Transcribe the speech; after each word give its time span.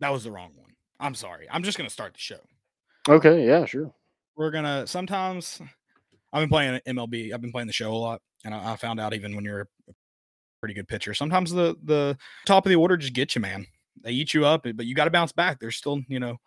That 0.00 0.10
was 0.12 0.24
the 0.24 0.30
wrong 0.30 0.52
one. 0.56 0.70
I'm 0.98 1.14
sorry. 1.14 1.46
I'm 1.50 1.62
just 1.62 1.78
gonna 1.78 1.90
start 1.90 2.14
the 2.14 2.20
show. 2.20 2.40
Okay, 3.08 3.46
yeah, 3.46 3.64
sure. 3.64 3.92
We're 4.36 4.50
gonna 4.50 4.86
sometimes. 4.86 5.60
I've 6.32 6.42
been 6.42 6.48
playing 6.48 6.80
MLB. 6.86 7.32
I've 7.32 7.40
been 7.40 7.52
playing 7.52 7.66
the 7.66 7.72
show 7.72 7.92
a 7.92 7.96
lot, 7.96 8.22
and 8.44 8.54
I, 8.54 8.72
I 8.72 8.76
found 8.76 9.00
out 9.00 9.14
even 9.14 9.34
when 9.34 9.44
you're 9.44 9.62
a 9.88 9.92
pretty 10.60 10.74
good 10.74 10.88
pitcher, 10.88 11.14
sometimes 11.14 11.50
the 11.50 11.76
the 11.84 12.16
top 12.46 12.66
of 12.66 12.70
the 12.70 12.76
order 12.76 12.96
just 12.96 13.14
gets 13.14 13.34
you, 13.34 13.40
man. 13.40 13.66
They 14.02 14.12
eat 14.12 14.32
you 14.32 14.46
up, 14.46 14.62
but 14.62 14.86
you 14.86 14.94
got 14.94 15.04
to 15.04 15.10
bounce 15.10 15.32
back. 15.32 15.58
There's 15.60 15.76
still, 15.76 16.00
you 16.08 16.20
know, 16.20 16.38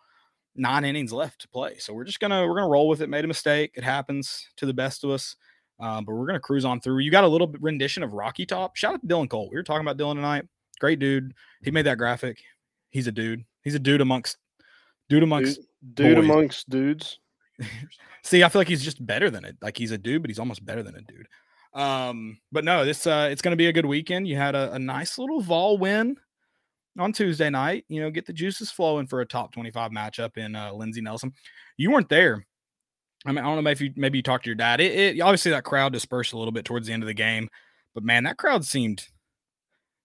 nine 0.56 0.84
innings 0.84 1.12
left 1.12 1.40
to 1.42 1.48
play. 1.48 1.78
So 1.78 1.92
we're 1.92 2.04
just 2.04 2.20
gonna 2.20 2.46
we're 2.46 2.56
gonna 2.56 2.68
roll 2.68 2.88
with 2.88 3.00
it. 3.02 3.08
Made 3.08 3.24
a 3.24 3.28
mistake. 3.28 3.72
It 3.74 3.84
happens 3.84 4.48
to 4.56 4.66
the 4.66 4.74
best 4.74 5.04
of 5.04 5.10
us. 5.10 5.36
Um, 5.80 6.04
but 6.04 6.14
we're 6.14 6.26
gonna 6.26 6.40
cruise 6.40 6.64
on 6.64 6.80
through. 6.80 7.00
You 7.00 7.10
got 7.10 7.24
a 7.24 7.28
little 7.28 7.52
rendition 7.60 8.02
of 8.02 8.12
Rocky 8.12 8.46
Top. 8.46 8.76
Shout 8.76 8.94
out 8.94 9.00
to 9.02 9.06
Dylan 9.06 9.28
Cole. 9.28 9.48
We 9.50 9.56
were 9.56 9.62
talking 9.62 9.86
about 9.86 9.98
Dylan 9.98 10.14
tonight. 10.14 10.44
Great 10.80 10.98
dude. 10.98 11.34
He 11.62 11.70
made 11.70 11.86
that 11.86 11.98
graphic. 11.98 12.38
He's 12.94 13.08
a 13.08 13.12
dude. 13.12 13.44
He's 13.64 13.74
a 13.74 13.80
dude 13.80 14.00
amongst 14.00 14.36
dude 15.08 15.24
amongst 15.24 15.58
dude, 15.94 16.14
dude 16.14 16.18
amongst 16.18 16.70
dudes. 16.70 17.18
See, 18.22 18.44
I 18.44 18.48
feel 18.48 18.60
like 18.60 18.68
he's 18.68 18.84
just 18.84 19.04
better 19.04 19.30
than 19.30 19.44
it. 19.44 19.56
Like 19.60 19.76
he's 19.76 19.90
a 19.90 19.98
dude, 19.98 20.22
but 20.22 20.30
he's 20.30 20.38
almost 20.38 20.64
better 20.64 20.84
than 20.84 20.94
a 20.94 21.00
dude. 21.00 21.26
Um, 21.74 22.38
but 22.52 22.64
no, 22.64 22.84
this 22.84 23.04
uh 23.08 23.28
it's 23.32 23.42
gonna 23.42 23.56
be 23.56 23.66
a 23.66 23.72
good 23.72 23.84
weekend. 23.84 24.28
You 24.28 24.36
had 24.36 24.54
a, 24.54 24.72
a 24.74 24.78
nice 24.78 25.18
little 25.18 25.40
Vol 25.40 25.76
win 25.76 26.16
on 26.96 27.12
Tuesday 27.12 27.50
night. 27.50 27.84
You 27.88 28.00
know, 28.00 28.12
get 28.12 28.26
the 28.26 28.32
juices 28.32 28.70
flowing 28.70 29.08
for 29.08 29.20
a 29.20 29.26
top 29.26 29.52
25 29.52 29.90
matchup 29.90 30.36
in 30.36 30.54
uh, 30.54 30.72
Lindsey 30.72 31.00
Nelson. 31.00 31.32
You 31.76 31.90
weren't 31.90 32.08
there. 32.08 32.46
I 33.26 33.32
mean, 33.32 33.38
I 33.38 33.52
don't 33.52 33.64
know 33.64 33.70
if 33.70 33.80
you 33.80 33.92
maybe 33.96 34.18
you 34.18 34.22
talked 34.22 34.44
to 34.44 34.50
your 34.50 34.54
dad. 34.54 34.80
It, 34.80 35.16
it 35.16 35.20
obviously 35.20 35.50
that 35.50 35.64
crowd 35.64 35.92
dispersed 35.92 36.32
a 36.32 36.38
little 36.38 36.52
bit 36.52 36.64
towards 36.64 36.86
the 36.86 36.92
end 36.92 37.02
of 37.02 37.08
the 37.08 37.12
game, 37.14 37.48
but 37.92 38.04
man, 38.04 38.22
that 38.22 38.36
crowd 38.36 38.64
seemed 38.64 39.08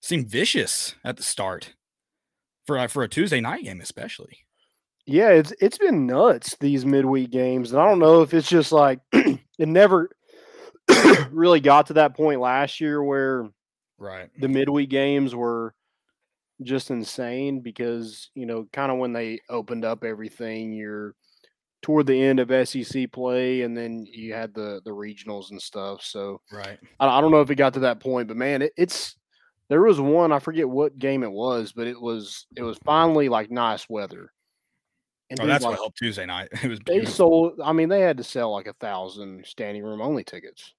seemed 0.02 0.28
vicious 0.28 0.96
at 1.06 1.18
the 1.18 1.24
start 1.24 1.76
for 2.70 2.78
uh, 2.78 2.88
for 2.88 3.02
a 3.02 3.10
Tuesday 3.10 3.42
night 3.42 3.64
game, 3.64 3.82
especially. 3.82 4.46
Yeah, 5.08 5.30
it's 5.30 5.52
it's 5.60 5.80
been 5.80 6.06
nuts 6.06 6.56
these 6.60 6.86
midweek 6.86 7.32
games, 7.32 7.72
and 7.72 7.82
I 7.82 7.88
don't 7.88 7.98
know 7.98 8.22
if 8.22 8.32
it's 8.32 8.48
just 8.48 8.72
like 8.72 9.00
it 9.12 9.40
never 9.68 10.12
really 11.32 11.62
got 11.62 11.88
to 11.88 11.94
that 11.94 12.16
point 12.16 12.42
last 12.42 12.80
year 12.80 13.04
where 13.04 13.50
right 13.98 14.30
the 14.40 14.48
midweek 14.48 14.90
games 14.92 15.34
were 15.34 15.74
just 16.62 16.92
insane 16.92 17.62
because 17.62 18.30
you 18.36 18.46
know 18.46 18.68
kind 18.72 18.92
of 18.92 19.00
when 19.00 19.14
they 19.14 19.40
opened 19.50 19.84
up 19.84 20.04
everything 20.04 20.72
you're 20.72 21.16
toward 21.82 22.06
the 22.06 22.22
end 22.22 22.40
of 22.40 22.68
SEC 22.68 23.12
play 23.12 23.64
and 23.64 23.76
then 23.76 24.06
you 24.06 24.34
had 24.34 24.54
the 24.54 24.80
the 24.86 24.92
regionals 24.92 25.50
and 25.52 25.62
stuff 25.62 26.04
so 26.04 26.40
right 26.52 26.78
I, 27.00 27.08
I 27.08 27.22
don't 27.22 27.32
know 27.32 27.42
if 27.42 27.50
it 27.50 27.56
got 27.56 27.74
to 27.74 27.80
that 27.82 28.00
point 28.00 28.28
but 28.28 28.38
man 28.38 28.62
it, 28.62 28.74
it's 28.78 29.16
there 29.70 29.82
was 29.82 30.00
one 30.00 30.32
I 30.32 30.40
forget 30.40 30.68
what 30.68 31.00
game 31.00 31.24
it 31.24 31.32
was 31.32 31.72
but 31.72 31.88
it 31.88 32.00
was 32.00 32.46
it 32.56 32.64
was 32.64 32.78
finally 32.86 33.30
like 33.30 33.52
nice 33.52 33.88
weather 33.90 34.32
and 35.30 35.40
oh, 35.40 35.46
that's 35.46 35.64
like, 35.64 35.72
what 35.72 35.80
helped 35.80 35.98
Tuesday 35.98 36.26
night 36.26 36.50
it 36.64 36.70
was 36.70 36.80
beautiful. 36.80 37.06
they 37.06 37.06
sold 37.06 37.62
I 37.64 37.74
mean 37.74 37.90
they 37.90 38.02
had 38.02 38.18
to 38.18 38.24
sell 38.24 38.52
like 38.52 38.68
a 38.68 38.74
thousand 38.74 39.46
standing 39.46 39.84
room 39.84 40.02
only 40.02 40.24
tickets 40.24 40.74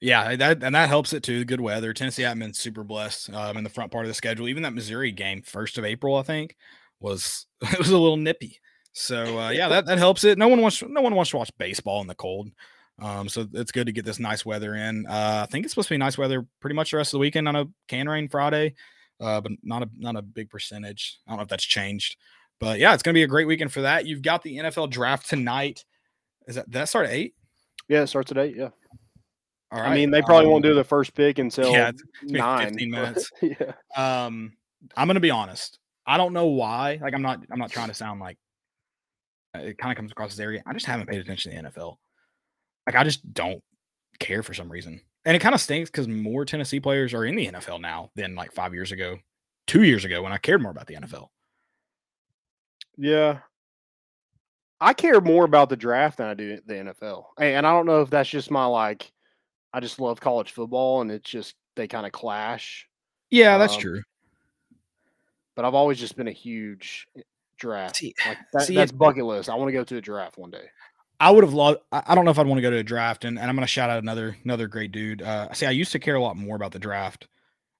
yeah, 0.00 0.36
that 0.36 0.62
and 0.62 0.74
that 0.74 0.88
helps 0.88 1.12
it 1.12 1.22
too. 1.22 1.44
Good 1.44 1.60
weather. 1.60 1.94
Tennessee 1.94 2.22
had 2.22 2.38
been 2.38 2.52
super 2.52 2.84
blessed 2.84 3.32
um, 3.32 3.56
in 3.56 3.64
the 3.64 3.70
front 3.70 3.90
part 3.90 4.04
of 4.04 4.08
the 4.08 4.14
schedule. 4.14 4.48
Even 4.48 4.62
that 4.62 4.74
Missouri 4.74 5.10
game, 5.10 5.42
first 5.42 5.78
of 5.78 5.84
April, 5.84 6.16
I 6.16 6.22
think, 6.22 6.56
was 7.00 7.46
it 7.62 7.78
was 7.78 7.88
a 7.88 7.98
little 7.98 8.18
nippy. 8.18 8.60
So 8.92 9.38
uh, 9.38 9.50
yeah, 9.50 9.68
that, 9.68 9.86
that 9.86 9.98
helps 9.98 10.24
it. 10.24 10.38
No 10.38 10.48
one 10.48 10.60
wants 10.60 10.82
no 10.86 11.00
one 11.00 11.14
wants 11.14 11.30
to 11.30 11.38
watch 11.38 11.50
baseball 11.58 12.00
in 12.02 12.06
the 12.06 12.14
cold. 12.14 12.50
Um, 13.00 13.28
so 13.28 13.46
it's 13.52 13.72
good 13.72 13.86
to 13.86 13.92
get 13.92 14.04
this 14.04 14.18
nice 14.18 14.46
weather 14.46 14.74
in. 14.74 15.06
Uh, 15.06 15.44
I 15.46 15.50
think 15.50 15.64
it's 15.64 15.72
supposed 15.74 15.88
to 15.88 15.94
be 15.94 15.98
nice 15.98 16.16
weather 16.16 16.46
pretty 16.60 16.74
much 16.74 16.90
the 16.90 16.96
rest 16.96 17.08
of 17.08 17.18
the 17.18 17.20
weekend. 17.20 17.46
on 17.46 17.56
a 17.56 17.66
can 17.88 18.08
rain 18.08 18.28
Friday, 18.28 18.74
uh, 19.20 19.40
but 19.40 19.52
not 19.62 19.82
a 19.82 19.90
not 19.96 20.16
a 20.16 20.22
big 20.22 20.48
percentage. 20.48 21.18
I 21.26 21.30
don't 21.30 21.38
know 21.38 21.42
if 21.42 21.48
that's 21.48 21.64
changed, 21.64 22.16
but 22.58 22.78
yeah, 22.78 22.94
it's 22.94 23.02
gonna 23.02 23.14
be 23.14 23.22
a 23.22 23.28
great 23.28 23.46
weekend 23.46 23.72
for 23.72 23.82
that. 23.82 24.06
You've 24.06 24.22
got 24.22 24.42
the 24.42 24.56
NFL 24.56 24.90
draft 24.90 25.28
tonight. 25.28 25.84
Is 26.46 26.54
that 26.54 26.70
that 26.72 26.88
start 26.88 27.06
at 27.06 27.12
eight? 27.12 27.34
Yeah, 27.88 28.02
it 28.02 28.06
starts 28.06 28.30
at 28.30 28.38
eight. 28.38 28.56
Yeah. 28.56 28.70
All 29.72 29.80
right. 29.80 29.90
I 29.90 29.94
mean, 29.94 30.10
they 30.10 30.22
probably 30.22 30.46
um, 30.46 30.52
won't 30.52 30.64
do 30.64 30.74
the 30.74 30.84
first 30.84 31.14
pick 31.14 31.38
until 31.38 31.72
yeah, 31.72 31.90
nine. 32.22 32.68
15 32.68 32.90
minutes. 32.92 33.30
yeah. 33.42 33.72
Um, 33.96 34.52
I'm 34.96 35.06
gonna 35.06 35.20
be 35.20 35.30
honest. 35.30 35.78
I 36.06 36.16
don't 36.16 36.32
know 36.32 36.46
why. 36.46 36.98
Like, 37.02 37.14
I'm 37.14 37.22
not. 37.22 37.40
I'm 37.50 37.58
not 37.58 37.70
trying 37.70 37.88
to 37.88 37.94
sound 37.94 38.20
like 38.20 38.38
it 39.54 39.76
kind 39.76 39.92
of 39.92 39.96
comes 39.96 40.12
across 40.12 40.32
as 40.32 40.40
area. 40.40 40.62
I 40.66 40.72
just 40.72 40.86
haven't 40.86 41.08
paid 41.08 41.20
attention 41.20 41.52
to 41.52 41.62
the 41.62 41.68
NFL. 41.68 41.96
Like, 42.86 42.96
I 42.96 43.04
just 43.04 43.32
don't 43.32 43.62
care 44.18 44.42
for 44.42 44.54
some 44.54 44.70
reason, 44.70 45.00
and 45.24 45.36
it 45.36 45.40
kind 45.40 45.54
of 45.54 45.60
stinks 45.60 45.90
because 45.90 46.08
more 46.08 46.44
Tennessee 46.44 46.80
players 46.80 47.14
are 47.14 47.24
in 47.24 47.36
the 47.36 47.48
NFL 47.48 47.80
now 47.80 48.10
than 48.14 48.34
like 48.34 48.52
five 48.52 48.74
years 48.74 48.92
ago, 48.92 49.18
two 49.66 49.82
years 49.82 50.04
ago 50.04 50.22
when 50.22 50.32
I 50.32 50.38
cared 50.38 50.62
more 50.62 50.70
about 50.70 50.86
the 50.86 50.94
NFL. 50.94 51.28
Yeah, 52.96 53.38
I 54.80 54.92
care 54.92 55.20
more 55.20 55.44
about 55.44 55.68
the 55.68 55.76
draft 55.76 56.18
than 56.18 56.28
I 56.28 56.34
do 56.34 56.58
the 56.66 56.74
NFL, 56.74 57.24
and 57.38 57.66
I 57.66 57.72
don't 57.72 57.86
know 57.86 58.02
if 58.02 58.10
that's 58.10 58.28
just 58.28 58.50
my 58.50 58.66
like 58.66 59.10
I 59.72 59.80
just 59.80 60.00
love 60.00 60.20
college 60.20 60.52
football, 60.52 61.00
and 61.00 61.10
it's 61.10 61.28
just 61.28 61.54
they 61.76 61.88
kind 61.88 62.06
of 62.06 62.12
clash. 62.12 62.88
Yeah, 63.30 63.58
that's 63.58 63.74
um, 63.74 63.80
true. 63.80 64.02
But 65.54 65.64
I've 65.64 65.74
always 65.74 65.98
just 65.98 66.16
been 66.16 66.28
a 66.28 66.32
huge 66.32 67.06
draft. 67.58 67.96
See, 67.96 68.14
like 68.26 68.38
that, 68.52 68.62
see, 68.62 68.74
that's 68.74 68.92
bucket 68.92 69.24
list. 69.24 69.48
I 69.48 69.54
want 69.54 69.68
to 69.68 69.72
go 69.72 69.84
to 69.84 69.96
a 69.96 70.00
draft 70.00 70.38
one 70.38 70.50
day. 70.50 70.66
I 71.18 71.30
would 71.30 71.44
have 71.44 71.54
loved. 71.54 71.80
I 71.92 72.14
don't 72.14 72.24
know 72.24 72.30
if 72.30 72.38
I'd 72.38 72.46
want 72.46 72.58
to 72.58 72.62
go 72.62 72.70
to 72.70 72.76
a 72.76 72.82
draft, 72.82 73.24
and, 73.24 73.38
and 73.38 73.48
I'm 73.48 73.56
going 73.56 73.62
to 73.62 73.70
shout 73.70 73.90
out 73.90 74.02
another 74.02 74.36
another 74.44 74.68
great 74.68 74.92
dude. 74.92 75.22
Uh, 75.22 75.52
see, 75.52 75.66
I 75.66 75.70
used 75.70 75.92
to 75.92 75.98
care 75.98 76.14
a 76.14 76.22
lot 76.22 76.36
more 76.36 76.56
about 76.56 76.72
the 76.72 76.78
draft, 76.78 77.28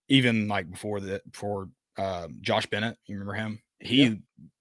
even 0.09 0.49
like 0.49 0.71
before 0.71 1.01
the 1.01 1.21
before 1.31 1.69
uh, 1.99 2.29
Josh 2.41 2.67
Bennett. 2.67 2.97
You 3.07 3.17
remember 3.19 3.35
him? 3.35 3.61
He 3.79 4.05
yeah. 4.05 4.15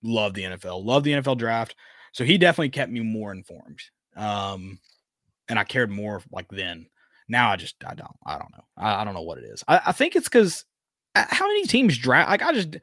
loved 0.03 0.35
the 0.35 0.43
NFL, 0.43 0.83
loved 0.83 1.05
the 1.05 1.13
NFL 1.13 1.37
draft. 1.37 1.75
So 2.11 2.23
he 2.23 2.37
definitely 2.37 2.69
kept 2.69 2.91
me 2.91 3.01
more 3.01 3.31
informed. 3.31 3.81
Um, 4.15 4.79
and 5.47 5.59
I 5.59 5.63
cared 5.63 5.91
more 5.91 6.21
like 6.31 6.47
then. 6.49 6.87
Now 7.27 7.51
I 7.51 7.55
just 7.55 7.75
I 7.85 7.95
don't 7.95 8.15
I 8.25 8.33
don't 8.33 8.51
know 8.51 8.63
I, 8.77 9.01
I 9.01 9.03
don't 9.03 9.13
know 9.13 9.21
what 9.21 9.37
it 9.37 9.45
is. 9.45 9.63
I, 9.67 9.81
I 9.87 9.91
think 9.91 10.15
it's 10.15 10.29
because 10.29 10.65
uh, 11.15 11.25
how 11.27 11.47
many 11.47 11.65
teams 11.65 11.97
draft 11.97 12.29
like 12.29 12.41
I 12.41 12.53
just 12.53 12.77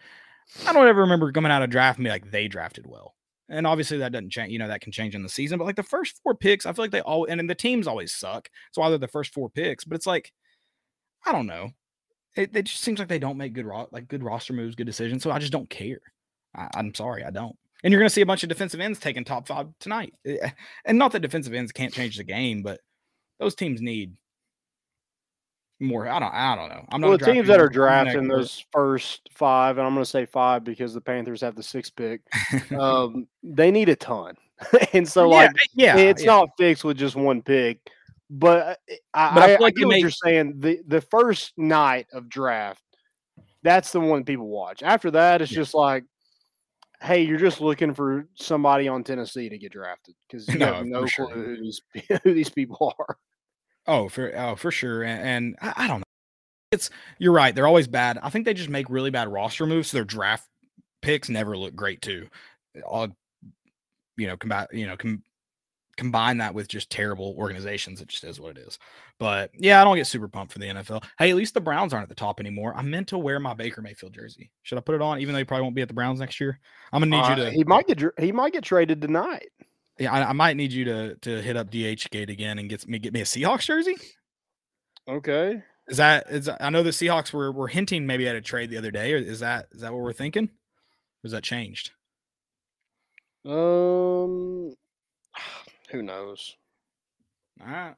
I 0.67 0.73
don't 0.73 0.89
ever 0.89 1.03
remember 1.03 1.31
coming 1.33 1.53
out 1.53 1.63
of 1.63 1.71
draft 1.71 1.99
and 1.99 2.05
be 2.05 2.11
like 2.11 2.31
they 2.31 2.49
drafted 2.49 2.87
well. 2.87 3.15
And 3.49 3.67
obviously 3.67 3.99
that 3.99 4.13
doesn't 4.13 4.31
change, 4.31 4.53
you 4.53 4.59
know, 4.59 4.69
that 4.69 4.81
can 4.81 4.93
change 4.93 5.15
in 5.15 5.23
the 5.23 5.29
season. 5.29 5.59
But 5.59 5.65
like 5.65 5.77
the 5.77 5.83
first 5.83 6.21
four 6.23 6.35
picks, 6.35 6.65
I 6.65 6.73
feel 6.73 6.85
like 6.85 6.91
they 6.91 7.01
all 7.03 7.27
and 7.27 7.49
the 7.49 7.55
teams 7.55 7.87
always 7.87 8.13
suck. 8.13 8.49
It's 8.69 8.79
why 8.79 8.89
they're 8.89 8.99
the 8.99 9.09
first 9.09 9.35
four 9.35 9.51
picks. 9.51 9.85
But 9.85 9.97
it's 9.97 10.07
like, 10.07 10.33
I 11.27 11.33
don't 11.33 11.47
know. 11.47 11.71
It, 12.37 12.57
it 12.57 12.63
just 12.63 12.83
seems 12.83 12.99
like 12.99 13.09
they 13.09 13.19
don't 13.19 13.37
make 13.37 13.53
good 13.53 13.67
ro- 13.67 13.89
like 13.93 14.09
good 14.09 14.23
roster 14.23 14.53
moves, 14.53 14.75
good 14.75 14.87
decisions. 14.87 15.23
So 15.23 15.31
I 15.31 15.39
just 15.39 15.53
don't 15.53 15.69
care. 15.69 16.01
I, 16.57 16.69
I'm 16.75 16.95
sorry, 16.95 17.25
I 17.25 17.31
don't. 17.31 17.57
And 17.85 17.93
you're 17.93 18.01
going 18.01 18.09
to 18.09 18.15
see 18.15 18.21
a 18.21 18.27
bunch 18.27 18.43
of 18.43 18.49
defensive 18.49 18.81
ends 18.81 19.01
taking 19.01 19.25
top 19.25 19.49
five 19.49 19.67
tonight. 19.81 20.15
Eh, 20.25 20.51
and 20.85 20.99
not 20.99 21.13
that 21.13 21.21
defensive 21.21 21.53
ends 21.53 21.73
can't 21.73 21.93
change 21.93 22.17
the 22.17 22.25
game, 22.25 22.63
but 22.63 22.81
those 23.39 23.55
teams 23.55 23.83
need 23.83 24.13
more. 25.83 26.09
I 26.09 26.19
don't. 26.19 26.33
I 26.33 26.57
don't 26.57 26.69
know. 26.69 26.85
I'm 26.91 27.01
not. 27.01 27.09
Well, 27.09 27.19
the 27.19 27.33
teams 27.33 27.49
that 27.49 27.61
are 27.61 27.69
drafting 27.69 28.29
those 28.29 28.65
first 28.73 29.29
five, 29.33 29.79
and 29.79 29.87
I'm 29.87 29.95
going 29.95 30.05
to 30.05 30.11
say 30.11 30.27
five 30.27 30.65
because 30.65 30.95
the 30.95 31.01
Panthers 31.01 31.41
have 31.41 31.55
the 31.55 31.63
sixth 31.63 31.95
pick. 31.97 32.21
um, 32.79 33.27
they 33.43 33.71
need 33.71 33.89
a 33.89 33.97
ton, 33.97 34.37
and 34.93 35.09
so 35.09 35.31
yeah, 35.31 35.37
like, 35.37 35.51
yeah, 35.75 35.97
it's 35.97 36.23
yeah. 36.23 36.31
not 36.31 36.51
fixed 36.59 36.85
with 36.85 36.97
just 36.97 37.17
one 37.17 37.43
pick. 37.43 37.79
But 38.31 38.81
eh, 38.89 38.97
I, 39.13 39.35
but 39.35 39.43
I, 39.43 39.55
I, 39.55 39.59
like 39.59 39.75
I 39.77 39.79
get 39.79 39.87
what 39.87 39.93
make... 39.93 40.03
you're 40.03 40.11
saying. 40.11 40.55
The 40.61 40.81
the 40.87 41.01
first 41.01 41.53
night 41.59 42.07
of 42.13 42.29
draft, 42.29 42.83
that's 43.63 43.93
the 43.93 44.01
one 44.01 44.25
people 44.25 44.49
watch. 44.49 44.83
After 44.83 45.11
that, 45.13 45.43
it's 45.43 45.53
yeah. 45.53 45.57
just 45.57 45.75
like, 45.75 46.05
hey, 47.03 47.23
you're 47.23 47.39
just 47.39 47.61
looking 47.61 47.95
for 47.95 48.27
somebody 48.35 48.89
on 48.89 49.05
Tennessee 49.05 49.49
to 49.49 49.59
get 49.59 49.73
drafted 49.73 50.15
because 50.27 50.49
you 50.49 50.55
no, 50.59 50.75
have 50.75 50.87
no 50.87 51.01
clue 51.01 51.09
sure. 51.09 51.29
who 51.29 51.57
these 51.57 51.81
who 52.23 52.35
these 52.35 52.51
people 52.51 52.95
are. 52.99 53.17
Oh, 53.87 54.09
for 54.09 54.37
oh 54.37 54.57
for 54.57 54.71
sure, 54.71 55.03
and, 55.03 55.23
and 55.23 55.57
I, 55.61 55.85
I, 55.85 55.89
don't 55.89 56.01
know. 56.01 56.05
It's 56.71 56.91
you're 57.19 57.33
right. 57.33 57.55
They're 57.55 57.67
always 57.67 57.89
bad. 57.89 58.19
I 58.23 58.31
think 58.31 58.45
they 58.45 58.55
just 58.55 58.69
make 58.69 58.89
really 58.89 59.11
bad 59.11 59.29
roster 59.29 59.67
moves. 59.67 59.91
So 59.91 59.97
their 59.97 60.05
draft 60.05 60.49
picks 61.01 61.29
never 61.29 61.57
look 61.57 61.75
great 61.75 62.01
too. 62.01 62.29
All 62.87 63.09
you 64.17 64.27
know, 64.27 64.37
combat 64.37 64.73
you 64.73 64.87
know, 64.87 64.97
com- 64.97 65.25
combine 65.97 66.39
that 66.39 66.55
with 66.55 66.69
just 66.69 66.91
terrible 66.91 67.35
organizations. 67.37 68.01
It 68.01 68.09
just 68.09 68.25
is 68.25 68.41
what 68.41 68.57
it 68.57 68.63
is. 68.67 68.79
But 69.19 69.51
yeah, 69.55 69.81
I 69.81 69.85
don't 69.85 69.97
get 69.97 70.07
super 70.07 70.29
pumped 70.29 70.53
for 70.53 70.59
the 70.59 70.67
NFL. 70.67 71.05
Hey, 71.19 71.31
at 71.31 71.37
least 71.37 71.55
the 71.55 71.61
Browns 71.61 71.93
aren't 71.93 72.05
at 72.05 72.09
the 72.09 72.15
top 72.15 72.41
anymore. 72.41 72.75
I 72.77 72.83
meant 72.83 73.09
to 73.09 73.19
wear 73.19 73.39
my 73.41 73.55
Baker 73.55 73.83
Mayfield 73.83 74.15
jersey. 74.15 74.51
Should 74.63 74.79
I 74.79 74.81
put 74.81 74.95
it 74.95 75.03
on, 75.03 75.21
even 75.21 75.33
though 75.33 75.39
he 75.39 75.45
probably 75.45 75.63
won't 75.63 75.77
be 75.77 75.83
at 75.83 75.89
the 75.89 75.95
Browns 75.95 76.21
next 76.21 76.41
year? 76.41 76.59
I'm 76.93 77.01
gonna 77.01 77.17
need 77.17 77.25
uh, 77.25 77.31
you 77.31 77.45
to. 77.45 77.51
He 77.51 77.65
might 77.65 77.87
get 77.87 78.03
he 78.19 78.33
might 78.33 78.53
get 78.53 78.65
traded 78.65 79.03
tonight. 79.03 79.51
Yeah, 80.03 80.13
I, 80.13 80.31
I, 80.31 80.33
might 80.33 80.57
need 80.57 80.73
you 80.73 80.85
to 80.87 81.15
to 81.15 81.41
hit 81.41 81.57
up 81.57 81.71
DH 81.71 82.11
Gate 82.11 82.29
again 82.29 82.59
and 82.59 82.69
get 82.69 82.89
me 82.89 82.99
get 82.99 83.13
me 83.13 83.21
a 83.21 83.25
Seahawks 83.25 83.67
jersey. 83.67 83.95
Okay. 85.07 85.63
Is 85.87 85.99
that 85.99 86.29
is 86.29 86.51
I 86.61 86.71
know 86.71 86.83
the 86.83 86.91
Seahawks 86.91 87.33
were 87.33 87.53
were 87.53 87.69
hinting 87.69 88.05
maybe 88.05 88.27
at 88.27 88.35
a 88.35 88.41
trade 88.41 88.71
the 88.71 88.79
other 88.79 88.91
day. 88.91 89.13
Is 89.13 89.39
that 89.39 89.69
is 89.71 89.83
that 89.83 89.93
what 89.93 90.03
we're 90.03 90.13
thinking? 90.13 90.47
Or 90.47 91.27
is 91.27 91.31
that 91.31 91.45
changed? 91.45 91.93
Um, 93.45 94.75
who 95.91 96.03
knows? 96.03 96.57
I 97.65 97.93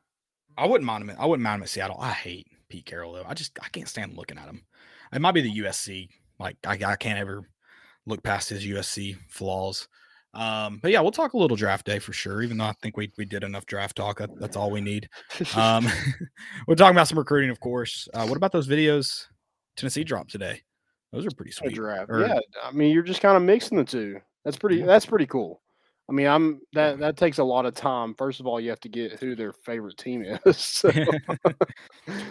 I 0.59 0.67
wouldn't 0.67 0.85
mind 0.85 1.09
him. 1.09 1.17
I 1.19 1.25
wouldn't 1.25 1.43
mind 1.43 1.61
him 1.61 1.63
at 1.63 1.71
Seattle. 1.71 1.97
I 1.99 2.11
hate 2.11 2.49
Pete 2.69 2.85
Carroll 2.85 3.15
though. 3.15 3.25
I 3.27 3.33
just 3.33 3.59
I 3.63 3.69
can't 3.69 3.89
stand 3.89 4.15
looking 4.15 4.37
at 4.37 4.45
him. 4.45 4.67
It 5.11 5.23
might 5.23 5.33
be 5.33 5.41
the 5.41 5.59
USC. 5.61 6.11
Like 6.39 6.59
I, 6.67 6.73
I 6.85 6.97
can't 6.97 7.19
ever 7.19 7.49
look 8.05 8.23
past 8.23 8.51
his 8.51 8.67
USC 8.67 9.17
flaws. 9.31 9.89
Um, 10.35 10.81
but 10.83 10.91
yeah, 10.91 11.01
we'll 11.01 11.13
talk 11.13 11.33
a 11.33 11.39
little 11.39 11.57
draft 11.57 11.87
day 11.87 11.99
for 11.99 12.13
sure. 12.13 12.43
Even 12.43 12.59
though 12.59 12.65
I 12.65 12.75
think 12.83 12.97
we 12.97 13.13
we 13.17 13.25
did 13.25 13.45
enough 13.45 13.67
draft 13.67 13.97
talk, 13.97 14.19
that, 14.19 14.31
that's 14.39 14.57
all 14.57 14.71
we 14.71 14.81
need. 14.81 15.09
Um, 15.57 15.87
we're 16.67 16.75
talking 16.75 16.97
about 16.97 17.09
some 17.09 17.19
recruiting, 17.19 17.51
of 17.51 17.61
course. 17.61 18.09
Uh, 18.13 18.27
what 18.27 18.37
about 18.37 18.51
those 18.51 18.67
videos 18.67 19.27
Tennessee 19.77 20.05
dropped 20.05 20.31
today? 20.31 20.63
Those 21.13 21.27
are 21.27 21.31
pretty 21.31 21.53
sweet. 21.53 21.75
Draft. 21.75 22.11
Or, 22.11 22.21
yeah, 22.21 22.41
I 22.63 22.73
mean, 22.73 22.93
you're 22.93 23.03
just 23.05 23.21
kind 23.21 23.37
of 23.37 23.43
mixing 23.43 23.79
the 23.79 23.85
two. 23.85 24.21
That's 24.45 24.57
pretty. 24.57 24.77
Yeah. 24.77 24.87
That's 24.87 25.07
pretty 25.07 25.27
cool. 25.27 25.61
I 26.09 26.13
mean, 26.13 26.27
I'm 26.27 26.61
that 26.73 26.99
that 26.99 27.17
takes 27.17 27.39
a 27.39 27.45
lot 27.45 27.67
of 27.67 27.75
time. 27.75 28.15
First 28.15 28.41
of 28.41 28.47
all, 28.47 28.61
you 28.61 28.69
have 28.71 28.81
to 28.81 28.89
get 28.89 29.21
who 29.21 29.35
their 29.35 29.53
favorite 29.53 29.97
team 29.97 30.25
is. 30.25 30.57
So. 30.85 30.91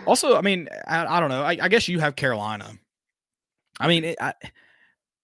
also, 0.05 0.35
I 0.35 0.41
mean, 0.41 0.69
I, 0.87 1.05
I 1.05 1.19
don't 1.19 1.29
know. 1.29 1.41
I, 1.41 1.57
I, 1.61 1.69
guess 1.69 1.87
you 1.87 1.99
have 1.99 2.15
Carolina. 2.15 2.71
I 3.79 3.87
mean, 3.87 4.03
it, 4.03 4.17
I, 4.21 4.33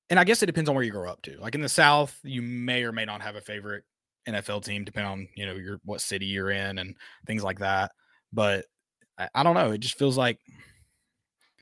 and 0.10 0.20
I 0.20 0.24
guess 0.24 0.42
it 0.42 0.48
depends 0.48 0.70
on 0.70 0.76
where 0.76 0.84
you 0.84 0.92
grow 0.92 1.10
up 1.10 1.22
to. 1.24 1.38
Like 1.40 1.56
in 1.56 1.62
the 1.62 1.70
South, 1.70 2.18
you 2.24 2.42
may 2.42 2.84
or 2.84 2.92
may 2.92 3.06
not 3.06 3.22
have 3.22 3.36
a 3.36 3.42
favorite 3.42 3.84
NFL 4.28 4.64
team, 4.64 4.84
depending 4.84 5.12
on 5.12 5.28
you 5.36 5.46
know 5.46 5.56
your 5.56 5.80
what 5.86 6.02
city 6.02 6.26
you're 6.26 6.50
in 6.50 6.80
and 6.80 6.96
things 7.26 7.44
like 7.44 7.60
that. 7.60 7.92
But 8.34 8.66
I, 9.18 9.30
I 9.36 9.44
don't 9.44 9.56
know. 9.56 9.72
It 9.72 9.80
just 9.80 9.98
feels 9.98 10.18
like, 10.18 10.40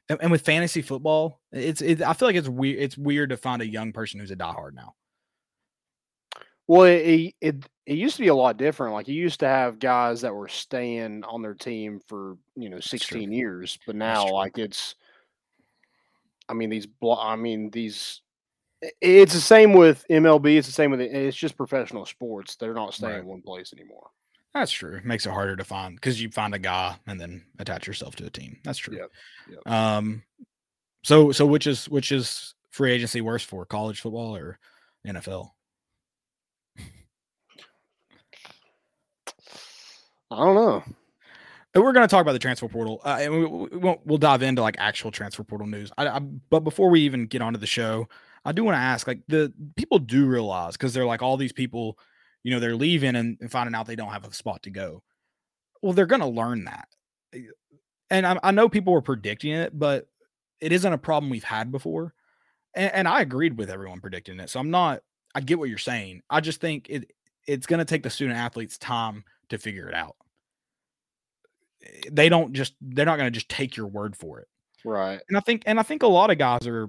and, 0.09 0.19
and 0.21 0.31
with 0.31 0.41
fantasy 0.41 0.81
football, 0.81 1.41
it's 1.51 1.81
it, 1.81 2.01
I 2.01 2.13
feel 2.13 2.27
like 2.27 2.35
it's 2.35 2.49
weird. 2.49 2.79
It's 2.79 2.97
weird 2.97 3.29
to 3.29 3.37
find 3.37 3.61
a 3.61 3.67
young 3.67 3.91
person 3.91 4.19
who's 4.19 4.31
a 4.31 4.35
diehard 4.35 4.73
now. 4.73 4.93
Well, 6.67 6.83
it, 6.83 7.33
it 7.39 7.55
it 7.85 7.97
used 7.97 8.17
to 8.17 8.21
be 8.21 8.27
a 8.27 8.35
lot 8.35 8.57
different. 8.57 8.93
Like 8.93 9.07
you 9.07 9.15
used 9.15 9.39
to 9.39 9.47
have 9.47 9.79
guys 9.79 10.21
that 10.21 10.35
were 10.35 10.49
staying 10.49 11.23
on 11.23 11.41
their 11.41 11.53
team 11.53 12.01
for 12.07 12.37
you 12.55 12.69
know 12.69 12.79
16 12.79 13.31
years, 13.31 13.79
but 13.85 13.95
now 13.95 14.29
like 14.29 14.57
it's, 14.57 14.95
I 16.49 16.53
mean 16.53 16.69
these, 16.69 16.87
I 17.01 17.37
mean 17.37 17.69
these 17.71 18.21
it's 19.01 19.33
the 19.33 19.39
same 19.39 19.73
with 19.73 20.05
MLB. 20.09 20.57
It's 20.57 20.67
the 20.67 20.73
same 20.73 20.91
with. 20.91 21.01
It's 21.01 21.37
just 21.37 21.57
professional 21.57 22.05
sports. 22.05 22.55
They're 22.55 22.73
not 22.73 22.93
staying 22.93 23.13
right. 23.13 23.21
in 23.21 23.27
one 23.27 23.41
place 23.41 23.73
anymore. 23.73 24.09
That's 24.53 24.71
true. 24.71 24.95
It 24.95 25.05
makes 25.05 25.25
it 25.25 25.31
harder 25.31 25.55
to 25.55 25.63
find 25.63 25.95
because 25.95 26.21
you 26.21 26.29
find 26.29 26.53
a 26.53 26.59
guy 26.59 26.97
and 27.05 27.19
then 27.19 27.45
attach 27.59 27.87
yourself 27.87 28.15
to 28.17 28.25
a 28.25 28.29
team. 28.29 28.57
That's 28.63 28.77
true. 28.77 28.97
Yep. 28.97 29.11
Yep. 29.51 29.67
Um, 29.71 30.23
so 31.03 31.31
so 31.31 31.45
which 31.45 31.67
is 31.67 31.87
which 31.89 32.11
is 32.11 32.55
free 32.71 32.91
agency 32.91 33.21
worse 33.21 33.43
for 33.43 33.65
college 33.65 34.01
football 34.01 34.35
or 34.35 34.59
NFL? 35.05 35.51
I 40.29 40.35
don't 40.35 40.55
know. 40.55 40.83
we're 41.75 41.93
going 41.93 42.07
to 42.07 42.11
talk 42.11 42.21
about 42.21 42.33
the 42.33 42.39
transfer 42.39 42.67
portal, 42.67 43.01
uh, 43.05 43.17
and 43.21 43.33
we, 43.33 43.45
we, 43.45 43.77
won't. 43.77 44.01
We'll 44.05 44.17
dive 44.17 44.41
into 44.41 44.61
like 44.61 44.75
actual 44.77 45.11
transfer 45.11 45.43
portal 45.43 45.67
news. 45.67 45.91
I, 45.97 46.07
I, 46.07 46.19
but 46.19 46.61
before 46.61 46.89
we 46.89 47.01
even 47.01 47.27
get 47.27 47.41
onto 47.41 47.59
the 47.59 47.67
show, 47.67 48.09
I 48.45 48.51
do 48.51 48.63
want 48.63 48.75
to 48.75 48.81
ask 48.81 49.07
like 49.07 49.21
the 49.27 49.53
people 49.75 49.99
do 49.99 50.25
realize 50.25 50.73
because 50.73 50.93
they're 50.93 51.05
like 51.05 51.21
all 51.21 51.37
these 51.37 51.53
people, 51.53 51.97
you 52.43 52.51
know, 52.51 52.59
they're 52.59 52.75
leaving 52.75 53.15
and, 53.15 53.37
and, 53.41 53.51
finding 53.51 53.75
out 53.75 53.87
they 53.87 53.95
don't 53.95 54.11
have 54.11 54.25
a 54.25 54.33
spot 54.33 54.63
to 54.63 54.69
go. 54.69 55.03
Well, 55.81 55.93
they're 55.93 56.05
going 56.05 56.21
to 56.21 56.27
learn 56.27 56.65
that. 56.65 56.87
Eh, 57.33 57.41
and 58.09 58.25
I, 58.25 58.39
I, 58.43 58.51
know 58.51 58.69
people 58.69 58.93
were 58.93 59.01
predicting 59.01 59.51
it, 59.51 59.77
but 59.77 60.07
it 60.61 60.71
isn't 60.71 60.93
a 60.93 60.97
problem 60.97 61.29
we've 61.29 61.43
had 61.43 61.71
before. 61.71 62.13
And, 62.73 62.93
and 62.93 63.07
I 63.07 63.21
agreed 63.21 63.57
with 63.57 63.69
everyone 63.69 63.99
predicting 63.99 64.39
it. 64.39 64.49
So 64.49 64.59
I'm 64.59 64.71
not, 64.71 65.01
I 65.35 65.41
get 65.41 65.59
what 65.59 65.69
you're 65.69 65.77
saying. 65.77 66.21
I 66.29 66.39
just 66.39 66.61
think 66.61 66.87
it 66.89 67.11
it's 67.47 67.67
going 67.67 67.79
to 67.79 67.85
take 67.85 68.03
the 68.03 68.09
student 68.09 68.37
athletes 68.37 68.77
time 68.77 69.23
to 69.49 69.57
figure 69.57 69.87
it 69.87 69.95
out. 69.95 70.15
Eh, 71.83 72.09
they 72.11 72.29
don't 72.29 72.53
just, 72.53 72.75
they're 72.81 73.05
not 73.05 73.17
going 73.17 73.31
to 73.31 73.37
just 73.37 73.49
take 73.49 73.75
your 73.75 73.87
word 73.87 74.15
for 74.15 74.39
it. 74.39 74.47
Right. 74.85 75.19
And 75.27 75.37
I 75.37 75.41
think, 75.41 75.63
and 75.65 75.79
I 75.79 75.83
think 75.83 76.03
a 76.03 76.07
lot 76.07 76.31
of 76.31 76.37
guys 76.37 76.65
are 76.67 76.87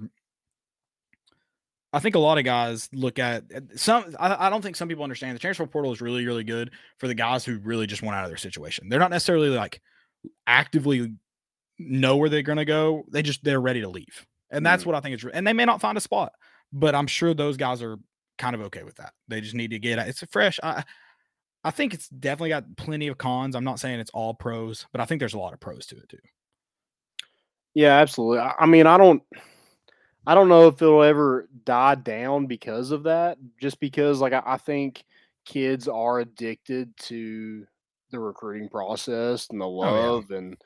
I 1.91 1.99
think 1.99 2.15
a 2.15 2.19
lot 2.19 2.37
of 2.37 2.43
guys 2.43 2.87
look 2.93 3.17
at 3.17 3.43
some. 3.75 4.15
I, 4.19 4.47
I, 4.47 4.49
don't 4.49 4.61
think 4.61 4.75
some 4.75 4.87
people 4.87 5.03
understand 5.03 5.35
the 5.35 5.39
transfer 5.39 5.65
portal 5.65 5.91
is 5.91 6.01
really, 6.01 6.25
really 6.25 6.43
good 6.43 6.71
for 6.97 7.07
the 7.07 7.15
guys 7.15 7.43
who 7.43 7.57
really 7.59 7.87
just 7.87 8.03
want 8.03 8.15
out 8.15 8.25
of 8.25 8.29
their 8.29 8.37
situation. 8.37 8.89
They're 8.89 8.99
not 8.99 9.09
necessarily 9.09 9.49
like 9.49 9.81
actively 10.45 11.13
know 11.79 12.17
where 12.17 12.29
they're 12.29 12.43
going 12.43 12.57
to 12.57 12.65
go. 12.65 13.03
They 13.09 13.23
just 13.23 13.43
they're 13.43 13.61
ready 13.61 13.81
to 13.81 13.89
leave, 13.89 14.25
and 14.51 14.63
that's 14.65 14.83
mm. 14.83 14.87
what 14.87 14.95
I 14.95 14.99
think 14.99 15.15
is. 15.15 15.25
And 15.33 15.47
they 15.47 15.53
may 15.53 15.65
not 15.65 15.81
find 15.81 15.97
a 15.97 16.01
spot, 16.01 16.31
but 16.71 16.93
I'm 16.93 17.07
sure 17.07 17.33
those 17.33 17.57
guys 17.57 17.81
are 17.81 17.97
kind 18.37 18.55
of 18.55 18.61
okay 18.61 18.83
with 18.83 18.95
that. 18.97 19.13
They 19.27 19.41
just 19.41 19.55
need 19.55 19.71
to 19.71 19.79
get 19.79 19.97
it's 19.99 20.21
a 20.21 20.27
fresh. 20.27 20.59
I 20.61 20.83
I 21.63 21.71
think 21.71 21.93
it's 21.93 22.07
definitely 22.07 22.49
got 22.49 22.77
plenty 22.77 23.07
of 23.07 23.17
cons. 23.17 23.55
I'm 23.55 23.63
not 23.63 23.79
saying 23.79 23.99
it's 23.99 24.11
all 24.11 24.33
pros, 24.33 24.85
but 24.91 25.01
I 25.01 25.05
think 25.05 25.19
there's 25.19 25.33
a 25.33 25.39
lot 25.39 25.53
of 25.53 25.59
pros 25.59 25.87
to 25.87 25.97
it 25.97 26.07
too. 26.07 26.17
Yeah, 27.73 27.97
absolutely. 27.97 28.39
I 28.39 28.65
mean, 28.65 28.87
I 28.87 28.97
don't. 28.97 29.21
I 30.29 30.35
don't 30.35 30.47
know 30.47 30.67
if 30.67 30.79
it'll 30.79 31.01
ever 31.01 31.49
die 31.65 31.95
down 31.95 32.45
because 32.45 32.91
of 32.91 33.01
that. 33.05 33.39
Just 33.59 33.79
because, 33.79 34.21
like, 34.21 34.31
I, 34.31 34.43
I 34.45 34.57
think 34.57 35.03
kids 35.43 35.87
are 35.87 36.19
addicted 36.19 36.95
to 36.97 37.65
the 38.11 38.19
recruiting 38.19 38.69
process 38.69 39.47
and 39.49 39.59
the 39.59 39.65
love, 39.65 40.25
oh, 40.29 40.33
yeah. 40.33 40.37
and 40.37 40.57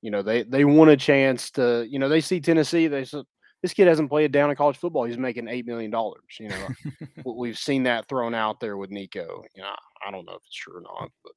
you 0.00 0.10
know, 0.10 0.22
they 0.22 0.44
they 0.44 0.64
want 0.64 0.88
a 0.88 0.96
chance 0.96 1.50
to. 1.50 1.86
You 1.86 1.98
know, 1.98 2.08
they 2.08 2.22
see 2.22 2.40
Tennessee. 2.40 2.86
They 2.86 3.04
said 3.04 3.24
this 3.62 3.74
kid 3.74 3.88
hasn't 3.88 4.08
played 4.08 4.32
down 4.32 4.48
in 4.48 4.56
college 4.56 4.78
football. 4.78 5.04
He's 5.04 5.18
making 5.18 5.48
eight 5.48 5.66
million 5.66 5.90
dollars. 5.90 6.22
You 6.38 6.48
know, 6.48 6.68
we've 7.36 7.58
seen 7.58 7.82
that 7.82 8.08
thrown 8.08 8.32
out 8.32 8.58
there 8.58 8.78
with 8.78 8.88
Nico. 8.88 9.44
You 9.54 9.60
know, 9.60 9.74
I 10.02 10.10
don't 10.10 10.24
know 10.24 10.32
if 10.32 10.42
it's 10.46 10.56
true 10.56 10.78
or 10.78 10.80
not, 10.80 11.10
but 11.22 11.32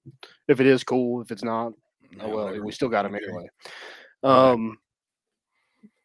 if 0.47 0.61
it 0.61 0.67
is, 0.67 0.85
cool. 0.85 1.21
If 1.21 1.31
it's 1.31 1.43
not, 1.43 1.73
oh 2.21 2.29
well, 2.29 2.63
we 2.63 2.71
still 2.71 2.87
got 2.87 3.05
him 3.05 3.15
anyway. 3.15 3.49
Um, 4.23 4.77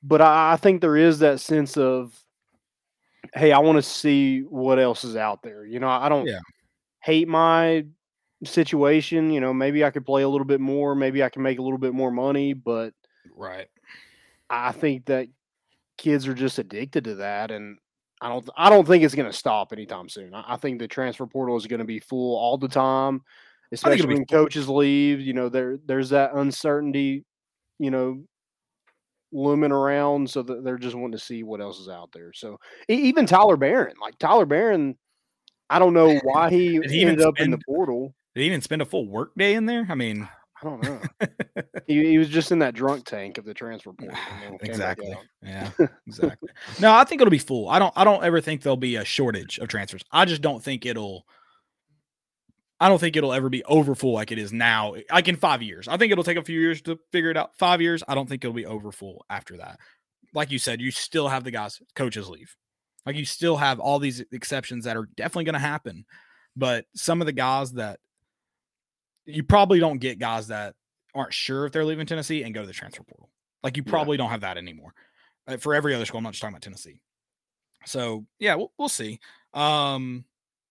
but 0.08 0.22
I, 0.22 0.54
I 0.54 0.56
think 0.56 0.80
there 0.80 0.96
is 0.96 1.18
that 1.18 1.38
sense 1.38 1.76
of, 1.76 2.18
hey, 3.34 3.52
I 3.52 3.58
want 3.58 3.76
to 3.76 3.82
see 3.82 4.40
what 4.40 4.78
else 4.78 5.04
is 5.04 5.16
out 5.16 5.42
there. 5.42 5.66
You 5.66 5.80
know, 5.80 5.88
I 5.88 6.08
don't 6.08 6.26
yeah. 6.26 6.40
hate 7.02 7.28
my 7.28 7.84
situation. 8.44 9.30
You 9.30 9.40
know, 9.40 9.52
maybe 9.52 9.84
I 9.84 9.90
could 9.90 10.06
play 10.06 10.22
a 10.22 10.28
little 10.28 10.46
bit 10.46 10.60
more. 10.60 10.94
Maybe 10.94 11.22
I 11.22 11.28
can 11.28 11.42
make 11.42 11.58
a 11.58 11.62
little 11.62 11.78
bit 11.78 11.92
more 11.92 12.10
money. 12.10 12.54
But 12.54 12.94
right, 13.36 13.68
I 14.48 14.72
think 14.72 15.04
that 15.06 15.28
kids 15.98 16.26
are 16.26 16.34
just 16.34 16.58
addicted 16.58 17.04
to 17.04 17.16
that, 17.16 17.50
and 17.50 17.76
I 18.22 18.30
don't. 18.30 18.48
I 18.56 18.70
don't 18.70 18.86
think 18.86 19.04
it's 19.04 19.14
going 19.14 19.30
to 19.30 19.36
stop 19.36 19.74
anytime 19.74 20.08
soon. 20.08 20.34
I, 20.34 20.54
I, 20.54 20.56
think 20.56 20.78
the 20.78 20.88
transfer 20.88 21.26
portal 21.26 21.56
is 21.58 21.66
going 21.66 21.80
to 21.80 21.84
be 21.84 22.00
full 22.00 22.34
all 22.34 22.56
the 22.56 22.68
time, 22.68 23.20
especially 23.72 24.06
when 24.06 24.24
coaches 24.24 24.70
leave. 24.70 25.20
You 25.20 25.34
know, 25.34 25.50
there 25.50 25.76
there's 25.84 26.10
that 26.10 26.32
uncertainty. 26.32 27.26
You 27.78 27.90
know, 27.90 28.24
looming 29.32 29.72
around, 29.72 30.28
so 30.30 30.42
that 30.42 30.64
they're 30.64 30.78
just 30.78 30.94
wanting 30.94 31.12
to 31.12 31.24
see 31.24 31.42
what 31.42 31.60
else 31.60 31.78
is 31.78 31.88
out 31.88 32.10
there. 32.12 32.32
So 32.32 32.58
even 32.88 33.26
Tyler 33.26 33.56
Baron, 33.56 33.96
like 34.00 34.18
Tyler 34.18 34.46
Baron, 34.46 34.96
I 35.70 35.78
don't 35.78 35.94
know 35.94 36.18
why 36.22 36.50
he, 36.50 36.80
he 36.88 37.02
ended 37.02 37.22
up 37.22 37.36
spend, 37.36 37.46
in 37.46 37.50
the 37.50 37.64
portal. 37.66 38.14
Did 38.34 38.42
he 38.42 38.46
even 38.46 38.62
spend 38.62 38.82
a 38.82 38.86
full 38.86 39.06
work 39.06 39.32
day 39.36 39.54
in 39.54 39.66
there? 39.66 39.86
I 39.88 39.94
mean, 39.94 40.28
I 40.60 40.64
don't 40.64 40.82
know. 40.82 41.00
he, 41.86 42.06
he 42.06 42.18
was 42.18 42.28
just 42.28 42.52
in 42.52 42.58
that 42.60 42.74
drunk 42.74 43.04
tank 43.04 43.38
of 43.38 43.44
the 43.44 43.54
transfer 43.54 43.92
portal. 43.92 44.18
exactly. 44.62 45.16
Yeah. 45.42 45.70
Exactly. 46.06 46.48
no, 46.80 46.92
I 46.92 47.04
think 47.04 47.20
it'll 47.20 47.30
be 47.30 47.38
full. 47.38 47.68
I 47.68 47.78
don't. 47.78 47.92
I 47.94 48.02
don't 48.02 48.24
ever 48.24 48.40
think 48.40 48.62
there'll 48.62 48.78
be 48.78 48.96
a 48.96 49.04
shortage 49.04 49.58
of 49.58 49.68
transfers. 49.68 50.02
I 50.10 50.24
just 50.24 50.40
don't 50.40 50.64
think 50.64 50.86
it'll 50.86 51.26
I 52.80 52.88
don't 52.88 52.98
think 52.98 53.16
it'll 53.16 53.32
ever 53.32 53.48
be 53.48 53.64
over 53.64 53.94
full 53.94 54.12
like 54.12 54.30
it 54.30 54.38
is 54.38 54.52
now. 54.52 54.94
Like 55.10 55.28
in 55.28 55.36
five 55.36 55.62
years, 55.62 55.88
I 55.88 55.96
think 55.96 56.12
it'll 56.12 56.24
take 56.24 56.36
a 56.36 56.44
few 56.44 56.60
years 56.60 56.80
to 56.82 56.98
figure 57.10 57.30
it 57.30 57.36
out. 57.36 57.56
Five 57.58 57.80
years, 57.80 58.04
I 58.06 58.14
don't 58.14 58.28
think 58.28 58.44
it'll 58.44 58.54
be 58.54 58.66
over 58.66 58.92
full 58.92 59.24
after 59.28 59.56
that. 59.56 59.80
Like 60.32 60.50
you 60.50 60.58
said, 60.58 60.80
you 60.80 60.90
still 60.90 61.28
have 61.28 61.44
the 61.44 61.50
guys, 61.50 61.80
coaches 61.96 62.28
leave. 62.28 62.54
Like 63.04 63.16
you 63.16 63.24
still 63.24 63.56
have 63.56 63.80
all 63.80 63.98
these 63.98 64.22
exceptions 64.32 64.84
that 64.84 64.96
are 64.96 65.08
definitely 65.16 65.44
going 65.44 65.54
to 65.54 65.58
happen. 65.60 66.04
But 66.54 66.84
some 66.94 67.20
of 67.20 67.26
the 67.26 67.32
guys 67.32 67.72
that 67.72 67.98
you 69.24 69.42
probably 69.42 69.80
don't 69.80 69.98
get 69.98 70.18
guys 70.18 70.48
that 70.48 70.74
aren't 71.14 71.34
sure 71.34 71.66
if 71.66 71.72
they're 71.72 71.84
leaving 71.84 72.06
Tennessee 72.06 72.42
and 72.42 72.54
go 72.54 72.60
to 72.60 72.66
the 72.66 72.72
transfer 72.72 73.02
portal. 73.02 73.30
Like 73.62 73.76
you 73.76 73.82
probably 73.82 74.16
yeah. 74.16 74.24
don't 74.24 74.30
have 74.30 74.40
that 74.42 74.56
anymore. 74.56 74.94
Uh, 75.46 75.56
for 75.56 75.74
every 75.74 75.94
other 75.94 76.04
school, 76.04 76.18
I'm 76.18 76.24
not 76.24 76.32
just 76.32 76.42
talking 76.42 76.54
about 76.54 76.62
Tennessee. 76.62 77.00
So 77.86 78.26
yeah, 78.38 78.54
we'll, 78.54 78.72
we'll 78.78 78.88
see. 78.88 79.18
Um, 79.54 80.24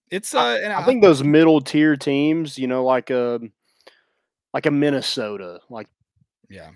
it's 0.09 0.33
uh, 0.33 0.39
I, 0.39 0.81
I, 0.81 0.85
think 0.85 1.01
those 1.01 1.23
middle 1.23 1.61
tier 1.61 1.95
teams, 1.95 2.57
you 2.57 2.67
know, 2.67 2.83
like 2.83 3.09
a 3.09 3.35
um, 3.35 3.51
like 4.53 4.65
a 4.65 4.71
Minnesota, 4.71 5.59
like 5.69 5.87
yeah, 6.49 6.69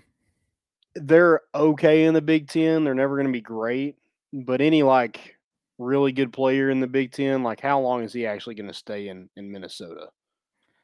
they're 0.94 1.40
okay 1.54 2.04
in 2.04 2.14
the 2.14 2.20
Big 2.20 2.48
Ten. 2.48 2.84
They're 2.84 2.94
never 2.94 3.16
going 3.16 3.26
to 3.26 3.32
be 3.32 3.40
great, 3.40 3.96
but 4.32 4.60
any 4.60 4.82
like 4.82 5.36
really 5.78 6.12
good 6.12 6.32
player 6.32 6.70
in 6.70 6.80
the 6.80 6.86
Big 6.86 7.12
Ten, 7.12 7.42
like 7.42 7.60
how 7.60 7.80
long 7.80 8.02
is 8.02 8.12
he 8.12 8.26
actually 8.26 8.54
going 8.54 8.68
to 8.68 8.74
stay 8.74 9.08
in 9.08 9.28
in 9.36 9.50
Minnesota? 9.50 10.08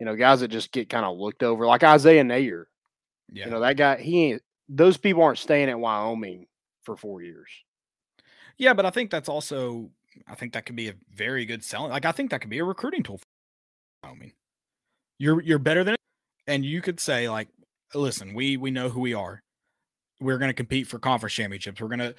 You 0.01 0.07
know, 0.07 0.17
guys 0.17 0.41
that 0.41 0.49
just 0.49 0.73
get 0.73 0.89
kind 0.89 1.05
of 1.05 1.19
looked 1.19 1.43
over, 1.43 1.67
like 1.67 1.83
Isaiah 1.83 2.23
Neyor. 2.23 2.67
Yeah. 3.31 3.47
You 3.47 3.51
know, 3.51 3.61
that 3.61 3.77
guy, 3.77 4.01
he 4.01 4.25
ain't, 4.25 4.43
those 4.69 4.97
people 4.97 5.23
aren't 5.23 5.39
staying 5.39 5.69
at 5.69 5.79
Wyoming 5.79 6.47
for 6.83 6.97
four 6.97 7.21
years. 7.21 7.51
Yeah, 8.59 8.75
but 8.75 8.87
I 8.87 8.91
think 8.91 9.11
that's 9.11 9.29
also 9.29 9.91
I 10.27 10.35
think 10.35 10.53
that 10.53 10.67
could 10.67 10.77
be 10.77 10.89
a 10.89 10.95
very 11.15 11.45
good 11.45 11.65
selling. 11.65 11.91
Like 11.91 12.05
I 12.05 12.13
think 12.13 12.31
that 12.31 12.41
could 12.41 12.51
be 12.51 12.59
a 12.59 12.65
recruiting 12.65 13.03
tool. 13.03 13.21
I 14.03 14.15
mean, 14.15 14.33
you're 15.19 15.43
you're 15.43 15.59
better 15.59 15.85
than 15.85 15.95
it, 15.95 16.01
and 16.47 16.65
you 16.65 16.81
could 16.81 17.01
say 17.01 17.29
like, 17.29 17.49
listen, 17.95 18.35
we 18.35 18.57
we 18.57 18.71
know 18.71 18.89
who 18.89 19.01
we 19.01 19.15
are. 19.15 19.43
We're 20.21 20.39
going 20.39 20.51
to 20.51 20.55
compete 20.55 20.89
for 20.89 20.99
conference 20.99 21.35
championships. 21.35 21.81
We're 21.81 21.89
going 21.89 22.01
to 22.01 22.15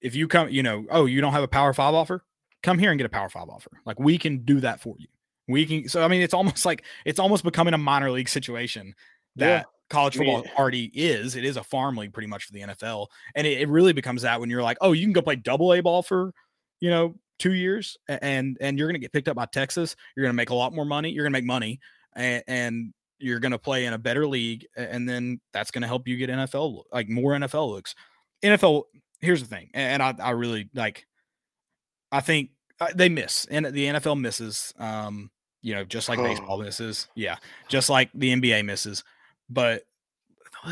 if 0.00 0.14
you 0.14 0.28
come, 0.28 0.48
you 0.48 0.62
know, 0.62 0.86
oh, 0.90 1.06
you 1.06 1.20
don't 1.20 1.32
have 1.32 1.42
a 1.42 1.48
Power 1.48 1.72
Five 1.72 1.94
offer, 1.94 2.24
come 2.62 2.78
here 2.78 2.90
and 2.90 2.98
get 2.98 3.06
a 3.06 3.10
Power 3.10 3.28
Five 3.28 3.48
offer. 3.48 3.70
Like 3.84 3.98
we 3.98 4.18
can 4.18 4.38
do 4.44 4.60
that 4.60 4.80
for 4.80 4.94
you. 4.98 5.08
We 5.48 5.66
can. 5.66 5.88
So 5.88 6.02
I 6.02 6.08
mean, 6.08 6.22
it's 6.22 6.34
almost 6.34 6.66
like 6.66 6.84
it's 7.04 7.18
almost 7.18 7.44
becoming 7.44 7.74
a 7.74 7.78
minor 7.78 8.10
league 8.10 8.28
situation 8.28 8.94
that 9.36 9.46
yeah. 9.46 9.62
college 9.90 10.16
football 10.16 10.42
mean, 10.42 10.50
already 10.58 10.90
is. 10.94 11.36
It 11.36 11.44
is 11.44 11.56
a 11.56 11.64
farm 11.64 11.96
league 11.96 12.12
pretty 12.12 12.28
much 12.28 12.44
for 12.44 12.52
the 12.52 12.60
NFL, 12.60 13.08
and 13.34 13.46
it, 13.46 13.62
it 13.62 13.68
really 13.68 13.92
becomes 13.92 14.22
that 14.22 14.40
when 14.40 14.50
you're 14.50 14.62
like, 14.62 14.78
oh, 14.80 14.92
you 14.92 15.04
can 15.04 15.12
go 15.12 15.22
play 15.22 15.36
Double 15.36 15.72
A 15.72 15.80
ball 15.80 16.02
for, 16.02 16.32
you 16.80 16.90
know, 16.90 17.14
two 17.38 17.54
years, 17.54 17.96
and 18.08 18.56
and 18.60 18.78
you're 18.78 18.88
gonna 18.88 18.98
get 18.98 19.12
picked 19.12 19.28
up 19.28 19.36
by 19.36 19.46
Texas. 19.46 19.96
You're 20.16 20.24
gonna 20.24 20.34
make 20.34 20.50
a 20.50 20.54
lot 20.54 20.74
more 20.74 20.84
money. 20.84 21.10
You're 21.10 21.24
gonna 21.24 21.32
make 21.32 21.44
money, 21.44 21.80
and, 22.14 22.42
and 22.46 22.94
you're 23.18 23.40
going 23.40 23.52
to 23.52 23.58
play 23.58 23.86
in 23.86 23.92
a 23.92 23.98
better 23.98 24.26
league 24.26 24.66
and 24.76 25.08
then 25.08 25.40
that's 25.52 25.70
going 25.70 25.82
to 25.82 25.88
help 25.88 26.06
you 26.06 26.16
get 26.16 26.30
NFL 26.30 26.82
like 26.92 27.08
more 27.08 27.32
NFL 27.32 27.70
looks. 27.70 27.94
NFL 28.42 28.84
here's 29.20 29.40
the 29.40 29.48
thing 29.48 29.70
and 29.74 30.02
I 30.02 30.14
I 30.20 30.30
really 30.30 30.68
like 30.74 31.06
I 32.12 32.20
think 32.20 32.50
uh, 32.80 32.88
they 32.94 33.08
miss 33.08 33.46
and 33.46 33.66
the 33.66 33.86
NFL 33.86 34.20
misses 34.20 34.74
um 34.78 35.30
you 35.62 35.74
know 35.74 35.84
just 35.84 36.08
like 36.08 36.18
oh. 36.18 36.24
baseball 36.24 36.58
misses. 36.58 37.08
Yeah. 37.14 37.36
Just 37.68 37.88
like 37.88 38.10
the 38.14 38.34
NBA 38.34 38.64
misses. 38.64 39.04
But 39.48 39.82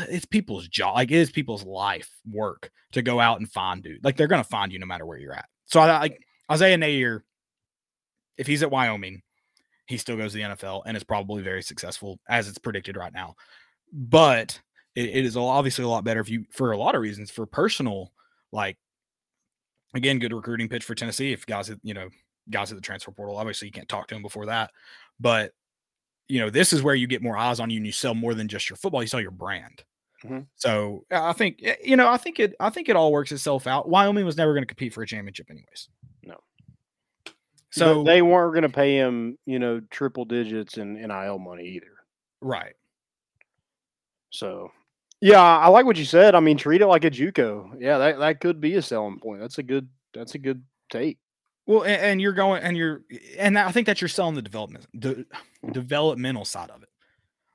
it's 0.09 0.25
people's 0.25 0.67
job 0.67 0.95
like 0.95 1.11
it 1.11 1.15
is 1.15 1.31
people's 1.31 1.65
life 1.65 2.09
work 2.31 2.69
to 2.91 3.01
go 3.01 3.19
out 3.19 3.39
and 3.39 3.51
find 3.51 3.81
dude. 3.81 4.03
Like 4.03 4.17
they're 4.17 4.27
going 4.27 4.43
to 4.43 4.49
find 4.49 4.71
you 4.71 4.79
no 4.79 4.85
matter 4.85 5.05
where 5.05 5.17
you're 5.17 5.33
at. 5.33 5.45
So 5.65 5.79
I 5.79 5.99
like 5.99 6.24
Isaiah 6.51 6.77
Neyor 6.77 7.21
if 8.37 8.47
he's 8.47 8.63
at 8.63 8.71
Wyoming 8.71 9.21
he 9.87 9.97
still 9.97 10.17
goes 10.17 10.31
to 10.31 10.37
the 10.37 10.43
NFL 10.43 10.83
and 10.85 10.97
is 10.97 11.03
probably 11.03 11.43
very 11.43 11.61
successful 11.61 12.19
as 12.27 12.47
it's 12.47 12.57
predicted 12.57 12.97
right 12.97 13.13
now. 13.13 13.35
But 13.93 14.59
it, 14.95 15.09
it 15.09 15.25
is 15.25 15.37
obviously 15.37 15.83
a 15.83 15.87
lot 15.87 16.03
better 16.03 16.19
if 16.19 16.29
you, 16.29 16.45
for 16.51 16.71
a 16.71 16.77
lot 16.77 16.95
of 16.95 17.01
reasons, 17.01 17.29
for 17.29 17.45
personal, 17.45 18.11
like, 18.51 18.77
again, 19.93 20.19
good 20.19 20.33
recruiting 20.33 20.69
pitch 20.69 20.83
for 20.83 20.95
Tennessee. 20.95 21.33
If 21.33 21.45
guys, 21.45 21.71
you 21.83 21.93
know, 21.93 22.09
guys 22.49 22.71
at 22.71 22.77
the 22.77 22.81
transfer 22.81 23.11
portal, 23.11 23.37
obviously 23.37 23.67
you 23.67 23.71
can't 23.71 23.89
talk 23.89 24.07
to 24.07 24.15
them 24.15 24.23
before 24.23 24.47
that. 24.47 24.71
But, 25.19 25.51
you 26.27 26.39
know, 26.39 26.49
this 26.49 26.73
is 26.73 26.81
where 26.81 26.95
you 26.95 27.05
get 27.05 27.21
more 27.21 27.37
eyes 27.37 27.59
on 27.59 27.69
you 27.69 27.77
and 27.77 27.85
you 27.85 27.91
sell 27.91 28.15
more 28.15 28.33
than 28.33 28.47
just 28.47 28.69
your 28.69 28.77
football, 28.77 29.03
you 29.03 29.07
sell 29.07 29.21
your 29.21 29.31
brand. 29.31 29.83
Mm-hmm. 30.23 30.39
So 30.55 31.05
I 31.11 31.33
think, 31.33 31.59
eh, 31.63 31.75
you 31.83 31.95
know, 31.95 32.07
I 32.07 32.17
think 32.17 32.39
it, 32.39 32.55
I 32.59 32.71
think 32.71 32.89
it 32.89 32.95
all 32.95 33.11
works 33.11 33.31
itself 33.31 33.67
out. 33.67 33.87
Wyoming 33.87 34.25
was 34.25 34.37
never 34.37 34.53
going 34.53 34.63
to 34.63 34.67
compete 34.67 34.93
for 34.93 35.03
a 35.03 35.07
championship, 35.07 35.51
anyways. 35.51 35.89
So 37.75 37.95
but 37.95 38.03
they 38.05 38.21
weren't 38.21 38.53
going 38.53 38.63
to 38.63 38.69
pay 38.69 38.95
him, 38.95 39.37
you 39.45 39.59
know, 39.59 39.81
triple 39.89 40.23
digits 40.23 40.77
in 40.77 40.93
NIL 40.93 41.39
money 41.39 41.65
either. 41.67 41.91
Right. 42.39 42.73
So, 44.29 44.71
yeah, 45.19 45.41
I 45.41 45.67
like 45.67 45.85
what 45.85 45.97
you 45.97 46.05
said. 46.05 46.35
I 46.35 46.39
mean, 46.39 46.57
treat 46.57 46.81
it 46.81 46.87
like 46.87 47.03
a 47.03 47.11
JUCO. 47.11 47.75
Yeah, 47.79 47.97
that, 47.97 48.19
that 48.19 48.39
could 48.39 48.61
be 48.61 48.75
a 48.75 48.81
selling 48.81 49.19
point. 49.19 49.41
That's 49.41 49.57
a 49.57 49.63
good. 49.63 49.89
That's 50.13 50.35
a 50.35 50.37
good 50.37 50.63
take. 50.89 51.17
Well, 51.65 51.81
and, 51.83 52.01
and 52.01 52.21
you're 52.21 52.31
going, 52.31 52.63
and 52.63 52.77
you're, 52.77 53.01
and 53.37 53.59
I 53.59 53.71
think 53.71 53.87
that 53.87 53.99
you're 53.99 54.07
selling 54.07 54.35
the 54.35 54.41
development, 54.41 54.85
the 54.93 55.25
developmental 55.69 56.45
side 56.45 56.69
of 56.69 56.81
it. 56.81 56.89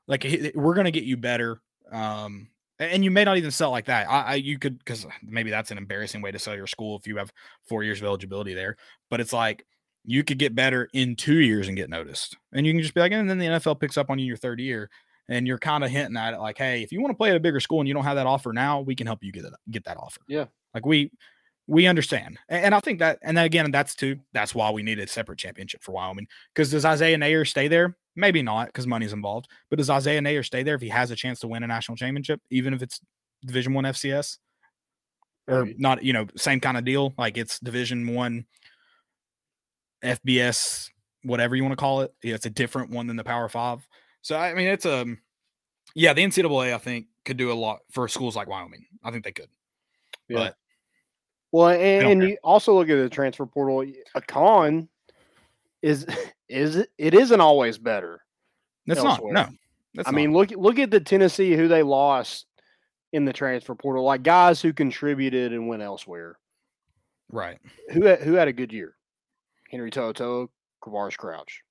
Like 0.06 0.52
we're 0.54 0.74
going 0.74 0.84
to 0.84 0.90
get 0.90 1.04
you 1.04 1.16
better. 1.16 1.62
Um, 1.90 2.48
and 2.78 3.04
you 3.04 3.10
may 3.10 3.24
not 3.24 3.38
even 3.38 3.50
sell 3.50 3.70
like 3.70 3.86
that. 3.86 4.10
I, 4.10 4.20
I 4.22 4.34
you 4.34 4.58
could 4.58 4.78
because 4.78 5.06
maybe 5.22 5.50
that's 5.50 5.70
an 5.70 5.78
embarrassing 5.78 6.20
way 6.20 6.32
to 6.32 6.38
sell 6.38 6.56
your 6.56 6.66
school 6.66 6.98
if 6.98 7.06
you 7.06 7.16
have 7.16 7.32
four 7.68 7.84
years 7.84 8.00
of 8.00 8.06
eligibility 8.06 8.52
there. 8.52 8.76
But 9.08 9.20
it's 9.20 9.32
like 9.32 9.64
you 10.04 10.25
could 10.25 10.38
get 10.38 10.54
better 10.54 10.88
in 10.92 11.16
two 11.16 11.38
years 11.38 11.69
and 11.69 11.76
get 11.76 11.90
noticed. 11.90 12.37
And 12.52 12.66
you 12.66 12.73
can 12.73 12.83
just 12.83 12.95
be 12.95 13.00
like, 13.00 13.12
and 13.12 13.28
then 13.28 13.38
the 13.38 13.47
NFL 13.47 13.80
picks 13.80 13.99
up 13.99 14.11
on 14.11 14.19
you 14.19 14.26
your 14.26 14.37
third 14.37 14.61
year. 14.61 14.90
And 15.28 15.47
you're 15.47 15.59
kind 15.59 15.85
of 15.85 15.90
hinting 15.90 16.16
at 16.16 16.35
it 16.35 16.40
like, 16.40 16.59
hey, 16.59 16.83
if 16.83 16.90
you 16.90 17.00
want 17.00 17.12
to 17.12 17.16
play 17.16 17.30
at 17.30 17.37
a 17.37 17.40
bigger 17.40 17.61
school 17.61 17.78
and 17.78 17.87
you 17.87 17.95
don't 17.95 18.02
have 18.02 18.16
that 18.16 18.26
offer 18.26 18.52
now, 18.52 18.80
we 18.80 18.97
can 18.97 19.07
help 19.07 19.23
you 19.23 19.30
get 19.30 19.45
it, 19.45 19.52
get 19.71 19.85
that 19.85 19.97
offer. 19.97 20.21
Yeah. 20.26 20.47
Like 20.75 20.85
we 20.85 21.12
we 21.71 21.87
understand. 21.87 22.37
And 22.49 22.75
I 22.75 22.80
think 22.80 22.99
that, 22.99 23.21
and 23.23 23.37
then 23.37 23.45
again, 23.45 23.71
that's 23.71 23.95
too, 23.95 24.19
that's 24.33 24.57
why 24.57 24.73
we 24.73 24.83
need 24.83 24.99
a 24.99 25.07
separate 25.07 25.38
championship 25.38 25.85
for 25.85 25.92
Wyoming. 25.92 26.26
Because 26.52 26.73
does 26.73 26.85
Isaiah 26.85 27.16
Neyor 27.16 27.47
stay 27.47 27.69
there? 27.69 27.97
Maybe 28.16 28.42
not, 28.42 28.66
because 28.66 28.88
money's 28.88 29.12
involved. 29.12 29.47
But 29.71 29.76
does 29.76 29.88
Isaiah 29.88 30.21
Neyor 30.21 30.45
stay 30.45 30.64
there 30.64 30.75
if 30.75 30.80
he 30.80 30.88
has 30.88 31.12
a 31.12 31.16
chance 31.16 31.38
to 31.40 31.49
win 31.49 31.62
a 31.62 31.69
national 31.69 31.97
championship, 31.97 32.40
even 32.50 32.75
if 32.75 32.83
it's 32.83 33.00
Division 33.47 33.73
One 33.73 33.85
FCS? 33.85 34.38
Or 35.47 35.69
not, 35.78 36.02
you 36.02 36.12
know, 36.12 36.26
same 36.37 36.59
kind 36.59 36.76
of 36.76 36.85
deal. 36.85 37.14
Like 37.16 37.38
it's 37.38 37.61
Division 37.61 38.14
One 38.14 38.47
FBS, 40.02 40.90
whatever 41.25 41.57
you 41.57 41.62
want 41.62 41.73
to 41.73 41.76
call 41.76 42.00
it. 42.02 42.14
Yeah, 42.23 42.35
it's 42.35 42.47
a 42.47 42.50
different 42.50 42.90
one 42.90 43.07
than 43.07 43.16
the 43.16 43.25
Power 43.25 43.49
Five. 43.49 43.87
So 44.23 44.37
I 44.37 44.54
mean, 44.54 44.69
it's 44.69 44.87
a 44.87 45.02
um, 45.02 45.19
yeah. 45.95 46.12
The 46.12 46.23
NCAA 46.23 46.75
I 46.75 46.78
think 46.78 47.07
could 47.25 47.37
do 47.37 47.52
a 47.52 47.54
lot 47.54 47.80
for 47.90 48.09
schools 48.09 48.37
like 48.37 48.49
Wyoming. 48.49 48.87
I 49.02 49.11
think 49.11 49.25
they 49.25 49.33
could. 49.33 49.49
Yeah. 50.28 50.37
But 50.38 50.57
well, 51.52 51.69
and, 51.69 52.07
and 52.07 52.23
you 52.23 52.38
also 52.45 52.75
look 52.75 52.88
at 52.88 52.97
the 52.97 53.09
transfer 53.09 53.47
portal. 53.47 53.85
A 54.14 54.21
con 54.21 54.88
is 55.83 56.07
is 56.49 56.85
it 56.99 57.14
isn't 57.14 57.40
always 57.40 57.78
better. 57.78 58.23
That's 58.87 59.00
elsewhere. 59.00 59.33
not 59.33 59.50
no. 59.50 59.57
That's 59.95 60.09
I 60.09 60.12
not. 60.12 60.16
mean, 60.16 60.33
look 60.33 60.50
look 60.50 60.78
at 60.78 60.90
the 60.90 61.00
Tennessee 61.00 61.54
who 61.54 61.69
they 61.69 61.83
lost 61.83 62.47
in 63.12 63.25
the 63.25 63.33
transfer 63.33 63.75
portal, 63.75 64.04
like 64.04 64.23
guys 64.23 64.62
who 64.62 64.73
contributed 64.73 65.52
and 65.52 65.66
went 65.69 65.83
elsewhere. 65.83 66.38
Right. 67.30 67.59
Who 67.92 68.04
had, 68.04 68.21
who 68.21 68.35
had 68.35 68.49
a 68.49 68.52
good 68.52 68.73
year? 68.73 68.97
Henry 69.70 69.90
To'oTo'o, 69.90 70.48
Quavaris 70.82 71.16
Crouch. 71.16 71.62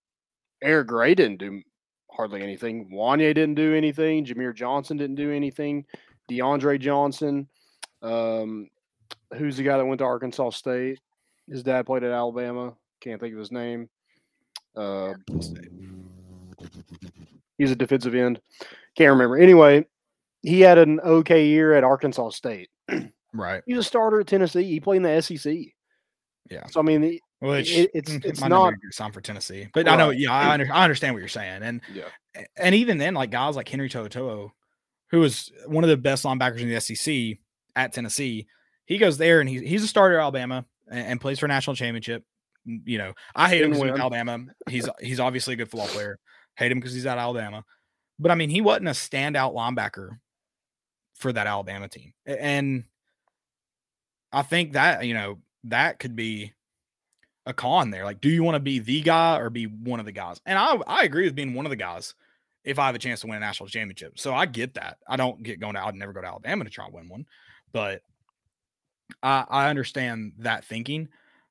Eric 0.61 0.87
Gray 0.87 1.15
didn't 1.15 1.39
do 1.39 1.61
hardly 2.11 2.41
anything. 2.41 2.89
Wanya 2.93 3.33
didn't 3.33 3.55
do 3.55 3.75
anything. 3.75 4.25
Jameer 4.25 4.55
Johnson 4.55 4.97
didn't 4.97 5.15
do 5.15 5.31
anything. 5.31 5.85
DeAndre 6.29 6.79
Johnson, 6.79 7.47
um, 8.01 8.67
who's 9.35 9.57
the 9.57 9.63
guy 9.63 9.77
that 9.77 9.85
went 9.85 9.99
to 9.99 10.05
Arkansas 10.05 10.51
State? 10.51 10.99
His 11.49 11.63
dad 11.63 11.85
played 11.85 12.03
at 12.03 12.11
Alabama. 12.11 12.75
Can't 13.01 13.19
think 13.19 13.33
of 13.33 13.39
his 13.39 13.51
name. 13.51 13.89
Uh, 14.75 15.13
he's 17.57 17.71
a 17.71 17.75
defensive 17.75 18.15
end. 18.15 18.39
Can't 18.95 19.11
remember. 19.11 19.37
Anyway, 19.37 19.85
he 20.41 20.61
had 20.61 20.77
an 20.77 20.99
okay 21.01 21.47
year 21.47 21.73
at 21.73 21.83
Arkansas 21.83 22.29
State. 22.29 22.69
right. 23.33 23.63
He's 23.65 23.77
a 23.77 23.83
starter 23.83 24.19
at 24.19 24.27
Tennessee. 24.27 24.63
He 24.63 24.79
played 24.79 24.97
in 24.97 25.03
the 25.03 25.21
SEC. 25.21 25.55
Yeah. 26.49 26.65
So 26.67 26.79
I 26.79 26.83
mean, 26.83 27.19
which 27.39 27.71
it, 27.71 27.91
it's 27.93 28.11
it's 28.11 28.41
not 28.41 28.73
a 28.73 28.77
sign 28.91 29.11
for 29.11 29.21
Tennessee. 29.21 29.67
But 29.73 29.85
right. 29.85 29.93
I 29.93 29.97
know, 29.97 30.09
yeah, 30.09 30.31
I, 30.31 30.53
under, 30.53 30.71
I 30.71 30.83
understand 30.83 31.15
what 31.15 31.19
you're 31.19 31.29
saying, 31.29 31.63
and 31.63 31.81
yeah. 31.93 32.43
and 32.57 32.75
even 32.75 32.97
then, 32.97 33.13
like 33.13 33.31
guys 33.31 33.55
like 33.55 33.69
Henry 33.69 33.89
To'oTo'o, 33.89 34.51
who 35.11 35.19
was 35.19 35.51
one 35.65 35.83
of 35.83 35.89
the 35.89 35.97
best 35.97 36.25
linebackers 36.25 36.59
in 36.59 36.69
the 36.69 36.79
SEC 36.81 37.37
at 37.75 37.93
Tennessee, 37.93 38.47
he 38.85 38.97
goes 38.97 39.17
there 39.17 39.39
and 39.39 39.49
he's 39.49 39.61
he's 39.61 39.83
a 39.83 39.87
starter 39.87 40.19
at 40.19 40.21
Alabama 40.23 40.65
and, 40.89 41.07
and 41.07 41.21
plays 41.21 41.39
for 41.39 41.47
national 41.47 41.75
championship. 41.75 42.23
You 42.65 42.97
know, 42.97 43.13
I 43.35 43.47
hate 43.47 43.61
him 43.61 43.71
because 43.71 43.99
Alabama. 43.99 44.45
He's 44.69 44.89
he's 44.99 45.19
obviously 45.19 45.53
a 45.53 45.57
good 45.57 45.71
football 45.71 45.87
player. 45.87 46.19
Hate 46.55 46.71
him 46.71 46.79
because 46.79 46.93
he's 46.93 47.05
at 47.05 47.17
Alabama, 47.17 47.63
but 48.19 48.31
I 48.31 48.35
mean, 48.35 48.49
he 48.49 48.59
wasn't 48.59 48.89
a 48.89 48.91
standout 48.91 49.53
linebacker 49.53 50.17
for 51.15 51.31
that 51.31 51.47
Alabama 51.47 51.87
team, 51.87 52.11
and 52.25 52.83
I 54.33 54.41
think 54.41 54.73
that 54.73 55.05
you 55.05 55.13
know 55.13 55.39
that 55.63 55.99
could 55.99 56.17
be 56.17 56.53
a 57.49 57.53
con 57.53 57.89
there. 57.89 58.05
Like, 58.05 58.21
do 58.21 58.29
you 58.29 58.43
want 58.43 58.55
to 58.55 58.59
be 58.59 58.79
the 58.79 59.01
guy 59.01 59.37
or 59.37 59.49
be 59.49 59.65
one 59.65 59.99
of 59.99 60.05
the 60.05 60.11
guys? 60.11 60.39
And 60.45 60.57
I 60.57 60.75
I 60.87 61.03
agree 61.03 61.25
with 61.25 61.35
being 61.35 61.53
one 61.53 61.65
of 61.65 61.71
the 61.71 61.75
guys 61.75 62.13
if 62.63 62.77
I 62.77 62.85
have 62.85 62.95
a 62.95 62.99
chance 62.99 63.21
to 63.21 63.27
win 63.27 63.37
a 63.37 63.39
national 63.39 63.67
championship. 63.67 64.19
So 64.19 64.33
I 64.33 64.45
get 64.45 64.75
that. 64.75 64.99
I 65.07 65.17
don't 65.17 65.41
get 65.43 65.59
going 65.59 65.73
to 65.73 65.83
I'd 65.85 65.95
never 65.95 66.13
go 66.13 66.21
to 66.21 66.27
Alabama 66.27 66.63
to 66.63 66.69
try 66.69 66.85
and 66.85 66.93
win 66.93 67.09
one. 67.09 67.25
But 67.73 68.03
I 69.23 69.45
I 69.49 69.69
understand 69.69 70.33
that 70.39 70.63
thinking. 70.63 71.09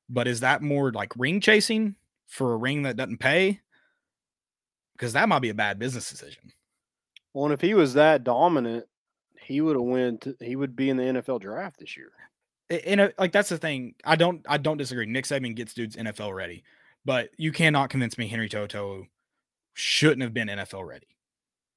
But 0.09 0.27
is 0.27 0.39
that 0.39 0.63
more 0.63 0.91
like 0.91 1.13
ring 1.17 1.41
chasing 1.41 1.95
for 2.27 2.53
a 2.53 2.57
ring 2.57 2.83
that 2.83 2.95
doesn't 2.95 3.19
pay? 3.19 3.59
Because 4.93 5.13
that 5.13 5.29
might 5.29 5.39
be 5.39 5.49
a 5.49 5.53
bad 5.53 5.79
business 5.79 6.09
decision. 6.09 6.51
Well, 7.33 7.45
and 7.45 7.53
if 7.53 7.61
he 7.61 7.73
was 7.73 7.93
that 7.93 8.23
dominant, 8.23 8.85
he 9.39 9.61
would 9.61 9.75
have 9.75 9.85
went. 9.85 10.27
He 10.39 10.55
would 10.55 10.75
be 10.75 10.89
in 10.89 10.97
the 10.97 11.03
NFL 11.03 11.41
draft 11.41 11.79
this 11.79 11.95
year 11.97 12.11
in 12.69 12.99
a 12.99 13.11
like 13.17 13.31
that's 13.31 13.49
the 13.49 13.57
thing. 13.57 13.95
I 14.05 14.15
don't 14.15 14.45
I 14.47 14.57
don't 14.57 14.77
disagree. 14.77 15.05
Nick 15.05 15.25
Saban 15.25 15.55
gets 15.55 15.73
dudes 15.73 15.95
NFL 15.95 16.35
ready, 16.35 16.63
but 17.05 17.29
you 17.37 17.51
cannot 17.51 17.89
convince 17.89 18.17
me 18.17 18.27
Henry 18.27 18.49
To'oTo'o 18.49 19.07
shouldn't 19.73 20.21
have 20.21 20.33
been 20.33 20.47
NFL 20.47 20.87
ready. 20.87 21.07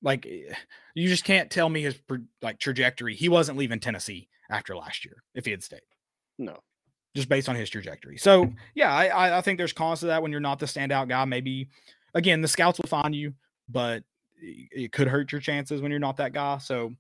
Like 0.03 0.27
eh, 0.27 0.55
you 0.95 1.09
just 1.09 1.25
can't 1.25 1.51
tell 1.51 1.69
me 1.69 1.83
his 1.83 1.99
like 2.43 2.59
trajectory. 2.59 3.15
He 3.15 3.29
wasn't 3.29 3.59
leaving 3.59 3.81
Tennessee 3.81 4.29
after 4.51 4.77
last 4.77 5.05
year 5.05 5.23
if 5.35 5.45
he 5.45 5.51
had 5.51 5.63
stayed. 5.63 5.81
No, 6.39 6.59
just 7.17 7.29
based 7.29 7.49
on 7.49 7.57
his 7.57 7.71
trajectory. 7.71 8.19
So 8.19 8.53
yeah, 8.75 8.93
I 8.93 9.39
I 9.39 9.41
think 9.41 9.59
there's 9.59 9.73
cause 9.73 10.01
to 10.01 10.07
that 10.07 10.23
when 10.23 10.31
you're 10.31 10.41
not 10.41 10.59
the 10.59 10.67
standout 10.67 11.09
guy. 11.09 11.25
Maybe 11.25 11.69
again 12.15 12.43
the 12.43 12.49
scouts 12.49 12.79
will 12.79 12.89
find 12.89 13.15
you, 13.15 13.33
but 13.69 14.05
it 14.43 14.93
could 14.93 15.09
hurt 15.09 15.33
your 15.33 15.41
chances 15.41 15.81
when 15.81 15.91
you're 15.91 16.01
not 16.01 16.17
that 16.17 16.33
guy. 16.33 16.59
So 16.59 16.93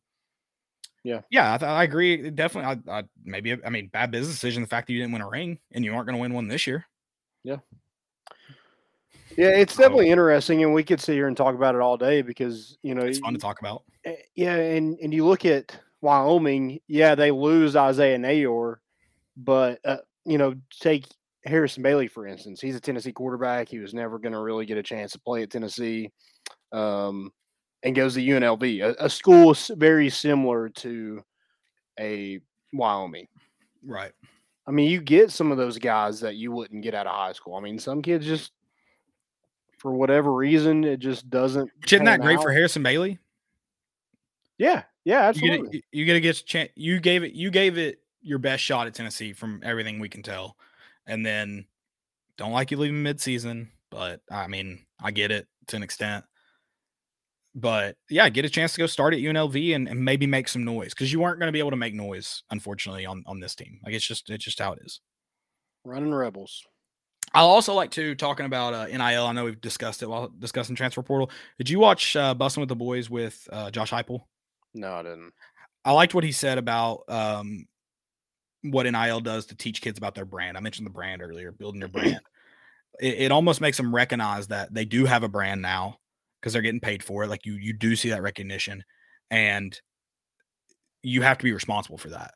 yeah, 1.05 1.21
yeah, 1.31 1.59
I, 1.61 1.65
I 1.65 1.83
agree. 1.85 2.31
Definitely, 2.31 2.83
I, 2.89 2.99
I 2.99 3.03
maybe 3.25 3.57
I 3.65 3.71
mean 3.71 3.89
bad 3.89 4.11
business 4.11 4.35
decision. 4.35 4.63
The 4.63 4.69
fact 4.69 4.87
that 4.87 4.93
you 4.93 5.01
didn't 5.01 5.13
win 5.13 5.23
a 5.23 5.29
ring 5.29 5.59
and 5.73 5.85
you 5.85 5.95
aren't 5.95 6.07
going 6.07 6.17
to 6.17 6.21
win 6.21 6.35
one 6.35 6.49
this 6.49 6.67
year. 6.67 6.87
Yeah, 7.45 7.57
yeah, 9.37 9.49
it's 9.49 9.77
definitely 9.77 10.11
interesting, 10.11 10.63
and 10.63 10.75
we 10.75 10.85
could 10.85 11.01
sit 11.01 11.15
here 11.15 11.29
and 11.29 11.37
talk 11.37 11.55
about 11.55 11.75
it 11.75 11.81
all 11.81 11.97
day 11.97 12.23
because 12.23 12.77
you 12.83 12.95
know 12.95 13.03
it's 13.03 13.19
fun 13.19 13.33
to 13.33 13.39
talk 13.39 13.61
about. 13.61 13.83
Eh, 14.05 14.17
yeah, 14.35 14.57
and 14.57 14.99
and 15.01 15.13
you 15.15 15.25
look 15.25 15.45
at 15.45 15.77
Wyoming. 16.01 16.81
Yeah, 16.87 17.15
they 17.15 17.31
lose 17.31 17.75
Isaiah 17.75 18.19
Neyor, 18.19 18.77
but 19.37 19.81
uh, 19.85 19.99
you 20.25 20.39
know 20.39 20.55
take 20.81 21.07
Harrison 21.45 21.83
Bailey, 21.83 22.09
for 22.09 22.27
instance, 22.27 22.61
he's 22.61 22.77
a 22.77 22.81
Tennessee 22.81 23.13
quarterback. 23.13 23.69
He 23.69 23.79
was 23.79 23.95
never 23.95 24.19
going 24.19 24.33
to 24.33 24.41
really 24.41 24.67
get 24.67 24.79
a 24.79 24.83
chance 24.83 25.13
to 25.13 25.19
play 25.19 25.43
at 25.43 25.51
Tennessee, 25.51 26.11
um, 26.73 27.31
and 27.83 27.95
goes 27.95 28.15
to 28.15 28.21
UNLV, 28.21 28.83
a, 28.83 29.05
a 29.05 29.11
school 29.11 29.55
very 29.71 30.09
similar 30.09 30.69
to 30.69 31.23
a 31.99 32.41
Wyoming. 32.73 33.29
Right. 33.85 34.13
I 34.67 34.71
mean, 34.71 34.91
you 34.91 35.01
get 35.01 35.31
some 35.31 35.51
of 35.51 35.59
those 35.59 35.79
guys 35.79 36.21
that 36.21 36.37
you 36.37 36.53
wouldn't 36.53 36.83
get 36.83 36.95
out 36.95 37.07
of 37.07 37.15
high 37.15 37.33
school. 37.33 37.57
I 37.57 37.61
mean, 37.61 37.79
some 37.79 38.01
kids 38.01 38.25
just, 38.25 38.53
for 39.79 39.93
whatever 39.93 40.33
reason, 40.33 40.85
it 40.85 41.01
just 41.01 41.29
doesn't. 41.29 41.71
Which 41.81 41.93
isn't 41.93 42.07
that 42.07 42.21
great 42.21 42.39
out. 42.39 42.45
for 42.45 42.53
Harrison 42.53 42.85
Bailey? 42.85 43.19
Yeah, 44.59 44.85
yeah, 45.05 45.23
absolutely. 45.23 45.83
You 45.91 46.05
get, 46.05 46.17
a 46.17 46.21
get 46.21 46.43
chance. 46.47 46.71
You 46.77 47.01
gave 47.01 47.25
it. 47.25 47.33
You 47.33 47.51
gave 47.51 47.79
it 47.79 47.99
your 48.21 48.39
best 48.39 48.63
shot 48.63 48.87
at 48.87 48.95
Tennessee 48.95 49.33
from 49.33 49.61
everything 49.65 49.99
we 49.99 50.09
can 50.09 50.23
tell, 50.23 50.57
and 51.07 51.27
then 51.27 51.67
don't 52.37 52.53
like 52.53 52.71
you 52.71 52.77
leaving 52.77 53.03
midseason. 53.03 53.69
But 53.91 54.21
I 54.31 54.47
mean, 54.47 54.87
I 55.03 55.11
get 55.11 55.33
it 55.33 55.49
to 55.69 55.77
an 55.77 55.83
extent. 55.83 56.25
But 57.55 57.97
yeah, 58.09 58.29
get 58.31 58.45
a 58.45 58.51
chance 58.51 58.73
to 58.73 58.79
go 58.79 58.87
start 58.87 59.13
at 59.13 59.21
UNLV 59.21 59.75
and, 59.75 59.87
and 59.87 60.03
maybe 60.03 60.27
make 60.27 60.49
some 60.49 60.65
noise 60.65 60.95
because 60.95 61.13
you 61.13 61.23
aren't 61.23 61.39
going 61.39 61.49
to 61.49 61.53
be 61.53 61.59
able 61.59 61.71
to 61.71 61.77
make 61.77 61.95
noise, 61.95 62.43
unfortunately, 62.51 63.05
on 63.05 63.23
on 63.27 63.41
this 63.41 63.55
team. 63.55 63.79
Like 63.85 63.95
it's 63.95 64.07
just 64.07 64.31
it's 64.31 64.45
just 64.45 64.59
how 64.59 64.73
it 64.73 64.81
is. 64.85 65.01
Running 65.85 66.15
Rebels. 66.15 66.63
I'll 67.35 67.49
also 67.49 67.75
like 67.75 67.91
to 67.93 68.15
talking 68.15 68.47
about 68.47 68.75
uh, 68.75 68.87
NIL. 68.87 69.27
I 69.27 69.33
know 69.33 69.45
we've 69.45 69.61
discussed 69.61 70.03
it 70.03 70.09
while 70.09 70.31
discussing 70.39 70.77
transfer 70.77 71.03
portal. 71.03 71.31
Did 71.59 71.71
you 71.71 71.79
watch 71.79 72.15
uh, 72.15 72.35
Bussin' 72.35 72.59
with 72.59 72.69
the 72.69 72.77
Boys 72.77 73.09
with 73.09 73.49
uh, 73.51 73.71
Josh 73.71 73.91
Heupel? 73.91 74.21
No, 74.75 74.93
I 74.95 75.03
didn't. 75.03 75.33
I 75.85 75.93
liked 75.93 76.15
what 76.15 76.25
he 76.25 76.33
said 76.33 76.59
about 76.59 77.05
um, 77.09 77.67
what 78.63 78.85
NIL 78.85 79.21
does 79.21 79.47
to 79.47 79.57
teach 79.57 79.81
kids 79.81 79.99
about 79.99 80.15
their 80.15 80.25
brand. 80.25 80.57
I 80.57 80.61
mentioned 80.61 80.87
the 80.87 80.91
brand 80.91 81.23
earlier, 81.23 81.53
building 81.53 81.81
your 81.81 81.89
brand. 81.89 82.21
it, 83.01 83.15
it 83.15 83.33
almost 83.33 83.61
makes 83.61 83.77
them 83.77 83.95
recognize 83.95 84.49
that 84.49 84.73
they 84.73 84.85
do 84.85 85.07
have 85.07 85.23
a 85.23 85.29
brand 85.29 85.63
now 85.63 85.99
because 86.43 86.53
they're 86.53 86.63
getting 86.63 86.81
paid 86.81 87.05
for 87.05 87.23
it. 87.23 87.29
Like 87.29 87.47
you, 87.47 87.55
you 87.55 87.73
do 87.73 87.95
see 87.95 88.11
that 88.11 88.23
recognition, 88.23 88.83
and 89.31 89.81
you 91.03 91.23
have 91.23 91.39
to 91.39 91.45
be 91.45 91.53
responsible 91.53 91.99
for 91.99 92.11
that. 92.11 92.35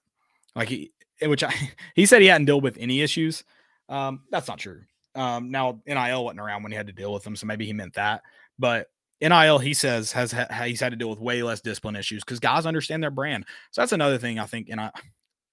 Like 0.55 0.69
he, 0.69 0.93
which 1.23 1.43
I, 1.43 1.53
he 1.95 2.07
said 2.07 2.23
he 2.23 2.29
hadn't 2.29 2.47
dealt 2.47 2.63
with 2.63 2.79
any 2.79 3.01
issues. 3.03 3.45
Um, 3.89 4.23
that's 4.31 4.49
not 4.49 4.59
true. 4.59 4.83
Um, 5.15 5.51
now 5.51 5.81
NIL 5.87 6.25
wasn't 6.25 6.41
around 6.41 6.63
when 6.63 6.73
he 6.73 6.77
had 6.77 6.87
to 6.87 6.93
deal 6.93 7.13
with 7.13 7.25
them, 7.25 7.37
so 7.37 7.47
maybe 7.47 7.67
he 7.67 7.73
meant 7.73 7.95
that. 7.95 8.23
But 8.59 8.87
NIL, 9.21 9.59
he 9.59 9.73
says, 9.75 10.13
has 10.13 10.35
he's 10.65 10.81
had 10.81 10.91
to 10.91 10.97
deal 10.97 11.09
with 11.09 11.19
way 11.19 11.43
less 11.43 11.61
discipline 11.61 11.97
issues 11.97 12.23
because 12.23 12.39
guys 12.39 12.67
understand 12.67 13.03
their 13.03 13.11
brand. 13.11 13.47
So 13.71 13.81
that's 13.81 13.93
another 13.93 14.19
thing 14.19 14.39
I 14.39 14.47
think. 14.47 14.69
And 14.71 14.81
I, 14.81 14.91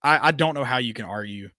I, 0.02 0.28
I 0.28 0.32
don't 0.32 0.54
know 0.54 0.66
how 0.66 0.78
you 0.78 0.94
can 0.94 1.06
argue 1.06 1.50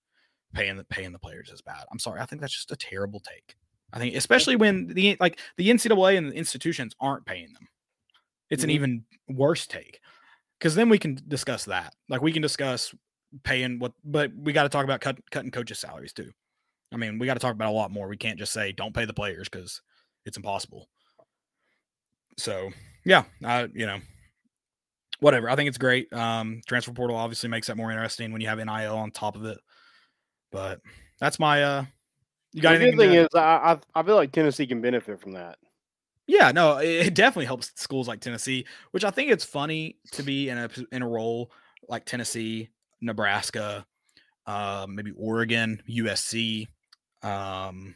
paying 0.53 0.77
the 0.77 0.85
paying 0.85 1.13
the 1.13 1.19
players 1.19 1.51
is 1.51 1.63
bad. 1.63 1.85
I'm 1.91 1.99
sorry. 1.99 2.21
I 2.21 2.27
think 2.27 2.41
that's 2.41 2.55
just 2.55 2.73
a 2.73 2.77
terrible 2.77 3.21
take. 3.21 3.57
I 3.95 3.99
think, 3.99 4.17
especially 4.17 4.57
when 4.57 4.89
the 4.89 5.17
like 5.21 5.39
the 5.57 5.71
NCAA 5.71 6.19
and 6.19 6.33
the 6.33 6.37
institutions 6.37 6.95
aren't 7.01 7.25
paying 7.25 7.53
them, 7.53 7.69
it's 8.51 8.63
mm-hmm. 8.63 8.71
an 8.71 8.75
even 8.75 9.05
worse 9.29 9.67
take. 9.67 10.01
Because 10.59 10.75
then 10.75 10.89
we 10.89 10.99
can 10.99 11.19
discuss 11.29 11.65
that. 11.67 11.95
Like 12.09 12.21
we 12.21 12.33
can 12.33 12.43
discuss 12.43 12.93
paying 13.45 13.79
what, 13.79 13.93
but 14.05 14.33
we 14.37 14.53
got 14.53 14.65
to 14.65 14.69
talk 14.69 14.85
about 14.85 15.01
cut, 15.01 15.19
cutting 15.31 15.51
coaches' 15.51 15.79
salaries 15.79 16.13
too. 16.13 16.31
I 16.93 16.97
mean, 16.97 17.19
we 17.19 17.27
got 17.27 17.35
to 17.35 17.41
talk 17.41 17.55
about 17.55 17.71
a 17.71 17.73
lot 17.77 17.93
more. 17.93 18.09
We 18.09 18.17
can't 18.17 18.39
just 18.39 18.53
say 18.53 18.73
don't 18.73 18.95
pay 18.95 19.05
the 19.05 19.15
players 19.15 19.49
because 19.49 19.81
it's 20.27 20.37
impossible. 20.37 20.89
So 22.37 22.71
yeah, 23.05 23.25
I 23.45 23.69
you 23.73 23.87
know, 23.87 24.01
whatever. 25.21 25.49
I 25.49 25.55
think 25.55 25.69
it's 25.69 25.79
great. 25.79 26.13
Um, 26.13 26.63
transfer 26.67 26.93
portal 26.93 27.17
obviously 27.17 27.49
makes 27.49 27.69
that 27.69 27.77
more 27.77 27.93
interesting 27.93 28.33
when 28.33 28.41
you 28.41 28.49
have 28.49 28.59
NIL 28.59 28.97
on 28.97 29.13
top 29.13 29.37
of 29.37 29.45
it. 29.45 29.59
But 30.51 30.81
that's 31.21 31.39
my 31.39 31.63
uh. 31.63 31.85
You 32.55 32.63
got 32.63 32.79
the 32.79 32.93
thing 32.93 33.13
is, 33.15 33.29
I 33.35 33.79
I 33.95 34.03
feel 34.05 34.15
like 34.15 34.31
Tennessee 34.33 34.67
can 34.67 34.81
benefit 34.81 35.21
from 35.21 35.33
that. 35.33 35.59
Yeah, 36.27 36.53
no, 36.53 36.79
it 36.79 37.15
definitely 37.15 37.47
helps 37.47 37.73
schools 37.75 38.09
like 38.09 38.21
Tennessee, 38.21 38.65
which 38.93 39.05
I 39.05 39.11
think 39.11 39.31
it's 39.31 39.45
funny 39.45 39.99
to 40.13 40.23
be 40.23 40.49
in 40.49 40.57
a 40.57 40.71
in 40.93 41.03
a 41.03 41.09
role 41.09 41.51
like 41.89 42.07
Tennessee, 42.07 42.71
Nebraska, 43.01 43.85
uh, 44.47 44.87
maybe 44.89 45.11
Oregon, 45.19 45.83
USC, 45.91 46.69
um, 47.23 47.95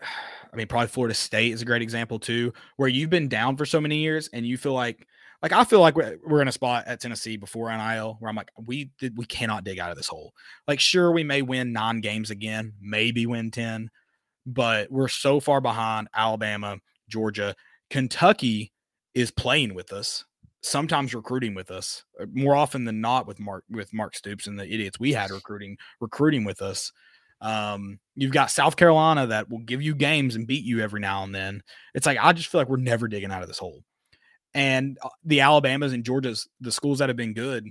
I 0.52 0.56
mean, 0.56 0.68
probably 0.68 0.88
Florida 0.88 1.14
State 1.14 1.52
is 1.52 1.62
a 1.62 1.64
great 1.64 1.82
example 1.82 2.18
too, 2.18 2.52
where 2.76 2.88
you've 2.88 3.10
been 3.10 3.28
down 3.28 3.56
for 3.56 3.66
so 3.66 3.80
many 3.80 3.96
years 3.96 4.28
and 4.32 4.46
you 4.46 4.56
feel 4.56 4.74
like, 4.74 5.06
like 5.42 5.52
I 5.52 5.64
feel 5.64 5.80
like 5.80 5.96
we're, 5.96 6.40
in 6.40 6.48
a 6.48 6.52
spot 6.52 6.84
at 6.86 7.00
Tennessee 7.00 7.36
before 7.36 7.76
NIL 7.76 8.16
where 8.20 8.28
I'm 8.28 8.36
like, 8.36 8.52
we 8.56 8.90
we 9.16 9.24
cannot 9.26 9.64
dig 9.64 9.80
out 9.80 9.90
of 9.90 9.96
this 9.96 10.06
hole. 10.06 10.32
Like, 10.68 10.78
sure, 10.78 11.10
we 11.10 11.24
may 11.24 11.42
win 11.42 11.72
nine 11.72 12.00
games 12.00 12.30
again, 12.30 12.74
maybe 12.80 13.26
win 13.26 13.50
ten, 13.50 13.90
but 14.46 14.90
we're 14.90 15.08
so 15.08 15.40
far 15.40 15.60
behind 15.60 16.08
Alabama, 16.14 16.78
Georgia, 17.08 17.56
Kentucky 17.90 18.72
is 19.14 19.30
playing 19.32 19.74
with 19.74 19.92
us, 19.92 20.24
sometimes 20.62 21.14
recruiting 21.14 21.54
with 21.54 21.70
us, 21.70 22.04
uh, 22.20 22.26
more 22.32 22.54
often 22.54 22.84
than 22.84 23.00
not 23.00 23.26
with 23.26 23.40
Mark 23.40 23.64
with 23.68 23.92
Mark 23.92 24.14
Stoops 24.14 24.46
and 24.46 24.58
the 24.58 24.72
idiots 24.72 25.00
we 25.00 25.12
had 25.12 25.30
recruiting 25.30 25.76
recruiting 26.00 26.44
with 26.44 26.62
us. 26.62 26.92
Um, 27.40 27.98
you've 28.14 28.32
got 28.32 28.52
South 28.52 28.76
Carolina 28.76 29.26
that 29.26 29.50
will 29.50 29.58
give 29.58 29.82
you 29.82 29.96
games 29.96 30.36
and 30.36 30.46
beat 30.46 30.64
you 30.64 30.78
every 30.78 31.00
now 31.00 31.24
and 31.24 31.34
then. 31.34 31.64
It's 31.94 32.06
like 32.06 32.18
I 32.22 32.32
just 32.32 32.48
feel 32.48 32.60
like 32.60 32.68
we're 32.68 32.76
never 32.76 33.08
digging 33.08 33.32
out 33.32 33.42
of 33.42 33.48
this 33.48 33.58
hole. 33.58 33.82
And 34.54 34.98
uh, 35.02 35.08
the 35.24 35.40
Alabamas 35.40 35.92
and 35.92 36.04
Georgias, 36.04 36.46
the 36.60 36.72
schools 36.72 36.98
that 36.98 37.08
have 37.08 37.16
been 37.16 37.34
good, 37.34 37.68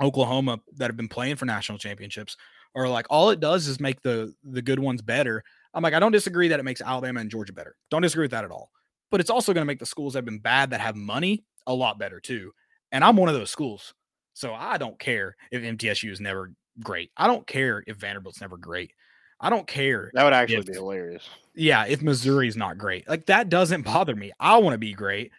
Oklahoma 0.00 0.60
that 0.76 0.88
have 0.88 0.96
been 0.96 1.08
playing 1.08 1.36
for 1.36 1.44
national 1.44 1.78
championships, 1.78 2.36
are 2.74 2.88
like 2.88 3.06
all 3.10 3.30
it 3.30 3.40
does 3.40 3.68
is 3.68 3.80
make 3.80 4.00
the 4.02 4.34
the 4.42 4.62
good 4.62 4.78
ones 4.78 5.02
better. 5.02 5.44
I'm 5.74 5.82
like 5.82 5.94
I 5.94 6.00
don't 6.00 6.12
disagree 6.12 6.48
that 6.48 6.60
it 6.60 6.64
makes 6.64 6.80
Alabama 6.80 7.20
and 7.20 7.30
Georgia 7.30 7.52
better. 7.52 7.76
Don't 7.90 8.02
disagree 8.02 8.24
with 8.24 8.32
that 8.32 8.44
at 8.44 8.50
all. 8.50 8.70
But 9.10 9.20
it's 9.20 9.30
also 9.30 9.52
going 9.52 9.62
to 9.62 9.66
make 9.66 9.78
the 9.78 9.86
schools 9.86 10.14
that 10.14 10.18
have 10.18 10.24
been 10.24 10.38
bad 10.38 10.70
that 10.70 10.80
have 10.80 10.96
money 10.96 11.44
a 11.66 11.74
lot 11.74 11.98
better 11.98 12.18
too. 12.18 12.52
And 12.92 13.04
I'm 13.04 13.16
one 13.16 13.28
of 13.28 13.34
those 13.34 13.50
schools. 13.50 13.94
So 14.34 14.54
I 14.54 14.78
don't 14.78 14.98
care 14.98 15.36
if 15.50 15.62
MTSU 15.62 16.10
is 16.10 16.20
never 16.20 16.52
great. 16.80 17.10
I 17.16 17.26
don't 17.26 17.46
care 17.46 17.84
if 17.86 17.96
Vanderbilt's 17.98 18.40
never 18.40 18.56
great. 18.56 18.92
I 19.38 19.50
don't 19.50 19.66
care. 19.66 20.10
That 20.14 20.24
would 20.24 20.32
actually 20.32 20.58
if, 20.58 20.66
be 20.66 20.72
hilarious. 20.74 21.28
Yeah, 21.54 21.84
if 21.84 22.00
Missouri's 22.00 22.56
not 22.56 22.78
great. 22.78 23.08
Like 23.08 23.26
that 23.26 23.48
doesn't 23.48 23.82
bother 23.82 24.14
me. 24.14 24.32
I 24.40 24.56
want 24.58 24.74
to 24.74 24.78
be 24.78 24.94
great. 24.94 25.32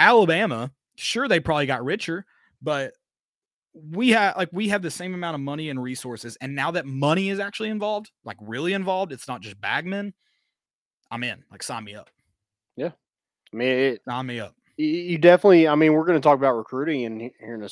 Alabama, 0.00 0.72
sure 0.96 1.28
they 1.28 1.40
probably 1.40 1.66
got 1.66 1.84
richer, 1.84 2.24
but 2.62 2.94
we 3.74 4.10
have 4.10 4.36
like 4.36 4.48
we 4.52 4.68
have 4.68 4.82
the 4.82 4.90
same 4.90 5.14
amount 5.14 5.34
of 5.36 5.40
money 5.40 5.68
and 5.68 5.80
resources 5.80 6.36
and 6.40 6.56
now 6.56 6.72
that 6.72 6.86
money 6.86 7.28
is 7.28 7.38
actually 7.38 7.68
involved, 7.68 8.10
like 8.24 8.36
really 8.40 8.72
involved, 8.72 9.12
it's 9.12 9.28
not 9.28 9.42
just 9.42 9.60
bagmen. 9.60 10.14
I'm 11.10 11.22
in. 11.22 11.44
Like 11.50 11.62
sign 11.62 11.84
me 11.84 11.94
up. 11.94 12.08
Yeah. 12.76 12.90
I 13.52 13.56
mean, 13.56 13.68
it, 13.68 14.02
sign 14.08 14.26
me 14.26 14.40
up. 14.40 14.54
You 14.76 15.18
definitely. 15.18 15.68
I 15.68 15.74
mean, 15.74 15.92
we're 15.92 16.06
going 16.06 16.18
to 16.18 16.22
talk 16.22 16.38
about 16.38 16.56
recruiting 16.56 17.02
in 17.02 17.20
here 17.20 17.54
in 17.54 17.62
a 17.62 17.68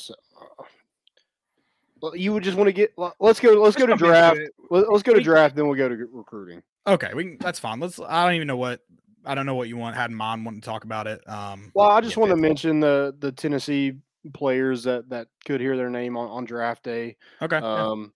uh, 2.03 2.11
you 2.13 2.31
would 2.33 2.43
just 2.43 2.55
want 2.57 2.67
to 2.67 2.71
get. 2.71 2.93
Let's 3.19 3.39
go. 3.39 3.53
Let's 3.53 3.75
go 3.75 3.87
to 3.87 3.95
draft. 3.95 4.39
Let's 4.69 5.03
go 5.03 5.13
to 5.13 5.21
draft. 5.21 5.55
Then 5.55 5.67
we'll 5.67 5.77
go 5.77 5.89
to 5.89 6.07
recruiting. 6.11 6.61
Okay, 6.85 7.11
we 7.13 7.23
can, 7.23 7.37
that's 7.39 7.59
fine. 7.59 7.79
Let's. 7.79 7.99
I 7.99 8.25
don't 8.25 8.35
even 8.35 8.47
know 8.47 8.57
what. 8.57 8.81
I 9.25 9.35
don't 9.35 9.45
know 9.45 9.55
what 9.55 9.67
you 9.67 9.77
want 9.77 9.95
had 9.95 10.09
in 10.09 10.15
mind 10.15 10.45
wanting 10.45 10.61
to 10.61 10.65
talk 10.65 10.83
about 10.83 11.07
it. 11.07 11.27
Um, 11.27 11.71
well, 11.73 11.89
I 11.89 12.01
just 12.01 12.17
want 12.17 12.31
to 12.31 12.37
mention 12.37 12.79
the 12.79 13.15
the 13.19 13.31
Tennessee 13.31 13.93
players 14.33 14.83
that 14.83 15.09
that 15.09 15.27
could 15.45 15.61
hear 15.61 15.77
their 15.77 15.89
name 15.89 16.17
on, 16.17 16.29
on 16.29 16.45
draft 16.45 16.83
day. 16.83 17.17
Okay. 17.41 17.57
Um, 17.57 18.13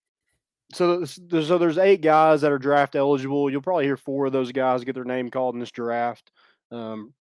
yeah. 0.70 0.76
so 0.76 1.00
there's 1.00 1.48
so 1.48 1.58
there's 1.58 1.78
eight 1.78 2.02
guys 2.02 2.42
that 2.42 2.52
are 2.52 2.60
draft 2.60 2.96
eligible. 2.96 3.50
You'll 3.50 3.62
probably 3.62 3.86
hear 3.86 3.98
four 3.98 4.26
of 4.26 4.34
those 4.34 4.52
guys 4.52 4.84
get 4.84 4.96
their 4.96 5.04
name 5.04 5.30
called 5.30 5.56
in 5.56 5.60
this 5.60 5.72
draft. 5.72 6.32
Um, 6.72 7.14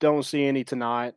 don't 0.00 0.24
see 0.24 0.44
any 0.44 0.64
tonight. 0.64 1.14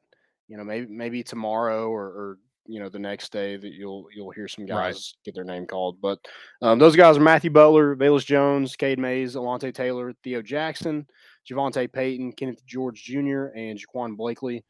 You 0.47 0.57
know, 0.57 0.63
maybe 0.63 0.87
maybe 0.87 1.23
tomorrow 1.23 1.89
or, 1.89 2.03
or 2.03 2.37
you 2.67 2.79
know 2.79 2.89
the 2.89 2.99
next 2.99 3.31
day 3.31 3.57
that 3.57 3.73
you'll 3.73 4.07
you'll 4.15 4.31
hear 4.31 4.47
some 4.47 4.65
guys 4.65 4.95
right. 4.95 5.25
get 5.25 5.35
their 5.35 5.43
name 5.43 5.65
called. 5.65 5.99
But 6.01 6.19
um, 6.61 6.79
those 6.79 6.95
guys 6.95 7.17
are 7.17 7.21
Matthew 7.21 7.49
Butler, 7.49 7.95
Velus 7.95 8.25
Jones, 8.25 8.75
Cade 8.75 8.99
Mays, 8.99 9.35
Alontae 9.35 9.73
Taylor, 9.73 10.13
Theo 10.23 10.41
Jackson, 10.41 11.07
Javonta 11.49 11.91
Payton, 11.91 12.33
Kenneth 12.33 12.65
George 12.65 13.03
Jr., 13.03 13.47
and 13.55 13.79
Jaquan 13.79 14.15
Blakely. 14.15 14.63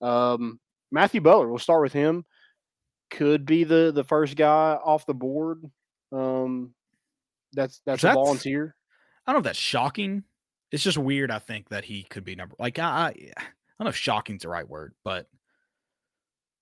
Um, 0.00 0.60
Matthew 0.90 1.20
Butler, 1.20 1.48
we'll 1.48 1.58
start 1.58 1.82
with 1.82 1.92
him. 1.92 2.24
Could 3.10 3.46
be 3.46 3.64
the 3.64 3.90
the 3.94 4.04
first 4.04 4.36
guy 4.36 4.78
off 4.82 5.06
the 5.06 5.14
board. 5.14 5.64
Um, 6.12 6.74
that's 7.52 7.80
that's, 7.86 8.02
that's 8.02 8.12
a 8.12 8.14
volunteer. 8.14 8.74
I 9.26 9.32
don't 9.32 9.36
know 9.36 9.40
if 9.40 9.44
that's 9.44 9.58
shocking. 9.58 10.24
It's 10.70 10.82
just 10.82 10.98
weird. 10.98 11.30
I 11.30 11.38
think 11.38 11.70
that 11.70 11.84
he 11.84 12.02
could 12.02 12.24
be 12.24 12.36
number 12.36 12.54
like 12.58 12.78
I 12.78 12.84
I, 12.84 13.06
I 13.06 13.42
don't 13.78 13.84
know 13.84 13.88
if 13.88 13.96
shocking's 13.96 14.42
the 14.42 14.48
right 14.48 14.68
word, 14.68 14.94
but 15.04 15.26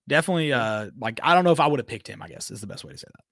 definitely 0.07 0.53
uh 0.53 0.89
like 0.97 1.19
I 1.21 1.35
don't 1.35 1.43
know 1.43 1.51
if 1.51 1.59
I 1.59 1.67
would 1.67 1.79
have 1.79 1.87
picked 1.87 2.07
him, 2.07 2.21
I 2.21 2.29
guess 2.29 2.49
is 2.49 2.61
the 2.61 2.67
best 2.67 2.85
way 2.85 2.93
to 2.93 2.97
say 2.97 3.07
that. 3.13 3.23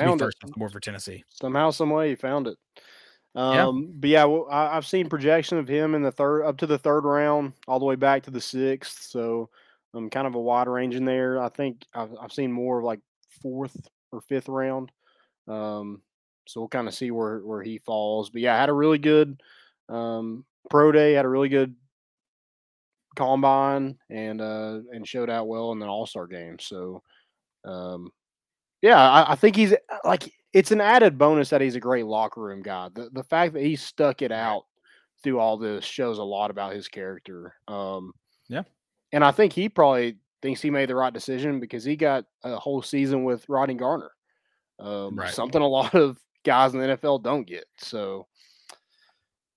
Found 0.00 0.20
first 0.20 0.38
it. 0.42 0.56
more 0.56 0.68
for 0.68 0.80
Tennessee. 0.80 1.24
Somehow, 1.30 1.70
some 1.70 1.90
way 1.90 2.10
he 2.10 2.14
found 2.16 2.48
it. 2.48 2.58
Um, 3.36 3.54
yeah. 3.54 3.88
but 3.96 4.10
yeah, 4.10 4.24
well, 4.24 4.48
I, 4.50 4.74
have 4.74 4.86
seen 4.86 5.10
projection 5.10 5.58
of 5.58 5.68
him 5.68 5.94
in 5.94 6.02
the 6.02 6.10
third 6.10 6.44
up 6.44 6.56
to 6.58 6.66
the 6.66 6.78
third 6.78 7.04
round, 7.04 7.52
all 7.68 7.78
the 7.78 7.84
way 7.84 7.94
back 7.94 8.22
to 8.24 8.30
the 8.30 8.40
sixth. 8.40 9.02
So 9.02 9.50
um 9.94 10.10
kind 10.10 10.26
of 10.26 10.34
a 10.34 10.40
wide 10.40 10.68
range 10.68 10.94
in 10.94 11.04
there. 11.04 11.40
I 11.40 11.50
think 11.50 11.84
I've, 11.94 12.10
I've 12.20 12.32
seen 12.32 12.50
more 12.50 12.78
of 12.78 12.84
like 12.84 13.00
fourth 13.42 13.76
or 14.10 14.22
fifth 14.22 14.48
round. 14.48 14.90
Um 15.46 16.00
so 16.46 16.60
we'll 16.60 16.68
kind 16.68 16.88
of 16.88 16.94
see 16.94 17.10
where 17.10 17.40
where 17.40 17.62
he 17.62 17.78
falls. 17.78 18.30
But 18.30 18.40
yeah, 18.40 18.58
had 18.58 18.70
a 18.70 18.74
really 18.74 18.98
good 18.98 19.40
um, 19.88 20.44
pro 20.70 20.92
day. 20.92 21.12
Had 21.12 21.24
a 21.24 21.28
really 21.28 21.48
good 21.48 21.74
combine 23.16 23.96
and 24.10 24.40
uh 24.40 24.80
and 24.92 25.06
showed 25.06 25.30
out 25.30 25.48
well 25.48 25.72
in 25.72 25.78
the 25.78 25.86
All 25.86 26.06
Star 26.06 26.26
game. 26.26 26.58
So 26.58 27.02
um, 27.64 28.10
yeah, 28.80 28.98
I, 28.98 29.32
I, 29.32 29.34
think 29.34 29.56
he's 29.56 29.74
like 30.04 30.32
it's 30.56 30.70
an 30.70 30.80
added 30.80 31.18
bonus 31.18 31.50
that 31.50 31.60
he's 31.60 31.74
a 31.76 31.80
great 31.80 32.06
locker 32.06 32.40
room 32.40 32.62
guy. 32.62 32.88
The 32.94 33.10
the 33.12 33.24
fact 33.24 33.52
that 33.52 33.62
he 33.62 33.76
stuck 33.76 34.22
it 34.22 34.32
out 34.32 34.62
through 35.22 35.38
all 35.38 35.58
this 35.58 35.84
shows 35.84 36.16
a 36.16 36.22
lot 36.24 36.50
about 36.50 36.72
his 36.72 36.88
character. 36.88 37.54
Um, 37.68 38.12
yeah, 38.48 38.62
and 39.12 39.22
I 39.22 39.32
think 39.32 39.52
he 39.52 39.68
probably 39.68 40.16
thinks 40.40 40.62
he 40.62 40.70
made 40.70 40.88
the 40.88 40.96
right 40.96 41.12
decision 41.12 41.60
because 41.60 41.84
he 41.84 41.94
got 41.94 42.24
a 42.42 42.56
whole 42.56 42.80
season 42.80 43.22
with 43.22 43.46
Rodney 43.50 43.74
Garner. 43.74 44.10
Um, 44.78 45.16
right. 45.16 45.32
Something 45.32 45.60
a 45.60 45.68
lot 45.68 45.94
of 45.94 46.18
guys 46.42 46.72
in 46.72 46.80
the 46.80 46.96
NFL 46.96 47.22
don't 47.22 47.46
get. 47.46 47.66
So, 47.76 48.26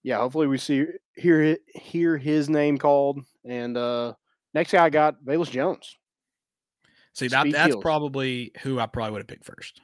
yeah, 0.03 0.17
hopefully 0.17 0.47
we 0.47 0.57
see 0.57 0.85
hear 1.15 1.57
hear 1.75 2.17
his 2.17 2.49
name 2.49 2.77
called. 2.77 3.21
And 3.45 3.77
uh, 3.77 4.15
next 4.53 4.73
guy 4.73 4.83
I 4.83 4.89
got 4.89 5.23
Velus 5.23 5.49
Jones. 5.49 5.95
See 7.13 7.29
that 7.29 7.41
Speed 7.41 7.53
that's 7.53 7.75
probably 7.77 8.51
who 8.63 8.79
I 8.79 8.85
probably 8.85 9.13
would 9.13 9.21
have 9.21 9.27
picked 9.27 9.45
first. 9.45 9.79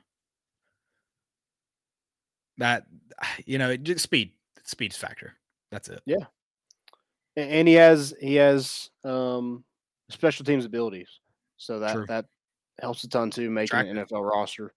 That 2.58 2.86
you 3.46 3.58
know, 3.58 3.76
just 3.78 4.04
speed, 4.04 4.32
speed's 4.64 4.98
factor. 4.98 5.34
That's 5.72 5.90
it. 5.90 6.02
Yeah, 6.06 6.26
and 7.36 7.68
he 7.68 7.74
has 7.76 8.14
he 8.20 8.36
has 8.36 8.90
um 9.04 9.64
special 10.10 10.46
teams 10.46 10.66
abilities, 10.66 11.10
so 11.58 11.80
that 11.80 11.94
True. 11.94 12.06
that 12.08 12.26
helps 12.80 13.04
a 13.04 13.10
ton 13.10 13.32
too, 13.32 13.50
making 13.50 13.80
an 13.80 13.98
NFL 13.98 14.30
roster. 14.30 14.74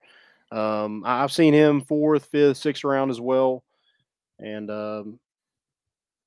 Um, 0.51 1.03
I've 1.05 1.33
seen 1.33 1.53
him 1.53 1.83
fourth, 1.83 2.27
fifth, 2.27 2.57
sixth 2.57 2.85
round 2.85 3.11
as 3.11 3.21
well, 3.21 3.65
and 4.39 4.71
um, 4.71 5.21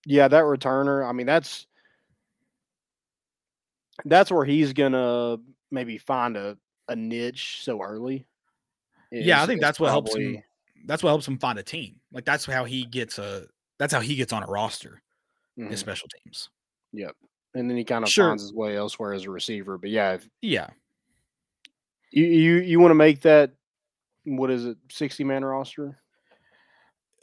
yeah, 0.05 0.27
that 0.27 0.43
returner. 0.43 1.07
I 1.07 1.11
mean, 1.11 1.25
that's 1.25 1.65
that's 4.05 4.31
where 4.31 4.45
he's 4.45 4.73
gonna 4.73 5.37
maybe 5.71 5.97
find 5.97 6.37
a, 6.37 6.57
a 6.87 6.95
niche 6.95 7.61
so 7.63 7.81
early. 7.81 8.27
yeah, 9.11 9.41
I 9.41 9.47
think 9.47 9.61
that's 9.61 9.79
what 9.79 9.89
helps 9.89 10.15
him. 10.15 10.43
That's 10.85 11.03
what 11.03 11.09
helps 11.09 11.27
him 11.27 11.37
find 11.37 11.59
a 11.59 11.63
team. 11.63 11.95
Like 12.11 12.25
that's 12.25 12.45
how 12.45 12.65
he 12.65 12.85
gets 12.85 13.19
a. 13.19 13.45
That's 13.79 13.93
how 13.93 13.99
he 13.99 14.15
gets 14.15 14.33
on 14.33 14.43
a 14.43 14.47
roster 14.47 15.01
mm-hmm. 15.59 15.71
in 15.71 15.77
special 15.77 16.07
teams. 16.23 16.49
Yep, 16.93 17.15
and 17.55 17.69
then 17.69 17.77
he 17.77 17.83
kind 17.83 18.03
of 18.03 18.09
sure. 18.09 18.29
finds 18.29 18.43
his 18.43 18.53
way 18.53 18.77
elsewhere 18.77 19.13
as 19.13 19.25
a 19.25 19.31
receiver. 19.31 19.77
But 19.77 19.89
yeah, 19.89 20.13
if, 20.13 20.27
yeah, 20.41 20.67
you 22.11 22.25
you 22.25 22.53
you 22.57 22.79
want 22.79 22.91
to 22.91 22.95
make 22.95 23.21
that 23.21 23.51
what 24.23 24.51
is 24.51 24.65
it, 24.65 24.77
60 24.89 25.23
man 25.23 25.43
roster? 25.43 25.99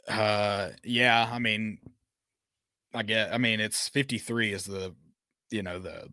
Uh, 0.07 0.69
yeah. 0.83 1.29
I 1.31 1.39
mean, 1.39 1.77
I 2.93 3.03
get, 3.03 3.33
I 3.33 3.37
mean, 3.37 3.59
it's 3.59 3.89
53 3.89 4.53
is 4.53 4.65
the, 4.65 4.95
you 5.51 5.63
know, 5.63 5.79
the, 5.79 6.09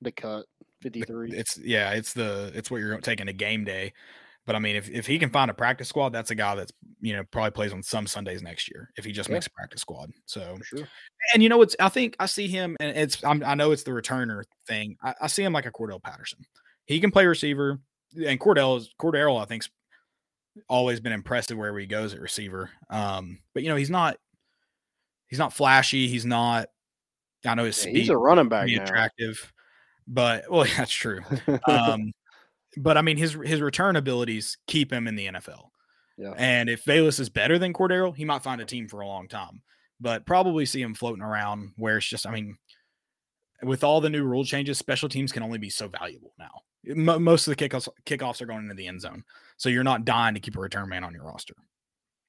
the 0.00 0.12
cut 0.12 0.46
53. 0.82 1.32
It's, 1.32 1.58
yeah, 1.58 1.92
it's 1.92 2.12
the, 2.12 2.52
it's 2.54 2.70
what 2.70 2.80
you're 2.80 2.98
taking 3.00 3.28
a 3.28 3.32
game 3.32 3.64
day. 3.64 3.92
But 4.48 4.56
I 4.56 4.60
mean, 4.60 4.76
if, 4.76 4.88
if 4.88 5.06
he 5.06 5.18
can 5.18 5.28
find 5.28 5.50
a 5.50 5.54
practice 5.54 5.90
squad, 5.90 6.08
that's 6.08 6.30
a 6.30 6.34
guy 6.34 6.54
that's, 6.54 6.72
you 7.02 7.14
know, 7.14 7.22
probably 7.30 7.50
plays 7.50 7.74
on 7.74 7.82
some 7.82 8.06
Sundays 8.06 8.42
next 8.42 8.70
year 8.70 8.88
if 8.96 9.04
he 9.04 9.12
just 9.12 9.28
yeah. 9.28 9.34
makes 9.34 9.46
a 9.46 9.50
practice 9.50 9.82
squad. 9.82 10.10
So, 10.24 10.56
sure. 10.62 10.88
and 11.34 11.42
you 11.42 11.50
know, 11.50 11.60
it's, 11.60 11.76
I 11.78 11.90
think 11.90 12.16
I 12.18 12.24
see 12.24 12.48
him 12.48 12.74
and 12.80 12.96
it's, 12.96 13.22
I'm, 13.22 13.44
i 13.44 13.54
know 13.54 13.72
it's 13.72 13.82
the 13.82 13.90
returner 13.90 14.44
thing. 14.66 14.96
I, 15.02 15.14
I 15.20 15.26
see 15.26 15.42
him 15.42 15.52
like 15.52 15.66
a 15.66 15.70
Cordarrelle 15.70 16.02
Patterson. 16.02 16.38
He 16.86 16.98
can 16.98 17.10
play 17.10 17.26
receiver 17.26 17.78
and 18.16 18.40
Cordarrelle 18.40 18.78
is 18.78 18.88
Cordarrelle, 18.98 19.38
I 19.38 19.44
think's 19.44 19.68
always 20.66 20.98
been 20.98 21.12
impressive 21.12 21.58
wherever 21.58 21.78
he 21.78 21.86
goes 21.86 22.14
at 22.14 22.20
receiver. 22.20 22.70
Um, 22.88 23.40
but 23.52 23.62
you 23.62 23.68
know, 23.68 23.76
he's 23.76 23.90
not 23.90 24.16
he's 25.26 25.38
not 25.38 25.52
flashy. 25.52 26.08
He's 26.08 26.24
not. 26.24 26.68
I 27.46 27.54
know 27.54 27.64
his 27.64 27.84
yeah, 27.84 27.92
He's 27.92 28.08
a 28.08 28.16
running 28.16 28.48
back. 28.48 28.68
Attractive, 28.68 29.52
but 30.06 30.50
well, 30.50 30.66
that's 30.76 30.90
true. 30.90 31.20
Um, 31.68 32.12
but 32.76 32.96
I 32.96 33.02
mean, 33.02 33.16
his 33.16 33.32
his 33.44 33.60
return 33.60 33.96
abilities 33.96 34.58
keep 34.66 34.92
him 34.92 35.06
in 35.06 35.16
the 35.16 35.26
NFL. 35.26 35.68
Yeah. 36.16 36.34
And 36.36 36.68
if 36.68 36.84
Velus 36.84 37.20
is 37.20 37.28
better 37.28 37.58
than 37.58 37.72
Cordarrelle, 37.72 38.16
he 38.16 38.24
might 38.24 38.42
find 38.42 38.60
a 38.60 38.64
team 38.64 38.88
for 38.88 39.00
a 39.00 39.06
long 39.06 39.28
time. 39.28 39.62
But 40.00 40.26
probably 40.26 40.66
see 40.66 40.82
him 40.82 40.94
floating 40.94 41.22
around 41.22 41.72
where 41.76 41.98
it's 41.98 42.06
just. 42.06 42.26
I 42.26 42.30
mean, 42.30 42.56
with 43.62 43.84
all 43.84 44.00
the 44.00 44.10
new 44.10 44.24
rule 44.24 44.44
changes, 44.44 44.78
special 44.78 45.08
teams 45.08 45.32
can 45.32 45.42
only 45.42 45.58
be 45.58 45.70
so 45.70 45.88
valuable 45.88 46.32
now 46.38 46.62
most 46.84 47.46
of 47.46 47.56
the 47.56 47.68
kickoffs 47.68 47.88
kickoffs 48.06 48.40
are 48.40 48.46
going 48.46 48.62
into 48.62 48.74
the 48.74 48.86
end 48.86 49.00
zone, 49.00 49.24
so 49.56 49.68
you're 49.68 49.84
not 49.84 50.04
dying 50.04 50.34
to 50.34 50.40
keep 50.40 50.56
a 50.56 50.60
return 50.60 50.88
man 50.88 51.04
on 51.04 51.12
your 51.12 51.24
roster. 51.24 51.54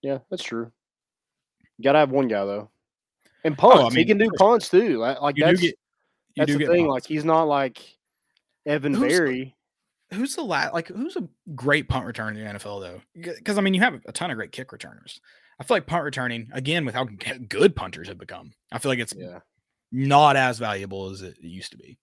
Yeah, 0.01 0.19
that's 0.29 0.43
true. 0.43 0.71
You 1.77 1.83
gotta 1.83 1.99
have 1.99 2.11
one 2.11 2.27
guy 2.27 2.45
though, 2.45 2.69
and 3.43 3.57
punts. 3.57 3.77
Oh, 3.79 3.85
I 3.85 3.89
mean, 3.89 3.97
he 3.99 4.05
can 4.05 4.17
do 4.17 4.29
punts 4.37 4.69
too. 4.69 4.97
Like, 4.97 5.21
like 5.21 5.35
that's 5.37 5.61
get, 5.61 5.75
that's 6.35 6.51
the 6.51 6.57
thing. 6.59 6.87
Punts. 6.87 6.89
Like 6.89 7.05
he's 7.05 7.25
not 7.25 7.43
like 7.43 7.79
Evan 8.65 8.93
who's 8.93 9.13
Berry. 9.13 9.55
Who's 10.13 10.35
the 10.35 10.43
last? 10.43 10.73
Like 10.73 10.87
who's 10.87 11.15
a 11.15 11.27
great 11.55 11.87
punt 11.87 12.05
returner 12.05 12.29
in 12.29 12.35
the 12.35 12.59
NFL 12.59 12.81
though? 12.81 13.01
Because 13.13 13.57
I 13.57 13.61
mean, 13.61 13.73
you 13.73 13.81
have 13.81 14.01
a 14.05 14.11
ton 14.11 14.31
of 14.31 14.37
great 14.37 14.51
kick 14.51 14.71
returners. 14.71 15.19
I 15.59 15.63
feel 15.63 15.77
like 15.77 15.85
punt 15.85 16.03
returning 16.03 16.49
again 16.53 16.85
with 16.85 16.95
how 16.95 17.07
good 17.49 17.75
punters 17.75 18.07
have 18.07 18.17
become. 18.17 18.53
I 18.71 18.79
feel 18.79 18.91
like 18.91 18.99
it's 18.99 19.13
yeah. 19.15 19.39
not 19.91 20.35
as 20.35 20.57
valuable 20.57 21.09
as 21.09 21.21
it 21.21 21.37
used 21.41 21.71
to 21.71 21.77
be. 21.77 21.99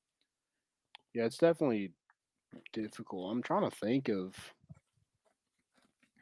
Yeah, 1.14 1.24
it's 1.24 1.38
definitely 1.38 1.92
difficult. 2.72 3.32
I'm 3.32 3.42
trying 3.42 3.68
to 3.68 3.76
think 3.76 4.08
of 4.08 4.34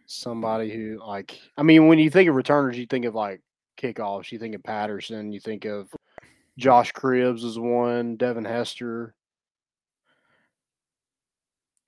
somebody 0.07 0.71
who 0.71 1.01
like 1.05 1.39
I 1.57 1.63
mean 1.63 1.87
when 1.89 1.99
you 1.99 2.11
think 2.11 2.29
of 2.29 2.35
returners 2.35 2.77
you 2.77 2.87
think 2.87 3.05
of 3.05 3.15
like 3.15 3.41
kickoffs, 3.81 4.31
you 4.31 4.39
think 4.39 4.55
of 4.55 4.63
Patterson, 4.63 5.33
you 5.33 5.41
think 5.41 5.65
of 5.65 5.89
Josh 6.59 6.93
Cribbs 6.93 7.45
is 7.45 7.59
one, 7.59 8.17
Devin 8.17 8.45
Hester. 8.45 9.15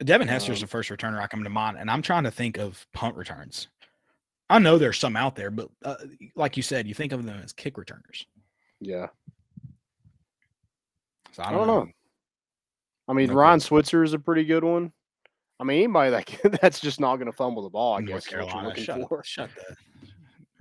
Devin 0.05 0.29
Hester 0.29 0.53
is 0.53 0.59
um, 0.59 0.67
the 0.67 0.71
first 0.71 0.91
returner 0.91 1.21
I 1.21 1.27
come 1.27 1.43
to 1.45 1.51
mind, 1.51 1.79
and 1.79 1.91
I'm 1.91 2.03
trying 2.03 2.25
to 2.25 2.31
think 2.31 2.59
of 2.59 2.87
punt 2.93 3.17
returns. 3.17 3.69
I 4.49 4.59
know 4.59 4.79
there's 4.79 4.99
some 4.99 5.17
out 5.17 5.35
there, 5.35 5.51
but 5.51 5.69
uh, 5.85 5.97
like 6.37 6.57
you 6.57 6.63
said, 6.63 6.87
you 6.87 6.95
think 6.95 7.13
of 7.13 7.25
them 7.25 7.41
as 7.43 7.53
kick 7.53 7.79
returners. 7.79 8.27
Yeah. 8.81 9.07
So 11.33 11.43
I 11.43 11.51
don't, 11.51 11.55
I 11.55 11.57
don't 11.59 11.67
know. 11.67 11.85
know. 11.85 11.91
I 13.09 13.13
mean, 13.13 13.27
okay. 13.31 13.35
Ryan 13.35 13.61
Switzer 13.61 14.03
is 14.03 14.13
a 14.13 14.19
pretty 14.19 14.45
good 14.45 14.65
one. 14.65 14.93
I 15.59 15.65
mean, 15.65 15.79
anybody 15.79 16.11
that 16.11 16.59
that's 16.61 16.81
just 16.81 17.01
not 17.01 17.17
going 17.17 17.27
to 17.27 17.33
fumble 17.33 17.63
the 17.63 17.71
ball, 17.71 17.95
I 17.95 18.01
North 18.01 18.25
guess. 18.25 18.27
Carolina, 18.27 18.75
shut, 18.77 19.09
for. 19.09 19.23
shut 19.25 19.51
the 19.55 19.77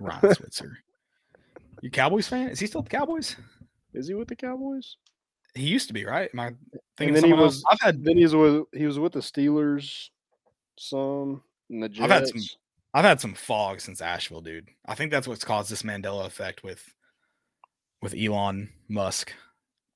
Ryan 0.00 0.34
Switzer. 0.34 0.78
you 1.82 1.90
Cowboys 1.90 2.28
fan? 2.28 2.48
Is 2.48 2.58
he 2.58 2.66
still 2.66 2.82
the 2.82 2.90
Cowboys? 2.90 3.36
Is 3.94 4.08
he 4.08 4.14
with 4.14 4.28
the 4.28 4.36
Cowboys? 4.36 4.96
He 5.56 5.66
used 5.66 5.88
to 5.88 5.94
be, 5.94 6.04
right? 6.04 6.30
Am 6.32 6.40
I 6.40 6.52
thinking 6.96 7.14
and 7.14 7.16
then 7.16 7.24
he 7.24 7.32
was. 7.32 7.56
Else? 7.56 7.64
I've 7.70 7.80
had. 7.80 8.04
Then 8.04 8.16
he 8.16 8.24
was 8.24 8.34
with 8.34 8.64
he 8.72 8.86
was 8.86 8.98
with 8.98 9.12
the 9.12 9.20
Steelers. 9.20 10.10
Some 10.78 11.42
and 11.70 11.82
the 11.82 11.88
Jets. 11.88 12.04
I've 12.04 12.10
had 12.10 12.28
some. 12.28 12.40
I've 12.94 13.04
had 13.04 13.20
some 13.20 13.34
fog 13.34 13.80
since 13.80 14.00
Asheville, 14.00 14.40
dude. 14.40 14.68
I 14.86 14.94
think 14.94 15.10
that's 15.10 15.28
what's 15.28 15.44
caused 15.44 15.70
this 15.70 15.82
Mandela 15.82 16.26
effect 16.26 16.62
with 16.62 16.82
with 18.02 18.14
Elon 18.14 18.70
Musk. 18.88 19.32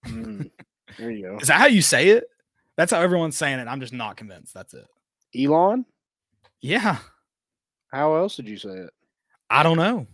Mm, 0.07 0.51
there 0.99 1.11
you 1.11 1.27
go. 1.27 1.39
Is 1.39 1.49
that 1.49 1.61
how 1.61 1.67
you 1.67 1.83
say 1.83 2.09
it? 2.09 2.25
That's 2.77 2.93
how 2.93 3.01
everyone's 3.01 3.37
saying 3.37 3.59
it. 3.59 3.69
I'm 3.69 3.81
just 3.81 3.93
not 3.93 4.17
convinced. 4.17 4.55
That's 4.55 4.75
it. 4.75 4.87
Elon? 5.39 5.85
Yeah. 6.61 6.99
How 7.93 8.15
else 8.15 8.37
did 8.37 8.49
you 8.49 8.57
say 8.57 8.71
it? 8.71 8.91
I 9.51 9.63
don't 9.63 9.77
know. 9.77 10.07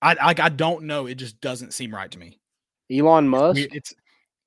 I 0.00 0.14
like 0.14 0.40
I 0.40 0.48
don't 0.48 0.84
know. 0.84 1.06
It 1.06 1.16
just 1.16 1.40
doesn't 1.40 1.74
seem 1.74 1.94
right 1.94 2.10
to 2.10 2.18
me. 2.18 2.38
Elon 2.90 3.28
Musk. 3.28 3.60
It's 3.60 3.74
it's 3.74 3.94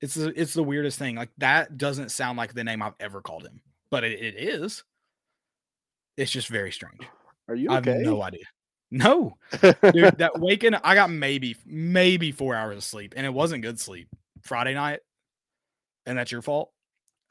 it's, 0.00 0.16
it's 0.16 0.54
the 0.54 0.62
weirdest 0.62 0.98
thing. 0.98 1.16
Like 1.16 1.30
that 1.38 1.78
doesn't 1.78 2.10
sound 2.10 2.38
like 2.38 2.54
the 2.54 2.64
name 2.64 2.82
I've 2.82 2.94
ever 3.00 3.20
called 3.20 3.44
him, 3.44 3.60
but 3.90 4.04
it, 4.04 4.20
it 4.20 4.34
is. 4.36 4.84
It's 6.16 6.30
just 6.30 6.48
very 6.48 6.72
strange. 6.72 7.08
Are 7.48 7.54
you 7.54 7.70
okay? 7.70 7.92
I 7.92 7.94
have 7.96 8.04
no 8.04 8.22
idea. 8.22 8.44
No, 8.90 9.36
dude, 9.52 9.74
that 10.18 10.32
waking 10.38 10.74
I 10.74 10.94
got 10.94 11.10
maybe 11.10 11.56
maybe 11.64 12.32
four 12.32 12.54
hours 12.54 12.76
of 12.76 12.84
sleep, 12.84 13.14
and 13.16 13.24
it 13.24 13.32
wasn't 13.32 13.62
good 13.62 13.78
sleep. 13.78 14.08
Friday 14.42 14.74
night, 14.74 15.00
and 16.06 16.18
that's 16.18 16.32
your 16.32 16.42
fault. 16.42 16.70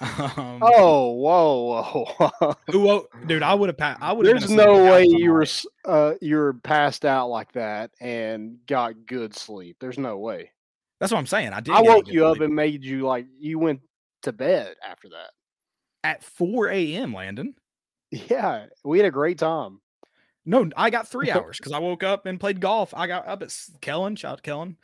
Um, 0.02 0.60
oh, 0.62 1.10
whoa, 1.12 2.06
whoa, 2.18 2.54
whoa, 2.72 3.08
dude! 3.28 3.44
I 3.44 3.54
would 3.54 3.68
have 3.68 3.78
passed. 3.78 4.02
I 4.02 4.14
would. 4.14 4.26
There's 4.26 4.50
no 4.50 4.86
way 4.86 5.04
you 5.06 5.34
were 5.34 5.46
uh 5.84 6.14
you 6.22 6.38
were 6.38 6.54
passed 6.54 7.04
out 7.04 7.28
like 7.28 7.52
that 7.52 7.92
and 8.00 8.60
got 8.66 9.06
good 9.06 9.36
sleep. 9.36 9.76
There's 9.82 9.98
no 9.98 10.18
way. 10.18 10.52
That's 11.00 11.12
what 11.12 11.20
I'm 11.20 11.28
saying. 11.28 11.54
I 11.54 11.62
did. 11.62 11.74
I 11.74 11.82
woke 11.82 12.08
you 12.08 12.26
up 12.26 12.40
and 12.40 12.54
made 12.54 12.84
you 12.84 13.06
like 13.06 13.26
you 13.40 13.60
went 13.60 13.82
to 14.24 14.32
bed 14.32 14.76
after 14.88 15.10
that 15.10 15.32
at 16.04 16.24
4 16.24 16.70
a.m. 16.70 17.14
Landon. 17.14 17.56
Yeah, 18.12 18.66
we 18.84 18.98
had 18.98 19.08
a 19.08 19.12
great 19.12 19.38
time. 19.38 19.82
No, 20.46 20.70
I 20.76 20.90
got 20.90 21.08
three 21.08 21.32
hours 21.32 21.58
because 21.58 21.72
I 21.72 21.80
woke 21.80 22.04
up 22.04 22.26
and 22.26 22.40
played 22.40 22.60
golf. 22.60 22.94
I 22.96 23.08
got 23.08 23.28
up 23.28 23.44
at 23.44 23.56
Kellen. 23.82 24.16
Shout 24.16 24.34
out 24.34 24.44
Kellen. 24.44 24.78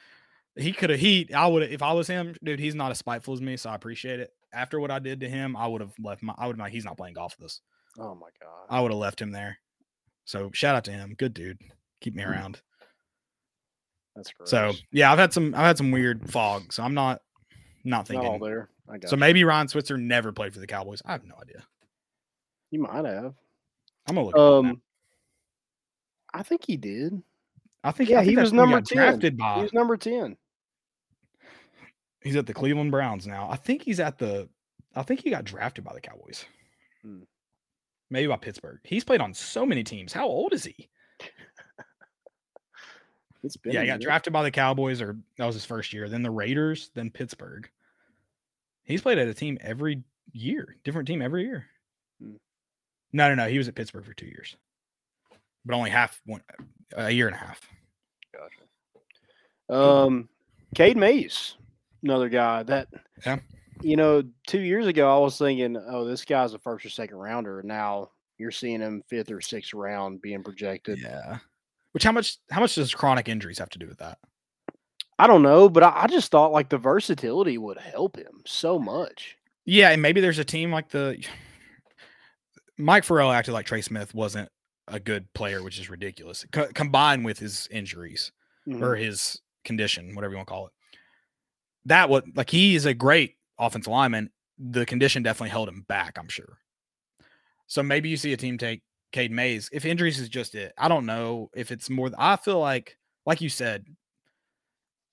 He 0.56 0.72
could 0.72 0.90
have. 0.90 1.00
He. 1.00 1.30
I 1.34 1.48
would. 1.48 1.64
Have, 1.64 1.72
if 1.72 1.82
I 1.82 1.94
was 1.94 2.08
him, 2.08 2.36
dude. 2.44 2.60
He's 2.60 2.76
not 2.76 2.92
as 2.92 3.00
spiteful 3.00 3.34
as 3.34 3.42
me, 3.42 3.58
so 3.58 3.70
I 3.70 3.76
appreciate 3.76 4.20
it 4.20 4.32
after 4.56 4.80
what 4.80 4.90
I 4.90 5.00
did 5.00 5.20
to 5.20 5.30
him, 5.30 5.56
I 5.56 5.68
would 5.68 5.82
have 5.82 5.94
left 6.00 6.24
my. 6.24 6.34
I 6.38 6.48
would 6.48 6.56
have 6.56 6.66
like 6.66 6.74
he's 6.74 6.86
not 6.86 6.98
playing 6.98 7.16
golf 7.16 7.36
with 7.38 7.46
us. 7.46 7.62
Oh 8.00 8.16
my 8.16 8.30
god! 8.42 8.66
I 8.70 8.82
would 8.82 8.92
have 8.92 9.00
left 9.00 9.22
him 9.22 9.32
there. 9.32 9.58
So 10.24 10.50
shout 10.54 10.76
out 10.76 10.86
to 10.86 10.92
him. 10.92 11.14
Good 11.18 11.34
dude. 11.34 11.60
Keep 12.02 12.16
me 12.16 12.24
mm. 12.24 12.32
around. 12.32 12.62
That's 14.16 14.32
great. 14.32 14.48
So 14.48 14.74
yeah, 14.92 15.12
I've 15.12 15.20
had 15.20 15.34
some 15.34 15.54
I've 15.54 15.66
had 15.66 15.78
some 15.78 15.92
weird 15.92 16.30
fog. 16.30 16.72
So 16.72 16.84
I'm 16.84 16.94
not 16.94 17.22
not 17.84 18.08
thinking 18.08 18.40
not 18.40 18.42
there. 18.42 18.70
so 19.06 19.16
you. 19.16 19.20
maybe 19.20 19.44
Ryan 19.44 19.68
Switzer 19.68 19.98
never 19.98 20.32
played 20.32 20.54
for 20.54 20.60
the 20.60 20.68
Cowboys. 20.68 21.02
I 21.06 21.12
have 21.12 21.26
no 21.26 21.36
idea. 21.42 21.64
He 22.72 22.78
might 22.78 23.06
have. 23.06 23.34
I'm 24.08 24.16
gonna 24.16 24.28
look. 24.28 24.38
Um, 24.38 24.82
I 26.34 26.44
think 26.44 26.66
he 26.66 26.78
did. 26.78 27.22
I 27.84 27.92
think 27.92 28.10
yeah, 28.10 28.20
I 28.20 28.20
think 28.22 28.32
he 28.32 28.38
was 28.38 28.54
number 28.54 28.82
ten. 28.82 28.98
Drafted 28.98 29.38
by. 29.38 29.56
He 29.58 29.62
was 29.64 29.74
number 29.74 29.98
ten. 29.98 30.38
He's 32.22 32.36
at 32.36 32.48
the 32.48 32.54
Cleveland 32.54 32.92
Browns 32.92 33.28
now. 33.28 33.48
I 33.50 33.56
think 33.56 33.84
he's 33.84 34.00
at 34.00 34.18
the. 34.18 34.50
I 34.96 35.04
think 35.04 35.22
he 35.22 35.30
got 35.30 35.44
drafted 35.44 35.84
by 35.84 35.94
the 35.94 36.02
Cowboys. 36.02 36.46
Hmm. 37.04 37.24
Maybe 38.10 38.28
by 38.28 38.38
Pittsburgh. 38.38 38.80
He's 38.84 39.04
played 39.04 39.22
on 39.22 39.34
so 39.34 39.66
many 39.66 39.84
teams. 39.84 40.14
How 40.14 40.28
old 40.28 40.54
is 40.54 40.64
he? 40.64 40.90
It's 43.46 43.58
been 43.58 43.74
yeah, 43.74 43.82
he 43.82 43.88
got 43.88 44.00
drafted 44.02 44.34
by 44.34 44.42
the 44.42 44.50
Cowboys, 44.50 45.02
or 45.02 45.16
that 45.38 45.46
was 45.46 45.54
his 45.54 45.66
first 45.66 45.94
year. 45.94 46.10
Then 46.10 46.24
the 46.24 46.32
Raiders, 46.32 46.90
then 46.96 47.12
Pittsburgh. 47.12 47.70
He's 48.84 49.02
played 49.02 49.20
at 49.20 49.28
a 49.28 49.34
team 49.34 49.60
every 49.62 50.04
year, 50.34 50.78
different 50.84 51.08
team 51.08 51.22
every 51.22 51.44
year. 51.44 51.68
Hmm. 52.20 52.36
No, 53.14 53.30
no, 53.30 53.36
no. 53.36 53.48
He 53.48 53.60
was 53.60 53.68
at 53.68 53.76
Pittsburgh 53.76 54.04
for 54.04 54.16
two 54.16 54.26
years, 54.26 54.56
but 55.64 55.76
only 55.76 55.92
half 55.92 56.20
one, 56.26 56.42
a 56.96 57.12
year 57.12 57.28
and 57.28 57.36
a 57.36 57.40
half. 57.40 57.62
Gotcha. 58.34 59.80
Um, 59.80 60.28
Cade 60.74 60.98
Mays, 60.98 61.56
another 62.04 62.30
guy 62.30 62.64
that, 62.64 62.88
yeah. 63.26 63.38
you 63.82 63.96
know, 63.96 64.24
two 64.48 64.62
years 64.62 64.88
ago 64.88 65.16
I 65.16 65.20
was 65.20 65.38
thinking, 65.38 65.78
oh, 65.78 66.06
this 66.06 66.26
guy's 66.26 66.54
a 66.54 66.60
first 66.60 66.86
or 66.86 66.90
second 66.90 67.18
rounder. 67.18 67.62
Now 67.64 68.10
you're 68.40 68.52
seeing 68.52 68.82
him 68.82 69.04
fifth 69.08 69.32
or 69.32 69.42
sixth 69.42 69.74
round 69.74 70.22
being 70.22 70.44
projected. 70.44 71.00
Yeah. 71.00 71.38
Which 71.96 72.04
how 72.04 72.12
much 72.12 72.40
how 72.52 72.60
much 72.60 72.76
does 72.76 72.94
chronic 72.94 73.30
injuries 73.30 73.58
have 73.58 73.70
to 73.70 73.80
do 73.80 73.88
with 73.88 74.00
that? 74.00 74.18
I 75.18 75.28
don't 75.28 75.44
know, 75.44 75.70
but 75.70 75.82
I, 75.82 76.02
I 76.04 76.08
just 76.08 76.30
thought 76.30 76.52
like 76.52 76.68
the 76.68 76.78
versatility 76.78 77.58
would 77.58 77.78
help 77.78 78.18
him 78.18 78.42
so 78.46 78.78
much. 78.78 79.38
Yeah, 79.64 79.92
and 79.92 80.02
maybe 80.02 80.20
there's 80.20 80.38
a 80.38 80.44
team 80.44 80.74
like 80.74 80.90
the 80.90 81.26
Mike 82.78 83.06
Farrell 83.06 83.32
acted 83.32 83.54
like 83.54 83.66
Trey 83.66 83.80
Smith 83.80 84.14
wasn't 84.14 84.50
a 84.90 85.00
good 85.00 85.34
player, 85.34 85.64
which 85.64 85.80
is 85.80 85.90
ridiculous. 85.90 86.46
Co- 86.52 86.68
combined 86.74 87.24
with 87.24 87.40
his 87.40 87.70
injuries 87.72 88.34
mm-hmm. 88.68 88.84
or 88.84 88.98
his 88.98 89.40
condition, 89.64 90.16
whatever 90.16 90.34
you 90.34 90.38
want 90.38 90.50
to 90.50 90.54
call 90.54 90.68
it. 90.68 90.74
That 91.86 92.10
what 92.10 92.26
like 92.36 92.50
he 92.50 92.76
is 92.76 92.86
a 92.86 92.94
great 92.94 93.36
offensive 93.58 93.90
lineman. 93.90 94.32
The 94.60 94.86
condition 94.86 95.24
definitely 95.24 95.52
held 95.52 95.70
him 95.70 95.86
back, 95.88 96.18
I'm 96.20 96.28
sure. 96.28 96.58
So 97.68 97.82
maybe 97.82 98.10
you 98.10 98.18
see 98.18 98.34
a 98.34 98.38
team 98.38 98.58
take 98.58 98.82
Cade 99.16 99.32
Mays. 99.32 99.70
If 99.72 99.86
injuries 99.86 100.20
is 100.20 100.28
just 100.28 100.56
it, 100.56 100.74
I 100.78 100.90
don't 100.90 101.06
know 101.06 101.50
if 101.56 101.72
it's 101.72 101.90
more. 101.90 102.12
I 102.18 102.36
feel 102.36 102.60
like, 102.60 102.98
like 103.26 103.40
you 103.40 103.48
said, 103.48 103.86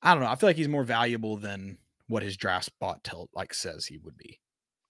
I 0.02 0.12
don't 0.12 0.24
know. 0.24 0.28
I 0.28 0.34
feel 0.34 0.48
like 0.48 0.56
he's 0.56 0.66
more 0.66 0.82
valuable 0.82 1.36
than 1.36 1.78
what 2.08 2.24
his 2.24 2.36
draft 2.36 2.64
spot 2.64 3.04
tell 3.04 3.30
like 3.32 3.54
says 3.54 3.86
he 3.86 3.98
would 3.98 4.18
be. 4.18 4.40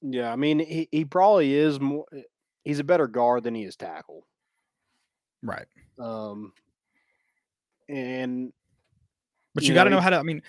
Yeah, 0.01 0.33
I 0.33 0.37
mean, 0.37 0.61
he, 0.61 0.89
he 0.91 1.05
probably 1.05 1.53
is 1.53 1.79
more. 1.79 2.07
Eh, 2.17 2.23
he's 2.65 2.79
a 2.79 2.85
better 2.85 3.07
guard 3.07 3.45
than 3.45 3.55
he 3.55 3.65
is 3.65 3.77
tackle. 3.77 4.27
Right. 5.43 5.67
Um. 5.99 6.55
And. 7.91 8.55
But 9.55 9.65
you, 9.65 9.69
you 9.69 9.75
got 9.75 9.85
to 9.85 9.91
know 9.91 10.01
how 10.01 10.09
to. 10.09 10.17
I 10.17 10.23
mean, 10.23 10.41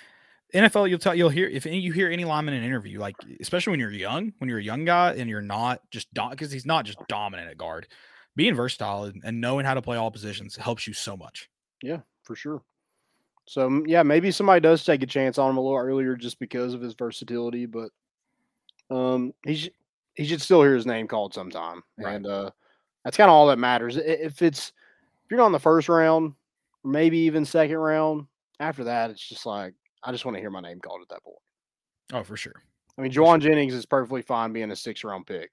NFL, 0.54 0.90
you'll 0.90 1.00
tell 1.00 1.14
you'll 1.14 1.28
hear 1.28 1.50
if 1.50 1.66
you 1.66 1.92
hear 1.92 2.10
any 2.10 2.24
lineman 2.24 2.54
in 2.54 2.62
an 2.62 2.66
interview, 2.66 2.98
like 2.98 3.18
especially 3.42 3.72
when 3.72 3.82
you're 3.82 3.92
young, 3.92 4.32
when 4.38 4.50
you're 4.50 4.60
a 4.60 4.64
young 4.64 4.86
guy 4.86 5.16
and 5.16 5.30
you're 5.30 5.42
not 5.42 5.82
just 5.92 6.08
because 6.14 6.50
he's 6.50 6.66
not 6.66 6.86
just 6.86 6.98
dominant 7.10 7.50
at 7.50 7.58
guard 7.58 7.88
being 8.36 8.56
versatile 8.56 9.12
and 9.24 9.42
knowing 9.42 9.66
how 9.66 9.74
to 9.74 9.82
play 9.82 9.98
all 9.98 10.12
positions 10.12 10.56
helps 10.56 10.88
you 10.88 10.94
so 10.94 11.16
much. 11.16 11.50
Yeah, 11.82 12.00
for 12.24 12.36
sure. 12.36 12.64
So 13.46 13.84
yeah, 13.86 14.04
maybe 14.04 14.32
somebody 14.32 14.62
does 14.62 14.86
take 14.86 15.04
a 15.04 15.08
chance 15.08 15.38
on 15.38 15.50
him 15.50 15.58
a 15.58 15.62
little 15.62 15.78
earlier 15.78 16.16
just 16.16 16.40
because 16.40 16.74
of 16.74 16.82
his 16.82 16.94
versatility, 16.94 17.66
but 17.66 17.90
um, 18.90 19.34
he 19.46 19.56
sh- 19.56 19.70
he 20.16 20.26
should 20.26 20.42
still 20.42 20.62
hear 20.62 20.76
his 20.76 20.86
name 20.86 21.08
called 21.08 21.34
sometime, 21.34 21.84
right. 21.98 22.16
and 22.16 22.28
uh, 22.28 22.52
that's 23.04 23.18
kind 23.18 23.30
of 23.30 23.34
all 23.34 23.48
that 23.48 23.60
matters. 23.60 23.98
If 23.98 24.42
it's 24.42 24.70
if 25.26 25.32
you're 25.32 25.40
not 25.40 25.48
in 25.48 25.52
the 25.52 25.60
first 25.60 25.90
round, 25.90 26.34
maybe 26.84 27.18
even 27.20 27.44
second 27.44 27.78
round, 27.78 28.28
after 28.60 28.86
that, 28.86 29.10
it's 29.10 29.28
just 29.28 29.46
like 29.46 29.74
I 30.04 30.12
just 30.12 30.26
want 30.26 30.38
to 30.38 30.42
hear 30.42 30.52
my 30.52 30.62
name 30.62 30.80
called 30.80 31.02
at 31.02 31.10
that 31.10 31.24
point. 31.24 31.38
Oh, 32.14 32.24
for 32.24 32.38
sure. 32.38 32.62
I 32.98 33.02
mean, 33.02 33.12
Jauan 33.12 33.42
sure. 33.42 33.50
Jennings 33.50 33.74
is 33.74 33.86
perfectly 33.86 34.22
fine 34.22 34.54
being 34.54 34.72
a 34.72 34.76
six 34.76 35.04
round 35.04 35.26
pick, 35.26 35.52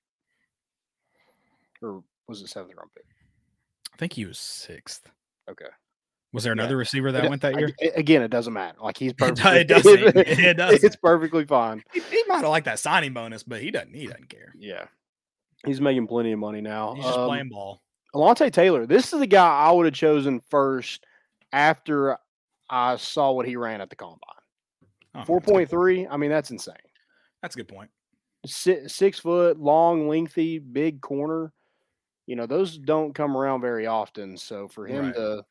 or 1.82 2.04
was 2.30 2.40
it 2.40 2.48
seventh 2.48 2.74
round 2.76 2.90
pick? 2.94 3.04
I 3.92 3.96
think 3.96 4.14
he 4.14 4.24
was 4.24 4.38
sixth. 4.38 5.10
Okay. 5.50 5.66
Was 6.32 6.44
there 6.44 6.52
another 6.52 6.74
yeah. 6.74 6.78
receiver 6.78 7.12
that 7.12 7.24
it, 7.24 7.28
went 7.28 7.42
that 7.42 7.58
year? 7.58 7.72
I, 7.82 7.90
again, 7.96 8.22
it 8.22 8.30
doesn't 8.30 8.52
matter. 8.52 8.78
Like 8.80 8.96
he's 8.96 9.12
perfectly, 9.18 9.58
it 9.58 9.68
doesn't. 9.68 10.16
it 10.16 10.56
does. 10.56 10.84
It's 10.84 10.96
perfectly 10.96 11.44
fine. 11.44 11.82
He, 11.92 12.00
he 12.00 12.22
might 12.28 12.36
have 12.36 12.48
liked 12.48 12.66
that 12.66 12.78
signing 12.78 13.12
bonus, 13.12 13.42
but 13.42 13.60
he 13.60 13.70
doesn't. 13.70 13.94
He 13.94 14.06
doesn't 14.06 14.28
care. 14.28 14.54
Yeah, 14.56 14.84
he's 15.66 15.80
making 15.80 16.06
plenty 16.06 16.32
of 16.32 16.38
money 16.38 16.60
now. 16.60 16.94
He's 16.94 17.04
just 17.04 17.18
um, 17.18 17.28
playing 17.28 17.48
ball. 17.48 17.82
Alontae 18.14 18.52
Taylor. 18.52 18.86
This 18.86 19.12
is 19.12 19.18
the 19.18 19.26
guy 19.26 19.46
I 19.46 19.72
would 19.72 19.86
have 19.86 19.94
chosen 19.94 20.40
first 20.48 21.04
after 21.52 22.16
I 22.68 22.96
saw 22.96 23.32
what 23.32 23.46
he 23.46 23.56
ran 23.56 23.80
at 23.80 23.90
the 23.90 23.96
combine. 23.96 24.18
Oh, 25.16 25.24
Four 25.24 25.40
point 25.40 25.68
three. 25.68 26.06
I 26.06 26.16
mean, 26.16 26.30
that's 26.30 26.52
insane. 26.52 26.74
That's 27.42 27.56
a 27.56 27.58
good 27.58 27.68
point. 27.68 27.90
Six, 28.46 28.94
six 28.94 29.18
foot, 29.18 29.58
long, 29.58 30.08
lengthy, 30.08 30.60
big 30.60 31.00
corner 31.00 31.52
you 32.30 32.36
know, 32.36 32.46
those 32.46 32.78
don't 32.78 33.12
come 33.12 33.36
around 33.36 33.60
very 33.60 33.88
often. 33.88 34.36
So 34.36 34.68
for 34.68 34.86
him 34.86 35.06
right. 35.06 35.14
to, 35.16 35.44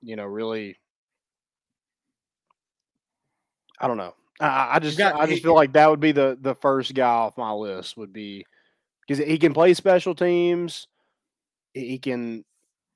you 0.00 0.14
know, 0.14 0.24
really, 0.24 0.76
I 3.80 3.88
don't 3.88 3.96
know. 3.96 4.14
I, 4.38 4.76
I 4.76 4.78
just, 4.78 4.96
got, 4.96 5.16
I 5.16 5.26
just 5.26 5.38
he, 5.38 5.40
feel 5.40 5.56
like 5.56 5.72
that 5.72 5.90
would 5.90 5.98
be 5.98 6.12
the 6.12 6.38
the 6.40 6.54
first 6.54 6.94
guy 6.94 7.08
off 7.08 7.36
my 7.36 7.50
list. 7.50 7.96
Would 7.96 8.12
be 8.12 8.46
because 9.00 9.18
he 9.18 9.36
can 9.36 9.52
play 9.52 9.74
special 9.74 10.14
teams. 10.14 10.86
He 11.74 11.98
can, 11.98 12.44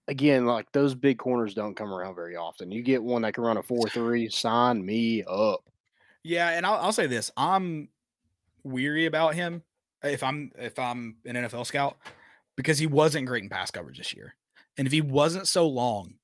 again, 0.06 0.46
like 0.46 0.70
those 0.70 0.94
big 0.94 1.18
corners 1.18 1.52
don't 1.52 1.74
come 1.74 1.92
around 1.92 2.14
very 2.14 2.37
often. 2.37 2.70
You 2.70 2.85
get 2.85 3.02
one 3.02 3.22
that 3.22 3.35
can 3.35 3.42
run 3.42 3.56
a 3.56 3.62
four 3.64 3.88
three. 3.88 4.28
Sign 4.28 4.87
me 4.87 5.24
up. 5.24 5.64
Yeah, 6.22 6.50
and 6.50 6.64
I'll, 6.64 6.76
I'll 6.76 6.92
say 6.92 7.09
this: 7.09 7.32
I'm 7.37 7.88
weary 8.62 9.06
about 9.06 9.35
him. 9.35 9.64
If 10.04 10.22
I'm 10.22 10.52
if 10.56 10.78
I'm 10.78 11.16
an 11.24 11.35
NFL 11.35 11.66
scout, 11.66 11.96
because 12.56 12.78
he 12.78 12.86
wasn't 12.86 13.26
great 13.26 13.42
in 13.42 13.48
pass 13.48 13.70
coverage 13.70 13.98
this 13.98 14.14
year. 14.14 14.34
And 14.78 14.86
if 14.86 14.92
he 14.92 15.00
wasn't 15.00 15.46
so 15.46 15.68
long, 15.68 16.14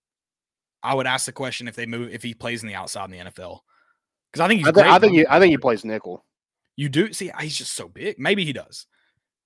I 0.83 0.95
would 0.95 1.07
ask 1.07 1.27
the 1.27 1.33
question 1.33 1.69
if 1.69 1.77
they 1.77 1.87
move 1.87 2.13
if 2.13 2.23
he 2.23 2.35
plays 2.35 2.63
in 2.63 2.69
the 2.69 2.75
outside 2.75 3.05
in 3.05 3.11
the 3.13 3.31
NFL. 3.31 3.61
Because 4.33 4.45
I 4.45 4.49
think 4.49 4.61
he's 4.61 4.69
I, 4.69 4.73
th- 4.73 4.87
I 4.87 4.99
think 4.99 5.13
he, 5.13 5.27
I 5.27 5.39
think 5.39 5.51
he 5.51 5.59
plays 5.59 5.85
nickel. 5.85 6.25
You 6.77 6.89
do 6.89 7.13
see 7.13 7.31
he's 7.41 7.57
just 7.57 7.75
so 7.75 7.89
big. 7.89 8.19
Maybe 8.19 8.45
he 8.45 8.53
does. 8.53 8.87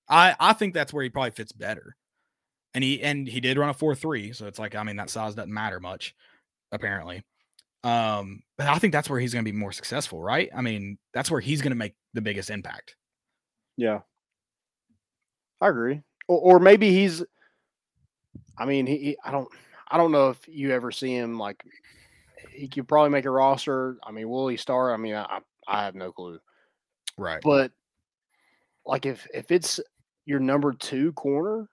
I 0.09 0.35
I 0.39 0.53
think 0.53 0.73
that's 0.73 0.93
where 0.93 1.03
he 1.03 1.09
probably 1.09 1.31
fits 1.31 1.51
better. 1.51 1.95
And 2.73 2.83
he 2.83 3.01
and 3.01 3.27
he 3.27 3.39
did 3.39 3.57
run 3.57 3.69
a 3.69 3.73
4-3, 3.73 4.35
so 4.35 4.47
it's 4.47 4.59
like 4.59 4.75
I 4.75 4.83
mean 4.83 4.97
that 4.97 5.09
size 5.09 5.35
doesn't 5.35 5.53
matter 5.53 5.79
much 5.79 6.15
apparently. 6.71 7.23
Um 7.83 8.41
but 8.57 8.67
I 8.67 8.79
think 8.79 8.93
that's 8.93 9.09
where 9.09 9.19
he's 9.19 9.33
going 9.33 9.45
to 9.45 9.51
be 9.51 9.57
more 9.57 9.71
successful, 9.71 10.21
right? 10.21 10.49
I 10.55 10.61
mean, 10.61 10.97
that's 11.13 11.29
where 11.29 11.41
he's 11.41 11.61
going 11.61 11.71
to 11.71 11.77
make 11.77 11.95
the 12.13 12.21
biggest 12.21 12.49
impact. 12.49 12.95
Yeah. 13.77 13.99
I 15.61 15.69
agree 15.69 16.01
or, 16.27 16.55
or 16.55 16.59
maybe 16.59 16.91
he's. 16.91 17.23
I 18.57 18.65
mean, 18.65 18.87
he, 18.87 18.97
he, 18.97 19.17
I 19.23 19.31
don't. 19.31 19.47
I 19.89 19.97
don't 19.97 20.11
know 20.11 20.29
if 20.29 20.47
you 20.47 20.71
ever 20.71 20.91
see 20.91 21.15
him 21.15 21.37
like. 21.37 21.63
He 22.51 22.67
could 22.67 22.87
probably 22.87 23.11
make 23.11 23.25
a 23.25 23.31
roster. 23.31 23.97
I 24.03 24.11
mean, 24.11 24.29
will 24.29 24.47
he 24.47 24.57
start? 24.57 24.93
I 24.93 24.97
mean, 24.97 25.15
I 25.15 25.39
I 25.67 25.83
have 25.83 25.95
no 25.95 26.11
clue. 26.11 26.39
Right. 27.17 27.41
But 27.41 27.71
like 28.85 29.05
if 29.05 29.27
if 29.33 29.51
it's 29.51 29.79
your 30.25 30.39
number 30.39 30.73
two 30.73 31.13
corner, 31.13 31.69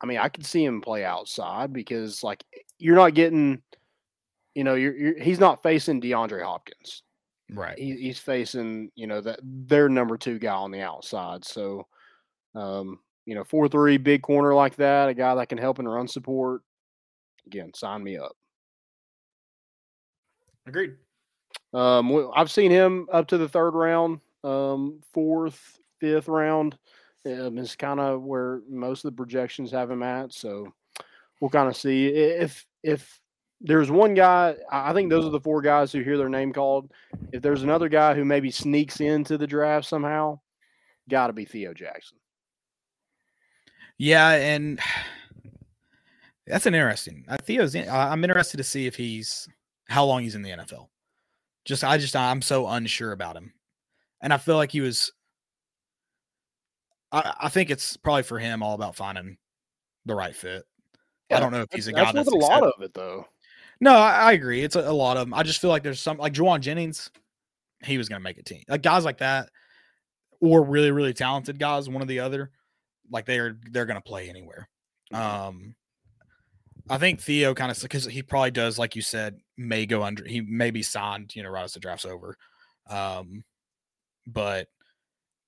I 0.00 0.06
mean, 0.06 0.18
I 0.18 0.28
could 0.28 0.46
see 0.46 0.64
him 0.64 0.80
play 0.80 1.04
outside 1.04 1.72
because 1.72 2.22
like 2.22 2.44
you're 2.78 2.96
not 2.96 3.14
getting, 3.14 3.62
you 4.54 4.64
know, 4.64 4.74
you're, 4.74 4.96
you're 4.96 5.18
he's 5.18 5.40
not 5.40 5.62
facing 5.62 6.00
DeAndre 6.00 6.42
Hopkins. 6.42 7.02
Right. 7.52 7.78
He, 7.78 7.96
he's 7.96 8.18
facing, 8.18 8.90
you 8.94 9.06
know, 9.06 9.20
that 9.20 9.40
their 9.42 9.88
number 9.88 10.16
two 10.16 10.38
guy 10.38 10.54
on 10.54 10.70
the 10.70 10.82
outside. 10.82 11.44
So, 11.44 11.86
um, 12.54 13.00
you 13.26 13.34
know, 13.34 13.44
four 13.44 13.68
three 13.68 13.96
big 13.96 14.22
corner 14.22 14.54
like 14.54 14.76
that, 14.76 15.08
a 15.08 15.14
guy 15.14 15.34
that 15.34 15.48
can 15.48 15.58
help 15.58 15.78
in 15.78 15.88
run 15.88 16.08
support. 16.08 16.62
Again, 17.46 17.72
sign 17.74 18.02
me 18.02 18.16
up. 18.16 18.32
Agreed. 20.66 20.94
Um, 21.72 22.30
I've 22.34 22.50
seen 22.50 22.70
him 22.70 23.08
up 23.12 23.28
to 23.28 23.38
the 23.38 23.48
third 23.48 23.72
round, 23.72 24.20
um, 24.44 25.00
fourth, 25.12 25.78
fifth 26.00 26.28
round. 26.28 26.76
Um, 27.26 27.58
is 27.58 27.76
kind 27.76 28.00
of 28.00 28.22
where 28.22 28.62
most 28.66 29.04
of 29.04 29.10
the 29.10 29.16
projections 29.16 29.70
have 29.72 29.90
him 29.90 30.02
at. 30.02 30.32
So 30.32 30.72
we'll 31.40 31.50
kind 31.50 31.68
of 31.68 31.76
see 31.76 32.06
if 32.06 32.66
if 32.82 33.20
there's 33.60 33.90
one 33.90 34.14
guy. 34.14 34.56
I 34.72 34.94
think 34.94 35.10
those 35.10 35.26
are 35.26 35.30
the 35.30 35.40
four 35.40 35.60
guys 35.60 35.92
who 35.92 36.00
hear 36.00 36.16
their 36.16 36.30
name 36.30 36.50
called. 36.52 36.90
If 37.32 37.42
there's 37.42 37.62
another 37.62 37.90
guy 37.90 38.14
who 38.14 38.24
maybe 38.24 38.50
sneaks 38.50 39.00
into 39.00 39.36
the 39.36 39.46
draft 39.46 39.86
somehow, 39.86 40.40
got 41.10 41.26
to 41.26 41.34
be 41.34 41.44
Theo 41.44 41.74
Jackson. 41.74 42.16
Yeah, 44.00 44.30
and 44.30 44.80
That's 46.46 46.66
an 46.66 46.74
interesting. 46.74 47.24
Uh, 47.28 47.36
Theo's. 47.42 47.74
In, 47.74 47.88
I'm 47.88 48.24
interested 48.24 48.56
to 48.56 48.64
see 48.64 48.86
if 48.86 48.96
he's 48.96 49.48
how 49.88 50.04
long 50.04 50.22
he's 50.22 50.34
in 50.34 50.42
the 50.42 50.50
NFL. 50.50 50.88
Just 51.64 51.84
I 51.84 51.98
just 51.98 52.16
I'm 52.16 52.42
so 52.42 52.66
unsure 52.66 53.12
about 53.12 53.36
him, 53.36 53.52
and 54.20 54.32
I 54.32 54.38
feel 54.38 54.56
like 54.56 54.72
he 54.72 54.80
was. 54.80 55.12
I, 57.12 57.34
I 57.42 57.48
think 57.50 57.70
it's 57.70 57.96
probably 57.98 58.22
for 58.22 58.38
him 58.38 58.62
all 58.62 58.74
about 58.74 58.96
finding 58.96 59.36
the 60.06 60.14
right 60.14 60.34
fit. 60.34 60.64
Yeah, 61.30 61.36
I 61.36 61.40
don't 61.40 61.52
know 61.52 61.60
if 61.60 61.68
he's 61.72 61.86
a 61.86 61.92
guy 61.92 62.04
that's, 62.04 62.14
that's 62.14 62.28
a 62.28 62.34
lot 62.34 62.64
of 62.64 62.82
it 62.82 62.94
though. 62.94 63.26
No, 63.80 63.94
I, 63.94 64.10
I 64.10 64.32
agree. 64.32 64.62
It's 64.62 64.76
a, 64.76 64.80
a, 64.80 64.92
lot 64.92 65.16
of 65.16 65.26
them. 65.26 65.34
I 65.34 65.42
just 65.42 65.60
feel 65.60 65.70
like 65.70 65.82
there's 65.82 66.00
some 66.00 66.16
like 66.16 66.32
Jauan 66.32 66.60
Jennings. 66.60 67.10
He 67.84 67.96
was 67.98 68.08
going 68.08 68.18
to 68.18 68.24
make 68.24 68.38
a 68.38 68.42
team. 68.42 68.62
Like 68.66 68.82
guys 68.82 69.04
like 69.04 69.18
that, 69.18 69.50
or 70.40 70.64
really 70.64 70.90
really 70.90 71.12
talented 71.12 71.58
guys, 71.58 71.88
one 71.88 72.02
or 72.02 72.06
the 72.06 72.20
other. 72.20 72.50
Like 73.10 73.26
they're 73.26 73.56
they're 73.70 73.86
going 73.86 74.00
to 74.00 74.08
play 74.08 74.28
anywhere. 74.28 74.68
Mm-hmm. 75.12 75.48
Um, 75.48 75.74
I 76.88 76.98
think 76.98 77.20
Theo 77.20 77.54
kind 77.54 77.70
of 77.70 77.80
because 77.80 78.04
he 78.04 78.22
probably 78.22 78.50
does, 78.50 78.78
like 78.78 78.96
you 78.96 79.02
said, 79.02 79.38
may 79.56 79.86
go 79.86 80.02
under. 80.02 80.24
He 80.24 80.40
may 80.40 80.70
be 80.70 80.82
signed, 80.82 81.34
you 81.36 81.42
know, 81.42 81.50
right 81.50 81.64
as 81.64 81.74
the 81.74 81.80
draft's 81.80 82.04
over. 82.04 82.36
Um, 82.88 83.44
but 84.26 84.68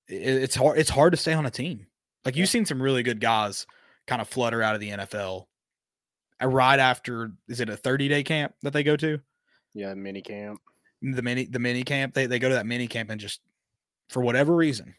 it, 0.09 0.43
it's 0.43 0.55
hard. 0.55 0.79
It's 0.79 0.91
hard 0.91 1.13
to 1.13 1.17
stay 1.17 1.33
on 1.33 1.47
a 1.47 1.51
team. 1.51 1.87
Like 2.25 2.37
you've 2.37 2.49
seen 2.49 2.65
some 2.65 2.81
really 2.81 3.03
good 3.03 3.21
guys 3.21 3.67
kind 4.07 4.23
of 4.23 4.29
flutter 4.29 4.63
out 4.63 4.75
of 4.75 4.81
the 4.81 4.91
NFL 4.91 5.47
uh, 6.43 6.47
right 6.47 6.79
after. 6.79 7.33
Is 7.49 7.61
it 7.61 7.69
a 7.69 7.77
thirty 7.77 8.09
day 8.09 8.23
camp 8.23 8.55
that 8.63 8.73
they 8.73 8.83
go 8.83 8.97
to? 8.97 9.21
Yeah, 9.75 9.95
mini 9.95 10.23
camp. 10.23 10.61
The 11.01 11.23
mini 11.23 11.47
the 11.47 11.59
mini 11.59 11.83
camp. 11.83 12.15
They 12.15 12.27
they 12.27 12.39
go 12.39 12.51
to 12.51 12.55
that 12.55 12.67
mini 12.67 12.87
camp 12.87 13.11
and 13.11 13.21
just 13.21 13.41
for 14.11 14.23
whatever 14.23 14.55
reason, 14.55 14.95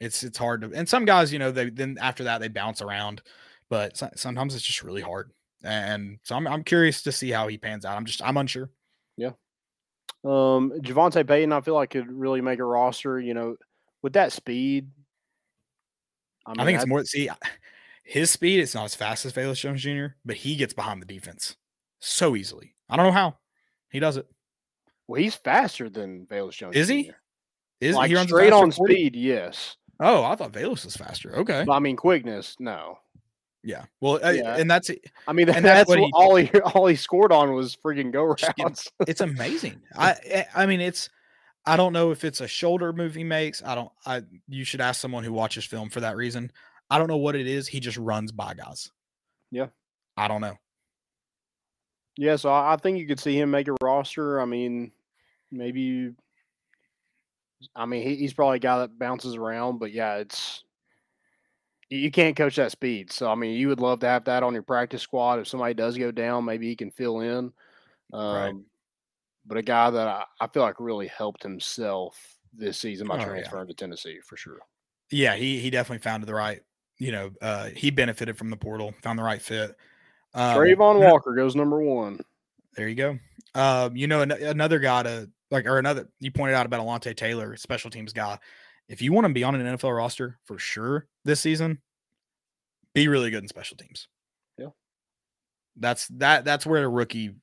it's 0.00 0.22
it's 0.24 0.38
hard 0.38 0.62
to. 0.62 0.72
And 0.72 0.88
some 0.88 1.04
guys, 1.04 1.32
you 1.32 1.38
know, 1.38 1.52
they 1.52 1.70
then 1.70 1.98
after 2.00 2.24
that 2.24 2.40
they 2.40 2.48
bounce 2.48 2.82
around, 2.82 3.22
but 3.68 4.00
sometimes 4.16 4.54
it's 4.54 4.64
just 4.64 4.82
really 4.82 5.02
hard. 5.02 5.30
And 5.62 6.18
so 6.22 6.34
I'm 6.34 6.46
I'm 6.48 6.64
curious 6.64 7.02
to 7.02 7.12
see 7.12 7.30
how 7.30 7.48
he 7.48 7.58
pans 7.58 7.84
out. 7.84 7.96
I'm 7.96 8.06
just 8.06 8.22
I'm 8.22 8.38
unsure. 8.38 8.70
Yeah. 9.16 9.32
Um 10.24 10.72
JaVonta 10.80 11.26
Payton, 11.26 11.52
I 11.52 11.60
feel 11.60 11.74
like 11.74 11.90
could 11.90 12.10
really 12.10 12.40
make 12.40 12.58
a 12.58 12.64
roster, 12.64 13.20
you 13.20 13.34
know, 13.34 13.56
with 14.02 14.14
that 14.14 14.32
speed. 14.32 14.88
I, 16.46 16.50
mean, 16.52 16.60
I 16.60 16.64
think 16.64 16.76
it's 16.76 16.84
I'd, 16.84 16.88
more 16.88 17.04
see 17.04 17.28
his 18.02 18.30
speed, 18.30 18.60
it's 18.60 18.74
not 18.74 18.86
as 18.86 18.94
fast 18.94 19.26
as 19.26 19.34
Velus 19.34 19.60
Jones 19.60 19.82
Jr., 19.82 20.14
but 20.24 20.36
he 20.36 20.56
gets 20.56 20.72
behind 20.72 21.02
the 21.02 21.06
defense 21.06 21.56
so 22.00 22.34
easily. 22.34 22.74
I 22.88 22.96
don't 22.96 23.06
know 23.06 23.12
how. 23.12 23.36
He 23.90 24.00
does 24.00 24.16
it. 24.16 24.26
Well, 25.06 25.20
he's 25.20 25.34
faster 25.34 25.90
than 25.90 26.26
Velus 26.26 26.52
Jones. 26.52 26.74
Is 26.74 26.86
Jr. 26.88 26.92
he? 26.94 27.12
Is 27.80 27.96
like 27.96 28.10
he 28.10 28.16
straight 28.16 28.52
on 28.52 28.70
40? 28.70 28.94
speed? 28.94 29.16
Yes. 29.16 29.76
Oh, 30.00 30.24
I 30.24 30.34
thought 30.34 30.52
Velus 30.52 30.84
was 30.84 30.96
faster. 30.96 31.36
Okay. 31.36 31.64
But, 31.66 31.74
I 31.74 31.78
mean, 31.78 31.96
quickness, 31.96 32.56
no. 32.58 32.98
Yeah. 33.62 33.84
Well, 34.00 34.18
yeah. 34.34 34.56
and 34.56 34.70
that's 34.70 34.90
I 35.28 35.32
mean, 35.32 35.48
and 35.50 35.64
that's, 35.64 35.86
that's 35.86 35.88
what 35.88 35.98
he, 35.98 36.10
all 36.14 36.36
he 36.36 36.50
all 36.74 36.86
he 36.86 36.96
scored 36.96 37.30
on 37.30 37.52
was 37.52 37.76
freaking 37.76 38.10
go 38.10 38.34
rounds. 38.58 38.90
it's 39.06 39.20
amazing. 39.20 39.82
I 39.94 40.16
eh, 40.24 40.44
I 40.54 40.64
mean, 40.64 40.80
it's 40.80 41.10
I 41.66 41.76
don't 41.76 41.92
know 41.92 42.10
if 42.10 42.24
it's 42.24 42.40
a 42.40 42.48
shoulder 42.48 42.94
move 42.94 43.14
he 43.14 43.22
makes. 43.22 43.62
I 43.62 43.74
don't. 43.74 43.90
I 44.06 44.22
you 44.48 44.64
should 44.64 44.80
ask 44.80 44.98
someone 44.98 45.24
who 45.24 45.32
watches 45.34 45.66
film 45.66 45.90
for 45.90 46.00
that 46.00 46.16
reason. 46.16 46.50
I 46.88 46.98
don't 46.98 47.08
know 47.08 47.18
what 47.18 47.36
it 47.36 47.46
is. 47.46 47.68
He 47.68 47.80
just 47.80 47.98
runs 47.98 48.32
by 48.32 48.54
guys. 48.54 48.90
Yeah. 49.50 49.66
I 50.16 50.26
don't 50.26 50.40
know. 50.40 50.56
Yeah, 52.16 52.36
so 52.36 52.52
I 52.52 52.76
think 52.76 52.98
you 52.98 53.06
could 53.06 53.20
see 53.20 53.38
him 53.38 53.50
make 53.50 53.68
a 53.68 53.76
roster. 53.82 54.40
I 54.40 54.44
mean, 54.44 54.90
maybe. 55.50 56.12
I 57.74 57.86
mean, 57.86 58.02
he, 58.02 58.16
he's 58.16 58.32
probably 58.32 58.56
a 58.56 58.60
guy 58.60 58.78
that 58.78 58.98
bounces 58.98 59.36
around, 59.36 59.78
but 59.78 59.92
yeah, 59.92 60.16
it's 60.16 60.64
you 61.90 62.10
can't 62.10 62.36
coach 62.36 62.56
that 62.56 62.72
speed. 62.72 63.12
So 63.12 63.30
I 63.30 63.34
mean, 63.34 63.54
you 63.54 63.68
would 63.68 63.80
love 63.80 64.00
to 64.00 64.06
have 64.06 64.24
that 64.24 64.42
on 64.42 64.54
your 64.54 64.62
practice 64.62 65.02
squad. 65.02 65.40
If 65.40 65.48
somebody 65.48 65.74
does 65.74 65.98
go 65.98 66.10
down, 66.10 66.44
maybe 66.44 66.68
he 66.68 66.76
can 66.76 66.90
fill 66.90 67.20
in. 67.20 67.52
Um, 68.12 68.34
right. 68.34 68.54
But 69.46 69.58
a 69.58 69.62
guy 69.62 69.90
that 69.90 70.06
I, 70.06 70.24
I, 70.40 70.46
feel 70.48 70.62
like 70.62 70.78
really 70.78 71.08
helped 71.08 71.42
himself 71.42 72.36
this 72.52 72.78
season 72.78 73.08
by 73.08 73.20
oh, 73.20 73.24
transferring 73.24 73.66
yeah. 73.66 73.72
to 73.72 73.74
Tennessee 73.74 74.18
for 74.24 74.36
sure. 74.36 74.58
Yeah, 75.10 75.34
he 75.34 75.58
he 75.58 75.70
definitely 75.70 76.02
found 76.02 76.24
the 76.24 76.34
right. 76.34 76.60
You 76.98 77.12
know, 77.12 77.30
uh, 77.40 77.70
he 77.74 77.90
benefited 77.90 78.36
from 78.36 78.50
the 78.50 78.56
portal, 78.56 78.94
found 79.02 79.18
the 79.18 79.22
right 79.22 79.40
fit. 79.40 79.74
Um, 80.34 80.56
Travon 80.56 81.00
Walker 81.00 81.34
goes 81.34 81.56
number 81.56 81.80
one. 81.80 82.20
There 82.76 82.88
you 82.88 82.94
go. 82.94 83.18
Um, 83.54 83.96
you 83.96 84.06
know, 84.06 84.20
an- 84.20 84.30
another 84.30 84.78
guy 84.78 85.02
to 85.02 85.30
like, 85.50 85.66
or 85.66 85.78
another 85.78 86.08
you 86.18 86.30
pointed 86.30 86.54
out 86.54 86.66
about 86.66 86.80
Alontae 86.80 87.16
Taylor, 87.16 87.56
special 87.56 87.90
teams 87.90 88.12
guy 88.12 88.38
if 88.90 89.00
you 89.00 89.12
want 89.12 89.24
to 89.28 89.32
be 89.32 89.44
on 89.44 89.54
an 89.54 89.78
NFL 89.78 89.96
roster 89.96 90.36
for 90.46 90.58
sure 90.58 91.06
this 91.24 91.40
season, 91.40 91.78
be 92.92 93.06
really 93.06 93.30
good 93.30 93.44
in 93.44 93.48
special 93.48 93.76
teams. 93.76 94.08
Yeah. 94.58 94.70
That's 95.76 96.08
that 96.08 96.44
that's 96.44 96.66
where 96.66 96.82
a 96.82 96.88
rookie 96.88 97.36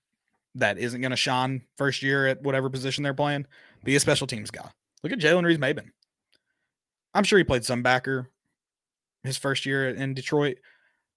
that 0.55 0.77
isn't 0.77 0.99
going 0.99 1.11
to 1.11 1.17
shine 1.17 1.61
first 1.77 2.03
year 2.03 2.27
at 2.27 2.41
whatever 2.41 2.69
position 2.69 3.01
they're 3.01 3.13
playing, 3.13 3.45
be 3.85 3.95
a 3.95 3.99
special 3.99 4.27
teams 4.27 4.51
guy. 4.51 4.69
Look 5.03 5.13
at 5.13 5.19
Jalen 5.19 5.45
Reeves 5.45 5.59
Maybin. 5.59 5.89
I'm 7.13 7.23
sure 7.23 7.37
he 7.37 7.45
played 7.45 7.63
some 7.63 7.81
backer 7.81 8.29
his 9.23 9.37
first 9.37 9.65
year 9.65 9.87
in 9.87 10.13
Detroit, 10.13 10.57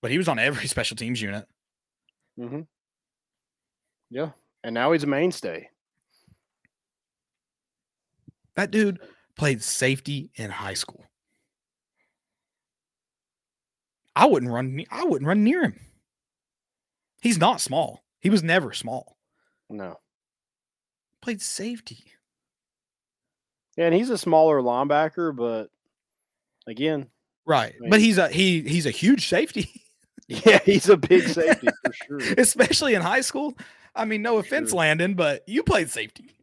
but 0.00 0.12
he 0.12 0.18
was 0.18 0.28
on 0.28 0.38
every 0.38 0.66
special 0.68 0.96
teams 0.96 1.20
unit. 1.20 1.44
Mm-hmm. 2.38 2.60
Yeah. 4.10 4.30
And 4.62 4.74
now 4.74 4.92
he's 4.92 5.02
a 5.02 5.08
mainstay. 5.08 5.70
That 8.60 8.70
dude 8.70 9.00
played 9.38 9.62
safety 9.62 10.32
in 10.34 10.50
high 10.50 10.74
school. 10.74 11.02
I 14.14 14.26
wouldn't 14.26 14.52
run. 14.52 14.84
I 14.90 15.04
wouldn't 15.04 15.26
run 15.26 15.44
near 15.44 15.62
him. 15.62 15.80
He's 17.22 17.38
not 17.38 17.62
small. 17.62 18.04
He 18.20 18.28
was 18.28 18.42
never 18.42 18.74
small. 18.74 19.16
No. 19.70 19.98
Played 21.22 21.40
safety. 21.40 22.04
Yeah, 23.78 23.86
and 23.86 23.94
he's 23.94 24.10
a 24.10 24.18
smaller 24.18 24.60
linebacker, 24.60 25.34
but 25.34 25.70
again, 26.66 27.06
right. 27.46 27.72
I 27.74 27.80
mean, 27.80 27.88
but 27.88 28.00
he's 28.00 28.18
a 28.18 28.28
he 28.28 28.60
he's 28.60 28.84
a 28.84 28.90
huge 28.90 29.26
safety. 29.26 29.70
yeah, 30.28 30.58
he's 30.66 30.90
a 30.90 30.98
big 30.98 31.26
safety 31.26 31.68
for 31.86 31.92
sure. 32.20 32.34
Especially 32.36 32.92
in 32.92 33.00
high 33.00 33.22
school. 33.22 33.54
I 33.94 34.04
mean, 34.04 34.20
no 34.20 34.36
offense, 34.36 34.68
sure. 34.68 34.80
Landon, 34.80 35.14
but 35.14 35.48
you 35.48 35.62
played 35.62 35.88
safety. 35.88 36.36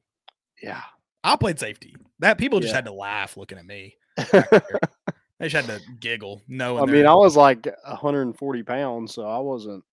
Yeah. 0.63 0.81
I 1.23 1.35
played 1.35 1.59
safety. 1.59 1.95
That 2.19 2.37
people 2.37 2.59
just 2.59 2.71
yeah. 2.71 2.77
had 2.77 2.85
to 2.85 2.93
laugh 2.93 3.37
looking 3.37 3.57
at 3.57 3.65
me. 3.65 3.95
they 4.17 5.47
just 5.47 5.55
had 5.55 5.65
to 5.65 5.79
giggle. 5.99 6.41
No, 6.47 6.79
I 6.79 6.85
mean, 6.85 7.05
I 7.05 7.13
was 7.13 7.35
like 7.35 7.65
140 7.65 8.63
pounds, 8.63 9.13
so 9.13 9.27
I 9.27 9.37
wasn't. 9.39 9.83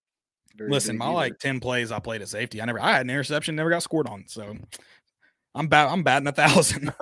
Listen, 0.58 0.96
my 0.96 1.06
either. 1.06 1.14
like 1.14 1.38
10 1.38 1.60
plays 1.60 1.90
I 1.90 1.98
played 1.98 2.22
at 2.22 2.28
safety. 2.28 2.62
I 2.62 2.64
never, 2.64 2.80
I 2.80 2.92
had 2.92 3.02
an 3.02 3.10
interception, 3.10 3.56
never 3.56 3.70
got 3.70 3.82
scored 3.82 4.08
on. 4.08 4.24
So 4.28 4.54
I'm 5.54 5.66
bat, 5.66 5.90
I'm 5.90 6.02
batting 6.02 6.28
a 6.28 6.32
thousand. 6.32 6.94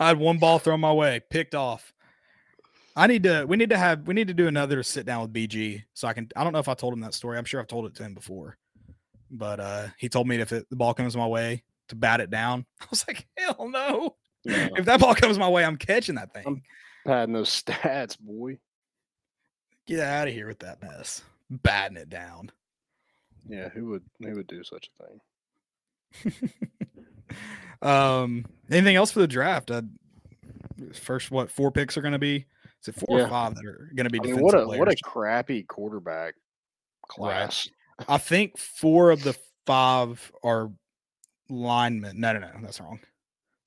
I 0.00 0.08
had 0.08 0.18
one 0.18 0.38
ball 0.38 0.58
thrown 0.58 0.80
my 0.80 0.92
way, 0.92 1.20
picked 1.28 1.54
off. 1.54 1.92
I 2.96 3.06
need 3.06 3.24
to, 3.24 3.44
we 3.46 3.58
need 3.58 3.70
to 3.70 3.78
have, 3.78 4.06
we 4.06 4.14
need 4.14 4.28
to 4.28 4.34
do 4.34 4.48
another 4.48 4.82
sit 4.82 5.04
down 5.04 5.20
with 5.22 5.34
BG. 5.34 5.84
So 5.92 6.08
I 6.08 6.14
can, 6.14 6.28
I 6.34 6.44
don't 6.44 6.54
know 6.54 6.58
if 6.58 6.68
I 6.68 6.74
told 6.74 6.94
him 6.94 7.00
that 7.00 7.14
story. 7.14 7.36
I'm 7.36 7.44
sure 7.44 7.60
I've 7.60 7.68
told 7.68 7.86
it 7.86 7.94
to 7.96 8.02
him 8.04 8.14
before, 8.14 8.56
but 9.30 9.60
uh 9.60 9.88
he 9.98 10.08
told 10.08 10.26
me 10.28 10.36
if 10.36 10.52
it, 10.52 10.68
the 10.70 10.76
ball 10.76 10.94
comes 10.94 11.14
my 11.14 11.26
way, 11.26 11.62
to 11.90 11.96
bat 11.96 12.20
it 12.20 12.30
down. 12.30 12.64
I 12.80 12.86
was 12.90 13.04
like, 13.06 13.26
hell 13.36 13.68
no. 13.68 14.16
Yeah. 14.44 14.68
If 14.76 14.86
that 14.86 15.00
ball 15.00 15.14
comes 15.14 15.38
my 15.38 15.48
way, 15.48 15.64
I'm 15.64 15.76
catching 15.76 16.14
that 16.14 16.32
thing. 16.32 16.44
I'm 16.46 16.62
patting 17.06 17.34
those 17.34 17.50
stats, 17.62 18.18
boy. 18.18 18.58
Get 19.86 20.00
out 20.00 20.28
of 20.28 20.34
here 20.34 20.46
with 20.46 20.60
that 20.60 20.82
mess. 20.82 21.22
Batting 21.50 21.96
it 21.96 22.08
down. 22.08 22.50
Yeah, 23.48 23.68
who 23.70 23.86
would 23.86 24.02
who 24.20 24.32
would 24.34 24.46
do 24.46 24.62
such 24.62 24.90
a 25.00 26.28
thing? 26.28 26.50
um 27.82 28.44
anything 28.70 28.96
else 28.96 29.10
for 29.10 29.20
the 29.20 29.26
draft? 29.26 29.70
Uh, 29.70 29.82
first 30.92 31.30
what 31.30 31.50
four 31.50 31.72
picks 31.72 31.96
are 31.96 32.02
gonna 32.02 32.18
be? 32.18 32.46
Is 32.82 32.88
it 32.88 32.94
four 32.94 33.18
yeah. 33.18 33.24
or 33.24 33.28
five 33.28 33.54
that 33.56 33.64
are 33.64 33.90
gonna 33.96 34.10
be 34.10 34.20
I 34.20 34.24
mean, 34.24 34.40
what 34.40 34.54
a 34.54 34.64
players? 34.64 34.78
what 34.78 34.92
a 34.92 34.96
crappy 35.02 35.64
quarterback 35.64 36.34
class. 37.08 37.68
Right. 37.98 38.06
I 38.08 38.18
think 38.18 38.56
four 38.56 39.10
of 39.10 39.22
the 39.22 39.36
five 39.66 40.30
are 40.42 40.70
linemen. 41.50 42.20
No, 42.20 42.32
no, 42.32 42.40
no, 42.40 42.50
that's 42.62 42.80
wrong. 42.80 43.00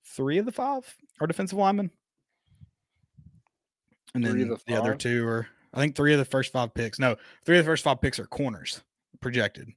Three 0.05 0.38
of 0.38 0.45
the 0.45 0.51
five 0.51 0.95
are 1.19 1.27
defensive 1.27 1.57
linemen. 1.57 1.91
And 4.15 4.23
then 4.23 4.47
the, 4.47 4.59
the 4.67 4.75
other 4.75 4.95
two 4.95 5.25
are, 5.27 5.47
I 5.73 5.79
think, 5.79 5.95
three 5.95 6.13
of 6.13 6.19
the 6.19 6.25
first 6.25 6.51
five 6.51 6.73
picks. 6.73 6.99
No, 6.99 7.15
three 7.45 7.57
of 7.57 7.65
the 7.65 7.71
first 7.71 7.84
five 7.84 7.99
picks 7.99 8.19
are 8.19 8.27
corners 8.27 8.81
projected. 9.21 9.69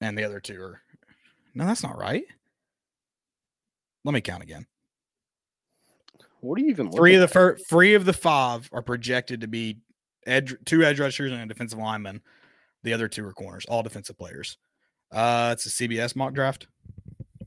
And 0.00 0.18
the 0.18 0.24
other 0.24 0.40
two 0.40 0.60
are, 0.60 0.80
no, 1.54 1.66
that's 1.66 1.82
not 1.82 1.96
right. 1.96 2.24
Let 4.04 4.12
me 4.12 4.20
count 4.20 4.42
again. 4.42 4.66
What 6.40 6.58
are 6.58 6.62
you 6.62 6.70
even? 6.70 6.90
Three 6.90 7.14
of 7.14 7.20
the 7.20 7.28
first, 7.28 7.68
three 7.70 7.94
of 7.94 8.04
the 8.04 8.12
five 8.12 8.68
are 8.72 8.82
projected 8.82 9.40
to 9.40 9.46
be 9.46 9.78
edge, 10.26 10.54
two 10.66 10.82
edge 10.82 11.00
rushers 11.00 11.32
and 11.32 11.40
a 11.40 11.46
defensive 11.46 11.78
lineman. 11.78 12.20
The 12.82 12.92
other 12.92 13.08
two 13.08 13.24
are 13.24 13.32
corners, 13.32 13.64
all 13.66 13.82
defensive 13.82 14.18
players. 14.18 14.58
Uh, 15.14 15.50
it's 15.52 15.64
a 15.66 15.68
CBS 15.68 16.16
mock 16.16 16.34
draft. 16.34 16.66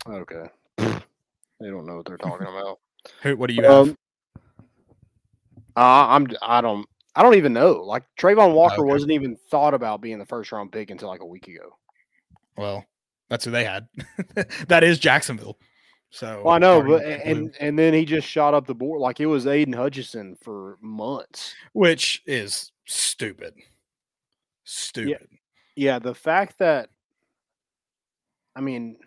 Okay. 0.07 0.45
They 1.59 1.69
don't 1.69 1.87
know 1.87 1.95
what 1.95 2.05
they're 2.05 2.17
talking 2.17 2.45
about. 2.45 2.77
Who? 3.23 3.35
What 3.35 3.47
do 3.47 3.55
you 3.55 3.63
have? 3.63 3.87
Um, 3.87 3.97
uh, 5.75 6.07
I'm. 6.07 6.27
I 6.43 6.61
don't. 6.61 6.87
I 7.15 7.23
don't 7.23 7.33
even 7.33 7.51
know. 7.51 7.81
Like 7.83 8.03
Travon 8.19 8.53
Walker 8.53 8.81
okay. 8.81 8.91
wasn't 8.91 9.11
even 9.11 9.35
thought 9.49 9.73
about 9.73 9.99
being 9.99 10.19
the 10.19 10.25
first 10.27 10.51
round 10.51 10.71
pick 10.71 10.91
until 10.91 11.07
like 11.07 11.21
a 11.21 11.25
week 11.25 11.47
ago. 11.47 11.75
Well, 12.57 12.85
that's 13.27 13.45
who 13.45 13.49
they 13.49 13.63
had. 13.63 13.87
that 14.67 14.83
is 14.83 14.99
Jacksonville. 14.99 15.57
So 16.11 16.43
well, 16.45 16.53
I 16.53 16.59
know, 16.59 16.81
but 16.83 17.03
and 17.03 17.53
and 17.59 17.77
then 17.77 17.93
he 17.93 18.05
just 18.05 18.27
shot 18.27 18.53
up 18.53 18.67
the 18.67 18.75
board 18.75 19.01
like 19.01 19.19
it 19.19 19.25
was 19.25 19.47
Aidan 19.47 19.73
Hutchinson 19.73 20.37
for 20.41 20.77
months, 20.79 21.55
which 21.73 22.21
is 22.27 22.71
stupid. 22.85 23.55
Stupid. 24.63 25.27
Yeah, 25.75 25.93
yeah 25.93 25.99
the 25.99 26.13
fact 26.15 26.59
that 26.59 26.89
I 28.57 28.61
mean 28.61 28.97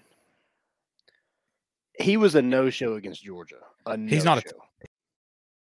he 1.99 2.17
was 2.17 2.37
a 2.37 2.43
no 2.43 2.71
show 2.71 2.95
against 2.95 3.25
Georgia. 3.25 3.59
A 3.85 3.97
no 3.97 4.09
he's 4.09 4.25
not 4.25 4.39
a 4.39 4.43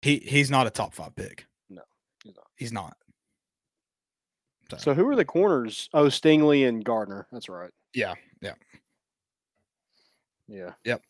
he 0.00 0.18
he's 0.18 0.50
not 0.50 0.66
a 0.66 0.70
top 0.70 0.94
five 0.94 1.14
pick. 1.14 1.46
No, 1.68 1.82
he's 2.24 2.34
not. 2.34 2.46
He's 2.56 2.72
not. 2.72 2.96
So, 4.70 4.76
so 4.78 4.94
who 4.94 5.06
are 5.08 5.16
the 5.16 5.24
corners? 5.24 5.90
Oh, 5.92 6.06
Stingley 6.06 6.66
and 6.66 6.82
Gardner. 6.82 7.26
That's 7.30 7.48
right. 7.48 7.70
Yeah, 7.92 8.14
yeah. 8.40 8.54
Yeah. 10.48 10.70
Yep. 10.84 11.02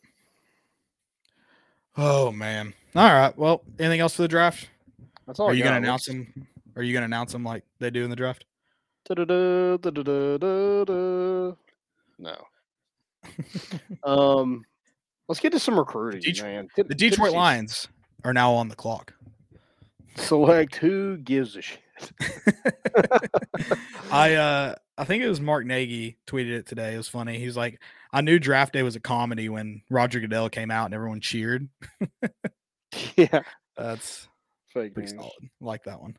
Oh 1.97 2.31
man. 2.31 2.73
All 2.93 3.11
right. 3.11 3.37
Well, 3.37 3.63
anything 3.79 4.01
else 4.01 4.15
for 4.15 4.23
the 4.23 4.27
draft? 4.27 4.69
That's 5.25 5.39
all. 5.39 5.47
Are 5.47 5.53
you 5.53 5.63
gonna 5.63 5.77
announce 5.77 6.05
them? 6.05 6.47
Are 6.75 6.83
you 6.83 6.93
gonna 6.93 7.05
announce 7.05 7.31
them 7.31 7.45
like 7.45 7.63
they 7.79 7.89
do 7.89 8.03
in 8.03 8.09
the 8.09 8.15
draft? 8.17 8.45
No. 12.17 12.35
Um, 14.03 14.63
let's 15.27 15.39
get 15.39 15.51
to 15.51 15.59
some 15.59 15.77
recruiting, 15.77 16.21
Detroit, 16.21 16.51
man. 16.51 16.67
The 16.75 16.95
Detroit 16.95 17.33
Lions 17.33 17.87
are 18.23 18.33
now 18.33 18.53
on 18.53 18.67
the 18.69 18.75
clock. 18.75 19.13
Select 20.15 20.75
who 20.75 21.17
gives 21.17 21.55
a 21.55 21.61
shit. 21.61 21.79
I 24.11 24.35
uh 24.35 24.75
I 24.97 25.03
think 25.03 25.23
it 25.23 25.29
was 25.29 25.41
Mark 25.41 25.65
Nagi 25.65 26.15
tweeted 26.27 26.51
it 26.51 26.67
today. 26.67 26.93
It 26.93 26.97
was 26.97 27.07
funny. 27.07 27.37
He's 27.39 27.57
like, 27.57 27.81
I 28.13 28.21
knew 28.21 28.39
draft 28.39 28.73
day 28.73 28.83
was 28.83 28.95
a 28.95 28.99
comedy 28.99 29.49
when 29.49 29.81
Roger 29.89 30.19
Goodell 30.19 30.49
came 30.49 30.71
out 30.71 30.85
and 30.85 30.93
everyone 30.93 31.19
cheered. 31.19 31.67
yeah. 33.17 33.41
That's 33.77 34.27
fake 34.73 34.93
pretty 34.93 35.11
news. 35.11 35.19
solid. 35.19 35.33
I 35.41 35.65
like 35.65 35.83
that 35.83 36.01
one. 36.01 36.17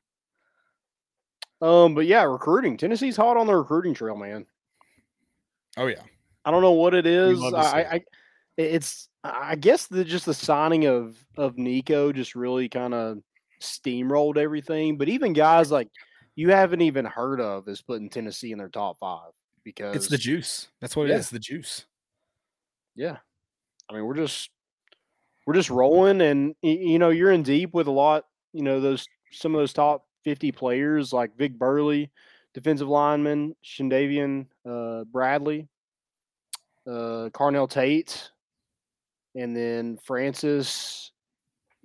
Um, 1.63 1.95
but 1.95 2.07
yeah, 2.07 2.23
recruiting. 2.25 2.77
Tennessee's 2.77 3.17
hot 3.17 3.39
on 3.39 3.47
the 3.47 3.57
recruiting 3.57 3.95
trail, 3.95 4.17
man. 4.17 4.45
Oh 5.79 5.87
yeah. 5.87 6.03
I 6.47 6.53
don't 6.53 6.63
know 6.63 6.73
what 6.73 6.95
it 6.95 7.07
is. 7.07 7.43
I, 7.43 7.81
I, 7.83 8.05
it's 8.57 9.09
I 9.25 9.57
guess 9.57 9.89
the 9.89 10.05
just 10.05 10.27
the 10.27 10.33
signing 10.33 10.87
of 10.87 11.17
of 11.37 11.59
Nico 11.59 12.13
just 12.13 12.37
really 12.37 12.69
kind 12.69 12.95
of 12.95 13.19
steamrolled 13.61 14.39
everything. 14.39 14.97
But 14.97 15.09
even 15.09 15.33
guys 15.33 15.73
like 15.73 15.89
you 16.37 16.51
haven't 16.51 16.83
even 16.83 17.05
heard 17.05 17.41
of 17.41 17.69
is 17.69 17.83
putting 17.83 18.09
Tennessee 18.09 18.53
in 18.53 18.59
their 18.59 18.69
top 18.69 18.99
five 18.99 19.33
because 19.65 19.97
it's 19.97 20.09
the 20.09 20.17
juice. 20.17 20.69
That's 20.81 20.95
what 20.95 21.09
yeah. 21.09 21.17
it 21.17 21.19
is. 21.19 21.31
The 21.31 21.41
juice. 21.41 21.85
Yeah, 22.95 23.17
I 23.91 23.95
mean 23.95 24.07
we're 24.07 24.15
just 24.15 24.49
we're 25.47 25.55
just 25.55 25.71
rolling, 25.71 26.21
and 26.21 26.55
you 26.63 27.01
know 27.01 27.11
you're 27.11 27.33
in 27.33 27.43
deep 27.43 27.75
with 27.75 27.89
a 27.89 27.93
lot. 27.93 28.25
You 28.53 28.63
know 28.63 28.81
those 28.81 29.07
some 29.33 29.53
of 29.53 29.59
those 29.61 29.73
top 29.73 30.07
fifty 30.23 30.53
players 30.53 31.13
like 31.13 31.37
Vic 31.37 31.59
Burley, 31.59 32.11
defensive 32.55 32.89
lineman, 32.89 33.57
Shandavian 33.65 34.47
uh, 34.65 35.05
Bradley, 35.05 35.69
uh, 36.87 37.31
Carnell 37.33 37.69
Tate, 37.69 38.31
and 39.35 39.57
then 39.57 39.99
Francis 39.99 41.13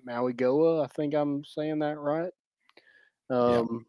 Mauigoa. 0.07 0.83
I 0.83 0.87
think 0.87 1.13
I'm 1.13 1.43
saying 1.43 1.79
that 1.79 1.99
right. 1.99 2.31
Um, 3.29 3.85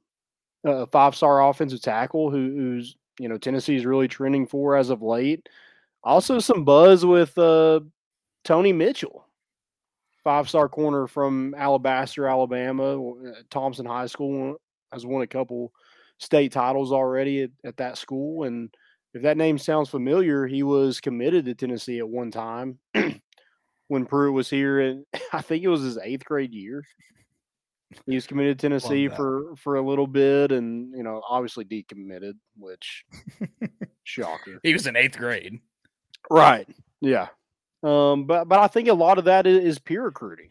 a 0.65 0.87
five 0.87 1.17
star 1.17 1.49
offensive 1.49 1.83
tackle 1.83 2.31
who, 2.31 2.39
who's 2.39 2.97
you 3.19 3.29
know 3.29 3.39
Tennessee 3.39 3.77
is 3.77 3.87
really 3.87 4.09
trending 4.09 4.47
for 4.47 4.77
as 4.77 4.91
of 4.91 5.03
late. 5.03 5.49
Also, 6.05 6.39
some 6.39 6.65
buzz 6.65 7.05
with 7.05 7.37
uh, 7.39 7.81
Tony 8.45 8.73
Mitchell, 8.73 9.27
five 10.25 10.49
star 10.49 10.69
corner 10.69 11.07
from 11.07 11.55
Alabaster, 11.57 12.27
Alabama. 12.27 13.01
Uh, 13.13 13.33
Thompson 13.51 13.87
High 13.87 14.07
School 14.07 14.57
has 14.93 15.07
won 15.07 15.23
a 15.23 15.27
couple 15.27 15.73
state 16.19 16.53
titles 16.53 16.93
already 16.93 17.43
at, 17.43 17.51
at 17.65 17.77
that 17.79 17.99
school, 17.99 18.45
and 18.45 18.75
if 19.15 19.23
that 19.23 19.37
name 19.37 19.59
sounds 19.59 19.91
familiar, 19.91 20.47
he 20.47 20.63
was 20.63 21.01
committed 21.01 21.45
to 21.45 21.55
Tennessee 21.55 21.99
at 21.99 22.09
one 22.09 22.31
time 22.31 22.79
when 23.89 24.07
Pruitt 24.07 24.33
was 24.33 24.49
here, 24.49 24.81
and 24.81 25.05
I 25.33 25.43
think 25.43 25.63
it 25.63 25.69
was 25.69 25.83
his 25.83 25.99
eighth 25.99 26.25
grade 26.25 26.55
year. 26.55 26.85
He 28.07 28.15
was 28.15 28.27
committed 28.27 28.59
to 28.59 28.63
Tennessee 28.69 29.09
for 29.09 29.55
for 29.57 29.77
a 29.77 29.83
little 29.83 30.07
bit, 30.07 30.51
and 30.53 30.95
you 30.97 31.03
know, 31.03 31.23
obviously 31.29 31.65
decommitted, 31.65 32.35
which 32.59 33.05
shocker. 34.05 34.61
He 34.63 34.73
was 34.73 34.87
in 34.87 34.97
eighth 34.97 35.19
grade, 35.19 35.61
right? 36.31 36.67
Yeah, 37.01 37.29
um, 37.83 38.25
but 38.25 38.49
but 38.49 38.61
I 38.61 38.69
think 38.69 38.89
a 38.89 38.95
lot 38.95 39.19
of 39.19 39.25
that 39.27 39.47
is, 39.47 39.65
is 39.65 39.79
peer 39.79 40.05
recruiting. 40.05 40.51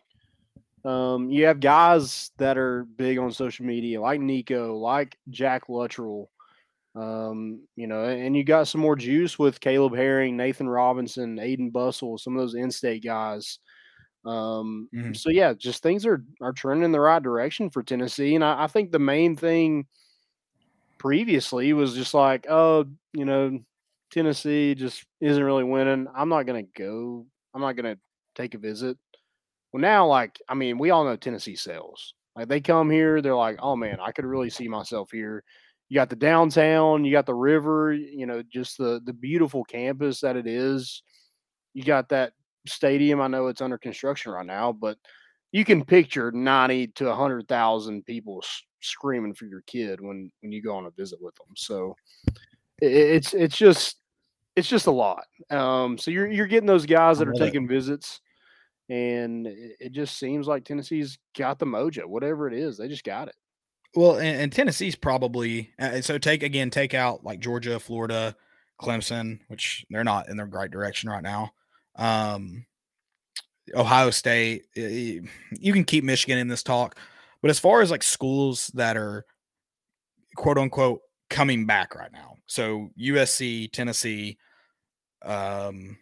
Um, 0.84 1.30
you 1.30 1.46
have 1.46 1.60
guys 1.60 2.32
that 2.38 2.58
are 2.58 2.84
big 2.84 3.20
on 3.20 3.32
social 3.32 3.66
media, 3.66 4.02
like 4.02 4.20
Nico, 4.20 4.76
like 4.78 5.18
Jack 5.30 5.70
Luttrell, 5.70 6.30
um, 6.96 7.62
you 7.76 7.88
know, 7.88 8.04
and 8.04 8.36
you 8.36 8.44
got 8.44 8.68
some 8.68 8.82
more 8.82 8.96
juice 8.96 9.40
with 9.40 9.62
Caleb 9.62 9.96
Herring, 9.96 10.36
Nathan 10.36 10.68
Robinson, 10.68 11.38
Aiden 11.38 11.72
Bustle, 11.72 12.18
some 12.18 12.36
of 12.36 12.42
those 12.42 12.56
in-state 12.56 13.04
guys. 13.04 13.60
Um, 14.26 14.88
mm-hmm. 14.94 15.14
so 15.14 15.30
yeah, 15.30 15.54
just 15.54 15.82
things 15.82 16.06
are 16.06 16.24
are 16.42 16.54
trending 16.54 16.86
in 16.86 16.92
the 16.92 17.00
right 17.00 17.24
direction 17.24 17.70
for 17.70 17.82
Tennessee, 17.82 18.36
and 18.36 18.44
I, 18.44 18.66
I 18.66 18.68
think 18.68 18.92
the 18.92 19.00
main 19.00 19.36
thing 19.36 19.88
previously 21.00 21.74
was 21.74 21.96
just 21.96 22.14
like, 22.14 22.46
oh, 22.48 22.86
you 23.14 23.26
know, 23.26 23.60
Tennessee 24.12 24.76
just 24.76 25.04
isn't 25.22 25.44
really 25.44 25.64
winning. 25.64 26.08
I'm 26.16 26.30
not 26.30 26.46
gonna 26.46 26.64
go. 26.78 27.26
I'm 27.56 27.62
not 27.62 27.76
gonna 27.76 27.98
take 28.36 28.54
a 28.54 28.60
visit. 28.60 28.98
Well, 29.74 29.82
now, 29.82 30.06
like, 30.06 30.40
I 30.48 30.54
mean, 30.54 30.78
we 30.78 30.92
all 30.92 31.06
know 31.06 31.16
Tennessee 31.16 31.56
sells. 31.56 32.14
Like, 32.36 32.48
they 32.48 32.62
come 32.62 32.90
here, 32.92 33.22
they're 33.22 33.36
like, 33.36 33.58
oh 33.60 33.76
man, 33.76 34.00
I 34.00 34.12
could 34.12 34.26
really 34.26 34.50
see 34.50 34.68
myself 34.68 35.10
here. 35.12 35.44
You 35.92 35.96
got 35.96 36.10
the 36.10 36.16
downtown, 36.16 37.04
you 37.04 37.12
got 37.12 37.26
the 37.26 37.34
river, 37.34 37.92
you 37.92 38.26
know, 38.26 38.42
just 38.50 38.78
the 38.78 39.02
the 39.04 39.12
beautiful 39.12 39.66
campus 39.66 40.22
that 40.22 40.38
it 40.38 40.48
is. 40.48 41.04
You 41.74 41.84
got 41.84 42.08
that 42.10 42.32
stadium. 42.66 43.20
I 43.20 43.28
know 43.28 43.48
it's 43.48 43.60
under 43.60 43.78
construction 43.78 44.32
right 44.32 44.46
now, 44.46 44.72
but 44.72 44.98
you 45.52 45.66
can 45.66 45.84
picture 45.84 46.32
90 46.32 46.88
to 46.88 47.08
100,000 47.08 48.06
people 48.06 48.42
screaming 48.80 49.34
for 49.34 49.48
your 49.48 49.64
kid 49.68 50.00
when 50.00 50.32
when 50.40 50.54
you 50.54 50.64
go 50.64 50.78
on 50.78 50.86
a 50.86 50.92
visit 50.92 51.22
with 51.22 51.36
them. 51.36 51.48
So 51.58 51.98
it, 52.82 52.94
it's 52.94 53.34
it's 53.34 53.58
just 53.58 53.98
it's 54.56 54.70
just 54.70 54.88
a 54.88 54.92
lot. 54.92 55.26
Um, 55.50 55.98
so 55.98 56.10
you're 56.10 56.32
you're 56.32 56.48
getting 56.48 56.68
those 56.68 56.86
guys 56.86 57.20
that 57.20 57.28
are 57.28 57.34
taking 57.34 57.68
visits, 57.68 58.22
and 58.88 59.46
it, 59.46 59.76
it, 59.82 59.92
just 59.92 60.18
seems 60.18 60.48
like 60.48 60.64
Tennessee's 60.64 61.18
got 61.38 61.60
the 61.60 61.66
mojo. 61.66 62.06
Whatever 62.06 62.48
it 62.48 62.54
is, 62.54 62.78
they 62.78 62.88
just 62.88 63.04
got 63.04 63.28
it. 63.28 63.36
Well, 63.96 64.18
and, 64.18 64.42
and 64.42 64.52
Tennessee's 64.52 64.96
probably 64.96 65.72
uh, 65.80 66.02
so 66.02 66.18
take 66.18 66.44
again 66.44 66.70
take 66.70 66.94
out 66.94 67.24
like 67.24 67.40
Georgia, 67.40 67.80
Florida, 67.80 68.36
Clemson, 68.82 69.40
which 69.48 69.86
they're 69.90 70.04
not 70.04 70.30
in 70.30 70.38
the 70.38 70.46
right 70.46 70.72
direction 70.72 71.10
right 71.10 71.24
now. 71.24 71.52
Um, 71.96 72.66
Ohio 73.76 74.10
State, 74.10 74.66
you 74.76 75.74
can 75.74 75.84
keep 75.84 76.04
Michigan 76.04 76.38
in 76.38 76.48
this 76.48 76.64
talk, 76.64 76.98
but 77.42 77.52
as 77.52 77.60
far 77.60 77.82
as 77.82 77.92
like 77.92 78.04
schools 78.04 78.72
that 78.74 78.98
are 78.98 79.26
quote 80.36 80.58
unquote 80.58 81.02
coming 81.30 81.66
back 81.66 81.94
right 81.94 82.12
now, 82.12 82.36
so 82.48 82.90
USC, 83.00 83.72
Tennessee, 83.72 84.38
um, 85.24 85.98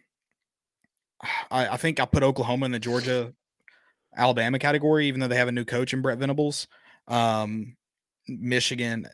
I, 1.50 1.68
I 1.68 1.76
think 1.76 2.00
I 2.00 2.06
put 2.06 2.22
Oklahoma 2.22 2.66
in 2.66 2.72
the 2.72 2.78
Georgia, 2.78 3.32
Alabama 4.16 4.58
category, 4.58 5.06
even 5.06 5.20
though 5.20 5.28
they 5.28 5.36
have 5.36 5.48
a 5.48 5.52
new 5.52 5.64
coach 5.64 5.92
in 5.92 6.02
Brent 6.02 6.20
Venables. 6.20 6.66
Um, 7.06 7.76
Michigan, 8.28 9.06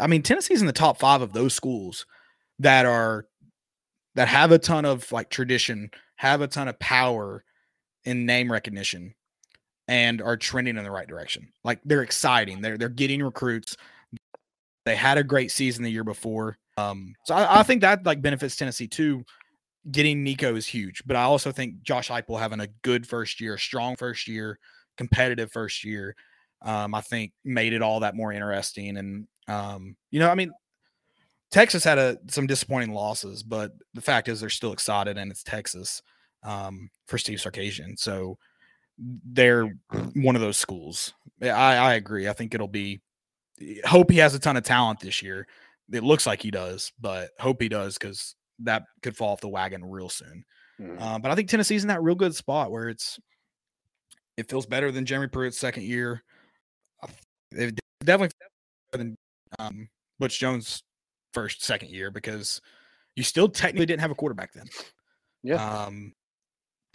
I 0.00 0.06
mean, 0.06 0.22
Tennessee's 0.22 0.60
in 0.60 0.66
the 0.66 0.72
top 0.72 0.98
five 0.98 1.22
of 1.22 1.32
those 1.32 1.54
schools 1.54 2.06
that 2.58 2.86
are 2.86 3.26
that 4.14 4.28
have 4.28 4.52
a 4.52 4.58
ton 4.58 4.84
of 4.84 5.10
like 5.12 5.30
tradition, 5.30 5.90
have 6.16 6.40
a 6.40 6.46
ton 6.48 6.68
of 6.68 6.78
power 6.78 7.44
in 8.04 8.26
name 8.26 8.50
recognition, 8.50 9.14
and 9.88 10.20
are 10.20 10.36
trending 10.36 10.76
in 10.76 10.84
the 10.84 10.90
right 10.90 11.08
direction. 11.08 11.48
Like 11.64 11.80
they're 11.84 12.02
exciting. 12.02 12.60
They're 12.60 12.78
they're 12.78 12.88
getting 12.88 13.22
recruits. 13.22 13.76
They 14.84 14.96
had 14.96 15.18
a 15.18 15.24
great 15.24 15.50
season 15.50 15.84
the 15.84 15.90
year 15.90 16.04
before. 16.04 16.58
Um, 16.76 17.14
so 17.24 17.34
I, 17.34 17.60
I 17.60 17.62
think 17.62 17.80
that 17.80 18.04
like 18.04 18.22
benefits 18.22 18.56
Tennessee 18.56 18.88
too. 18.88 19.24
Getting 19.90 20.24
Nico 20.24 20.56
is 20.56 20.66
huge, 20.66 21.02
but 21.06 21.16
I 21.16 21.22
also 21.22 21.52
think 21.52 21.82
Josh 21.82 22.08
Heupel 22.08 22.40
having 22.40 22.58
a 22.58 22.66
good 22.82 23.06
first 23.06 23.40
year, 23.40 23.56
strong 23.56 23.94
first 23.94 24.26
year, 24.26 24.58
competitive 24.96 25.52
first 25.52 25.84
year, 25.84 26.16
um, 26.62 26.94
I 26.94 27.00
think 27.00 27.32
made 27.44 27.72
it 27.72 27.82
all 27.82 28.00
that 28.00 28.14
more 28.14 28.32
interesting. 28.32 28.96
And 28.96 29.26
um, 29.48 29.96
you 30.10 30.20
know, 30.20 30.30
I 30.30 30.34
mean, 30.34 30.52
Texas 31.50 31.84
had 31.84 31.98
a, 31.98 32.18
some 32.28 32.46
disappointing 32.46 32.92
losses, 32.92 33.42
but 33.42 33.72
the 33.94 34.00
fact 34.00 34.28
is 34.28 34.40
they're 34.40 34.50
still 34.50 34.72
excited, 34.72 35.16
and 35.16 35.30
it's 35.30 35.42
Texas 35.42 36.02
um, 36.42 36.90
for 37.06 37.18
Steve 37.18 37.38
Sarkisian. 37.38 37.98
So 37.98 38.38
they're 38.98 39.76
one 40.14 40.34
of 40.34 40.42
those 40.42 40.56
schools. 40.56 41.12
I, 41.42 41.48
I 41.48 41.94
agree. 41.94 42.28
I 42.28 42.32
think 42.32 42.54
it'll 42.54 42.68
be. 42.68 43.00
Hope 43.86 44.10
he 44.10 44.18
has 44.18 44.34
a 44.34 44.38
ton 44.38 44.56
of 44.56 44.64
talent 44.64 45.00
this 45.00 45.22
year. 45.22 45.46
It 45.90 46.02
looks 46.02 46.26
like 46.26 46.42
he 46.42 46.50
does, 46.50 46.92
but 47.00 47.30
hope 47.38 47.62
he 47.62 47.68
does 47.68 47.96
because 47.96 48.34
that 48.60 48.84
could 49.02 49.16
fall 49.16 49.32
off 49.32 49.40
the 49.40 49.48
wagon 49.48 49.84
real 49.84 50.08
soon. 50.08 50.44
Mm. 50.80 51.00
Uh, 51.00 51.18
but 51.18 51.30
I 51.30 51.34
think 51.34 51.48
Tennessee's 51.48 51.82
in 51.82 51.88
that 51.88 52.02
real 52.02 52.14
good 52.14 52.34
spot 52.34 52.70
where 52.70 52.88
it's 52.88 53.18
it 54.36 54.50
feels 54.50 54.66
better 54.66 54.92
than 54.92 55.06
Jeremy 55.06 55.28
Pruitt's 55.28 55.58
second 55.58 55.84
year. 55.84 56.22
It 57.52 57.78
definitely 58.04 58.34
better 58.92 59.04
than 59.04 59.16
um, 59.58 59.88
Butch 60.18 60.38
Jones' 60.38 60.82
first 61.32 61.64
second 61.64 61.90
year 61.90 62.10
because 62.10 62.60
you 63.14 63.22
still 63.22 63.48
technically 63.48 63.86
didn't 63.86 64.00
have 64.00 64.10
a 64.10 64.14
quarterback 64.14 64.52
then. 64.52 64.66
Yeah. 65.42 65.64
Um. 65.64 66.12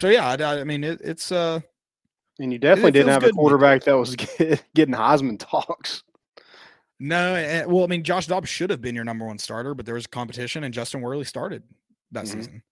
So 0.00 0.08
yeah, 0.08 0.28
I, 0.28 0.60
I 0.60 0.64
mean 0.64 0.84
it, 0.84 1.00
it's 1.02 1.32
uh. 1.32 1.60
And 2.38 2.52
you 2.52 2.58
definitely 2.58 2.88
it, 2.88 2.96
it 2.96 3.04
didn't 3.04 3.12
have 3.12 3.24
a 3.24 3.30
quarterback 3.30 3.84
that 3.84 3.96
was 3.96 4.16
getting 4.74 4.94
Heisman 4.94 5.38
talks. 5.38 6.02
No, 6.98 7.34
eh, 7.34 7.64
well, 7.64 7.84
I 7.84 7.88
mean, 7.88 8.04
Josh 8.04 8.28
Dobbs 8.28 8.48
should 8.48 8.70
have 8.70 8.80
been 8.80 8.94
your 8.94 9.04
number 9.04 9.26
one 9.26 9.38
starter, 9.38 9.74
but 9.74 9.84
there 9.84 9.96
was 9.96 10.06
competition, 10.06 10.64
and 10.64 10.72
Justin 10.72 11.00
Worley 11.00 11.24
started 11.24 11.64
that 12.12 12.24
mm-hmm. 12.24 12.38
season. 12.38 12.62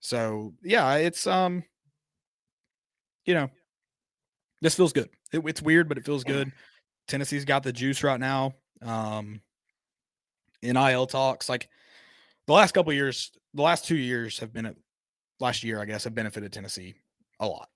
So 0.00 0.54
yeah, 0.62 0.94
it's 0.94 1.26
um, 1.26 1.64
you 3.24 3.34
know, 3.34 3.50
this 4.60 4.74
feels 4.74 4.92
good. 4.92 5.08
It, 5.32 5.42
it's 5.46 5.62
weird, 5.62 5.88
but 5.88 5.98
it 5.98 6.04
feels 6.04 6.24
good. 6.24 6.52
Tennessee's 7.08 7.44
got 7.44 7.62
the 7.62 7.72
juice 7.72 8.02
right 8.02 8.20
now. 8.20 8.54
Um, 8.82 9.40
NIL 10.62 11.06
talks 11.06 11.48
like 11.48 11.68
the 12.46 12.52
last 12.52 12.72
couple 12.72 12.92
years, 12.92 13.30
the 13.52 13.62
last 13.62 13.86
two 13.86 13.96
years 13.96 14.38
have 14.38 14.52
been 14.52 14.74
last 15.40 15.62
year, 15.62 15.80
I 15.80 15.84
guess, 15.84 16.04
have 16.04 16.14
benefited 16.14 16.52
Tennessee 16.52 16.94
a 17.40 17.46
lot. 17.46 17.68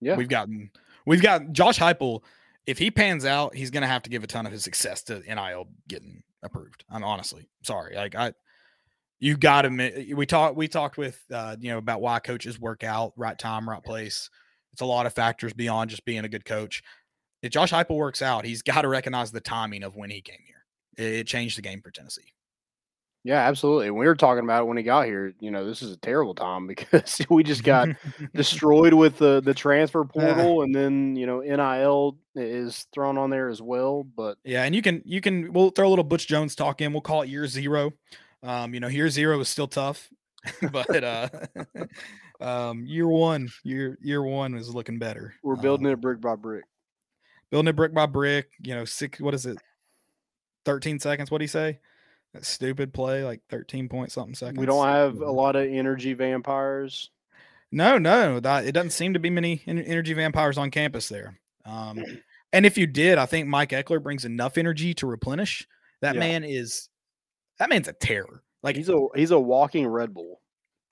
Yeah, 0.00 0.16
we've 0.16 0.28
gotten 0.28 0.70
we've 1.06 1.22
got 1.22 1.52
Josh 1.52 1.78
Heupel 1.78 2.22
if 2.66 2.78
he 2.78 2.90
pans 2.90 3.24
out, 3.24 3.54
he's 3.54 3.70
going 3.70 3.82
to 3.82 3.88
have 3.88 4.02
to 4.02 4.10
give 4.10 4.24
a 4.24 4.26
ton 4.26 4.44
of 4.44 4.52
his 4.52 4.64
success 4.64 5.02
to 5.04 5.20
NIL 5.20 5.68
getting 5.88 6.22
approved. 6.42 6.84
I'm 6.90 7.04
honestly 7.04 7.48
sorry. 7.62 7.94
Like 7.94 8.14
I, 8.14 8.32
you 9.20 9.36
got 9.36 9.62
to. 9.62 10.14
We 10.14 10.26
talked. 10.26 10.56
We 10.56 10.68
talked 10.68 10.98
with 10.98 11.18
uh, 11.32 11.56
you 11.58 11.70
know 11.70 11.78
about 11.78 12.02
why 12.02 12.18
coaches 12.18 12.60
work 12.60 12.84
out, 12.84 13.12
right 13.16 13.38
time, 13.38 13.68
right 13.68 13.82
place. 13.82 14.28
It's 14.72 14.82
a 14.82 14.86
lot 14.86 15.06
of 15.06 15.14
factors 15.14 15.54
beyond 15.54 15.90
just 15.90 16.04
being 16.04 16.24
a 16.24 16.28
good 16.28 16.44
coach. 16.44 16.82
If 17.46 17.52
Josh 17.52 17.72
Heupel 17.72 17.96
works 17.96 18.22
out, 18.22 18.44
he's 18.44 18.62
got 18.62 18.82
to 18.82 18.88
recognize 18.88 19.32
the 19.32 19.40
timing 19.40 19.82
of 19.82 19.96
when 19.96 20.10
he 20.10 20.20
came 20.20 20.40
here. 20.46 20.64
It, 20.98 21.20
it 21.20 21.26
changed 21.26 21.56
the 21.56 21.62
game 21.62 21.80
for 21.80 21.90
Tennessee. 21.90 22.32
Yeah, 23.26 23.40
absolutely. 23.40 23.90
We 23.90 24.06
were 24.06 24.14
talking 24.14 24.44
about 24.44 24.62
it 24.62 24.66
when 24.66 24.76
he 24.76 24.84
got 24.84 25.06
here. 25.06 25.34
You 25.40 25.50
know, 25.50 25.66
this 25.66 25.82
is 25.82 25.90
a 25.90 25.96
terrible 25.96 26.34
time 26.34 26.66
because 26.68 27.20
we 27.28 27.42
just 27.42 27.64
got 27.64 27.88
destroyed 28.34 28.94
with 28.94 29.18
the 29.18 29.40
the 29.40 29.52
transfer 29.52 30.04
portal, 30.04 30.62
and 30.62 30.72
then 30.72 31.16
you 31.16 31.26
know 31.26 31.40
NIL 31.40 32.18
is 32.36 32.86
thrown 32.94 33.18
on 33.18 33.30
there 33.30 33.48
as 33.48 33.60
well. 33.60 34.04
But 34.04 34.38
yeah, 34.44 34.62
and 34.62 34.76
you 34.76 34.82
can 34.82 35.02
you 35.04 35.20
can 35.20 35.52
we'll 35.52 35.70
throw 35.70 35.88
a 35.88 35.90
little 35.90 36.04
Butch 36.04 36.28
Jones 36.28 36.54
talk 36.54 36.80
in. 36.80 36.92
We'll 36.92 37.00
call 37.00 37.22
it 37.22 37.28
year 37.28 37.48
zero. 37.48 37.92
Um, 38.44 38.74
you 38.74 38.78
know, 38.78 38.86
year 38.86 39.10
zero 39.10 39.40
is 39.40 39.48
still 39.48 39.66
tough, 39.66 40.08
but 40.70 41.02
uh, 41.02 41.28
um, 42.40 42.86
year 42.86 43.08
one, 43.08 43.48
year 43.64 43.98
year 44.02 44.22
one 44.22 44.54
is 44.54 44.72
looking 44.72 45.00
better. 45.00 45.34
We're 45.42 45.56
building 45.56 45.86
um, 45.86 45.94
it 45.94 46.00
brick 46.00 46.20
by 46.20 46.36
brick. 46.36 46.64
Building 47.50 47.68
it 47.68 47.76
brick 47.76 47.94
by 47.94 48.06
brick. 48.06 48.48
You 48.60 48.74
know, 48.74 48.84
six. 48.84 49.20
What 49.20 49.34
is 49.34 49.46
it? 49.46 49.58
Thirteen 50.64 50.98
seconds. 50.98 51.30
What 51.30 51.38
do 51.38 51.44
you 51.44 51.48
say? 51.48 51.78
That 52.36 52.44
stupid 52.44 52.92
play, 52.92 53.24
like 53.24 53.40
13 53.48 53.88
point 53.88 54.12
something 54.12 54.34
seconds. 54.34 54.58
We 54.58 54.66
don't 54.66 54.86
have 54.86 55.22
a 55.22 55.30
lot 55.30 55.56
of 55.56 55.66
energy 55.66 56.12
vampires. 56.12 57.10
No, 57.72 57.96
no, 57.96 58.40
that, 58.40 58.66
it 58.66 58.72
doesn't 58.72 58.90
seem 58.90 59.14
to 59.14 59.18
be 59.18 59.30
many 59.30 59.62
energy 59.66 60.12
vampires 60.12 60.58
on 60.58 60.70
campus 60.70 61.08
there. 61.08 61.40
Um, 61.64 62.04
and 62.52 62.66
if 62.66 62.76
you 62.76 62.86
did, 62.86 63.16
I 63.16 63.24
think 63.26 63.48
Mike 63.48 63.70
Ekeler 63.70 64.02
brings 64.02 64.26
enough 64.26 64.58
energy 64.58 64.92
to 64.94 65.06
replenish. 65.06 65.66
That 66.02 66.14
yeah. 66.14 66.20
man 66.20 66.44
is 66.44 66.90
that 67.58 67.70
man's 67.70 67.88
a 67.88 67.94
terror. 67.94 68.42
Like 68.62 68.76
he's 68.76 68.90
a 68.90 68.98
he's 69.14 69.30
a 69.30 69.40
walking 69.40 69.86
Red 69.86 70.12
Bull. 70.12 70.42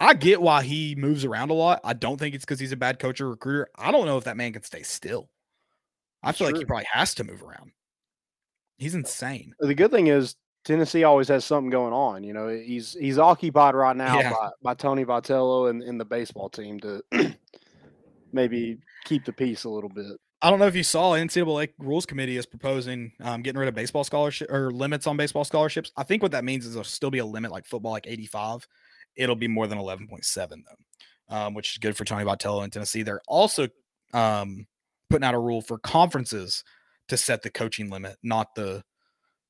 I 0.01 0.15
get 0.15 0.41
why 0.41 0.63
he 0.63 0.95
moves 0.95 1.25
around 1.25 1.51
a 1.51 1.55
lot. 1.55 1.81
I 1.85 1.93
don't 1.93 2.19
think 2.19 2.35
it's 2.35 2.45
because 2.45 2.59
he's 2.59 2.73
a 2.73 2.77
bad 2.77 2.99
coach 2.99 3.21
or 3.21 3.29
recruiter. 3.29 3.69
I 3.77 3.93
don't 3.93 4.07
know 4.07 4.17
if 4.17 4.25
that 4.25 4.37
man 4.37 4.53
can 4.53 4.63
stay 4.63 4.83
still. 4.83 5.29
I 6.25 6.33
feel 6.33 6.47
like 6.47 6.57
he 6.57 6.64
probably 6.64 6.87
has 6.93 7.14
to 7.16 7.25
move 7.25 7.43
around. 7.43 7.72
He's 8.79 8.95
insane. 8.95 9.55
The 9.61 9.75
good 9.75 9.91
thing 9.91 10.09
is 10.09 10.37
Tennessee 10.64 11.05
always 11.05 11.29
has 11.29 11.45
something 11.45 11.70
going 11.70 11.93
on. 11.93 12.25
You 12.25 12.33
know, 12.33 12.49
he's 12.49 12.97
he's 12.99 13.18
occupied 13.18 13.75
right 13.75 13.97
now 13.97 14.18
yeah. 14.18 14.31
by, 14.31 14.51
by 14.62 14.75
Tony 14.75 15.05
Vitello 15.05 15.70
and, 15.70 15.83
and 15.83 16.01
the 16.01 16.05
baseball 16.05 16.49
team 16.49 16.81
to 16.81 17.03
maybe 18.33 18.79
keep 19.05 19.25
the 19.25 19.33
peace 19.33 19.64
a 19.64 19.70
little 19.70 19.91
bit. 19.91 20.16
I 20.43 20.51
don't 20.51 20.59
know 20.59 20.66
if 20.66 20.77
you 20.77 20.83
saw 20.83 21.12
NCAA 21.12 21.70
rules 21.79 22.05
committee 22.05 22.37
is 22.37 22.45
proposing 22.45 23.12
um, 23.22 23.43
getting 23.43 23.59
rid 23.59 23.68
of 23.68 23.75
baseball 23.75 24.05
scholarship 24.05 24.51
or 24.51 24.70
limits 24.70 25.07
on 25.07 25.16
baseball 25.16 25.45
scholarships. 25.45 25.91
I 25.97 26.03
think 26.03 26.22
what 26.22 26.33
that 26.33 26.45
means 26.45 26.66
is 26.66 26.75
there'll 26.75 26.85
still 26.85 27.11
be 27.11 27.18
a 27.18 27.25
limit 27.25 27.51
like 27.51 27.64
football, 27.66 27.93
like 27.93 28.07
85. 28.07 28.66
It'll 29.16 29.37
be 29.37 29.49
more 29.49 29.66
than 29.66 29.79
11.7 29.79 30.49
though, 30.49 31.35
um, 31.35 31.55
which 31.55 31.72
is 31.72 31.79
good 31.79 31.97
for 31.97 32.05
Tony 32.05 32.25
Vitello 32.25 32.64
in 32.64 32.70
Tennessee. 32.70 33.03
They're 33.03 33.22
also 33.27 33.68
um, 34.12 34.66
putting 35.11 35.25
out 35.25 35.35
a 35.35 35.39
rule 35.39 35.63
for 35.63 35.79
conferences 35.79 36.65
to 37.09 37.17
set 37.17 37.43
the 37.43 37.51
coaching 37.51 37.91
limit, 37.91 38.17
not 38.23 38.55
the 38.55 38.83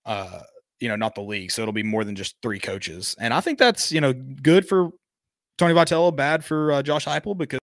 uh, 0.07 0.41
you 0.81 0.89
know, 0.89 0.97
not 0.97 1.15
the 1.15 1.23
league. 1.23 1.51
So 1.51 1.63
it'll 1.63 1.73
be 1.73 1.83
more 1.83 2.05
than 2.05 2.15
just 2.15 2.37
three 2.43 2.59
coaches. 2.59 3.17
And 3.19 3.33
I 3.33 3.41
think 3.41 3.59
that's, 3.59 3.91
you 3.91 4.01
know, 4.01 4.13
good 4.13 4.69
for 4.69 4.91
Tony 5.57 5.73
Vitello, 5.73 6.15
bad 6.15 6.45
for 6.45 6.73
uh, 6.73 6.83
Josh 6.83 7.07
Heupel 7.07 7.37
because 7.39 7.61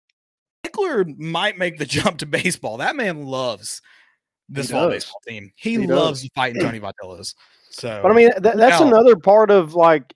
Ekeler 0.66 1.18
might 1.18 1.58
make 1.58 1.78
the 1.78 1.84
jump 1.86 2.18
to 2.18 2.26
baseball. 2.26 2.78
That 2.78 2.96
man 2.96 3.22
loves 3.22 3.82
this 4.48 4.70
fall 4.70 4.88
baseball 4.88 5.20
team. 5.26 5.52
He, 5.56 5.72
he 5.72 5.86
loves 5.86 6.22
does. 6.22 6.30
fighting 6.34 6.62
Tony 6.62 6.80
Vitello's. 6.80 7.34
So, 7.70 8.00
but 8.02 8.10
I 8.10 8.14
mean, 8.14 8.30
that, 8.38 8.56
that's 8.56 8.80
another 8.80 9.16
part 9.16 9.50
of 9.50 9.74
like 9.74 10.14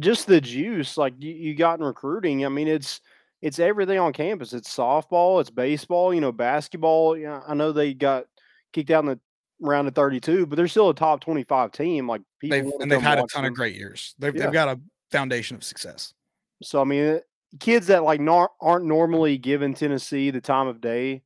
just 0.00 0.26
the 0.26 0.40
juice, 0.40 0.96
like 0.98 1.14
you, 1.18 1.32
you 1.32 1.54
got 1.54 1.78
in 1.78 1.84
recruiting. 1.84 2.44
I 2.44 2.48
mean, 2.48 2.68
it's, 2.68 3.00
it's 3.44 3.58
everything 3.58 3.98
on 3.98 4.14
campus. 4.14 4.54
It's 4.54 4.74
softball, 4.74 5.38
it's 5.38 5.50
baseball, 5.50 6.14
you 6.14 6.20
know, 6.22 6.32
basketball. 6.32 7.14
Yeah, 7.14 7.42
I 7.46 7.52
know 7.52 7.72
they 7.72 7.92
got 7.92 8.24
kicked 8.72 8.90
out 8.90 9.04
in 9.04 9.10
the 9.10 9.20
round 9.60 9.86
of 9.86 9.94
32, 9.94 10.46
but 10.46 10.56
they're 10.56 10.66
still 10.66 10.88
a 10.88 10.94
top 10.94 11.20
25 11.20 11.70
team. 11.70 12.08
Like 12.08 12.22
they've, 12.40 12.64
and 12.80 12.90
they've 12.90 13.02
had 13.02 13.18
a 13.18 13.26
ton 13.26 13.44
them. 13.44 13.52
of 13.52 13.54
great 13.54 13.76
years. 13.76 14.14
They've, 14.18 14.34
yeah. 14.34 14.44
they've 14.44 14.52
got 14.52 14.68
a 14.68 14.80
foundation 15.12 15.58
of 15.58 15.62
success. 15.62 16.14
So, 16.62 16.80
I 16.80 16.84
mean, 16.84 17.20
kids 17.60 17.88
that 17.88 18.02
like 18.02 18.18
not, 18.18 18.52
aren't 18.62 18.86
normally 18.86 19.36
given 19.36 19.74
Tennessee 19.74 20.30
the 20.30 20.40
time 20.40 20.66
of 20.66 20.80
day 20.80 21.22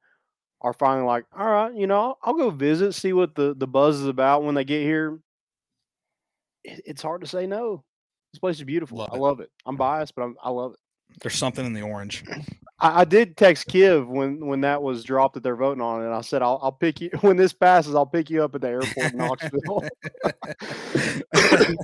are 0.61 0.73
finally 0.73 1.07
like, 1.07 1.25
all 1.39 1.47
right, 1.47 1.73
you 1.73 1.87
know, 1.87 2.17
I'll 2.25 2.35
go 2.35 2.51
visit, 2.51 2.95
see 2.95 3.13
what 3.13 3.37
the, 3.37 3.55
the 3.57 3.69
buzz 3.69 4.01
is 4.01 4.09
about 4.09 4.43
when 4.43 4.57
they 4.57 4.65
get 4.65 4.83
here. 4.83 5.21
It, 6.65 6.83
it's 6.85 7.03
hard 7.03 7.21
to 7.21 7.29
say 7.29 7.47
no. 7.47 7.85
This 8.33 8.41
place 8.41 8.57
is 8.57 8.65
beautiful. 8.65 8.99
Love 8.99 9.11
I 9.13 9.17
love 9.19 9.39
it. 9.39 9.51
I'm 9.65 9.77
biased, 9.77 10.17
but 10.17 10.23
I'm, 10.23 10.35
I 10.43 10.51
love 10.51 10.73
it. 10.73 10.81
There's 11.23 11.35
something 11.35 11.65
in 11.67 11.73
the 11.73 11.83
orange. 11.83 12.25
I, 12.81 13.01
I, 13.01 13.05
did 13.05 13.37
text 13.37 13.67
Kiv 13.69 14.07
when 14.07 14.47
when 14.47 14.61
that 14.61 14.83
was 14.83 15.03
dropped 15.03 15.35
that 15.35 15.43
they're 15.43 15.57
voting 15.57 15.83
on. 15.83 16.03
And 16.03 16.15
I 16.15 16.21
said, 16.21 16.43
I'll, 16.43 16.61
I'll 16.63 16.73
pick 16.73 17.01
you 17.01 17.11
when 17.21 17.37
this 17.37 17.53
passes. 17.53 17.95
I'll 17.95 18.07
pick 18.07 18.31
you 18.31 18.45
up 18.45 18.55
at 18.55 18.61
the 18.61 18.69
airport 18.69 19.13
in 19.13 19.19
Knoxville. 19.19 19.89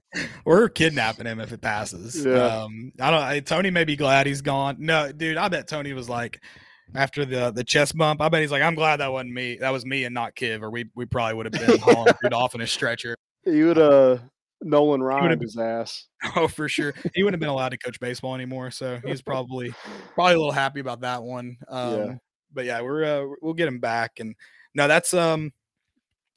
We're 0.45 0.69
kidnapping 0.69 1.27
him 1.27 1.41
if 1.41 1.53
it 1.53 1.61
passes. 1.61 2.25
Yeah. 2.25 2.45
Um, 2.45 2.93
I 3.01 3.11
don't. 3.11 3.23
I, 3.23 3.41
Tony 3.41 3.71
may 3.71 3.85
be 3.85 3.97
glad 3.97 4.27
he's 4.27 4.43
gone. 4.43 4.77
No, 4.79 5.11
dude, 5.11 5.37
I 5.37 5.49
bet 5.49 5.67
Tony 5.67 5.93
was 5.95 6.09
like 6.09 6.41
after 6.95 7.25
the 7.25 7.51
the 7.51 7.65
chest 7.65 7.97
bump. 7.97 8.21
I 8.21 8.29
bet 8.29 8.43
he's 8.43 8.53
like, 8.53 8.63
I'm 8.63 8.75
glad 8.75 8.99
that 8.99 9.13
wasn't 9.13 9.33
me. 9.33 9.57
That 9.57 9.71
was 9.71 9.85
me 9.85 10.05
and 10.05 10.15
not 10.15 10.37
Kiv, 10.37 10.63
or 10.63 10.71
we 10.71 10.87
we 10.95 11.07
probably 11.07 11.35
would 11.35 11.47
have 11.47 11.67
been 11.67 11.79
hauling 11.79 12.15
off 12.33 12.55
in 12.55 12.61
a 12.61 12.67
stretcher. 12.67 13.17
He 13.45 13.63
would 13.63 13.79
uh 13.79 14.19
Nolan 14.65 15.03
Ryan 15.03 15.41
his 15.41 15.57
ass. 15.57 16.07
Oh, 16.37 16.49
for 16.49 16.69
sure. 16.69 16.95
He 17.15 17.23
wouldn't 17.23 17.35
have 17.35 17.41
been 17.41 17.51
allowed 17.51 17.69
to 17.69 17.79
coach 17.79 18.01
baseball 18.01 18.35
anymore, 18.35 18.71
so 18.71 18.99
he's 19.05 19.21
probably 19.21 19.75
probably 20.15 20.35
a 20.35 20.39
little 20.39 20.53
happy 20.53 20.81
about 20.81 21.03
that 21.03 21.23
one. 21.23 21.59
Um, 21.69 21.95
yeah. 21.95 22.15
But 22.53 22.65
yeah, 22.65 22.81
we're 22.81 23.05
uh, 23.05 23.35
we'll 23.43 23.55
get 23.55 23.69
him 23.69 23.79
back, 23.79 24.21
and 24.21 24.35
no, 24.75 24.89
that's 24.89 25.13
um 25.13 25.53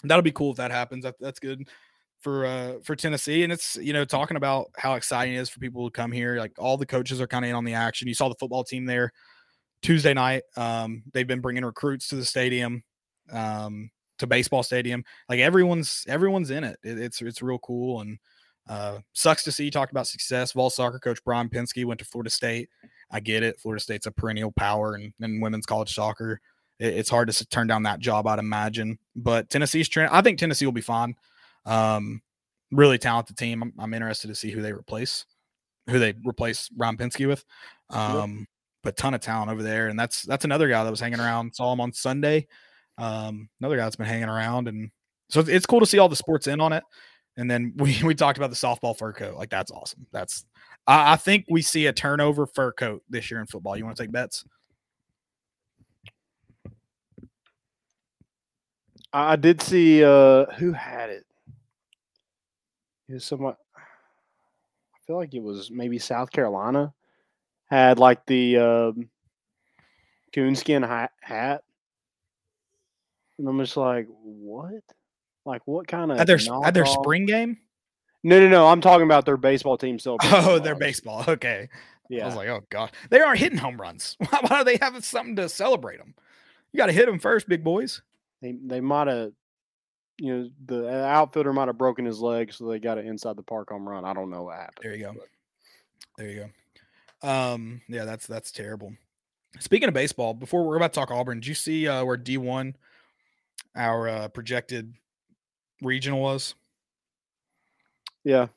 that'll 0.03 0.23
be 0.23 0.32
cool 0.32 0.51
if 0.51 0.57
that 0.57 0.71
happens. 0.71 1.03
That, 1.05 1.15
that's 1.21 1.39
good 1.39 1.69
for 2.19 2.45
uh 2.45 2.73
for 2.84 2.97
Tennessee, 2.97 3.43
and 3.43 3.53
it's 3.53 3.78
you 3.78 3.93
know 3.93 4.03
talking 4.03 4.36
about 4.36 4.71
how 4.75 4.95
exciting 4.95 5.36
it 5.36 5.38
is 5.38 5.49
for 5.49 5.59
people 5.59 5.89
to 5.89 5.91
come 5.91 6.11
here. 6.11 6.38
Like 6.38 6.51
all 6.59 6.78
the 6.78 6.86
coaches 6.86 7.21
are 7.21 7.28
kind 7.28 7.45
of 7.45 7.49
in 7.49 7.55
on 7.55 7.63
the 7.63 7.75
action. 7.75 8.09
You 8.09 8.13
saw 8.13 8.28
the 8.28 8.36
football 8.36 8.65
team 8.65 8.86
there 8.86 9.13
Tuesday 9.82 10.13
night. 10.13 10.43
Um, 10.57 11.03
they've 11.13 11.28
been 11.28 11.41
bringing 11.41 11.63
recruits 11.63 12.09
to 12.09 12.15
the 12.15 12.25
stadium. 12.25 12.84
Um, 13.32 13.89
to 14.20 14.28
baseball 14.28 14.63
stadium. 14.63 15.03
Like 15.30 15.39
everyone's 15.39 16.05
everyone's 16.07 16.51
in 16.51 16.63
it. 16.63 16.78
it 16.84 16.99
it's 16.99 17.22
it's 17.22 17.41
real 17.41 17.59
cool 17.59 18.01
and 18.01 18.18
uh, 18.70 18.99
sucks 19.13 19.43
to 19.43 19.51
see. 19.51 19.65
You 19.65 19.72
talked 19.72 19.91
about 19.91 20.07
success. 20.07 20.51
Vol 20.51 20.70
soccer 20.70 20.99
coach 20.99 21.20
Brian 21.24 21.49
Pensky 21.49 21.86
went 21.86 21.99
to 21.99 22.05
Florida 22.05 22.30
State. 22.30 22.70
I 23.11 23.20
get 23.20 23.43
it. 23.43 23.59
Florida 23.59 23.82
State's 23.82 24.05
a 24.05 24.11
perennial 24.11 24.51
power 24.51 24.97
in, 24.97 25.13
in 25.22 25.39
women's 25.39 25.65
college 25.65 25.93
soccer. 25.93 26.41
It, 26.80 26.93
it's 26.93 27.09
hard 27.09 27.32
to 27.32 27.45
turn 27.47 27.68
down 27.68 27.84
that 27.84 27.99
job, 27.99 28.28
I'd 28.28 28.39
imagine. 28.39 28.99
But 29.15 29.49
Tennessee's 29.49 29.88
trend. 29.88 30.11
I 30.11 30.22
think 30.22 30.38
Tennessee 30.38 30.65
will 30.65 30.74
be 30.74 30.82
fine. 30.82 31.15
Um, 31.65 32.22
really 32.72 32.97
talented 32.97 33.38
team. 33.38 33.63
I'm, 33.63 33.74
I'm, 33.80 33.93
interested 33.93 34.28
to 34.28 34.36
see 34.36 34.51
who 34.51 34.61
they 34.61 34.74
replace, 34.74 35.26
who 35.89 35.99
they 35.99 36.13
replace 36.26 36.68
Brian 36.70 36.97
Pensky 36.97 37.28
with. 37.28 37.45
Um, 37.89 38.47
a 38.88 38.91
ton 38.91 39.13
of 39.13 39.22
talent 39.22 39.51
over 39.51 39.61
there, 39.61 39.89
and 39.89 39.99
that's 39.99 40.24
that's 40.24 40.45
another 40.45 40.68
guy 40.68 40.84
that 40.84 40.89
was 40.89 40.99
hanging 40.99 41.20
around. 41.20 41.53
Saw 41.53 41.74
him 41.74 41.82
on 41.82 41.93
Sunday. 41.93 42.47
Um, 42.98 43.50
another 43.60 43.78
guy 43.78 43.84
that's 43.84 43.95
been 43.95 44.08
hanging 44.08 44.30
around, 44.30 44.68
and 44.68 44.89
so 45.30 45.41
it's 45.41 45.66
cool 45.66 45.80
to 45.80 45.86
see 45.86 46.00
all 46.00 46.10
the 46.10 46.16
sports 46.16 46.48
in 46.48 46.60
on 46.60 46.74
it. 46.74 46.84
And 47.38 47.50
then 47.50 47.74
we 47.78 48.00
we 48.04 48.16
talked 48.16 48.38
about 48.38 48.50
the 48.50 48.56
softball 48.56 48.98
fur 48.98 49.14
coat. 49.14 49.36
Like 49.36 49.50
that's 49.50 49.72
awesome. 49.72 50.06
That's 50.12 50.45
I, 50.86 51.14
I 51.14 51.16
think 51.16 51.45
we 51.50 51.62
see 51.62 51.88
a 51.88 51.93
turnover 51.93 52.48
fur 52.48 52.72
coat 52.72 53.04
this 53.10 53.30
year 53.30 53.39
in 53.39 53.48
football. 53.48 53.78
You 53.78 53.86
want 53.86 53.98
to 53.98 54.04
take 54.04 54.12
bets? 54.12 54.43
I 59.14 59.36
did 59.36 59.62
see 59.62 60.04
uh 60.04 60.45
who 60.58 60.74
had 60.74 61.10
it. 61.10 61.26
It 63.10 63.14
was 63.14 63.26
someone. 63.26 63.56
I 63.76 65.00
feel 65.06 65.16
like 65.16 65.34
it 65.34 65.41
was 65.41 65.72
maybe 65.72 65.98
South 65.98 66.30
Carolina 66.32 66.93
had 67.68 68.00
like 68.00 68.26
the 68.26 68.58
um, 68.58 69.10
coonskin 70.34 70.84
hat, 70.84 71.12
hat, 71.22 71.64
and 73.38 73.47
I'm 73.47 73.59
just 73.59 73.77
like, 73.77 74.07
what? 74.23 74.83
Like, 75.45 75.61
what 75.65 75.88
kind 75.88 76.11
of 76.11 76.19
at 76.19 76.27
their 76.27 76.39
at 76.63 76.73
their 76.73 76.85
spring 76.85 77.25
game? 77.25 77.57
No, 78.23 78.39
no, 78.39 78.49
no. 78.49 78.67
I'm 78.67 78.81
talking 78.81 79.05
about 79.05 79.25
their 79.25 79.38
baseball 79.38 79.77
team 79.77 79.99
still. 79.99 80.17
Oh, 80.23 80.59
their 80.59 80.75
baseball. 80.75 81.23
Okay. 81.27 81.69
Yeah. 82.09 82.23
I 82.23 82.25
was 82.27 82.35
like, 82.35 82.49
oh 82.49 82.61
god, 82.69 82.91
they 83.09 83.19
aren't 83.19 83.39
hitting 83.39 83.57
home 83.57 83.79
runs. 83.79 84.15
Why, 84.29 84.39
why 84.41 84.57
do 84.59 84.63
they 84.63 84.77
have 84.77 85.03
something 85.03 85.35
to 85.35 85.49
celebrate 85.49 85.97
them? 85.97 86.15
You 86.71 86.77
got 86.77 86.85
to 86.85 86.93
hit 86.93 87.05
them 87.05 87.19
first, 87.19 87.49
big 87.49 87.63
boys. 87.63 88.01
They 88.41 88.55
they 88.65 88.79
might 88.79 89.07
have, 89.07 89.31
you 90.17 90.33
know, 90.33 90.49
the 90.65 90.89
outfielder 91.05 91.51
might 91.51 91.67
have 91.67 91.77
broken 91.77 92.05
his 92.05 92.19
leg, 92.19 92.53
so 92.53 92.67
they 92.67 92.79
got 92.79 92.97
it 92.97 93.05
inside 93.05 93.35
the 93.35 93.43
park 93.43 93.69
home 93.69 93.88
run. 93.88 94.05
I 94.05 94.13
don't 94.13 94.29
know 94.29 94.43
what 94.43 94.57
happened. 94.57 94.83
There 94.83 94.95
you 94.95 95.03
go. 95.03 95.13
But. 95.13 95.27
There 96.17 96.29
you 96.29 96.49
go. 97.21 97.29
Um, 97.29 97.81
yeah, 97.88 98.05
that's 98.05 98.27
that's 98.27 98.51
terrible. 98.51 98.93
Speaking 99.59 99.88
of 99.88 99.93
baseball, 99.93 100.33
before 100.33 100.65
we're 100.65 100.77
about 100.77 100.93
to 100.93 100.99
talk 100.99 101.11
Auburn, 101.11 101.39
did 101.39 101.47
you 101.47 101.55
see 101.55 101.88
uh, 101.88 102.03
where 102.05 102.17
D 102.17 102.38
one, 102.38 102.75
our 103.78 104.09
uh, 104.09 104.28
projected 104.30 104.93
regional 105.82 106.19
was? 106.19 106.55
Yeah. 108.23 108.47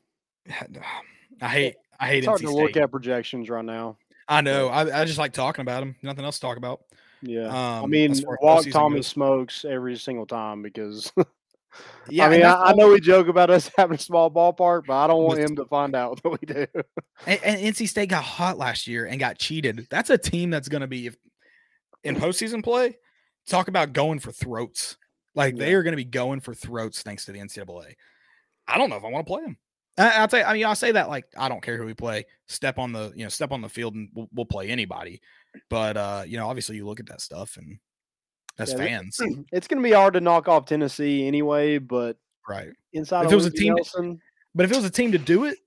I 1.41 1.49
hate 1.49 1.77
I 2.01 2.07
hate 2.09 2.19
it's 2.19 2.27
hard 2.27 2.41
to 2.41 2.49
State. 2.49 2.57
look 2.57 2.77
at 2.77 2.91
projections 2.91 3.49
right 3.49 3.65
now. 3.65 3.99
I 4.27 4.41
know. 4.41 4.69
I, 4.69 5.03
I 5.03 5.05
just 5.05 5.19
like 5.19 5.33
talking 5.33 5.63
about 5.63 5.81
them. 5.81 5.97
Nothing 6.03 6.25
else 6.25 6.37
to 6.37 6.41
talk 6.41 6.57
about. 6.57 6.81
Yeah. 7.23 7.49
Um, 7.49 7.85
I 7.85 7.87
mean, 7.87 8.15
walk 8.41 8.67
Tommy 8.71 8.97
goes. 8.97 9.07
Smokes 9.07 9.65
every 9.65 9.97
single 9.97 10.27
time 10.27 10.63
because. 10.63 11.13
yeah, 12.09 12.27
I 12.27 12.29
mean, 12.31 12.43
I, 12.43 12.55
I, 12.55 12.73
know 12.73 12.89
we 12.89 13.01
joke 13.01 13.29
about 13.29 13.51
us 13.51 13.71
having 13.77 13.97
a 13.97 14.01
small 14.01 14.31
ballpark, 14.31 14.87
but 14.87 14.95
I 14.95 15.07
don't 15.07 15.23
want 15.23 15.41
him 15.41 15.57
to 15.57 15.65
find 15.67 15.95
out 15.95 16.21
that 16.23 16.31
we 16.31 16.39
do. 16.47 16.67
and, 17.27 17.41
and 17.45 17.75
NC 17.75 17.89
State 17.89 18.09
got 18.09 18.25
hot 18.25 18.57
last 18.57 18.87
year 18.87 19.05
and 19.05 19.21
got 19.21 19.39
cheated. 19.39 19.87
That's 19.91 20.11
a 20.11 20.19
team 20.19 20.51
that's 20.51 20.69
going 20.69 20.83
to 20.83 20.89
be 20.89 21.09
if 21.09 21.17
in 22.03 22.17
postseason 22.17 22.65
play. 22.65 22.97
Talk 23.47 23.69
about 23.69 23.93
going 23.93 24.21
for 24.21 24.33
throats. 24.33 24.97
Like 25.35 25.57
yeah. 25.57 25.65
they 25.65 25.75
are 25.75 25.83
going 25.83 25.93
to 25.93 25.97
be 25.97 26.05
going 26.05 26.41
for 26.41 26.55
throats 26.55 27.03
thanks 27.03 27.25
to 27.27 27.33
the 27.33 27.39
NCAA. 27.39 27.95
I 28.67 28.79
don't 28.79 28.91
know 28.91 28.97
if 28.97 29.05
I 29.05 29.09
want 29.09 29.27
to 29.27 29.31
play 29.31 29.43
them. 29.43 29.57
I, 29.99 30.21
will 30.21 30.29
tell 30.29 30.41
you, 30.41 30.47
I 30.47 30.53
mean, 30.55 30.65
I 30.65 30.75
say 30.75 30.93
that 30.93 31.09
like 31.09 31.27
I 31.37 31.49
don't 31.49 31.63
care 31.63 31.77
who 31.77 31.85
we 31.85 31.95
play. 31.95 32.25
Step 32.47 32.79
on 32.79 32.93
the 32.93 33.13
you 33.15 33.25
know 33.25 33.29
step 33.29 33.53
on 33.53 33.61
the 33.61 33.69
field 33.69 33.95
and 33.95 34.09
we'll, 34.15 34.29
we'll 34.33 34.47
play 34.47 34.69
anybody. 34.69 35.21
But 35.69 35.97
uh, 35.97 36.25
you 36.27 36.37
know, 36.37 36.49
obviously 36.49 36.77
you 36.77 36.87
look 36.87 37.01
at 37.01 37.07
that 37.07 37.21
stuff 37.21 37.57
and 37.57 37.79
as 38.59 38.73
yeah, 38.73 38.79
fans, 38.79 39.19
it's 39.53 39.67
going 39.67 39.83
to 39.83 39.89
be 39.89 39.95
hard 39.95 40.15
to 40.15 40.21
knock 40.21 40.49
off 40.49 40.67
Tennessee 40.67 41.27
anyway. 41.27 41.79
But 41.79 42.17
right 42.49 42.71
inside, 42.93 43.27
if 43.27 43.33
it 43.33 43.37
was 43.37 43.47
a 43.47 43.51
team, 43.51 43.75
Nelson, 43.75 44.21
but 44.55 44.65
if 44.65 44.73
it 44.73 44.77
was 44.77 44.85
a 44.85 44.91
team 44.91 45.13
to 45.13 45.19
do 45.19 45.45
it, 45.45 45.59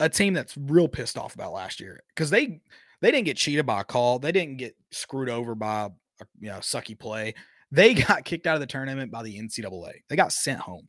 a 0.00 0.08
team 0.08 0.34
that's 0.34 0.56
real 0.56 0.88
pissed 0.88 1.18
off 1.18 1.34
about 1.34 1.52
last 1.52 1.80
year 1.80 2.02
because 2.14 2.30
they 2.30 2.60
they 3.00 3.10
didn't 3.10 3.26
get 3.26 3.36
cheated 3.36 3.66
by 3.66 3.80
a 3.80 3.84
call, 3.84 4.18
they 4.18 4.32
didn't 4.32 4.56
get 4.56 4.76
screwed 4.90 5.28
over 5.28 5.54
by 5.54 5.86
a 6.20 6.24
you 6.40 6.48
know 6.48 6.58
sucky 6.58 6.98
play. 6.98 7.34
They 7.76 7.92
got 7.92 8.24
kicked 8.24 8.46
out 8.46 8.54
of 8.54 8.60
the 8.60 8.66
tournament 8.66 9.10
by 9.10 9.22
the 9.22 9.38
NCAA. 9.38 10.00
They 10.08 10.16
got 10.16 10.32
sent 10.32 10.60
home. 10.60 10.88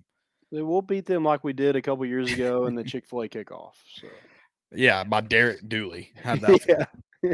We'll 0.51 0.81
beat 0.81 1.05
them 1.05 1.25
like 1.25 1.43
we 1.43 1.51
did 1.51 1.75
a 1.75 1.81
couple 1.81 2.05
years 2.05 2.31
ago 2.31 2.65
in 2.65 2.75
the 2.75 2.83
Chick 2.85 3.05
Fil 3.05 3.23
A 3.23 3.27
kickoff. 3.27 3.73
So. 3.95 4.07
Yeah, 4.71 5.03
by 5.03 5.19
Derek 5.19 5.67
Dooley. 5.67 6.13
yeah. 6.25 6.85
yeah. 7.21 7.33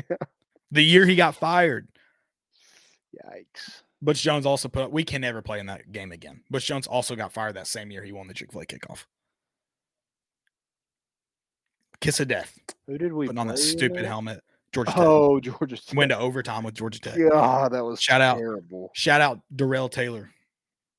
The 0.72 0.84
year 0.84 1.06
he 1.06 1.16
got 1.16 1.36
fired. 1.36 1.88
Yikes. 3.24 3.84
Butch 4.01 4.24
Jones 4.24 4.47
also 4.47 4.70
put. 4.70 4.91
We 4.91 5.04
can 5.04 5.22
never 5.22 5.43
play 5.43 5.60
in 5.60 5.68
that 5.68 5.91
game 5.91 6.12
again. 6.12 6.41
Butch 6.49 6.66
Jones 6.66 6.88
also 6.88 7.16
got 7.16 7.32
fired 7.32 7.54
that 7.54 7.68
same 7.68 7.91
year 7.91 8.04
he 8.04 8.12
won 8.12 8.28
the 8.28 8.34
Chick 8.34 8.51
Fil 8.51 8.62
A 8.62 8.66
kickoff. 8.66 9.06
Kiss 12.01 12.20
of 12.20 12.28
death. 12.28 12.58
Who 12.88 12.97
did 12.97 13.14
we 13.14 13.28
put 13.28 13.38
on 13.38 13.47
that 13.47 13.60
stupid 13.60 14.04
helmet? 14.04 14.43
Georgia 14.74 14.91
Tech. 14.91 14.99
Oh, 15.01 15.39
Georgia 15.39 15.78
Tech. 15.78 15.95
Went 15.95 16.11
to 16.11 16.17
overtime 16.17 16.63
with 16.63 16.74
Georgia 16.74 16.99
Tech. 16.99 17.15
Yeah, 17.17 17.69
that 17.71 17.84
was 17.84 18.01
shout 18.01 18.21
terrible. 18.38 18.86
out. 18.86 18.97
Shout 18.97 19.21
out 19.21 19.39
Darrell 19.55 19.89
Taylor. 19.89 20.32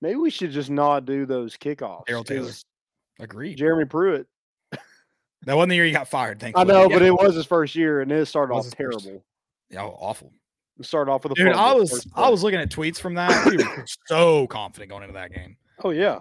Maybe 0.01 0.16
we 0.16 0.31
should 0.31 0.51
just 0.51 0.70
not 0.70 1.07
do 1.07 1.27
those 1.27 1.57
kickoffs. 1.57 2.07
Darrell 2.07 2.25
Taylor. 2.25 2.53
Agreed. 3.18 3.57
Jeremy 3.57 3.85
Pruitt. 3.85 4.27
that 4.70 5.57
wasn't 5.57 5.70
the 5.70 5.77
year 5.77 5.85
he 5.85 5.93
got 5.93 6.09
fired. 6.09 6.41
Thank 6.41 6.59
I 6.59 6.64
know, 6.64 6.89
but 6.89 7.03
it 7.03 7.12
was 7.12 7.35
his 7.35 7.47
first 7.47 7.75
year, 7.75 8.01
and 8.01 8.11
it 8.11 8.27
started 8.27 8.55
off 8.55 8.68
terrible. 8.70 9.01
First. 9.01 9.25
Yeah, 9.70 9.83
oh, 9.83 9.97
awful. 10.01 10.33
It 10.79 10.87
started 10.87 11.11
off 11.11 11.22
with 11.22 11.33
a 11.33 11.35
dude. 11.37 11.53
I 11.53 11.72
was 11.72 12.07
I 12.14 12.29
was 12.29 12.43
looking 12.43 12.61
at 12.61 12.70
tweets 12.70 12.99
from 12.99 13.14
that. 13.14 13.47
We 13.47 13.57
were 13.57 13.85
so 14.07 14.47
confident 14.49 14.91
going 14.91 15.03
into 15.03 15.14
that 15.14 15.33
game. 15.33 15.57
Oh 15.83 15.91
yeah. 15.91 16.20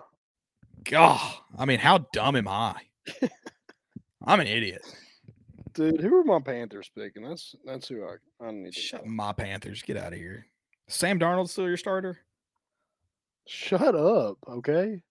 God, 0.83 1.19
I 1.57 1.65
mean, 1.65 1.79
how 1.79 1.99
dumb 2.13 2.35
am 2.35 2.47
I? 2.47 2.75
I'm 4.25 4.39
an 4.39 4.47
idiot. 4.47 4.81
Dude, 5.73 6.01
who 6.01 6.15
are 6.15 6.23
my 6.23 6.39
Panthers 6.39 6.89
picking? 6.95 7.23
That's 7.23 7.55
that's 7.65 7.87
who 7.87 8.03
I 8.03 8.45
I 8.45 8.51
need 8.51 8.73
to 8.73 8.79
Shut 8.79 9.05
my 9.05 9.33
Panthers. 9.33 9.81
Get 9.81 9.97
out 9.97 10.13
of 10.13 10.19
here. 10.19 10.45
Sam 10.87 11.19
Darnold 11.19 11.49
still 11.49 11.67
your 11.67 11.77
starter? 11.77 12.19
Shut 13.47 13.95
up, 13.95 14.37
okay? 14.47 15.01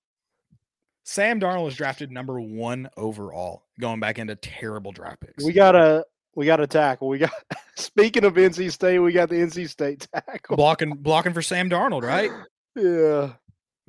Sam 1.04 1.40
Darnold 1.40 1.64
was 1.64 1.76
drafted 1.76 2.10
number 2.10 2.40
one 2.40 2.88
overall, 2.96 3.64
going 3.80 4.00
back 4.00 4.18
into 4.18 4.36
terrible 4.36 4.92
draft 4.92 5.20
picks. 5.20 5.44
We 5.44 5.52
got 5.52 5.74
a 5.74 6.04
we 6.34 6.46
got 6.46 6.60
a 6.60 6.66
tackle. 6.66 7.08
We 7.08 7.18
got 7.18 7.32
speaking 7.76 8.24
of 8.24 8.34
NC 8.34 8.70
State, 8.72 8.98
we 9.00 9.12
got 9.12 9.28
the 9.28 9.36
NC 9.36 9.68
State 9.68 10.06
tackle 10.14 10.56
blocking 10.56 10.94
blocking 10.94 11.32
for 11.32 11.42
Sam 11.42 11.68
Darnold, 11.68 12.02
right? 12.02 12.30
yeah. 12.76 13.32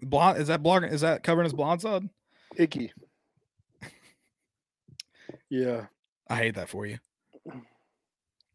Blonde 0.01 0.39
is 0.39 0.47
that 0.47 0.63
blocking? 0.63 0.89
Is 0.89 1.01
that 1.01 1.23
covering 1.23 1.45
his 1.45 1.53
blonde 1.53 1.81
side? 1.81 2.09
Icky. 2.57 2.91
yeah. 5.49 5.85
I 6.33 6.37
hate 6.37 6.55
that 6.55 6.69
for 6.69 6.85
you. 6.85 6.97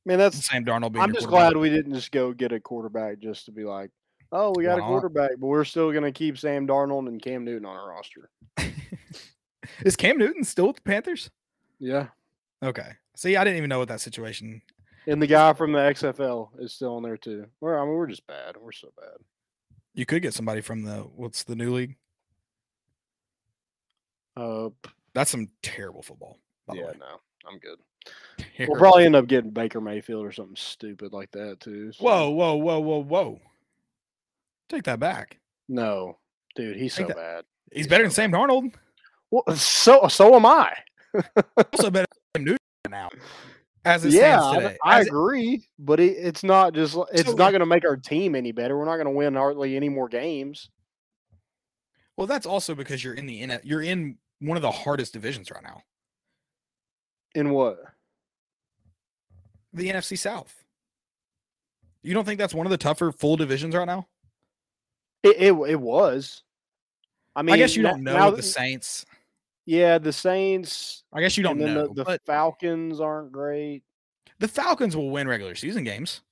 Man, 0.04 0.18
that's 0.18 0.36
the 0.36 0.42
Sam 0.42 0.64
Darnold. 0.64 0.98
I'm 0.98 1.12
just 1.14 1.28
glad 1.28 1.56
we 1.56 1.70
didn't 1.70 1.94
just 1.94 2.10
go 2.10 2.32
get 2.32 2.50
a 2.50 2.58
quarterback 2.58 3.20
just 3.20 3.44
to 3.44 3.52
be 3.52 3.64
like, 3.64 3.90
oh, 4.32 4.52
we 4.56 4.64
got 4.64 4.78
a 4.78 4.82
quarterback, 4.82 5.32
but 5.38 5.46
we're 5.46 5.64
still 5.64 5.92
going 5.92 6.04
to 6.04 6.12
keep 6.12 6.38
Sam 6.38 6.66
Darnold 6.66 7.06
and 7.06 7.22
Cam 7.22 7.44
Newton 7.44 7.66
on 7.66 7.76
our 7.76 7.90
roster. 7.90 8.30
Is 9.84 9.96
Cam 9.96 10.18
Newton 10.18 10.42
still 10.44 10.68
with 10.68 10.76
the 10.76 10.82
Panthers? 10.82 11.30
Yeah. 11.78 12.08
Okay. 12.64 12.90
See, 13.14 13.36
I 13.36 13.44
didn't 13.44 13.58
even 13.58 13.68
know 13.68 13.78
what 13.78 13.88
that 13.88 14.00
situation. 14.00 14.60
And 15.06 15.22
the 15.22 15.26
guy 15.26 15.52
from 15.52 15.72
the 15.72 15.78
XFL 15.78 16.50
is 16.58 16.72
still 16.72 16.96
in 16.96 17.04
there 17.04 17.16
too. 17.16 17.46
We're, 17.60 17.78
I 17.78 17.84
mean, 17.84 17.94
we're 17.94 18.08
just 18.08 18.26
bad. 18.26 18.56
We're 18.60 18.72
so 18.72 18.88
bad. 18.98 19.18
You 19.94 20.04
could 20.04 20.22
get 20.22 20.34
somebody 20.34 20.62
from 20.62 20.82
the 20.82 21.06
what's 21.14 21.44
the 21.44 21.54
new 21.56 21.74
league? 21.74 21.96
Uh, 24.36 24.70
that's 25.14 25.30
some 25.30 25.48
terrible 25.62 26.02
football. 26.02 26.38
yeah, 26.72 26.92
no, 26.98 27.20
I'm 27.50 27.58
good. 27.58 27.78
Terrible. 28.56 28.74
We'll 28.74 28.80
probably 28.80 29.04
end 29.04 29.16
up 29.16 29.26
getting 29.26 29.50
Baker 29.50 29.80
Mayfield 29.80 30.24
or 30.24 30.32
something 30.32 30.56
stupid 30.56 31.12
like 31.12 31.30
that 31.32 31.60
too. 31.60 31.92
So. 31.92 32.04
Whoa, 32.04 32.30
whoa, 32.30 32.56
whoa, 32.56 32.80
whoa, 32.80 33.02
whoa! 33.02 33.40
Take 34.68 34.84
that 34.84 35.00
back. 35.00 35.38
No, 35.68 36.18
dude, 36.56 36.76
he's 36.76 36.94
Take 36.94 37.04
so 37.04 37.08
that. 37.08 37.16
bad. 37.16 37.44
He's, 37.72 37.80
he's 37.80 37.86
better 37.86 38.04
so 38.04 38.22
than 38.22 38.32
Sam 38.32 38.32
Darnold. 38.32 38.74
Well, 39.30 39.56
so 39.56 40.08
so 40.08 40.34
am 40.34 40.46
I. 40.46 40.74
also 41.72 41.90
better 41.90 42.06
than 42.34 42.44
Newton 42.44 42.58
now. 42.90 43.10
As 43.84 44.04
it 44.04 44.12
yeah, 44.12 44.40
stands 44.40 44.58
today. 44.58 44.76
I, 44.84 44.98
I 44.98 45.00
agree, 45.00 45.54
it, 45.54 45.60
but 45.78 46.00
it, 46.00 46.16
it's 46.18 46.44
not 46.44 46.74
just 46.74 46.96
it's 47.12 47.30
so, 47.30 47.36
not 47.36 47.50
going 47.50 47.60
to 47.60 47.66
make 47.66 47.84
our 47.84 47.96
team 47.96 48.34
any 48.34 48.52
better. 48.52 48.76
We're 48.76 48.84
not 48.84 48.96
going 48.96 49.06
to 49.06 49.12
win 49.12 49.34
hardly 49.34 49.76
any 49.76 49.88
more 49.88 50.08
games. 50.08 50.68
Well, 52.16 52.26
that's 52.26 52.46
also 52.46 52.74
because 52.74 53.02
you're 53.02 53.14
in 53.14 53.26
the 53.26 53.60
you're 53.62 53.82
in 53.82 54.18
one 54.40 54.56
of 54.56 54.62
the 54.62 54.70
hardest 54.70 55.12
divisions 55.12 55.50
right 55.50 55.62
now. 55.62 55.82
In 57.34 57.50
what? 57.50 57.78
The 59.72 59.90
NFC 59.90 60.18
South. 60.18 60.64
You 62.02 62.14
don't 62.14 62.24
think 62.24 62.38
that's 62.38 62.54
one 62.54 62.66
of 62.66 62.70
the 62.70 62.78
tougher 62.78 63.12
full 63.12 63.36
divisions 63.36 63.74
right 63.74 63.86
now? 63.86 64.06
It 65.22 65.36
it, 65.38 65.52
it 65.68 65.80
was. 65.80 66.42
I 67.34 67.42
mean, 67.42 67.54
I 67.54 67.58
guess 67.58 67.76
you 67.76 67.82
don't 67.82 68.02
know 68.02 68.16
now, 68.16 68.30
the 68.30 68.42
Saints. 68.42 69.04
Yeah, 69.66 69.98
the 69.98 70.12
Saints. 70.12 71.04
I 71.12 71.20
guess 71.20 71.36
you 71.36 71.42
don't 71.42 71.58
know. 71.58 71.92
The, 71.92 72.04
the 72.04 72.20
Falcons 72.24 73.00
aren't 73.00 73.32
great. 73.32 73.82
The 74.38 74.48
Falcons 74.48 74.96
will 74.96 75.10
win 75.10 75.28
regular 75.28 75.54
season 75.54 75.84
games. 75.84 76.22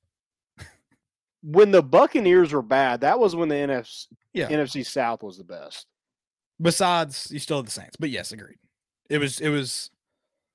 when 1.43 1.71
the 1.71 1.83
Buccaneers 1.83 2.53
were 2.53 2.63
bad, 2.63 3.03
that 3.03 3.19
was 3.19 3.37
when 3.37 3.49
the 3.49 3.55
NFC 3.55 4.07
yeah. 4.33 4.49
NFC 4.49 4.85
South 4.87 5.23
was 5.23 5.39
the 5.39 5.45
best. 5.45 5.87
Besides, 6.61 7.29
you 7.31 7.39
still 7.39 7.59
have 7.59 7.67
the 7.67 7.73
Saints, 7.73 7.97
but 7.99 8.11
yes, 8.11 8.33
agreed. 8.33 8.59
It 9.11 9.19
was 9.19 9.41
it 9.41 9.51
was. 9.51 9.91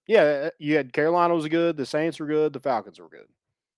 Yeah, 0.07 0.21
uh, 0.21 0.49
you 0.59 0.75
had 0.75 0.93
Carolina 0.93 1.33
was 1.35 1.47
good. 1.47 1.77
The 1.77 1.85
Saints 1.85 2.19
were 2.19 2.25
good. 2.25 2.53
The 2.53 2.59
Falcons 2.59 2.99
were 2.99 3.09
good. 3.09 3.27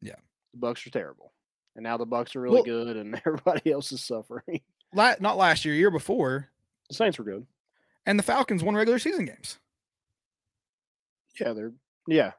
Yeah, 0.01 0.15
The 0.53 0.59
Bucks 0.59 0.85
are 0.87 0.89
terrible, 0.89 1.31
and 1.75 1.83
now 1.83 1.97
the 1.97 2.05
Bucks 2.05 2.35
are 2.35 2.41
really 2.41 2.55
well, 2.55 2.63
good, 2.63 2.97
and 2.97 3.15
everybody 3.25 3.71
else 3.71 3.91
is 3.91 4.03
suffering. 4.03 4.61
La- 4.93 5.15
not 5.19 5.37
last 5.37 5.65
year, 5.65 5.75
year 5.75 5.91
before. 5.91 6.49
The 6.89 6.95
Saints 6.95 7.17
were 7.17 7.25
good, 7.25 7.45
and 8.05 8.17
the 8.17 8.23
Falcons 8.23 8.63
won 8.63 8.75
regular 8.75 8.99
season 8.99 9.25
games. 9.25 9.59
Yeah, 11.39 11.53
they're 11.53 11.73
yeah, 12.07 12.31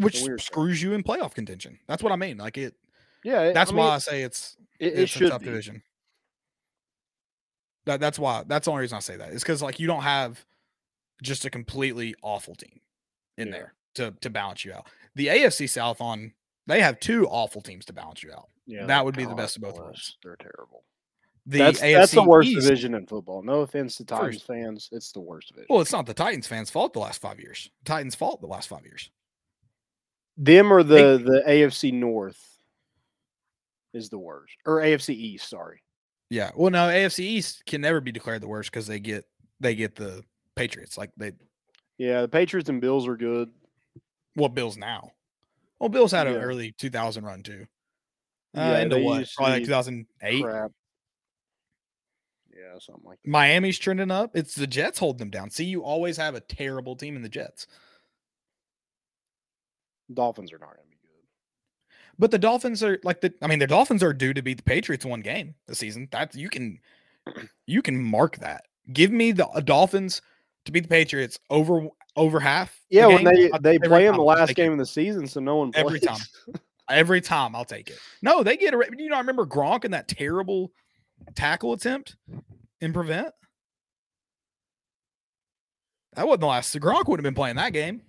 which 0.00 0.22
screws 0.40 0.82
you 0.82 0.92
in 0.92 1.02
playoff 1.02 1.34
contention. 1.34 1.78
That's 1.86 2.02
what 2.02 2.12
I 2.12 2.16
mean. 2.16 2.38
Like 2.38 2.58
it. 2.58 2.74
Yeah, 3.24 3.52
that's 3.52 3.72
I 3.72 3.74
why 3.74 3.84
mean, 3.84 3.92
I 3.92 3.98
say 3.98 4.22
it's 4.22 4.56
it, 4.78 4.92
it 4.92 4.98
it's 5.00 5.12
should 5.12 5.28
a 5.28 5.30
tough 5.30 5.40
be. 5.40 5.46
division. 5.46 5.82
That 7.86 8.00
that's 8.00 8.18
why 8.18 8.44
that's 8.46 8.64
the 8.64 8.70
only 8.70 8.82
reason 8.82 8.96
I 8.96 9.00
say 9.00 9.16
that 9.16 9.30
is 9.32 9.42
because 9.42 9.62
like 9.62 9.78
you 9.78 9.86
don't 9.86 10.02
have 10.02 10.44
just 11.22 11.44
a 11.44 11.50
completely 11.50 12.14
awful 12.22 12.54
team 12.54 12.80
in 13.38 13.48
Yeah. 13.48 13.52
there 13.52 13.74
to 13.94 14.10
to 14.20 14.30
balance 14.30 14.64
you 14.64 14.72
out. 14.72 14.86
The 15.14 15.28
AFC 15.28 15.68
South 15.68 16.00
on 16.00 16.32
they 16.66 16.80
have 16.80 16.98
two 17.00 17.26
awful 17.28 17.60
teams 17.60 17.84
to 17.86 17.92
balance 17.92 18.22
you 18.22 18.32
out. 18.32 18.48
Yeah, 18.66 18.86
That 18.86 19.04
would 19.04 19.16
be 19.16 19.26
the 19.26 19.34
best 19.34 19.56
of 19.56 19.62
both 19.62 19.76
worlds. 19.76 20.16
They're 20.22 20.36
terrible. 20.36 20.84
The 21.46 21.58
that's 21.58 21.80
AFC 21.80 21.92
that's 21.94 22.12
the 22.12 22.22
worst 22.22 22.48
East- 22.48 22.62
division 22.62 22.94
in 22.94 23.06
football. 23.06 23.42
No 23.42 23.60
offense 23.60 23.96
to 23.96 24.04
Titans 24.06 24.36
First. 24.36 24.46
fans, 24.46 24.88
it's 24.92 25.12
the 25.12 25.20
worst 25.20 25.48
division. 25.48 25.66
Well, 25.68 25.82
it's 25.82 25.92
not 25.92 26.06
the 26.06 26.14
Titans 26.14 26.46
fans' 26.46 26.70
fault 26.70 26.94
the 26.94 27.00
last 27.00 27.20
five 27.20 27.38
years. 27.38 27.68
Titans' 27.84 28.14
fault 28.14 28.40
the 28.40 28.46
last 28.46 28.68
five 28.68 28.84
years. 28.86 29.10
Them 30.38 30.72
or 30.72 30.82
the 30.82 31.18
the 31.22 31.42
AFC 31.46 31.92
North 31.92 32.42
is 33.92 34.08
the 34.08 34.18
worst, 34.18 34.56
or 34.66 34.80
AFC 34.80 35.10
East. 35.14 35.48
Sorry. 35.48 35.82
Yeah. 36.30 36.50
Well, 36.56 36.70
no, 36.70 36.88
AFC 36.88 37.20
East 37.20 37.64
can 37.66 37.80
never 37.82 38.00
be 38.00 38.10
declared 38.10 38.40
the 38.42 38.48
worst 38.48 38.70
because 38.72 38.86
they 38.86 38.98
get 38.98 39.24
they 39.60 39.74
get 39.74 39.94
the 39.94 40.24
Patriots. 40.56 40.96
Like 40.98 41.10
they 41.16 41.32
Yeah, 41.98 42.22
the 42.22 42.28
Patriots 42.28 42.68
and 42.68 42.80
Bills 42.80 43.06
are 43.06 43.16
good. 43.16 43.50
well, 44.36 44.48
Bills 44.48 44.76
now. 44.76 45.12
Well, 45.78 45.88
Bills 45.88 46.12
had 46.12 46.26
an 46.26 46.36
early 46.36 46.72
2000 46.72 47.24
run 47.24 47.42
too. 47.42 47.66
Uh, 48.56 48.60
Yeah, 48.60 48.78
into 48.80 48.98
what? 48.98 49.28
Probably 49.36 49.54
like 49.54 49.64
2008. 49.64 50.42
Crap. 50.42 50.70
Yeah, 52.52 52.78
something 52.78 53.04
like 53.04 53.18
that. 53.22 53.28
Miami's 53.30 53.78
trending 53.78 54.10
up. 54.10 54.36
It's 54.36 54.54
the 54.54 54.66
Jets 54.66 54.98
holding 54.98 55.18
them 55.18 55.30
down. 55.30 55.50
See, 55.50 55.64
you 55.64 55.82
always 55.82 56.16
have 56.16 56.34
a 56.34 56.40
terrible 56.40 56.96
team 56.96 57.16
in 57.16 57.22
the 57.22 57.28
Jets. 57.28 57.66
Dolphins 60.12 60.52
are 60.52 60.58
not 60.58 60.74
going 60.74 60.84
to 60.84 60.90
be 60.90 60.96
good. 61.02 61.26
But 62.18 62.30
the 62.30 62.38
Dolphins 62.38 62.82
are 62.82 62.98
like 63.02 63.20
the 63.20 63.34
I 63.42 63.46
mean, 63.46 63.58
the 63.58 63.66
Dolphins 63.66 64.02
are 64.02 64.12
due 64.12 64.34
to 64.34 64.42
beat 64.42 64.58
the 64.58 64.62
Patriots 64.62 65.04
one 65.04 65.20
game 65.20 65.54
this 65.66 65.78
season. 65.78 66.08
That 66.12 66.34
you 66.34 66.48
can 66.48 66.78
you 67.66 67.82
can 67.82 68.02
mark 68.02 68.36
that. 68.38 68.64
Give 68.92 69.10
me 69.10 69.32
the 69.32 69.48
uh, 69.48 69.60
Dolphins 69.60 70.20
to 70.64 70.72
beat 70.72 70.84
the 70.84 70.88
Patriots 70.88 71.38
over 71.50 71.88
over 72.16 72.40
half. 72.40 72.78
the 72.90 72.96
Yeah, 72.96 73.06
when 73.06 73.24
they 73.24 73.50
they 73.60 73.78
play 73.78 74.06
in 74.06 74.14
the 74.14 74.22
last 74.22 74.48
take 74.48 74.58
it. 74.58 74.62
game 74.62 74.72
of 74.72 74.78
the 74.78 74.86
season, 74.86 75.26
so 75.26 75.40
no 75.40 75.56
one 75.56 75.72
plays. 75.72 75.84
Every 75.84 76.00
time. 76.00 76.18
Every 76.90 77.20
time 77.22 77.56
I'll 77.56 77.64
take 77.64 77.88
it. 77.88 77.98
No, 78.20 78.42
they 78.42 78.58
get 78.58 78.74
a 78.74 78.86
you 78.98 79.08
know, 79.08 79.16
I 79.16 79.20
remember 79.20 79.46
Gronk 79.46 79.84
and 79.84 79.94
that 79.94 80.06
terrible 80.06 80.70
tackle 81.34 81.72
attempt 81.72 82.16
in 82.80 82.92
prevent. 82.92 83.32
That 86.14 86.26
wasn't 86.26 86.42
the 86.42 86.46
last. 86.46 86.78
Gronk 86.78 87.08
would 87.08 87.18
have 87.18 87.24
been 87.24 87.34
playing 87.34 87.56
that 87.56 87.72
game. 87.72 88.02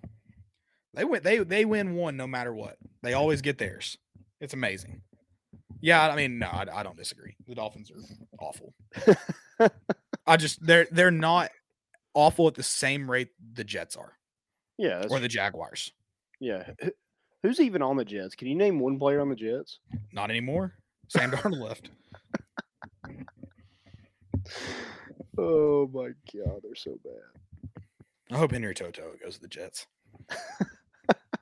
They 0.94 1.06
went. 1.06 1.24
They 1.24 1.38
they 1.40 1.66
win 1.66 1.96
one 1.96 2.18
no 2.18 2.28
matter 2.28 2.54
what. 2.54 2.78
They 3.02 3.14
always 3.14 3.42
get 3.42 3.58
theirs. 3.58 3.98
It's 4.42 4.54
amazing. 4.54 5.02
Yeah, 5.82 6.10
I 6.10 6.16
mean, 6.16 6.40
no, 6.40 6.48
I, 6.48 6.66
I 6.74 6.84
don't 6.84 6.98
disagree. 6.98 7.36
The 7.48 7.56
Dolphins 7.56 7.92
are 7.92 8.02
awful. 8.40 8.74
I 10.28 10.38
just 10.38 10.66
they're 10.66 10.88
they're 10.92 11.12
not 11.12 11.52
awful 12.16 12.48
at 12.48 12.56
the 12.56 12.64
same 12.64 13.10
rate 13.10 13.30
the 13.54 13.64
Jets 13.64 13.96
are 13.96 14.14
yeah, 14.78 15.06
or 15.10 15.20
the 15.20 15.28
Jaguars. 15.28 15.92
yeah. 16.40 16.72
Who's 17.44 17.60
even 17.60 17.84
on 17.84 17.96
the 17.96 18.04
Jets? 18.06 18.34
Can 18.34 18.48
you 18.48 18.56
name 18.56 18.80
one 18.80 18.98
player 18.98 19.22
on 19.22 19.30
the 19.30 19.36
Jets? 19.36 19.78
Not 20.12 20.32
anymore. 20.32 20.74
Sam 21.10 21.30
Darnold 21.32 21.62
left. 21.62 21.90
Oh 25.38 25.90
my 25.94 26.10
god, 26.34 26.62
they're 26.64 26.76
so 26.76 26.98
bad. 27.04 27.82
I 28.32 28.38
hope 28.38 28.52
Henry 28.52 28.74
To'oTo'o 28.74 29.22
goes 29.22 29.36
to 29.36 29.42
the 29.42 29.48
Jets. 29.50 29.86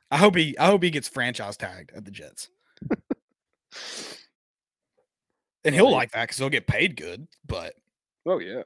I 0.09 0.17
hope 0.17 0.35
he 0.35 0.57
I 0.57 0.65
hope 0.65 0.81
he 0.83 0.89
gets 0.89 1.07
franchise 1.07 1.57
tagged 1.57 1.91
at 1.95 2.05
the 2.05 2.11
Jets. 2.11 2.49
And 5.65 5.73
he'll 5.73 5.91
like 5.91 6.11
that 6.11 6.23
because 6.23 6.37
he'll 6.37 6.49
get 6.49 6.67
paid 6.67 6.97
good, 6.97 7.25
but 7.47 7.75
Oh 8.25 8.39
yeah. 8.39 8.63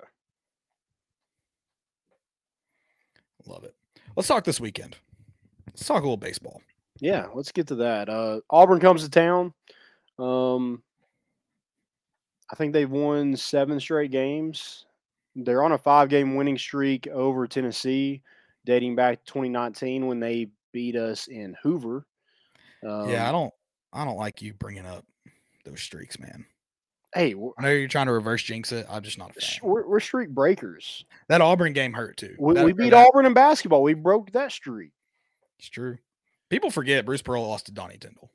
Love 3.47 3.63
it. 3.63 3.75
Let's 4.15 4.27
talk 4.27 4.43
this 4.43 4.59
weekend. 4.59 4.97
Let's 5.67 5.85
talk 5.85 6.01
a 6.01 6.05
little 6.05 6.17
baseball. 6.17 6.61
Yeah, 6.99 7.27
let's 7.33 7.51
get 7.51 7.67
to 7.67 7.75
that. 7.75 8.09
Uh, 8.09 8.41
Auburn 8.49 8.79
comes 8.79 9.03
to 9.03 9.09
town. 9.09 9.53
Um, 10.17 10.81
I 12.51 12.55
think 12.55 12.73
they've 12.73 12.89
won 12.89 13.35
seven 13.35 13.79
straight 13.79 14.11
games. 14.11 14.85
They're 15.35 15.63
on 15.63 15.73
a 15.73 15.77
five-game 15.77 16.35
winning 16.35 16.57
streak 16.57 17.07
over 17.07 17.47
Tennessee, 17.47 18.21
dating 18.65 18.95
back 18.95 19.19
to 19.19 19.25
2019 19.33 20.07
when 20.07 20.19
they 20.19 20.47
beat 20.71 20.95
us 20.95 21.27
in 21.27 21.55
Hoover. 21.61 22.05
Um, 22.87 23.09
yeah, 23.09 23.29
I 23.29 23.31
don't 23.31 23.53
I 23.93 24.05
don't 24.05 24.17
like 24.17 24.41
you 24.41 24.53
bringing 24.53 24.85
up 24.85 25.05
those 25.65 25.81
streaks, 25.81 26.19
man. 26.19 26.45
Hey, 27.15 27.33
I 27.57 27.61
know 27.61 27.69
you're 27.69 27.87
trying 27.87 28.07
to 28.07 28.11
reverse 28.11 28.43
jinx 28.43 28.71
it. 28.71 28.85
I'm 28.89 29.01
just 29.01 29.17
not 29.17 29.31
a 29.31 29.33
fan. 29.39 29.59
we're, 29.63 29.87
we're 29.87 29.99
streak 29.99 30.29
breakers. 30.29 31.05
That 31.29 31.41
Auburn 31.41 31.73
game 31.73 31.93
hurt 31.93 32.17
too. 32.17 32.35
We, 32.39 32.53
we 32.63 32.73
beat 32.73 32.93
Auburn 32.93 33.25
in 33.25 33.33
basketball. 33.33 33.81
We 33.81 33.93
broke 33.93 34.31
that 34.33 34.51
streak. 34.51 34.91
It's 35.57 35.69
true. 35.69 35.97
People 36.49 36.69
forget 36.69 37.05
Bruce 37.05 37.21
Pearl 37.21 37.47
lost 37.47 37.65
to 37.67 37.71
Donnie 37.71 37.97
Tyndall. 37.97 38.31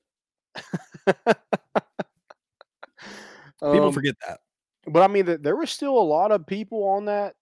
People 3.61 3.87
Um, 3.87 3.93
forget 3.93 4.17
that. 4.27 4.41
But 4.87 5.03
I 5.03 5.07
mean, 5.07 5.27
th- 5.27 5.41
there 5.43 5.55
was 5.57 5.71
still 5.71 5.97
a 5.97 6.03
lot 6.03 6.33
of 6.33 6.47
people 6.47 6.83
on 6.85 7.05
that 7.05 7.35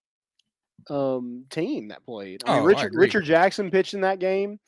um, 0.90 1.44
team 1.50 1.88
that 1.88 2.04
played. 2.04 2.42
I 2.44 2.54
mean, 2.54 2.62
Oh, 2.62 2.64
Richard. 2.66 2.92
Richard 2.94 3.24
Jackson 3.24 3.70
pitched 3.70 3.94
in 3.94 4.02
that 4.02 4.18
game. 4.18 4.60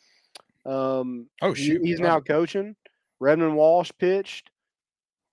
Um, 0.65 1.29
Oh 1.43 1.53
he- 1.53 1.65
shoot. 1.67 1.83
he's 1.85 2.01
now 2.01 2.21
coaching. 2.21 2.75
Redmond 3.21 3.55
Walsh 3.57 3.91
pitched. 3.99 4.51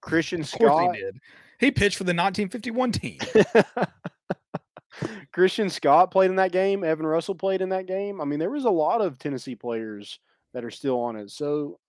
Christian 0.01 0.43
Scott. 0.43 0.95
he 0.95 1.01
did. 1.01 1.19
He 1.59 1.71
pitched 1.71 1.97
for 1.97 2.05
the 2.05 2.13
1951 2.13 2.91
team. 2.93 3.17
Christian 5.31 5.69
Scott 5.69 6.11
played 6.11 6.29
in 6.29 6.35
that 6.37 6.51
game. 6.51 6.83
Evan 6.83 7.05
Russell 7.05 7.35
played 7.35 7.61
in 7.61 7.69
that 7.69 7.85
game. 7.85 8.21
I 8.21 8.25
mean, 8.25 8.39
there 8.39 8.49
was 8.49 8.65
a 8.65 8.69
lot 8.69 9.01
of 9.01 9.17
Tennessee 9.17 9.55
players 9.55 10.19
that 10.53 10.63
are 10.63 10.71
still 10.71 10.99
on 10.99 11.15
it. 11.15 11.29
So, 11.31 11.79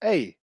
hey, 0.00 0.36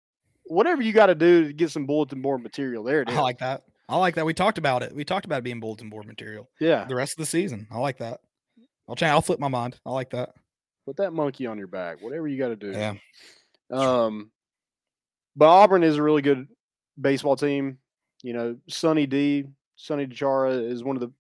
whatever 0.46 0.82
you 0.82 0.94
got 0.94 1.08
to 1.08 1.16
do 1.16 1.48
to 1.48 1.54
get 1.54 1.72
some 1.72 1.86
bulletin 1.86 2.22
board 2.22 2.42
material, 2.42 2.84
there 2.84 3.02
it 3.02 3.10
is. 3.10 3.18
I 3.18 3.22
like 3.22 3.40
that. 3.40 3.64
I 3.90 3.98
like 3.98 4.16
that. 4.16 4.26
We 4.26 4.34
talked 4.34 4.58
about 4.58 4.84
it. 4.84 4.94
We 4.94 5.06
talked 5.06 5.26
about 5.26 5.40
it 5.40 5.44
being 5.44 5.60
bulletin 5.60 5.90
board 5.90 6.08
material 6.08 6.50
yeah, 6.60 6.86
the 6.86 6.96
rest 6.96 7.14
of 7.14 7.18
the 7.18 7.26
season. 7.26 7.68
I 7.72 7.78
like 7.78 8.00
that. 8.00 8.20
I'll 8.90 8.96
try. 8.96 9.10
I'll 9.10 9.22
flip 9.22 9.40
my 9.40 9.48
mind. 9.48 9.80
I 9.86 9.92
like 9.92 10.10
that. 10.12 10.30
put 10.86 10.98
that 10.98 11.14
monkey 11.14 11.46
on 11.46 11.58
your 11.58 11.68
back. 11.68 12.02
Whatever 12.02 12.28
you 12.28 12.38
got 12.38 12.50
to 12.50 12.56
do. 12.56 12.72
Yeah. 12.72 12.96
Um, 13.72 14.32
but 15.36 15.48
Auburn 15.48 15.84
is 15.84 15.98
a 15.98 16.04
really 16.04 16.22
good 16.22 16.48
baseball 17.00 17.36
team. 17.36 17.78
You 18.24 18.34
know, 18.34 18.58
Sonny 18.68 19.06
D, 19.06 19.46
Sonny 19.76 20.08
DiChiara 20.08 20.72
is 20.72 20.84
one 20.84 20.96
of 20.96 21.02
the 21.02 21.12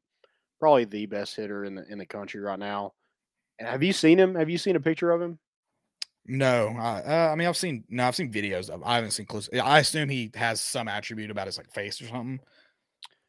probably 0.59 0.85
the 0.85 1.05
best 1.05 1.35
hitter 1.35 1.65
in 1.65 1.75
the 1.75 1.85
in 1.91 1.97
the 1.97 2.05
country 2.05 2.41
right 2.41 2.59
now. 2.59 2.93
And 3.59 3.67
have 3.67 3.83
you 3.83 3.93
seen 3.93 4.19
him? 4.19 4.35
Have 4.35 4.49
you 4.49 4.57
seen 4.57 4.75
a 4.75 4.79
picture 4.79 5.11
of 5.11 5.21
him? 5.21 5.39
No, 6.29 6.75
I, 6.77 7.01
uh, 7.01 7.29
I 7.31 7.35
mean 7.35 7.47
I've 7.47 7.55
seen 7.57 7.85
no, 7.89 8.05
I've 8.07 8.15
seen 8.15 8.31
videos 8.31 8.69
of. 8.69 8.83
I 8.83 8.95
haven't 8.95 9.11
seen 9.11 9.25
close. 9.25 9.49
I 9.53 9.79
assume 9.79 10.09
he 10.09 10.29
has 10.35 10.59
some 10.61 10.87
attribute 10.87 11.31
about 11.31 11.47
his 11.47 11.57
like 11.57 11.71
face 11.71 12.01
or 12.01 12.07
something. 12.07 12.39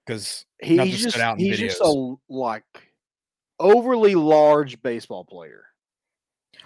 Because 0.04 0.46
He, 0.60 0.78
he's 0.78 1.02
just 1.02 1.18
out 1.18 1.38
he's 1.38 1.58
just 1.58 1.80
a 1.80 2.16
like 2.28 2.64
overly 3.60 4.14
large 4.14 4.82
baseball 4.82 5.24
player. 5.24 5.64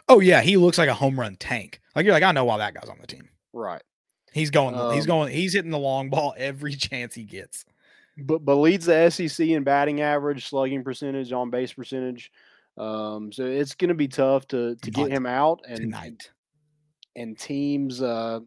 oh 0.08 0.20
yeah, 0.20 0.40
he 0.40 0.56
looks 0.56 0.78
like 0.78 0.88
a 0.88 0.94
home 0.94 1.18
run 1.18 1.36
tank. 1.36 1.80
Like 1.94 2.04
you're 2.04 2.14
like 2.14 2.22
I 2.22 2.32
know 2.32 2.44
why 2.44 2.58
that 2.58 2.74
guy's 2.74 2.88
on 2.88 2.98
the 3.00 3.06
team. 3.06 3.28
Right. 3.52 3.82
He's 4.32 4.50
going. 4.50 4.74
he's 4.94 5.04
Um, 5.04 5.08
going. 5.08 5.32
He's 5.32 5.52
hitting 5.52 5.70
the 5.70 5.78
long 5.78 6.10
ball 6.10 6.34
every 6.36 6.74
chance 6.76 7.14
he 7.14 7.24
gets. 7.24 7.64
But 8.16 8.44
but 8.44 8.56
leads 8.56 8.86
the 8.86 9.10
SEC 9.10 9.46
in 9.46 9.64
batting 9.64 10.00
average, 10.00 10.46
slugging 10.48 10.84
percentage, 10.84 11.32
on 11.32 11.50
base 11.50 11.72
percentage. 11.72 12.30
Um, 12.76 13.32
so 13.32 13.44
it's 13.44 13.74
going 13.74 13.88
to 13.88 13.94
be 13.94 14.08
tough 14.08 14.46
to 14.48 14.76
to 14.76 14.90
get 14.90 15.10
him 15.10 15.26
out 15.26 15.60
and 15.68 15.78
Tonight, 15.78 16.30
and 17.16 17.38
teams 17.38 18.02
uh, 18.02 18.40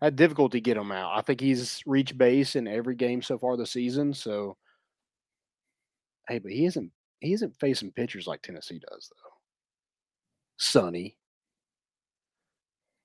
had 0.00 0.16
difficulty 0.16 0.60
get 0.60 0.76
him 0.76 0.92
out. 0.92 1.12
I 1.16 1.20
think 1.22 1.40
he's 1.40 1.82
reached 1.86 2.16
base 2.16 2.56
in 2.56 2.66
every 2.66 2.94
game 2.94 3.20
so 3.22 3.38
far 3.38 3.56
this 3.56 3.72
season. 3.72 4.14
So, 4.14 4.56
hey, 6.28 6.38
but 6.38 6.52
he 6.52 6.64
isn't 6.66 6.90
he 7.20 7.32
isn't 7.34 7.58
facing 7.60 7.92
pitchers 7.92 8.26
like 8.26 8.40
Tennessee 8.42 8.80
does 8.90 9.10
though. 9.10 9.30
Sonny, 10.56 11.16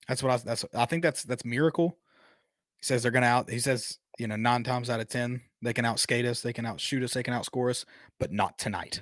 that's 0.08 0.24
what 0.24 0.32
I. 0.32 0.38
That's. 0.38 0.66
I 0.74 0.86
think 0.86 1.04
that's 1.04 1.24
that's 1.24 1.46
miracle. 1.46 1.98
He 2.78 2.86
says 2.86 3.04
they're 3.04 3.12
gonna 3.12 3.26
out. 3.26 3.50
He 3.50 3.60
says 3.60 4.00
you 4.18 4.28
know 4.28 4.36
nine 4.36 4.64
times 4.64 4.90
out 4.90 5.00
of 5.00 5.10
ten 5.10 5.42
they 5.66 5.74
can 5.74 5.86
outskate 5.86 6.26
us, 6.26 6.42
they 6.42 6.54
can 6.54 6.66
outshoot 6.66 7.04
us, 7.04 7.14
they 7.14 7.24
can 7.24 7.34
outscore 7.34 7.72
us, 7.72 7.86
but 8.20 8.32
not 8.32 8.58
tonight. 8.58 9.02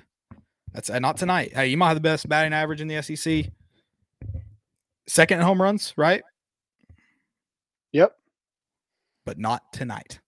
That's 0.72 0.90
uh, 0.90 0.98
not 0.98 1.16
tonight. 1.16 1.52
Hey, 1.54 1.68
you 1.68 1.76
might 1.76 1.88
have 1.88 1.96
the 1.96 2.00
best 2.00 2.28
batting 2.28 2.52
average 2.52 2.80
in 2.80 2.88
the 2.88 3.02
SEC. 3.02 3.46
Second 5.06 5.38
in 5.38 5.44
home 5.44 5.60
runs, 5.60 5.92
right? 5.96 6.22
Yep. 7.92 8.16
But 9.26 9.38
not 9.38 9.72
tonight. 9.72 10.20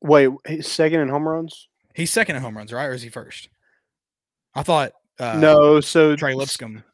Wait, 0.00 0.30
he's 0.46 0.68
second 0.68 1.00
in 1.00 1.08
home 1.08 1.28
runs? 1.28 1.68
He's 1.94 2.10
second 2.10 2.36
in 2.36 2.42
home 2.42 2.56
runs, 2.56 2.72
right? 2.72 2.86
Or 2.86 2.94
is 2.94 3.02
he 3.02 3.08
first? 3.08 3.48
I 4.54 4.62
thought 4.62 4.92
uh, 5.18 5.36
no. 5.38 5.80
So 5.80 6.16
Trey 6.16 6.34
Lipscomb. 6.34 6.84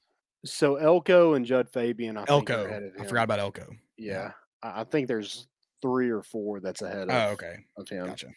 So 0.44 0.76
Elko 0.76 1.34
and 1.34 1.44
Jud 1.44 1.68
Fabian. 1.68 2.16
I 2.16 2.24
Elko. 2.28 2.90
I 2.98 3.04
forgot 3.04 3.24
about 3.24 3.40
Elko. 3.40 3.66
Yeah, 3.96 4.32
I 4.62 4.84
think 4.84 5.08
there's 5.08 5.46
three 5.82 6.10
or 6.10 6.22
four 6.22 6.60
that's 6.60 6.82
ahead. 6.82 7.08
Of, 7.08 7.14
oh, 7.14 7.32
okay. 7.32 7.56
Of 7.76 7.88
him. 7.88 8.06
Gotcha. 8.06 8.28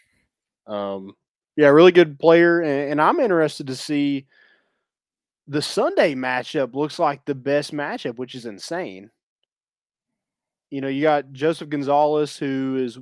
Um, 0.67 1.13
yeah, 1.55 1.67
really 1.67 1.91
good 1.91 2.19
player, 2.19 2.61
and, 2.61 2.91
and 2.91 3.01
I'm 3.01 3.19
interested 3.19 3.67
to 3.67 3.75
see 3.75 4.25
the 5.47 5.61
Sunday 5.61 6.15
matchup. 6.15 6.73
Looks 6.73 6.97
like 6.97 7.25
the 7.25 7.35
best 7.35 7.73
matchup, 7.73 8.17
which 8.17 8.35
is 8.35 8.45
insane. 8.45 9.11
You 10.69 10.81
know, 10.81 10.87
you 10.87 11.01
got 11.01 11.31
Joseph 11.33 11.69
Gonzalez, 11.69 12.37
who 12.37 12.77
is 12.77 12.97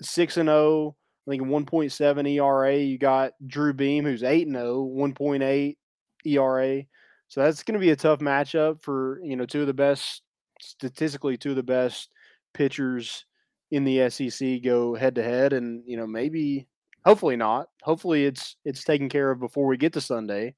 six 0.00 0.36
and 0.36 0.48
zero. 0.48 0.58
Oh, 0.58 0.96
I 1.26 1.30
think 1.32 1.42
1.7 1.42 2.30
ERA. 2.36 2.76
You 2.76 2.96
got 2.96 3.32
Drew 3.46 3.74
Beam, 3.74 4.04
who's 4.04 4.22
8 4.22 4.48
0, 4.48 4.90
1.8 4.96 5.76
ERA. 6.24 6.82
So 7.28 7.42
that's 7.42 7.62
going 7.62 7.74
to 7.74 7.80
be 7.80 7.90
a 7.90 7.96
tough 7.96 8.20
matchup 8.20 8.82
for, 8.82 9.20
you 9.22 9.36
know, 9.36 9.46
two 9.46 9.60
of 9.60 9.66
the 9.66 9.74
best, 9.74 10.22
statistically, 10.60 11.36
two 11.36 11.50
of 11.50 11.56
the 11.56 11.62
best 11.62 12.10
pitchers 12.54 13.24
in 13.70 13.84
the 13.84 14.08
SEC 14.08 14.62
go 14.62 14.94
head 14.94 15.14
to 15.16 15.22
head. 15.22 15.52
And, 15.52 15.82
you 15.86 15.96
know, 15.96 16.06
maybe, 16.06 16.66
hopefully 17.04 17.36
not. 17.36 17.68
Hopefully 17.82 18.24
it's, 18.24 18.56
it's 18.64 18.84
taken 18.84 19.08
care 19.08 19.30
of 19.30 19.40
before 19.40 19.66
we 19.66 19.76
get 19.76 19.92
to 19.92 20.00
Sunday. 20.00 20.54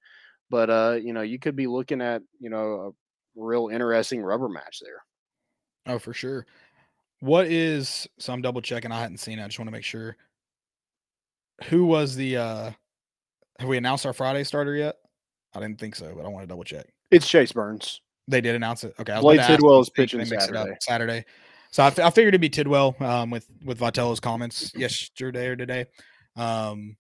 But, 0.48 0.70
uh, 0.70 0.98
you 1.02 1.12
know, 1.12 1.22
you 1.22 1.38
could 1.38 1.56
be 1.56 1.66
looking 1.66 2.00
at, 2.00 2.22
you 2.38 2.50
know, 2.50 2.94
a 3.36 3.40
real 3.40 3.68
interesting 3.68 4.22
rubber 4.22 4.48
match 4.48 4.80
there. 4.80 5.94
Oh, 5.94 5.98
for 5.98 6.12
sure. 6.12 6.46
What 7.20 7.46
is, 7.46 8.08
so 8.18 8.32
I'm 8.32 8.42
double 8.42 8.62
checking. 8.62 8.92
I 8.92 9.00
hadn't 9.00 9.18
seen 9.18 9.38
it. 9.38 9.44
I 9.44 9.46
just 9.46 9.58
want 9.58 9.68
to 9.68 9.72
make 9.72 9.84
sure 9.84 10.16
who 11.64 11.84
was 11.84 12.16
the 12.16 12.36
uh 12.36 12.70
have 13.58 13.68
we 13.68 13.76
announced 13.76 14.06
our 14.06 14.14
Friday 14.14 14.44
starter 14.44 14.74
yet? 14.74 14.96
I 15.54 15.60
didn't 15.60 15.78
think 15.78 15.96
so, 15.96 16.12
but 16.14 16.24
I 16.24 16.28
want 16.28 16.44
to 16.44 16.48
double 16.48 16.64
check. 16.64 16.86
It's 17.10 17.28
Chase 17.28 17.52
Burns. 17.52 18.00
They 18.28 18.40
did 18.40 18.54
announce 18.54 18.84
it. 18.84 18.94
Okay, 19.00 19.18
Blade 19.20 19.42
Tidwell 19.46 19.80
is 19.80 19.90
pitching 19.90 20.24
Saturday. 20.24 20.76
Saturday. 20.80 21.24
So 21.72 21.82
I, 21.84 21.86
I 21.86 22.10
figured 22.10 22.34
it'd 22.34 22.40
be 22.40 22.48
Tidwell 22.48 22.96
um, 23.00 23.30
with 23.30 23.46
with 23.64 23.78
Vitello's 23.78 24.20
comments 24.20 24.72
yesterday 24.76 25.48
or 25.48 25.56
today. 25.56 25.86
Um, 26.36 26.96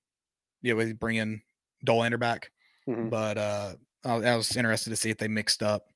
yeah, 0.62 0.74
we 0.74 0.92
bring 0.92 1.16
in 1.16 1.42
Dollander 1.86 2.18
back, 2.18 2.50
mm-hmm. 2.88 3.08
but 3.08 3.38
uh, 3.38 3.72
I, 4.04 4.14
I 4.14 4.36
was 4.36 4.56
interested 4.56 4.90
to 4.90 4.96
see 4.96 5.10
if 5.10 5.18
they 5.18 5.28
mixed 5.28 5.62
up 5.62 5.86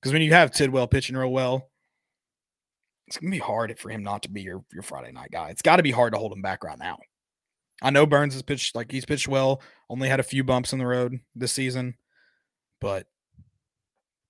because 0.00 0.12
when 0.12 0.22
you 0.22 0.32
have 0.32 0.50
Tidwell 0.50 0.86
pitching 0.86 1.16
real 1.16 1.32
well, 1.32 1.70
it's 3.06 3.18
gonna 3.18 3.30
be 3.30 3.38
hard 3.38 3.78
for 3.78 3.90
him 3.90 4.02
not 4.02 4.22
to 4.22 4.30
be 4.30 4.42
your 4.42 4.64
your 4.72 4.82
Friday 4.82 5.12
night 5.12 5.30
guy. 5.30 5.48
It's 5.50 5.62
got 5.62 5.76
to 5.76 5.82
be 5.82 5.90
hard 5.90 6.12
to 6.12 6.18
hold 6.18 6.32
him 6.32 6.42
back 6.42 6.64
right 6.64 6.78
now. 6.78 6.98
I 7.82 7.90
know 7.90 8.06
Burns 8.06 8.34
has 8.34 8.42
pitched 8.42 8.74
like 8.74 8.90
he's 8.90 9.04
pitched 9.04 9.28
well, 9.28 9.60
only 9.90 10.08
had 10.08 10.20
a 10.20 10.24
few 10.24 10.44
bumps 10.44 10.72
in 10.72 10.78
the 10.78 10.86
road 10.86 11.18
this 11.34 11.52
season, 11.52 11.94
but 12.82 13.06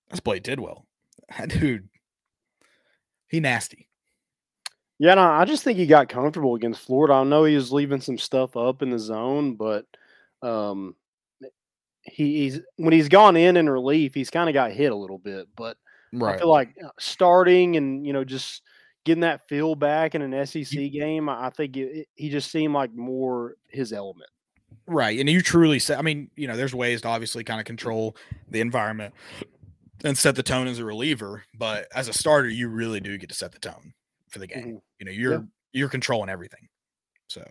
that's 0.08 0.20
Blade 0.20 0.44
Tidwell. 0.44 0.86
That 1.38 1.48
dude, 1.48 1.88
he 3.28 3.40
nasty. 3.40 3.88
Yeah, 4.98 5.14
no, 5.14 5.22
I 5.22 5.46
just 5.46 5.64
think 5.64 5.78
he 5.78 5.86
got 5.86 6.10
comfortable 6.10 6.54
against 6.56 6.82
Florida. 6.82 7.14
I 7.14 7.24
know 7.24 7.44
he 7.44 7.54
was 7.54 7.72
leaving 7.72 8.02
some 8.02 8.18
stuff 8.18 8.54
up 8.54 8.82
in 8.82 8.90
the 8.90 8.98
zone, 8.98 9.54
but 9.54 9.86
um, 10.42 10.94
he, 12.02 12.42
he's 12.42 12.60
when 12.76 12.92
he's 12.92 13.08
gone 13.08 13.34
in 13.36 13.56
in 13.56 13.70
relief, 13.70 14.12
he's 14.12 14.28
kind 14.28 14.50
of 14.50 14.52
got 14.52 14.72
hit 14.72 14.92
a 14.92 14.96
little 14.96 15.16
bit. 15.16 15.48
But 15.56 15.78
right. 16.12 16.34
I 16.34 16.38
feel 16.38 16.50
like 16.50 16.74
uh, 16.84 16.90
starting 16.98 17.76
and 17.76 18.06
you 18.06 18.12
know 18.12 18.24
just 18.24 18.60
getting 19.06 19.22
that 19.22 19.48
feel 19.48 19.74
back 19.74 20.14
in 20.14 20.20
an 20.20 20.46
SEC 20.46 20.92
game, 20.92 21.30
I 21.30 21.48
think 21.48 21.78
it, 21.78 21.96
it, 21.96 22.08
he 22.14 22.28
just 22.28 22.50
seemed 22.50 22.74
like 22.74 22.92
more 22.92 23.54
his 23.68 23.94
element. 23.94 24.28
Right. 24.86 25.18
And 25.18 25.28
you 25.28 25.40
truly 25.40 25.78
say, 25.78 25.94
I 25.94 26.02
mean, 26.02 26.30
you 26.36 26.46
know, 26.46 26.56
there's 26.56 26.74
ways 26.74 27.02
to 27.02 27.08
obviously 27.08 27.44
kind 27.44 27.60
of 27.60 27.66
control 27.66 28.16
the 28.48 28.60
environment 28.60 29.14
and 30.04 30.16
set 30.16 30.34
the 30.34 30.42
tone 30.42 30.66
as 30.66 30.78
a 30.78 30.84
reliever, 30.84 31.44
but 31.56 31.86
as 31.94 32.08
a 32.08 32.12
starter, 32.12 32.48
you 32.48 32.68
really 32.68 33.00
do 33.00 33.16
get 33.18 33.28
to 33.28 33.34
set 33.34 33.52
the 33.52 33.58
tone 33.58 33.94
for 34.28 34.38
the 34.38 34.46
game. 34.46 34.58
Mm-hmm. 34.58 34.76
You 34.98 35.06
know, 35.06 35.12
you're 35.12 35.32
yeah. 35.32 35.40
you're 35.72 35.88
controlling 35.88 36.28
everything. 36.28 36.68
So 37.28 37.44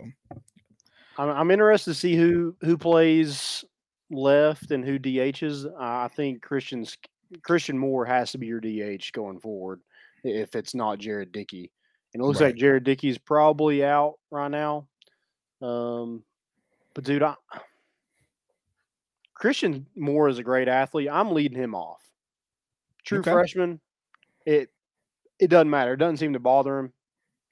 I'm, 1.18 1.30
I'm 1.30 1.52
interested 1.52 1.92
to 1.92 2.00
see 2.00 2.16
who 2.16 2.56
who 2.62 2.78
plays 2.78 3.64
left 4.10 4.72
and 4.72 4.84
who 4.84 5.00
DHs. 5.00 5.66
I 5.80 6.08
think 6.10 6.42
Christian's 6.42 6.98
Christian 7.44 7.78
Moore 7.78 8.06
has 8.06 8.32
to 8.32 8.38
be 8.38 8.48
your 8.48 8.60
DH 8.60 9.12
going 9.14 9.40
forward 9.40 9.82
if 10.24 10.56
it's 10.56 10.76
not 10.76 11.00
Jared 11.00 11.32
Dickey. 11.32 11.72
And 12.14 12.22
it 12.22 12.26
looks 12.26 12.42
right. 12.42 12.48
like 12.48 12.58
Jared 12.58 12.84
Dickey's 12.84 13.18
probably 13.18 13.86
out 13.86 14.16
right 14.32 14.52
now. 14.52 14.88
Um, 15.62 16.24
but 16.94 17.04
dude, 17.04 17.24
I, 17.24 17.36
Christian 19.36 19.88
Moore 19.96 20.30
is 20.30 20.38
a 20.38 20.44
great 20.44 20.68
athlete. 20.68 21.10
I'm 21.12 21.32
leading 21.32 21.58
him 21.58 21.74
off. 21.74 22.02
True 23.04 23.20
okay. 23.20 23.32
freshman. 23.32 23.80
It 24.46 24.70
it 25.40 25.50
doesn't 25.50 25.70
matter. 25.70 25.94
It 25.94 25.98
doesn't 25.98 26.18
seem 26.18 26.34
to 26.34 26.40
bother 26.40 26.78
him. 26.78 26.94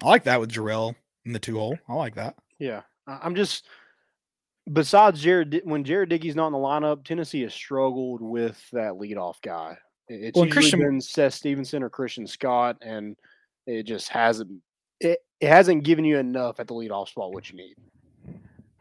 I 0.04 0.08
like 0.08 0.24
that 0.26 0.40
with 0.40 0.52
Jorel 0.52 0.96
in 1.26 1.34
the 1.34 1.40
two 1.40 1.58
hole. 1.58 1.78
I 1.88 1.94
like 1.96 2.16
that. 2.16 2.36
Yeah, 2.60 2.82
I'm 3.08 3.36
just. 3.36 3.66
Besides 4.72 5.20
Jared, 5.20 5.62
when 5.64 5.84
Jared 5.84 6.10
Dickey's 6.10 6.36
not 6.36 6.48
in 6.48 6.54
the 6.54 6.60
lineup, 6.60 7.04
Tennessee 7.04 7.42
has 7.42 7.56
struggled 7.56 8.22
with 8.22 8.64
that 8.72 8.94
leadoff 8.94 9.42
guy. 9.42 9.76
It's 10.08 10.36
well, 10.36 10.46
usually 10.46 10.62
Christian, 10.62 10.80
been 10.80 11.02
Seth 11.02 11.34
Stevenson 11.34 11.82
or 11.82 11.90
Christian 11.90 12.28
Scott, 12.28 12.78
and 12.82 13.16
it 13.66 13.84
just 13.84 14.10
hasn't 14.10 14.52
it, 15.00 15.20
it 15.40 15.48
hasn't 15.48 15.84
given 15.84 16.06
you 16.06 16.18
enough 16.18 16.60
at 16.60 16.68
the 16.68 16.74
leadoff 16.74 17.08
spot 17.08 17.34
what 17.34 17.50
you 17.50 17.58
need. 17.58 17.76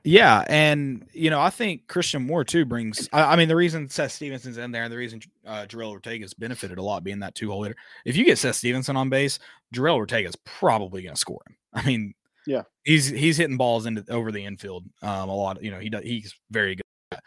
Yeah, 0.05 0.45
and 0.49 1.07
you 1.13 1.29
know 1.29 1.41
I 1.41 1.51
think 1.51 1.87
Christian 1.89 2.27
Moore 2.27 2.45
too 2.45 2.65
brings. 2.65 3.09
I, 3.13 3.33
I 3.33 3.37
mean, 3.37 3.49
the 3.49 3.57
reason 3.57 3.89
Seth 3.89 4.13
Stevenson's 4.13 4.57
in 4.57 4.71
there, 4.71 4.85
and 4.85 4.93
the 4.93 4.97
reason 4.97 5.21
uh, 5.47 5.67
Jorel 5.69 5.91
Ortega's 5.91 6.35
benefited 6.35 6.79
a 6.79 6.83
lot 6.83 7.05
being 7.05 7.19
that 7.21 7.35
two 7.35 7.51
hole 7.51 7.65
hitter. 7.65 7.77
If 8.05 8.17
you 8.17 8.25
get 8.25 8.39
Seth 8.39 8.57
Stevenson 8.57 8.97
on 8.97 9.09
base, 9.11 9.39
Jorel 9.75 9.97
Ortega's 9.97 10.37
probably 10.45 11.03
going 11.03 11.15
to 11.15 11.21
score 11.21 11.41
him. 11.49 11.57
I 11.75 11.85
mean, 11.85 12.15
yeah, 12.47 12.63
he's 12.85 13.09
he's 13.09 13.37
hitting 13.37 13.57
balls 13.57 13.87
into 13.87 14.05
over 14.11 14.33
the 14.33 14.45
infield 14.45 14.85
um, 15.03 15.29
a 15.29 15.35
lot. 15.35 15.63
You 15.63 15.71
know, 15.71 15.79
he 15.79 15.91
does, 15.91 16.05
he's 16.05 16.35
very 16.51 16.77
good. 16.77 16.85
At 17.11 17.17
that. 17.17 17.25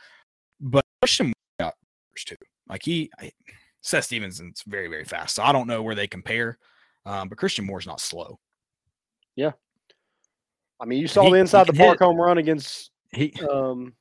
But 0.59 0.85
Christian 1.01 1.27
Moore 1.27 1.33
got 1.59 1.73
too. 2.25 2.35
Like 2.69 2.83
he, 2.83 3.11
I, 3.19 3.31
Seth 3.81 4.05
Stevenson's 4.05 4.63
very, 4.65 4.87
very 4.87 5.03
fast. 5.03 5.35
So 5.35 5.43
I 5.43 5.51
don't 5.51 5.67
know 5.67 5.83
where 5.83 5.95
they 5.95 6.07
compare. 6.07 6.57
Um, 7.05 7.29
but 7.29 7.37
Christian 7.37 7.65
Moore's 7.65 7.87
not 7.87 7.99
slow. 7.99 8.39
Yeah. 9.35 9.51
I 10.81 10.85
mean, 10.85 10.99
you 10.99 11.07
saw 11.07 11.23
he, 11.23 11.31
the 11.31 11.37
inside 11.37 11.67
the 11.67 11.73
park 11.73 11.99
hit. 11.99 12.05
home 12.05 12.19
run 12.19 12.39
against 12.39 12.89
he 13.11 13.33
um 13.49 13.93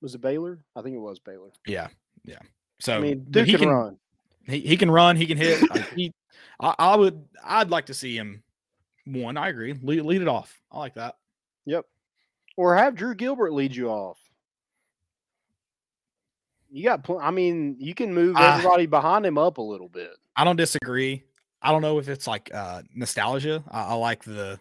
was 0.00 0.14
it 0.14 0.20
Baylor? 0.20 0.60
I 0.76 0.82
think 0.82 0.94
it 0.94 1.00
was 1.00 1.18
Baylor. 1.18 1.50
Yeah. 1.66 1.88
Yeah. 2.24 2.38
So 2.80 2.96
I 2.96 3.00
mean, 3.00 3.26
dude 3.30 3.46
he 3.46 3.52
can, 3.52 3.60
can 3.60 3.68
run. 3.70 3.96
He, 4.46 4.60
he 4.60 4.76
can 4.76 4.90
run, 4.90 5.16
he 5.16 5.26
can 5.26 5.38
hit. 5.38 5.60
he 5.94 6.12
I, 6.60 6.74
I, 6.78 6.96
would 6.96 7.24
I'd 7.44 7.70
like 7.70 7.86
to 7.86 7.94
see 7.94 8.16
him 8.16 8.42
one. 9.06 9.36
I 9.36 9.48
agree. 9.48 9.74
Lead, 9.82 10.02
lead 10.02 10.22
it 10.22 10.28
off. 10.28 10.60
I 10.70 10.78
like 10.78 10.94
that. 10.94 11.16
Yep. 11.66 11.86
Or 12.56 12.76
have 12.76 12.94
Drew 12.94 13.14
Gilbert 13.14 13.52
lead 13.52 13.74
you 13.74 13.88
off. 13.88 14.18
You 16.70 16.84
got, 16.84 17.02
pl- 17.02 17.20
I 17.20 17.30
mean, 17.30 17.76
you 17.78 17.94
can 17.94 18.12
move 18.12 18.36
everybody 18.36 18.84
uh, 18.84 18.90
behind 18.90 19.24
him 19.24 19.38
up 19.38 19.58
a 19.58 19.62
little 19.62 19.88
bit. 19.88 20.10
I 20.36 20.44
don't 20.44 20.56
disagree. 20.56 21.24
I 21.62 21.72
don't 21.72 21.82
know 21.82 21.98
if 21.98 22.08
it's 22.08 22.26
like 22.26 22.50
uh 22.52 22.82
nostalgia. 22.94 23.64
I, 23.70 23.82
I 23.84 23.94
like 23.94 24.22
the, 24.22 24.60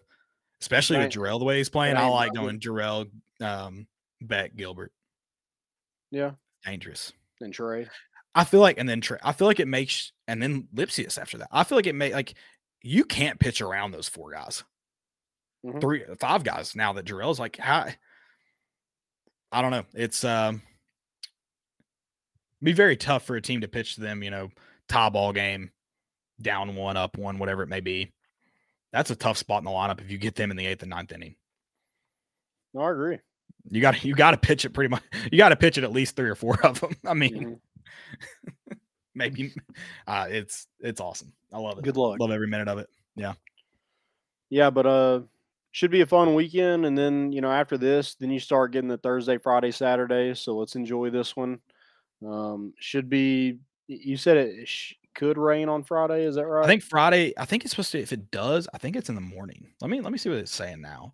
especially 0.61 0.97
right. 0.97 1.05
with 1.05 1.13
Jorel 1.13 1.39
the 1.39 1.45
way 1.45 1.57
he's 1.57 1.69
playing. 1.69 1.95
Right. 1.95 2.03
I 2.03 2.07
like 2.07 2.33
going 2.33 2.59
Jorel, 2.59 3.09
um, 3.41 3.87
Beck, 4.21 4.55
Gilbert. 4.55 4.91
Yeah, 6.11 6.31
dangerous. 6.65 7.13
And 7.41 7.53
Trey. 7.53 7.87
I 8.33 8.43
feel 8.43 8.59
like, 8.59 8.77
and 8.77 8.87
then 8.87 9.01
Trey. 9.01 9.19
I 9.23 9.33
feel 9.33 9.47
like 9.47 9.59
it 9.59 9.67
makes, 9.67 10.11
and 10.27 10.41
then 10.41 10.67
Lipcius 10.73 11.19
after 11.19 11.39
that. 11.39 11.49
I 11.51 11.63
feel 11.63 11.77
like 11.77 11.87
it 11.87 11.95
may 11.95 12.13
like 12.13 12.35
you 12.81 13.03
can't 13.03 13.39
pitch 13.39 13.61
around 13.61 13.91
those 13.91 14.07
four 14.07 14.31
guys, 14.31 14.63
mm-hmm. 15.65 15.79
three, 15.79 16.03
five 16.19 16.43
guys 16.43 16.75
now 16.75 16.93
that 16.93 17.05
Jorel's 17.05 17.39
like, 17.39 17.57
how, 17.57 17.87
I 19.51 19.61
don't 19.61 19.71
know. 19.71 19.85
It's 19.93 20.23
um 20.23 20.61
be 22.61 22.73
very 22.73 22.97
tough 22.97 23.23
for 23.23 23.35
a 23.35 23.41
team 23.41 23.61
to 23.61 23.67
pitch 23.67 23.95
to 23.95 24.01
them, 24.01 24.23
you 24.23 24.31
know, 24.31 24.49
tie 24.87 25.09
ball 25.09 25.33
game, 25.33 25.71
down 26.41 26.75
one, 26.75 26.97
up 26.97 27.17
one, 27.17 27.39
whatever 27.39 27.63
it 27.63 27.69
may 27.69 27.81
be. 27.81 28.11
That's 28.97 29.11
a 29.11 29.15
tough 29.15 29.37
spot 29.37 29.59
in 29.59 29.65
the 29.65 29.69
lineup 29.69 30.01
if 30.01 30.09
you 30.09 30.17
get 30.17 30.33
them 30.33 30.49
in 30.49 30.57
the 30.57 30.65
eighth 30.65 30.81
and 30.81 30.89
ninth 30.89 31.11
inning. 31.11 31.35
No, 32.73 32.81
I 32.81 32.91
agree. 32.91 33.19
You 33.69 33.79
got 33.79 34.03
you 34.03 34.15
got 34.15 34.31
to 34.31 34.37
pitch 34.37 34.65
it 34.65 34.71
pretty 34.71 34.89
much. 34.89 35.03
You 35.31 35.37
got 35.37 35.49
to 35.49 35.55
pitch 35.55 35.77
it 35.77 35.83
at 35.83 35.91
least 35.91 36.15
three 36.15 36.29
or 36.29 36.33
four 36.33 36.59
of 36.65 36.79
them. 36.79 36.95
I 37.05 37.13
mean, 37.13 37.35
mm-hmm. 37.35 38.73
maybe 39.13 39.53
uh, 40.07 40.25
it's 40.31 40.65
it's 40.79 40.99
awesome. 40.99 41.31
I 41.53 41.59
love 41.59 41.77
it. 41.77 41.83
Good 41.83 41.95
luck. 41.95 42.19
Love 42.19 42.31
every 42.31 42.47
minute 42.47 42.67
of 42.67 42.79
it. 42.79 42.89
Yeah. 43.15 43.33
Yeah, 44.49 44.71
but 44.71 44.87
uh, 44.87 45.19
should 45.73 45.91
be 45.91 46.01
a 46.01 46.07
fun 46.07 46.33
weekend, 46.33 46.87
and 46.87 46.97
then 46.97 47.31
you 47.31 47.41
know 47.41 47.51
after 47.51 47.77
this, 47.77 48.15
then 48.15 48.31
you 48.31 48.39
start 48.39 48.71
getting 48.71 48.89
the 48.89 48.97
Thursday, 48.97 49.37
Friday, 49.37 49.69
Saturday. 49.69 50.33
So 50.33 50.57
let's 50.57 50.75
enjoy 50.75 51.11
this 51.11 51.35
one. 51.35 51.59
Um, 52.25 52.73
should 52.79 53.11
be. 53.11 53.59
You 53.85 54.17
said 54.17 54.37
it 54.37 54.67
could 55.17 55.37
rain 55.37 55.67
on 55.67 55.83
Friday. 55.83 56.23
Is 56.23 56.35
that 56.35 56.45
right? 56.45 56.63
I 56.63 56.67
think 56.67 56.83
Friday. 56.83 57.33
I 57.37 57.45
think 57.45 57.65
it's 57.65 57.71
supposed 57.71 57.91
to. 57.91 57.99
If 57.99 58.13
it 58.13 58.31
does, 58.31 58.67
I 58.73 58.77
think 58.77 58.95
it's 58.95 59.09
in 59.09 59.15
the 59.15 59.21
morning. 59.21 59.67
Let 59.81 59.89
me 59.89 59.99
let 59.99 60.11
me 60.11 60.17
see 60.17 60.29
what 60.29 60.37
it's 60.37 60.51
saying 60.51 60.79
now. 60.79 61.13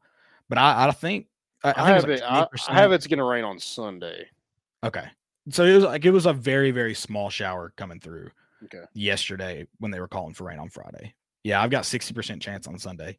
But 0.49 0.57
I, 0.57 0.87
I 0.87 0.91
think 0.91 1.27
I, 1.63 1.69
I, 1.69 1.73
think 1.73 1.87
have 1.87 2.09
it. 2.09 2.21
Like 2.21 2.23
I, 2.23 2.47
I 2.67 2.81
have 2.81 2.91
it's 2.91 3.07
going 3.07 3.19
to 3.19 3.23
rain 3.23 3.45
on 3.45 3.57
Sunday. 3.57 4.27
Okay, 4.83 5.05
so 5.49 5.63
it 5.63 5.73
was 5.73 5.85
like 5.85 6.05
it 6.05 6.11
was 6.11 6.25
a 6.25 6.33
very 6.33 6.71
very 6.71 6.93
small 6.93 7.29
shower 7.29 7.73
coming 7.77 7.99
through. 7.99 8.29
Okay. 8.65 8.83
Yesterday 8.93 9.65
when 9.79 9.91
they 9.91 9.99
were 9.99 10.07
calling 10.07 10.33
for 10.33 10.45
rain 10.45 10.59
on 10.59 10.69
Friday. 10.69 11.13
Yeah, 11.43 11.61
I've 11.61 11.71
got 11.71 11.85
sixty 11.85 12.13
percent 12.13 12.41
chance 12.41 12.67
on 12.67 12.77
Sunday. 12.77 13.17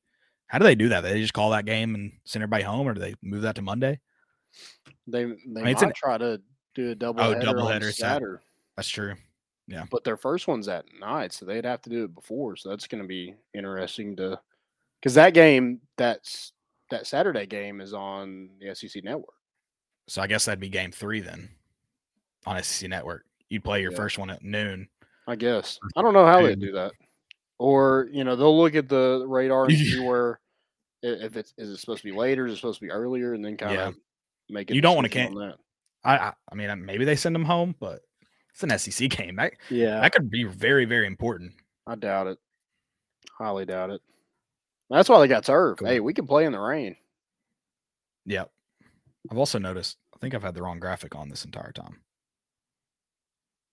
How 0.48 0.58
do 0.58 0.64
they 0.64 0.74
do 0.74 0.90
that? 0.90 1.00
They 1.00 1.20
just 1.20 1.32
call 1.32 1.50
that 1.50 1.64
game 1.64 1.94
and 1.94 2.12
send 2.24 2.42
everybody 2.42 2.62
home, 2.62 2.86
or 2.86 2.92
do 2.94 3.00
they 3.00 3.14
move 3.22 3.42
that 3.42 3.56
to 3.56 3.62
Monday? 3.62 4.00
They 5.06 5.24
they 5.24 5.30
I 5.30 5.34
mean, 5.34 5.64
might 5.64 5.82
an, 5.82 5.92
try 5.96 6.18
to 6.18 6.40
do 6.74 6.90
a 6.90 6.94
double. 6.94 7.22
Oh, 7.22 7.40
double 7.40 7.66
header 7.66 7.90
Saturday. 7.90 8.42
That's 8.76 8.88
true. 8.88 9.14
Yeah. 9.66 9.84
But 9.90 10.04
their 10.04 10.16
first 10.16 10.46
one's 10.46 10.68
at 10.68 10.84
night, 10.98 11.32
so 11.32 11.46
they'd 11.46 11.64
have 11.64 11.82
to 11.82 11.90
do 11.90 12.04
it 12.04 12.14
before. 12.14 12.56
So 12.56 12.68
that's 12.68 12.86
going 12.86 13.02
to 13.02 13.08
be 13.08 13.34
interesting 13.54 14.16
to, 14.16 14.38
because 15.00 15.14
that 15.14 15.34
game, 15.34 15.80
that's 15.96 16.52
that 16.90 17.06
Saturday 17.06 17.46
game 17.46 17.80
is 17.80 17.94
on 17.94 18.50
the 18.60 18.74
SEC 18.74 19.02
network. 19.02 19.34
So 20.06 20.20
I 20.20 20.26
guess 20.26 20.44
that'd 20.44 20.60
be 20.60 20.68
game 20.68 20.92
three 20.92 21.20
then 21.20 21.48
on 22.46 22.62
SEC 22.62 22.90
network. 22.90 23.24
You'd 23.48 23.64
play 23.64 23.80
your 23.80 23.92
yeah. 23.92 23.96
first 23.96 24.18
one 24.18 24.30
at 24.30 24.42
noon. 24.42 24.88
I 25.26 25.36
guess. 25.36 25.78
I 25.96 26.02
don't 26.02 26.12
know 26.12 26.26
how 26.26 26.42
they 26.42 26.54
do 26.54 26.72
that. 26.72 26.92
Or, 27.58 28.08
you 28.12 28.24
know, 28.24 28.36
they'll 28.36 28.56
look 28.56 28.74
at 28.74 28.88
the 28.88 29.24
radar 29.26 29.64
and 29.64 29.76
see 29.76 30.00
where 30.06 30.40
if 31.02 31.36
it's 31.36 31.54
is 31.58 31.70
it 31.70 31.76
supposed 31.78 32.02
to 32.02 32.08
be 32.08 32.16
later, 32.16 32.46
is 32.46 32.54
it 32.54 32.56
supposed 32.56 32.80
to 32.80 32.86
be 32.86 32.90
earlier, 32.90 33.34
and 33.34 33.44
then 33.44 33.56
kind 33.56 33.74
yeah. 33.74 33.88
of 33.88 33.96
make 34.48 34.70
it. 34.70 34.74
You 34.74 34.80
don't 34.80 34.94
want 34.94 35.06
to 35.06 35.10
can 35.10 35.34
that. 35.34 35.56
I, 36.04 36.32
I 36.50 36.54
mean 36.54 36.84
maybe 36.84 37.04
they 37.04 37.16
send 37.16 37.34
them 37.34 37.44
home, 37.44 37.74
but 37.78 38.02
it's 38.54 38.62
an 38.62 38.78
SEC 38.78 39.10
game. 39.18 39.36
That, 39.36 39.54
yeah, 39.68 40.00
that 40.00 40.12
could 40.12 40.30
be 40.30 40.44
very, 40.44 40.84
very 40.84 41.06
important. 41.06 41.52
I 41.86 41.96
doubt 41.96 42.28
it. 42.28 42.38
Highly 43.36 43.64
doubt 43.66 43.90
it. 43.90 44.00
That's 44.90 45.08
why 45.08 45.18
they 45.20 45.28
got 45.28 45.44
turf. 45.44 45.78
Cool. 45.78 45.88
Hey, 45.88 46.00
we 46.00 46.14
can 46.14 46.26
play 46.26 46.44
in 46.44 46.52
the 46.52 46.60
rain. 46.60 46.96
Yep. 48.26 48.50
I've 49.30 49.38
also 49.38 49.58
noticed. 49.58 49.96
I 50.14 50.18
think 50.18 50.34
I've 50.34 50.42
had 50.42 50.54
the 50.54 50.62
wrong 50.62 50.78
graphic 50.78 51.16
on 51.16 51.28
this 51.28 51.44
entire 51.44 51.72
time. 51.72 52.00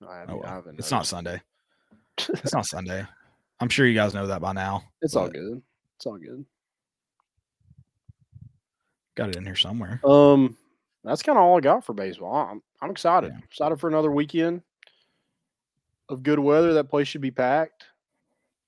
I, 0.02 0.24
oh, 0.30 0.42
well. 0.44 0.64
it's 0.78 0.90
not 0.90 1.06
Sunday. 1.06 1.42
it's 2.18 2.54
not 2.54 2.66
Sunday. 2.66 3.06
I'm 3.60 3.70
sure 3.70 3.86
you 3.86 3.94
guys 3.94 4.16
know 4.16 4.28
that 4.28 4.42
by 4.42 4.54
now. 4.54 4.84
It's 5.02 5.16
all 5.16 5.30
good. 5.30 5.62
It's 5.98 6.06
all 6.08 6.18
good. 6.18 6.44
Got 9.16 9.30
it 9.30 9.36
in 9.36 9.46
here 9.46 9.56
somewhere. 9.56 10.02
Um, 10.04 10.58
that's 11.04 11.22
kind 11.22 11.38
of 11.38 11.44
all 11.44 11.58
I 11.58 11.62
got 11.62 11.86
for 11.86 11.94
baseball. 11.94 12.34
I'm 12.34 12.64
I'm 12.82 12.90
excited. 12.90 13.32
Yeah. 13.32 13.46
Excited 13.46 13.80
for 13.80 13.88
another 13.88 14.10
weekend 14.10 14.64
of 16.12 16.24
good 16.24 16.40
weather. 16.40 16.74
That 16.74 16.90
place 16.90 17.08
should 17.08 17.22
be 17.22 17.32
packed. 17.32 17.86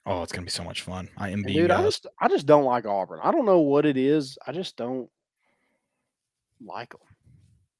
Oh, 0.05 0.21
it's 0.21 0.31
gonna 0.31 0.45
be 0.45 0.51
so 0.51 0.63
much 0.63 0.81
fun. 0.81 1.09
I 1.17 1.29
am 1.29 1.43
Dude, 1.43 1.71
I 1.71 1.81
just 1.81 2.07
I 2.19 2.27
just 2.27 2.45
don't 2.45 2.65
like 2.65 2.85
Auburn. 2.85 3.19
I 3.23 3.31
don't 3.31 3.45
know 3.45 3.59
what 3.59 3.85
it 3.85 3.97
is. 3.97 4.37
I 4.45 4.51
just 4.51 4.75
don't 4.75 5.09
like 6.63 6.89
them. 6.89 6.99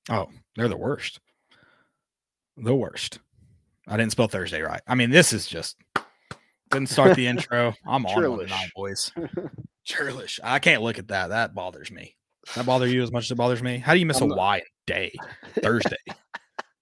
Oh, 0.10 0.30
they're 0.56 0.70
the 0.70 0.78
worst. 0.78 1.20
The 2.58 2.76
worst. 2.76 3.20
I 3.88 3.98
didn't 3.98 4.12
spell 4.12 4.28
Thursday 4.28 4.62
right. 4.62 4.82
I 4.88 4.96
mean, 4.96 5.10
this 5.10 5.34
is 5.34 5.48
just 5.48 5.76
didn't 6.72 6.90
start 6.90 7.16
the 7.16 7.28
intro. 7.28 7.74
I'm 7.86 8.06
on 8.06 8.40
tonight, 8.40 8.70
boys. 8.76 9.12
Churlish. 9.86 10.40
I 10.44 10.60
can't 10.60 10.82
look 10.82 10.98
at 10.98 11.10
that. 11.10 11.28
That 11.28 11.54
bothers 11.54 11.92
me. 11.92 12.16
That 12.56 12.66
bother 12.66 12.88
you 12.88 13.04
as 13.04 13.12
much 13.12 13.26
as 13.26 13.32
it 13.32 13.36
bothers 13.36 13.62
me? 13.62 13.78
How 13.78 13.94
do 13.94 14.00
you 14.00 14.06
miss 14.06 14.22
I'm 14.22 14.32
a 14.32 14.36
not... 14.36 14.38
Y 14.38 14.62
day 14.86 15.14
Thursday? 15.62 15.98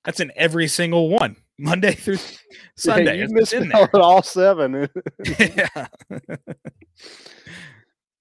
That's 0.06 0.20
in 0.20 0.32
every 0.36 0.68
single 0.68 1.10
one. 1.10 1.36
Monday 1.58 1.93
through 1.93 2.18
Sunday. 2.76 3.18
Yeah, 3.18 3.26
you 3.26 3.34
missed 3.34 3.56
all 3.93 4.24
seven. 4.24 4.74
yeah. 5.39 5.68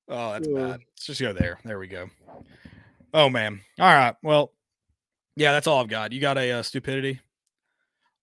oh, 0.08 0.32
that's 0.32 0.48
bad. 0.48 0.80
Let's 0.80 1.06
just 1.06 1.20
go 1.20 1.32
there. 1.32 1.58
There 1.64 1.78
we 1.78 1.86
go. 1.86 2.10
Oh 3.14 3.30
man. 3.30 3.60
All 3.78 3.92
right. 3.92 4.14
Well, 4.22 4.52
yeah, 5.36 5.52
that's 5.52 5.66
all 5.66 5.80
I've 5.80 5.88
got. 5.88 6.12
You 6.12 6.20
got 6.20 6.36
a 6.36 6.52
uh, 6.52 6.62
stupidity. 6.62 7.20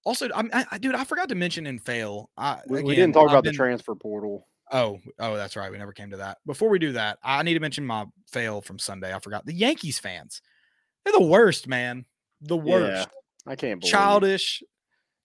Also, 0.06 0.30
I, 0.34 0.66
I, 0.72 0.78
dude, 0.78 0.96
I 0.96 1.04
forgot 1.04 1.30
to 1.30 1.36
mention 1.36 1.68
in 1.68 1.80
fail. 1.80 2.30
I, 2.38 2.60
we, 2.68 2.78
again, 2.78 2.88
we 2.88 2.96
didn't 2.96 3.14
talk 3.14 3.24
I've 3.24 3.32
about 3.32 3.44
been, 3.44 3.54
the 3.54 3.58
transfer 3.58 3.96
portal. 3.96 4.48
Oh, 4.72 5.00
oh, 5.20 5.36
that's 5.36 5.56
right. 5.56 5.72
We 5.72 5.78
never 5.78 5.94
came 5.94 6.12
to 6.12 6.18
that. 6.18 6.38
Before 6.46 6.70
we 6.70 6.80
do 6.80 6.94
that, 6.94 7.18
I 7.24 7.44
need 7.44 7.56
to 7.56 7.60
mention 7.60 7.86
my 7.86 8.06
fail 8.32 8.62
from 8.62 8.80
Sunday. 8.80 9.14
I 9.14 9.20
forgot 9.20 9.46
the 9.46 9.54
Yankees 9.54 10.00
fans. 10.00 10.42
They're 11.04 11.14
the 11.14 11.26
worst, 11.26 11.68
man. 11.68 12.06
The 12.42 12.56
worst. 12.58 13.10
Yeah, 13.10 13.18
I 13.48 13.56
can't 13.56 13.80
believe 13.80 13.92
childish. 13.92 14.62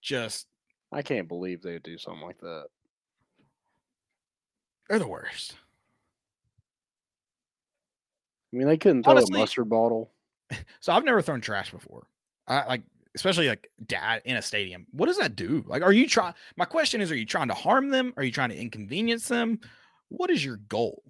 Just 0.01 0.47
I 0.91 1.01
can't 1.01 1.27
believe 1.27 1.61
they 1.61 1.73
would 1.73 1.83
do 1.83 1.97
something 1.97 2.25
like 2.25 2.39
that. 2.39 2.65
They're 4.89 4.99
the 4.99 5.07
worst. 5.07 5.55
I 8.53 8.57
mean, 8.57 8.67
they 8.67 8.77
couldn't 8.77 9.03
throw 9.03 9.13
Honestly, 9.13 9.35
a 9.35 9.39
mustard 9.39 9.69
bottle. 9.69 10.11
So 10.81 10.93
I've 10.93 11.03
never 11.03 11.21
thrown 11.21 11.41
trash 11.41 11.71
before. 11.71 12.05
I 12.47 12.65
like 12.67 12.83
especially 13.15 13.47
like 13.47 13.71
dad 13.87 14.21
in 14.25 14.35
a 14.35 14.41
stadium. 14.41 14.85
What 14.91 15.07
does 15.07 15.17
that 15.17 15.35
do? 15.35 15.63
Like, 15.65 15.81
are 15.81 15.93
you 15.93 16.07
trying? 16.07 16.35
My 16.57 16.65
question 16.65 17.01
is, 17.01 17.11
are 17.11 17.15
you 17.15 17.25
trying 17.25 17.47
to 17.47 17.55
harm 17.55 17.89
them? 17.89 18.13
Are 18.17 18.23
you 18.23 18.31
trying 18.31 18.49
to 18.49 18.59
inconvenience 18.59 19.27
them? 19.27 19.59
What 20.09 20.29
is 20.29 20.45
your 20.45 20.57
goal? 20.57 21.01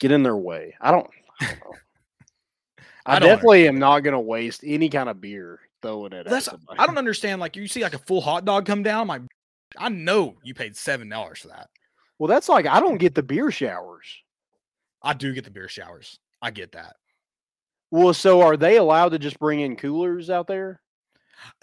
Get 0.00 0.12
in 0.12 0.22
their 0.22 0.36
way. 0.36 0.74
I 0.82 0.90
don't. 0.90 1.08
I, 1.40 1.46
don't 1.46 1.60
I, 3.06 3.16
I 3.16 3.18
don't 3.18 3.28
definitely 3.28 3.68
am 3.68 3.78
not 3.78 4.00
going 4.00 4.12
to 4.12 4.20
waste 4.20 4.62
any 4.66 4.90
kind 4.90 5.08
of 5.08 5.20
beer 5.20 5.60
throwing 5.82 6.12
it. 6.12 6.26
That's 6.28 6.48
I 6.78 6.86
don't 6.86 6.98
understand. 6.98 7.40
Like 7.40 7.56
you 7.56 7.66
see, 7.66 7.82
like 7.82 7.94
a 7.94 7.98
full 7.98 8.20
hot 8.20 8.44
dog 8.44 8.66
come 8.66 8.82
down. 8.82 9.06
Like 9.06 9.22
I 9.76 9.88
know 9.88 10.36
you 10.42 10.54
paid 10.54 10.76
seven 10.76 11.08
dollars 11.08 11.40
for 11.40 11.48
that. 11.48 11.68
Well, 12.18 12.28
that's 12.28 12.48
like 12.48 12.66
I 12.66 12.80
don't 12.80 12.98
get 12.98 13.14
the 13.14 13.22
beer 13.22 13.50
showers. 13.50 14.06
I 15.02 15.14
do 15.14 15.32
get 15.32 15.44
the 15.44 15.50
beer 15.50 15.68
showers. 15.68 16.18
I 16.42 16.50
get 16.50 16.72
that. 16.72 16.96
Well, 17.90 18.14
so 18.14 18.42
are 18.42 18.56
they 18.56 18.76
allowed 18.76 19.10
to 19.10 19.18
just 19.18 19.38
bring 19.38 19.60
in 19.60 19.76
coolers 19.76 20.30
out 20.30 20.46
there? 20.46 20.80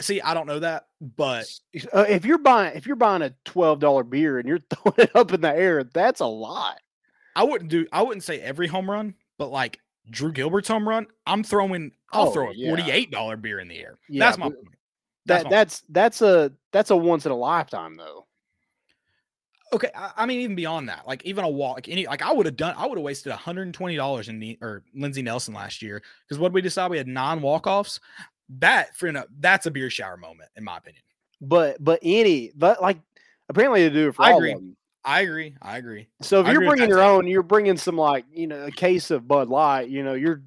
See, 0.01 0.19
I 0.21 0.33
don't 0.33 0.47
know 0.47 0.59
that, 0.59 0.87
but 0.99 1.45
uh, 1.93 2.05
if 2.09 2.25
you're 2.25 2.39
buying 2.39 2.75
if 2.75 2.87
you're 2.87 2.95
buying 2.95 3.21
a 3.21 3.33
twelve 3.45 3.79
dollar 3.79 4.03
beer 4.03 4.39
and 4.39 4.47
you're 4.47 4.59
throwing 4.69 4.95
it 4.97 5.15
up 5.15 5.33
in 5.33 5.41
the 5.41 5.55
air, 5.55 5.83
that's 5.83 6.21
a 6.21 6.25
lot. 6.25 6.79
I 7.35 7.43
wouldn't 7.43 7.69
do. 7.69 7.85
I 7.91 8.01
wouldn't 8.01 8.23
say 8.23 8.41
every 8.41 8.67
home 8.67 8.89
run, 8.89 9.13
but 9.37 9.51
like 9.51 9.79
Drew 10.09 10.31
Gilbert's 10.31 10.67
home 10.67 10.87
run, 10.87 11.07
I'm 11.25 11.43
throwing. 11.43 11.91
I'll 12.11 12.29
oh, 12.29 12.31
throw 12.31 12.51
a 12.51 12.53
forty 12.53 12.89
eight 12.91 13.11
dollar 13.11 13.37
beer 13.37 13.59
in 13.59 13.67
the 13.67 13.79
air. 13.79 13.97
Yeah, 14.09 14.25
that's 14.25 14.37
my. 14.37 14.49
That's 15.25 15.43
that 15.43 15.43
my 15.43 15.49
that's 15.49 15.81
point. 15.81 15.93
that's 15.93 16.21
a 16.21 16.51
that's 16.71 16.89
a 16.91 16.95
once 16.95 17.25
in 17.25 17.31
a 17.31 17.35
lifetime 17.35 17.97
though. 17.97 18.25
Okay, 19.73 19.89
I, 19.93 20.11
I, 20.15 20.25
mean 20.25 20.39
even 20.39 20.55
beyond 20.55 20.87
that, 20.87 21.05
like 21.05 21.25
even 21.25 21.43
a 21.43 21.49
walk, 21.49 21.75
like 21.75 21.89
any, 21.89 22.07
like 22.07 22.21
I 22.21 22.31
would 22.31 22.45
have 22.45 22.55
done, 22.55 22.73
I 22.77 22.87
would 22.87 22.97
have 22.97 23.03
wasted 23.03 23.31
120 23.31 23.95
dollars 23.97 24.29
in 24.29 24.39
the 24.39 24.57
or 24.61 24.83
Lindsey 24.95 25.21
Nelson 25.21 25.53
last 25.53 25.81
year 25.81 26.01
because 26.25 26.39
what 26.39 26.53
we 26.53 26.61
decided 26.61 26.91
we 26.91 26.97
had 26.97 27.07
nine 27.07 27.41
walk 27.41 27.67
offs 27.67 27.99
that 28.59 28.95
for 28.95 29.11
that's 29.39 29.65
a 29.65 29.71
beer 29.71 29.89
shower 29.89 30.17
moment 30.17 30.49
in 30.55 30.63
my 30.63 30.77
opinion. 30.77 31.03
But 31.41 31.83
but 31.83 31.99
any 32.01 32.51
but 32.55 32.81
like 32.81 32.99
apparently 33.49 33.87
they 33.87 33.93
do 33.93 34.09
it 34.09 34.15
for 34.15 34.23
I 34.23 34.35
agree. 34.35 34.55
I 35.07 35.21
agree. 35.21 35.55
I 35.61 35.77
agree. 35.77 36.09
So 36.21 36.41
if 36.41 36.47
I 36.47 36.51
you're 36.51 36.65
bringing 36.65 36.89
your 36.89 37.01
own, 37.01 37.27
you're 37.27 37.41
bringing 37.41 37.77
some 37.77 37.97
like 37.97 38.25
you 38.29 38.45
know 38.45 38.65
a 38.65 38.71
case 38.71 39.09
of 39.09 39.25
Bud 39.25 39.47
Light. 39.47 39.87
You 39.87 40.03
know 40.03 40.13
you're 40.13 40.43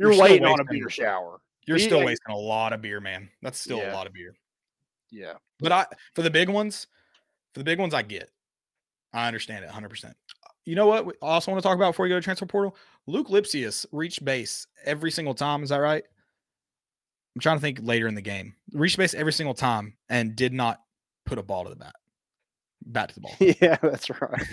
you're, 0.00 0.12
you're 0.12 0.20
waiting 0.20 0.44
on 0.44 0.58
a 0.58 0.64
beer 0.64 0.90
shower. 0.90 1.40
You're 1.64 1.76
yeah. 1.76 1.86
still 1.86 2.04
wasting 2.04 2.34
a 2.34 2.36
lot 2.36 2.72
of 2.72 2.82
beer, 2.82 3.00
man. 3.00 3.28
That's 3.40 3.60
still 3.60 3.78
yeah. 3.78 3.92
a 3.92 3.94
lot 3.94 4.08
of 4.08 4.12
beer. 4.12 4.34
Yeah. 5.12 5.34
But 5.60 5.70
I 5.70 5.86
for 6.16 6.22
the 6.22 6.30
big 6.30 6.48
ones, 6.48 6.88
for 7.54 7.60
the 7.60 7.64
big 7.64 7.78
ones, 7.78 7.94
I 7.94 8.02
get. 8.02 8.30
I 9.12 9.28
understand 9.28 9.62
it 9.62 9.68
100. 9.68 9.88
percent 9.88 10.16
You 10.64 10.74
know 10.74 10.86
what? 10.86 11.06
I 11.22 11.26
also 11.26 11.52
want 11.52 11.62
to 11.62 11.68
talk 11.68 11.76
about 11.76 11.90
before 11.92 12.08
you 12.08 12.14
go 12.14 12.18
to 12.18 12.24
transfer 12.24 12.46
portal. 12.46 12.76
Luke 13.06 13.28
Lipcius 13.28 13.86
reached 13.92 14.24
base 14.24 14.66
every 14.84 15.12
single 15.12 15.34
time. 15.34 15.62
Is 15.62 15.68
that 15.68 15.78
right? 15.78 16.02
I'm 17.36 17.40
trying 17.40 17.58
to 17.58 17.60
think 17.60 17.78
later 17.80 18.08
in 18.08 18.16
the 18.16 18.22
game. 18.22 18.56
Reached 18.72 18.98
base 18.98 19.14
every 19.14 19.32
single 19.32 19.54
time 19.54 19.96
and 20.08 20.34
did 20.34 20.52
not 20.52 20.80
put 21.26 21.38
a 21.38 21.44
ball 21.44 21.62
to 21.62 21.70
the 21.70 21.76
bat. 21.76 21.94
Bat 22.86 23.10
to 23.10 23.14
the 23.14 23.20
ball. 23.20 23.36
Yeah, 23.40 23.76
that's 23.82 24.10
right. 24.10 24.48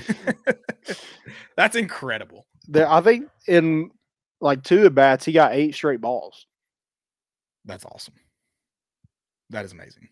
that's 1.58 1.76
incredible. 1.76 2.46
There, 2.68 2.90
I 2.90 3.02
think 3.02 3.30
in 3.48 3.92
like 4.42 4.64
two 4.64 4.86
at 4.86 4.96
bats, 4.96 5.26
he 5.26 5.32
got 5.32 5.54
eight 5.54 5.74
straight 5.74 6.02
balls. 6.02 6.46
That's 7.66 7.86
awesome. 7.86 8.16
That 9.50 9.66
is 9.66 9.72
amazing. 9.72 10.10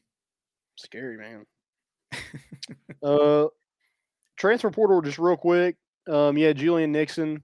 Scary 0.77 1.17
man. 1.17 1.45
uh, 3.03 3.47
transfer 4.37 4.69
portal 4.69 5.01
just 5.01 5.19
real 5.19 5.37
quick. 5.37 5.75
Um, 6.07 6.37
yeah, 6.37 6.53
Julian 6.53 6.91
Nixon, 6.91 7.43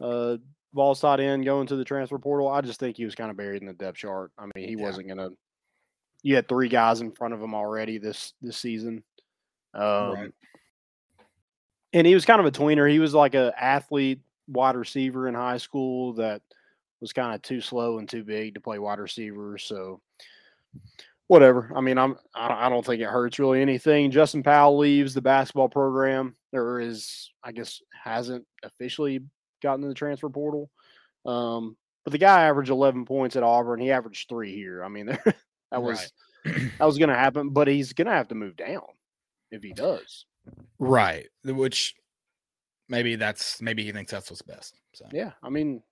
uh, 0.00 0.36
ball 0.72 0.94
side 0.94 1.20
in 1.20 1.42
going 1.42 1.66
to 1.68 1.76
the 1.76 1.84
transfer 1.84 2.18
portal. 2.18 2.48
I 2.48 2.60
just 2.60 2.80
think 2.80 2.96
he 2.96 3.04
was 3.04 3.14
kind 3.14 3.30
of 3.30 3.36
buried 3.36 3.62
in 3.62 3.68
the 3.68 3.74
depth 3.74 3.98
chart. 3.98 4.30
I 4.38 4.46
mean, 4.54 4.68
he 4.68 4.76
yeah. 4.76 4.82
wasn't 4.82 5.08
gonna. 5.08 5.30
You 6.22 6.36
had 6.36 6.48
three 6.48 6.68
guys 6.68 7.00
in 7.00 7.12
front 7.12 7.34
of 7.34 7.42
him 7.42 7.54
already 7.54 7.98
this 7.98 8.34
this 8.42 8.58
season, 8.58 9.02
um, 9.74 10.12
right. 10.12 10.32
and 11.92 12.06
he 12.06 12.14
was 12.14 12.24
kind 12.24 12.40
of 12.40 12.46
a 12.46 12.50
tweener. 12.50 12.90
He 12.90 12.98
was 12.98 13.14
like 13.14 13.34
a 13.34 13.52
athlete 13.58 14.20
wide 14.46 14.76
receiver 14.76 15.28
in 15.28 15.34
high 15.34 15.58
school 15.58 16.14
that 16.14 16.42
was 17.00 17.12
kind 17.12 17.34
of 17.34 17.42
too 17.42 17.60
slow 17.60 17.98
and 17.98 18.08
too 18.08 18.24
big 18.24 18.54
to 18.54 18.60
play 18.60 18.78
wide 18.78 18.98
receiver. 18.98 19.58
So 19.58 20.00
whatever. 21.26 21.72
I 21.74 21.80
mean, 21.80 21.98
I'm 21.98 22.16
I 22.34 22.68
don't 22.68 22.84
think 22.84 23.02
it 23.02 23.08
hurts 23.08 23.38
really 23.38 23.60
anything. 23.60 24.10
Justin 24.10 24.42
Powell 24.42 24.78
leaves 24.78 25.14
the 25.14 25.22
basketball 25.22 25.68
program. 25.68 26.36
There 26.52 26.80
is, 26.80 27.30
I 27.42 27.52
guess, 27.52 27.80
hasn't 28.02 28.46
officially 28.62 29.20
gotten 29.62 29.82
in 29.82 29.88
the 29.88 29.94
transfer 29.94 30.28
portal. 30.28 30.70
Um, 31.26 31.76
but 32.04 32.12
the 32.12 32.18
guy 32.18 32.42
averaged 32.42 32.70
11 32.70 33.06
points 33.06 33.34
at 33.34 33.42
Auburn. 33.42 33.80
He 33.80 33.90
averaged 33.90 34.28
three 34.28 34.54
here. 34.54 34.84
I 34.84 34.88
mean, 34.88 35.06
that 35.70 35.82
was 35.82 36.12
right. 36.44 36.70
that 36.78 36.84
was 36.84 36.98
going 36.98 37.08
to 37.08 37.14
happen. 37.14 37.50
But 37.50 37.68
he's 37.68 37.92
going 37.92 38.06
to 38.06 38.12
have 38.12 38.28
to 38.28 38.34
move 38.34 38.56
down 38.56 38.82
if 39.54 39.62
he 39.62 39.72
does. 39.72 40.26
Right. 40.78 41.26
Which 41.44 41.94
maybe 42.88 43.16
that's 43.16 43.60
maybe 43.62 43.84
he 43.84 43.92
thinks 43.92 44.12
that's 44.12 44.30
what's 44.30 44.42
best. 44.42 44.78
So 44.92 45.06
yeah, 45.12 45.32
I 45.42 45.48
mean, 45.48 45.82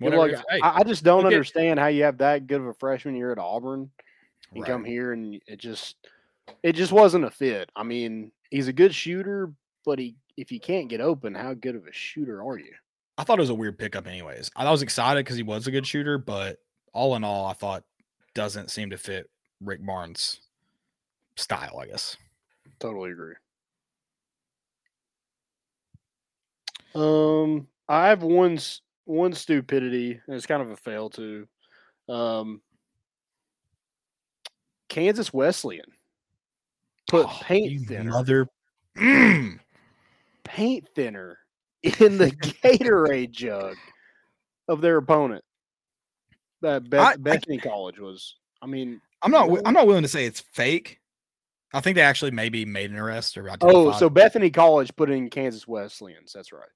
Whatever, 0.00 0.28
luck. 0.28 0.44
I, 0.50 0.78
I, 0.80 0.82
just 0.82 1.04
don't 1.04 1.26
understand 1.26 1.78
how 1.78 1.88
you 1.88 2.04
have 2.04 2.18
that 2.18 2.46
good 2.46 2.60
of 2.60 2.66
a 2.66 2.74
freshman 2.74 3.14
year 3.14 3.32
at 3.32 3.38
Auburn 3.38 3.90
and 4.52 4.62
right. 4.62 4.70
come 4.70 4.82
here 4.82 5.12
and 5.12 5.40
it 5.46 5.58
just 5.58 5.96
it 6.62 6.72
just 6.72 6.90
wasn't 6.90 7.26
a 7.26 7.30
fit. 7.30 7.70
I 7.76 7.82
mean, 7.82 8.32
he's 8.50 8.68
a 8.68 8.72
good 8.72 8.94
shooter, 8.94 9.52
but 9.84 9.98
he 9.98 10.16
if 10.38 10.48
he 10.48 10.58
can't 10.58 10.88
get 10.88 11.02
open, 11.02 11.34
how 11.34 11.52
good 11.52 11.76
of 11.76 11.86
a 11.86 11.92
shooter 11.92 12.42
are 12.42 12.58
you? 12.58 12.72
I 13.18 13.24
thought 13.24 13.38
it 13.38 13.42
was 13.42 13.50
a 13.50 13.54
weird 13.54 13.78
pickup, 13.78 14.06
anyways. 14.06 14.50
I 14.56 14.70
was 14.70 14.80
excited 14.80 15.24
because 15.24 15.36
he 15.36 15.42
was 15.42 15.66
a 15.66 15.70
good 15.70 15.86
shooter, 15.86 16.16
but 16.16 16.58
all 16.94 17.14
in 17.14 17.22
all, 17.22 17.46
I 17.46 17.52
thought 17.52 17.84
doesn't 18.32 18.70
seem 18.70 18.88
to 18.90 18.96
fit 18.96 19.28
Rick 19.60 19.84
Barnes' 19.84 20.40
style. 21.36 21.78
I 21.78 21.86
guess. 21.88 22.16
Totally 22.80 23.10
agree. 23.10 23.34
Um, 26.94 27.68
I 27.88 28.08
have 28.08 28.22
one 28.22 28.58
one 29.04 29.32
stupidity, 29.34 30.20
and 30.26 30.36
it's 30.36 30.46
kind 30.46 30.62
of 30.62 30.70
a 30.70 30.76
fail 30.76 31.10
too. 31.10 31.46
Um, 32.08 32.62
Kansas 34.88 35.32
Wesleyan 35.32 35.84
put 37.08 37.26
oh, 37.26 37.38
paint 37.42 37.86
thinner, 37.86 38.10
mother, 38.10 38.48
paint 40.44 40.88
thinner 40.94 41.38
in 41.82 42.18
the 42.18 42.30
Gatorade 42.64 43.30
jug 43.30 43.76
of 44.68 44.80
their 44.80 44.96
opponent. 44.96 45.44
That 46.62 46.88
Beth- 46.88 47.00
I, 47.00 47.16
Bethany 47.16 47.60
I, 47.60 47.68
College 47.68 47.98
was. 47.98 48.36
I 48.62 48.66
mean, 48.66 49.00
I'm 49.22 49.30
not. 49.30 49.50
I'm 49.64 49.74
not 49.74 49.86
willing 49.86 50.02
to 50.02 50.08
say 50.08 50.24
it's 50.24 50.40
fake. 50.40 50.99
I 51.72 51.80
think 51.80 51.94
they 51.94 52.02
actually 52.02 52.32
maybe 52.32 52.64
made 52.64 52.90
an 52.90 52.98
arrest 52.98 53.38
or. 53.38 53.48
Oh, 53.60 53.92
so 53.92 54.10
Bethany 54.10 54.50
College 54.50 54.94
put 54.96 55.10
in 55.10 55.30
Kansas 55.30 55.68
Wesleyans. 55.68 56.32
That's 56.32 56.52
right. 56.52 56.68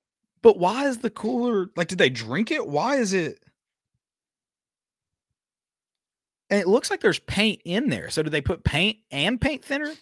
But 0.42 0.58
why 0.58 0.86
is 0.86 0.98
the 0.98 1.10
cooler 1.10 1.70
like? 1.76 1.88
Did 1.88 1.98
they 1.98 2.10
drink 2.10 2.50
it? 2.50 2.66
Why 2.66 2.96
is 2.96 3.12
it? 3.12 3.42
And 6.50 6.60
it 6.60 6.68
looks 6.68 6.90
like 6.90 7.00
there's 7.00 7.18
paint 7.20 7.62
in 7.64 7.88
there. 7.88 8.10
So 8.10 8.22
did 8.22 8.30
they 8.30 8.42
put 8.42 8.62
paint 8.62 8.98
and 9.10 9.40
paint 9.40 9.64
thinner? 9.64 9.92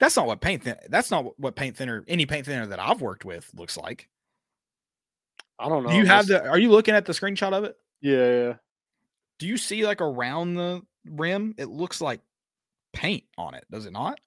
That's 0.00 0.16
not 0.16 0.26
what 0.26 0.40
paint 0.40 0.62
thin. 0.62 0.76
That's 0.88 1.10
not 1.10 1.38
what 1.38 1.56
paint 1.56 1.76
thinner. 1.76 2.04
Any 2.06 2.24
paint 2.24 2.46
thinner 2.46 2.66
that 2.66 2.78
I've 2.78 3.02
worked 3.02 3.24
with 3.24 3.50
looks 3.54 3.76
like. 3.76 4.08
I 5.58 5.68
don't 5.68 5.82
know. 5.82 5.90
Do 5.90 5.96
you 5.96 6.06
have 6.06 6.28
the? 6.28 6.46
Are 6.46 6.58
you 6.58 6.70
looking 6.70 6.94
at 6.94 7.04
the 7.04 7.12
screenshot 7.12 7.52
of 7.52 7.64
it? 7.64 7.76
Yeah, 8.00 8.30
yeah. 8.30 8.52
Do 9.40 9.48
you 9.48 9.56
see 9.56 9.84
like 9.84 10.00
around 10.00 10.54
the 10.54 10.82
rim? 11.04 11.54
It 11.58 11.68
looks 11.68 12.00
like 12.00 12.20
paint 12.98 13.22
on 13.38 13.54
it. 13.54 13.64
Does 13.70 13.86
it 13.86 13.92
not? 13.92 14.18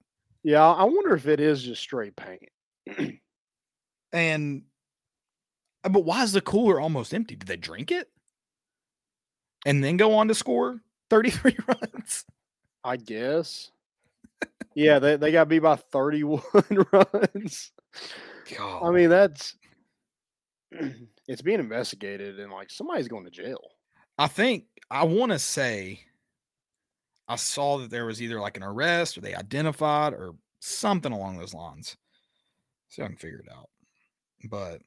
Yeah, 0.43 0.65
I 0.65 0.85
wonder 0.85 1.13
if 1.13 1.27
it 1.27 1.41
is 1.41 1.61
just 1.61 1.81
straight 1.81 2.15
paint. 2.15 2.49
and 4.13 4.63
uh, 5.83 5.89
but 5.89 6.05
why 6.05 6.23
is 6.23 6.31
the 6.31 6.41
cooler 6.41 6.79
almost 6.79 7.13
empty? 7.13 7.35
Did 7.35 7.49
they 7.49 7.57
drink 7.57 7.91
it? 7.91 8.07
And 9.65 9.83
then 9.83 9.97
go 9.97 10.15
on 10.15 10.29
to 10.29 10.33
score 10.35 10.81
33 11.09 11.57
runs? 11.67 12.25
I 12.83 12.95
guess. 12.95 13.69
yeah, 14.73 14.99
they, 14.99 15.17
they 15.17 15.31
got 15.33 15.49
beat 15.49 15.59
by 15.59 15.75
31 15.75 16.41
runs. 16.91 17.71
God. 18.57 18.83
I 18.87 18.91
mean, 18.91 19.09
that's 19.09 19.55
it's 21.27 21.41
being 21.41 21.59
investigated 21.59 22.39
and 22.39 22.51
like 22.51 22.71
somebody's 22.71 23.09
going 23.09 23.25
to 23.25 23.31
jail. 23.31 23.59
I 24.17 24.27
think 24.27 24.63
I 24.89 25.03
want 25.03 25.33
to 25.33 25.39
say 25.39 25.99
I 27.31 27.37
saw 27.37 27.77
that 27.77 27.89
there 27.89 28.05
was 28.05 28.21
either 28.21 28.41
like 28.41 28.57
an 28.57 28.63
arrest 28.63 29.17
or 29.17 29.21
they 29.21 29.33
identified 29.33 30.11
or 30.11 30.35
something 30.59 31.13
along 31.13 31.37
those 31.37 31.53
lines. 31.53 31.95
See 32.89 33.01
if 33.01 33.05
I 33.05 33.07
can 33.07 33.15
figure 33.15 33.39
it 33.39 33.49
out. 33.49 33.69
But 34.49 34.81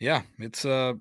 yeah, 0.00 0.22
it's 0.38 0.64
uh, 0.64 0.94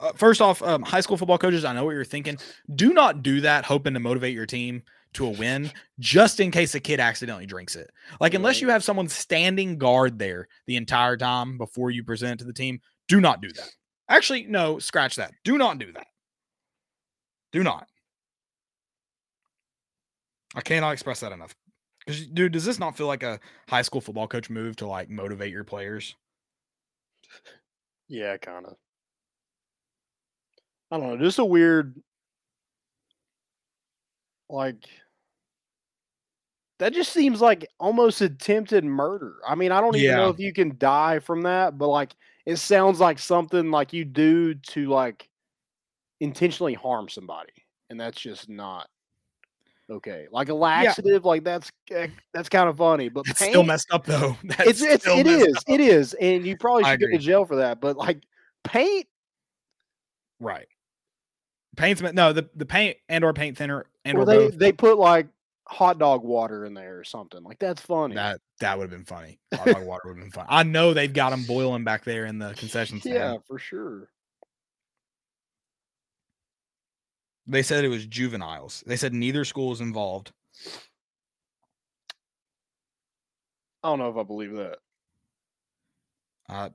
uh 0.00 0.12
first 0.14 0.40
off, 0.40 0.62
um, 0.62 0.82
high 0.82 1.02
school 1.02 1.18
football 1.18 1.36
coaches, 1.36 1.66
I 1.66 1.74
know 1.74 1.84
what 1.84 1.90
you're 1.90 2.02
thinking. 2.02 2.38
Do 2.74 2.94
not 2.94 3.22
do 3.22 3.42
that 3.42 3.66
hoping 3.66 3.92
to 3.92 4.00
motivate 4.00 4.34
your 4.34 4.46
team 4.46 4.82
to 5.12 5.26
a 5.26 5.30
win 5.30 5.70
just 5.98 6.40
in 6.40 6.50
case 6.50 6.74
a 6.74 6.80
kid 6.80 6.98
accidentally 6.98 7.44
drinks 7.44 7.76
it. 7.76 7.90
Like, 8.20 8.32
unless 8.32 8.62
you 8.62 8.70
have 8.70 8.82
someone 8.82 9.08
standing 9.08 9.76
guard 9.76 10.18
there 10.18 10.48
the 10.66 10.76
entire 10.76 11.18
time 11.18 11.58
before 11.58 11.90
you 11.90 12.04
present 12.04 12.40
to 12.40 12.46
the 12.46 12.54
team, 12.54 12.80
do 13.06 13.20
not 13.20 13.42
do 13.42 13.52
that. 13.52 13.68
Actually, 14.08 14.44
no, 14.44 14.78
scratch 14.78 15.16
that. 15.16 15.32
Do 15.44 15.58
not 15.58 15.78
do 15.78 15.92
that. 15.92 16.06
Do 17.52 17.62
not. 17.62 17.86
I 20.54 20.60
cannot 20.60 20.92
express 20.92 21.20
that 21.20 21.32
enough. 21.32 21.54
Because, 22.04 22.26
dude, 22.26 22.52
does 22.52 22.64
this 22.64 22.78
not 22.78 22.96
feel 22.96 23.06
like 23.06 23.22
a 23.22 23.38
high 23.68 23.82
school 23.82 24.00
football 24.00 24.26
coach 24.26 24.50
move 24.50 24.76
to 24.76 24.86
like 24.86 25.08
motivate 25.08 25.52
your 25.52 25.64
players? 25.64 26.16
Yeah, 28.08 28.36
kind 28.36 28.66
of. 28.66 28.76
I 30.90 30.98
don't 30.98 31.08
know. 31.08 31.16
Just 31.24 31.38
a 31.38 31.44
weird, 31.44 31.94
like, 34.50 34.84
that 36.78 36.92
just 36.92 37.12
seems 37.12 37.40
like 37.40 37.66
almost 37.78 38.20
attempted 38.20 38.84
murder. 38.84 39.36
I 39.46 39.54
mean, 39.54 39.72
I 39.72 39.80
don't 39.80 39.96
even 39.96 40.10
yeah. 40.10 40.16
know 40.16 40.28
if 40.28 40.38
you 40.38 40.52
can 40.52 40.76
die 40.76 41.20
from 41.20 41.42
that, 41.42 41.78
but 41.78 41.88
like, 41.88 42.14
it 42.44 42.56
sounds 42.56 43.00
like 43.00 43.18
something 43.18 43.70
like 43.70 43.92
you 43.92 44.04
do 44.04 44.54
to 44.54 44.88
like 44.88 45.28
intentionally 46.22 46.74
harm 46.74 47.08
somebody, 47.08 47.52
and 47.90 48.00
that's 48.00 48.18
just 48.18 48.48
not 48.48 48.88
okay. 49.90 50.26
Like 50.30 50.48
a 50.48 50.54
laxative, 50.54 51.22
yeah. 51.24 51.28
like 51.28 51.44
that's 51.44 51.72
eh, 51.90 52.06
that's 52.32 52.48
kind 52.48 52.68
of 52.68 52.78
funny, 52.78 53.08
but 53.08 53.24
it's 53.26 53.40
pain, 53.40 53.50
still 53.50 53.64
messed 53.64 53.92
up 53.92 54.06
though. 54.06 54.36
That's 54.44 54.80
it's 54.80 54.82
it's 54.82 55.06
it 55.06 55.26
is 55.26 55.56
it 55.66 55.80
is, 55.80 56.14
and 56.14 56.46
you 56.46 56.56
probably 56.56 56.84
should 56.84 57.00
go 57.00 57.08
to 57.08 57.18
jail 57.18 57.44
for 57.44 57.56
that. 57.56 57.80
But 57.80 57.96
like 57.96 58.22
paint, 58.64 59.06
right? 60.40 60.68
Paint's 61.76 62.00
no 62.00 62.32
the 62.32 62.48
the 62.54 62.66
paint 62.66 62.98
and 63.08 63.24
or 63.24 63.32
paint 63.32 63.58
thinner 63.58 63.86
and 64.04 64.18
or 64.18 64.24
they 64.24 64.36
both. 64.36 64.58
they 64.58 64.72
put 64.72 64.98
like 64.98 65.26
hot 65.66 65.98
dog 65.98 66.22
water 66.22 66.66
in 66.66 66.74
there 66.74 66.98
or 66.98 67.04
something 67.04 67.42
like 67.42 67.58
that's 67.58 67.80
funny. 67.80 68.14
That 68.14 68.40
that 68.60 68.78
would 68.78 68.84
have 68.84 68.90
been 68.90 69.04
funny. 69.04 69.38
Hot 69.54 69.66
dog 69.66 69.84
water 69.84 70.02
would 70.04 70.18
have 70.18 70.24
been 70.24 70.30
fun. 70.30 70.46
I 70.48 70.62
know 70.62 70.94
they've 70.94 71.12
got 71.12 71.30
them 71.30 71.44
boiling 71.44 71.82
back 71.82 72.04
there 72.04 72.26
in 72.26 72.38
the 72.38 72.52
concession 72.54 73.00
stand. 73.00 73.16
Yeah, 73.16 73.36
for 73.48 73.58
sure. 73.58 74.08
They 77.46 77.62
said 77.62 77.84
it 77.84 77.88
was 77.88 78.06
juveniles. 78.06 78.84
They 78.86 78.96
said 78.96 79.12
neither 79.12 79.44
school 79.44 79.72
is 79.72 79.80
involved. 79.80 80.32
I 83.82 83.88
don't 83.88 83.98
know 83.98 84.10
if 84.10 84.16
I 84.16 84.22
believe 84.22 84.52
that. 84.52 84.78
Uh, 86.48 86.68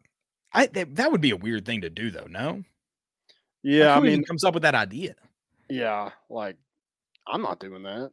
I 0.53 0.67
that, 0.67 0.95
that 0.95 1.11
would 1.11 1.21
be 1.21 1.31
a 1.31 1.37
weird 1.37 1.65
thing 1.65 1.81
to 1.81 1.89
do, 1.89 2.11
though. 2.11 2.27
No. 2.29 2.63
Yeah, 3.63 3.95
I 3.95 3.99
mean, 3.99 4.23
comes 4.23 4.43
up 4.43 4.53
with 4.53 4.63
that 4.63 4.75
idea. 4.75 5.15
Yeah, 5.69 6.11
like 6.29 6.57
I'm 7.27 7.41
not 7.41 7.59
doing 7.59 7.83
that. 7.83 8.11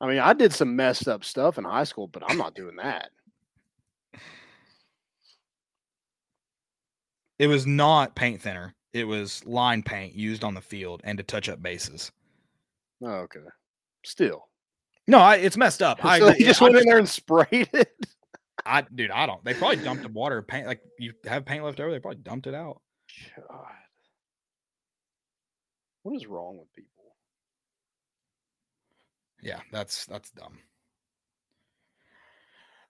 I 0.00 0.06
mean, 0.06 0.18
I 0.18 0.32
did 0.34 0.52
some 0.52 0.76
messed 0.76 1.08
up 1.08 1.24
stuff 1.24 1.58
in 1.58 1.64
high 1.64 1.84
school, 1.84 2.06
but 2.06 2.22
I'm 2.26 2.38
not 2.38 2.54
doing 2.54 2.76
that. 2.76 3.10
It 7.38 7.48
was 7.48 7.66
not 7.66 8.14
paint 8.14 8.40
thinner. 8.40 8.74
It 8.96 9.04
was 9.04 9.44
line 9.44 9.82
paint 9.82 10.14
used 10.14 10.42
on 10.42 10.54
the 10.54 10.62
field 10.62 11.02
and 11.04 11.18
to 11.18 11.22
touch 11.22 11.50
up 11.50 11.62
bases. 11.62 12.10
Oh, 13.02 13.08
okay. 13.08 13.40
Still. 14.06 14.48
No, 15.06 15.18
I, 15.18 15.36
it's 15.36 15.58
messed 15.58 15.82
up. 15.82 15.98
So 16.02 16.08
I 16.08 16.18
they 16.32 16.38
just 16.38 16.62
went 16.62 16.76
in 16.76 16.86
there 16.86 16.96
and 16.96 17.06
sprayed 17.06 17.68
it. 17.74 17.94
I 18.64 18.86
dude, 18.94 19.10
I 19.10 19.26
don't. 19.26 19.44
They 19.44 19.52
probably 19.52 19.84
dumped 19.84 20.02
the 20.02 20.08
water 20.08 20.40
paint. 20.40 20.66
Like 20.66 20.80
you 20.98 21.12
have 21.26 21.44
paint 21.44 21.62
left 21.62 21.78
over, 21.78 21.90
they 21.90 21.98
probably 21.98 22.22
dumped 22.22 22.46
it 22.46 22.54
out. 22.54 22.80
God. 23.36 23.66
What 26.02 26.16
is 26.16 26.26
wrong 26.26 26.56
with 26.56 26.72
people? 26.74 27.04
Yeah, 29.42 29.60
that's 29.72 30.06
that's 30.06 30.30
dumb. 30.30 30.58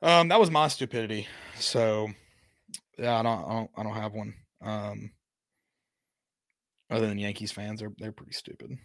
Um, 0.03 0.29
that 0.29 0.39
was 0.39 0.53
my 0.53 0.69
stupidity. 0.69 1.27
So 1.59 2.11
yeah, 2.97 3.19
I 3.19 3.23
don't 3.25 3.45
I 3.45 3.53
don't 3.55 3.71
I 3.77 3.83
don't 3.83 3.95
have 3.97 4.13
one. 4.13 4.35
Um 4.63 5.11
other 6.91 7.09
than 7.09 7.19
Yankees 7.19 7.53
fans, 7.53 7.81
they're 7.81 7.93
they're 7.99 8.13
pretty 8.13 8.33
stupid. 8.33 8.79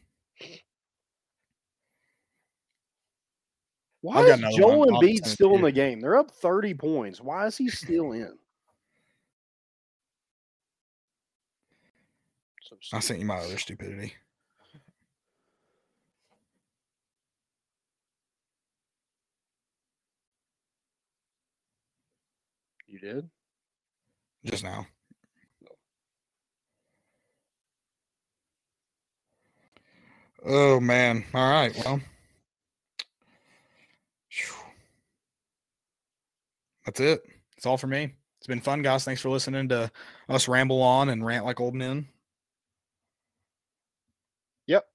Why 4.01 4.23
is 4.23 4.39
Joel 4.57 4.87
Embiid 4.87 5.25
still 5.27 5.55
in 5.55 5.61
the 5.61 5.71
game? 5.71 6.01
They're 6.01 6.17
up 6.17 6.31
30 6.31 6.73
points. 6.73 7.21
Why 7.21 7.45
is 7.45 7.55
he 7.55 7.69
still 7.69 8.13
in? 8.13 8.35
I 12.93 12.99
sent 12.99 13.19
you 13.19 13.25
my 13.25 13.37
other 13.37 13.59
stupidity. 13.59 14.15
You 22.87 22.99
did? 22.99 23.29
Just 24.43 24.63
now. 24.63 24.87
Oh 30.45 30.79
man. 30.79 31.23
All 31.33 31.49
right. 31.49 31.75
Well. 31.85 32.01
That's 36.85 36.99
it. 36.99 37.23
That's 37.55 37.65
all 37.65 37.77
for 37.77 37.87
me. 37.87 38.13
It's 38.39 38.47
been 38.47 38.59
fun, 38.59 38.81
guys. 38.81 39.03
Thanks 39.03 39.21
for 39.21 39.29
listening 39.29 39.69
to 39.69 39.91
us 40.29 40.47
ramble 40.47 40.81
on 40.81 41.09
and 41.09 41.23
rant 41.23 41.45
like 41.45 41.59
old 41.59 41.75
men. 41.75 42.07
Yep. 44.67 44.85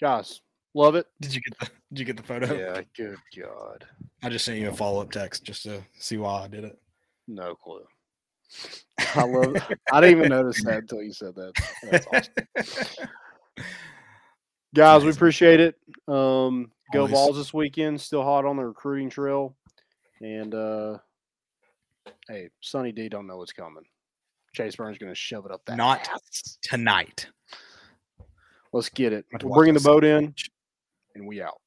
Guys, 0.00 0.40
love 0.74 0.94
it. 0.94 1.06
Did 1.20 1.34
you 1.34 1.42
get 1.42 1.58
the 1.58 1.70
did 1.92 1.98
you 1.98 2.04
get 2.06 2.16
the 2.16 2.22
photo? 2.22 2.56
Yeah, 2.56 2.80
good 2.96 3.18
God. 3.38 3.84
I 4.22 4.30
just 4.30 4.44
sent 4.44 4.58
you 4.58 4.70
a 4.70 4.72
follow-up 4.72 5.10
text 5.10 5.44
just 5.44 5.64
to 5.64 5.82
see 5.98 6.16
why 6.16 6.44
I 6.44 6.48
did 6.48 6.64
it. 6.64 6.78
No 7.26 7.54
clue. 7.54 7.84
I 9.14 9.24
love. 9.24 9.56
I 9.92 10.00
didn't 10.00 10.18
even 10.18 10.30
notice 10.30 10.64
that 10.64 10.78
until 10.78 11.02
you 11.02 11.12
said 11.12 11.34
that. 11.34 11.52
That's 11.90 12.06
awesome. 12.06 13.08
Guys, 14.74 15.04
we 15.04 15.10
appreciate 15.10 15.60
it. 15.60 15.76
Um, 16.06 16.70
go 16.92 17.00
Always. 17.00 17.12
balls 17.12 17.36
this 17.36 17.54
weekend. 17.54 18.00
Still 18.00 18.22
hot 18.22 18.44
on 18.44 18.56
the 18.56 18.64
recruiting 18.64 19.10
trail. 19.10 19.56
And 20.20 20.54
uh 20.54 20.98
hey, 22.28 22.50
Sonny 22.60 22.92
D 22.92 23.08
don't 23.08 23.26
know 23.26 23.38
what's 23.38 23.52
coming. 23.52 23.84
Chase 24.54 24.76
Burns 24.76 24.98
going 24.98 25.12
to 25.12 25.16
shove 25.16 25.46
it 25.46 25.52
up 25.52 25.62
that. 25.66 25.76
Not 25.76 26.08
ass. 26.08 26.58
tonight. 26.62 27.26
Let's 28.72 28.88
get 28.88 29.12
it. 29.12 29.24
We're 29.42 29.54
bringing 29.54 29.74
the 29.74 29.80
boat 29.80 30.04
in, 30.04 30.34
and 31.14 31.26
we 31.26 31.40
out. 31.40 31.60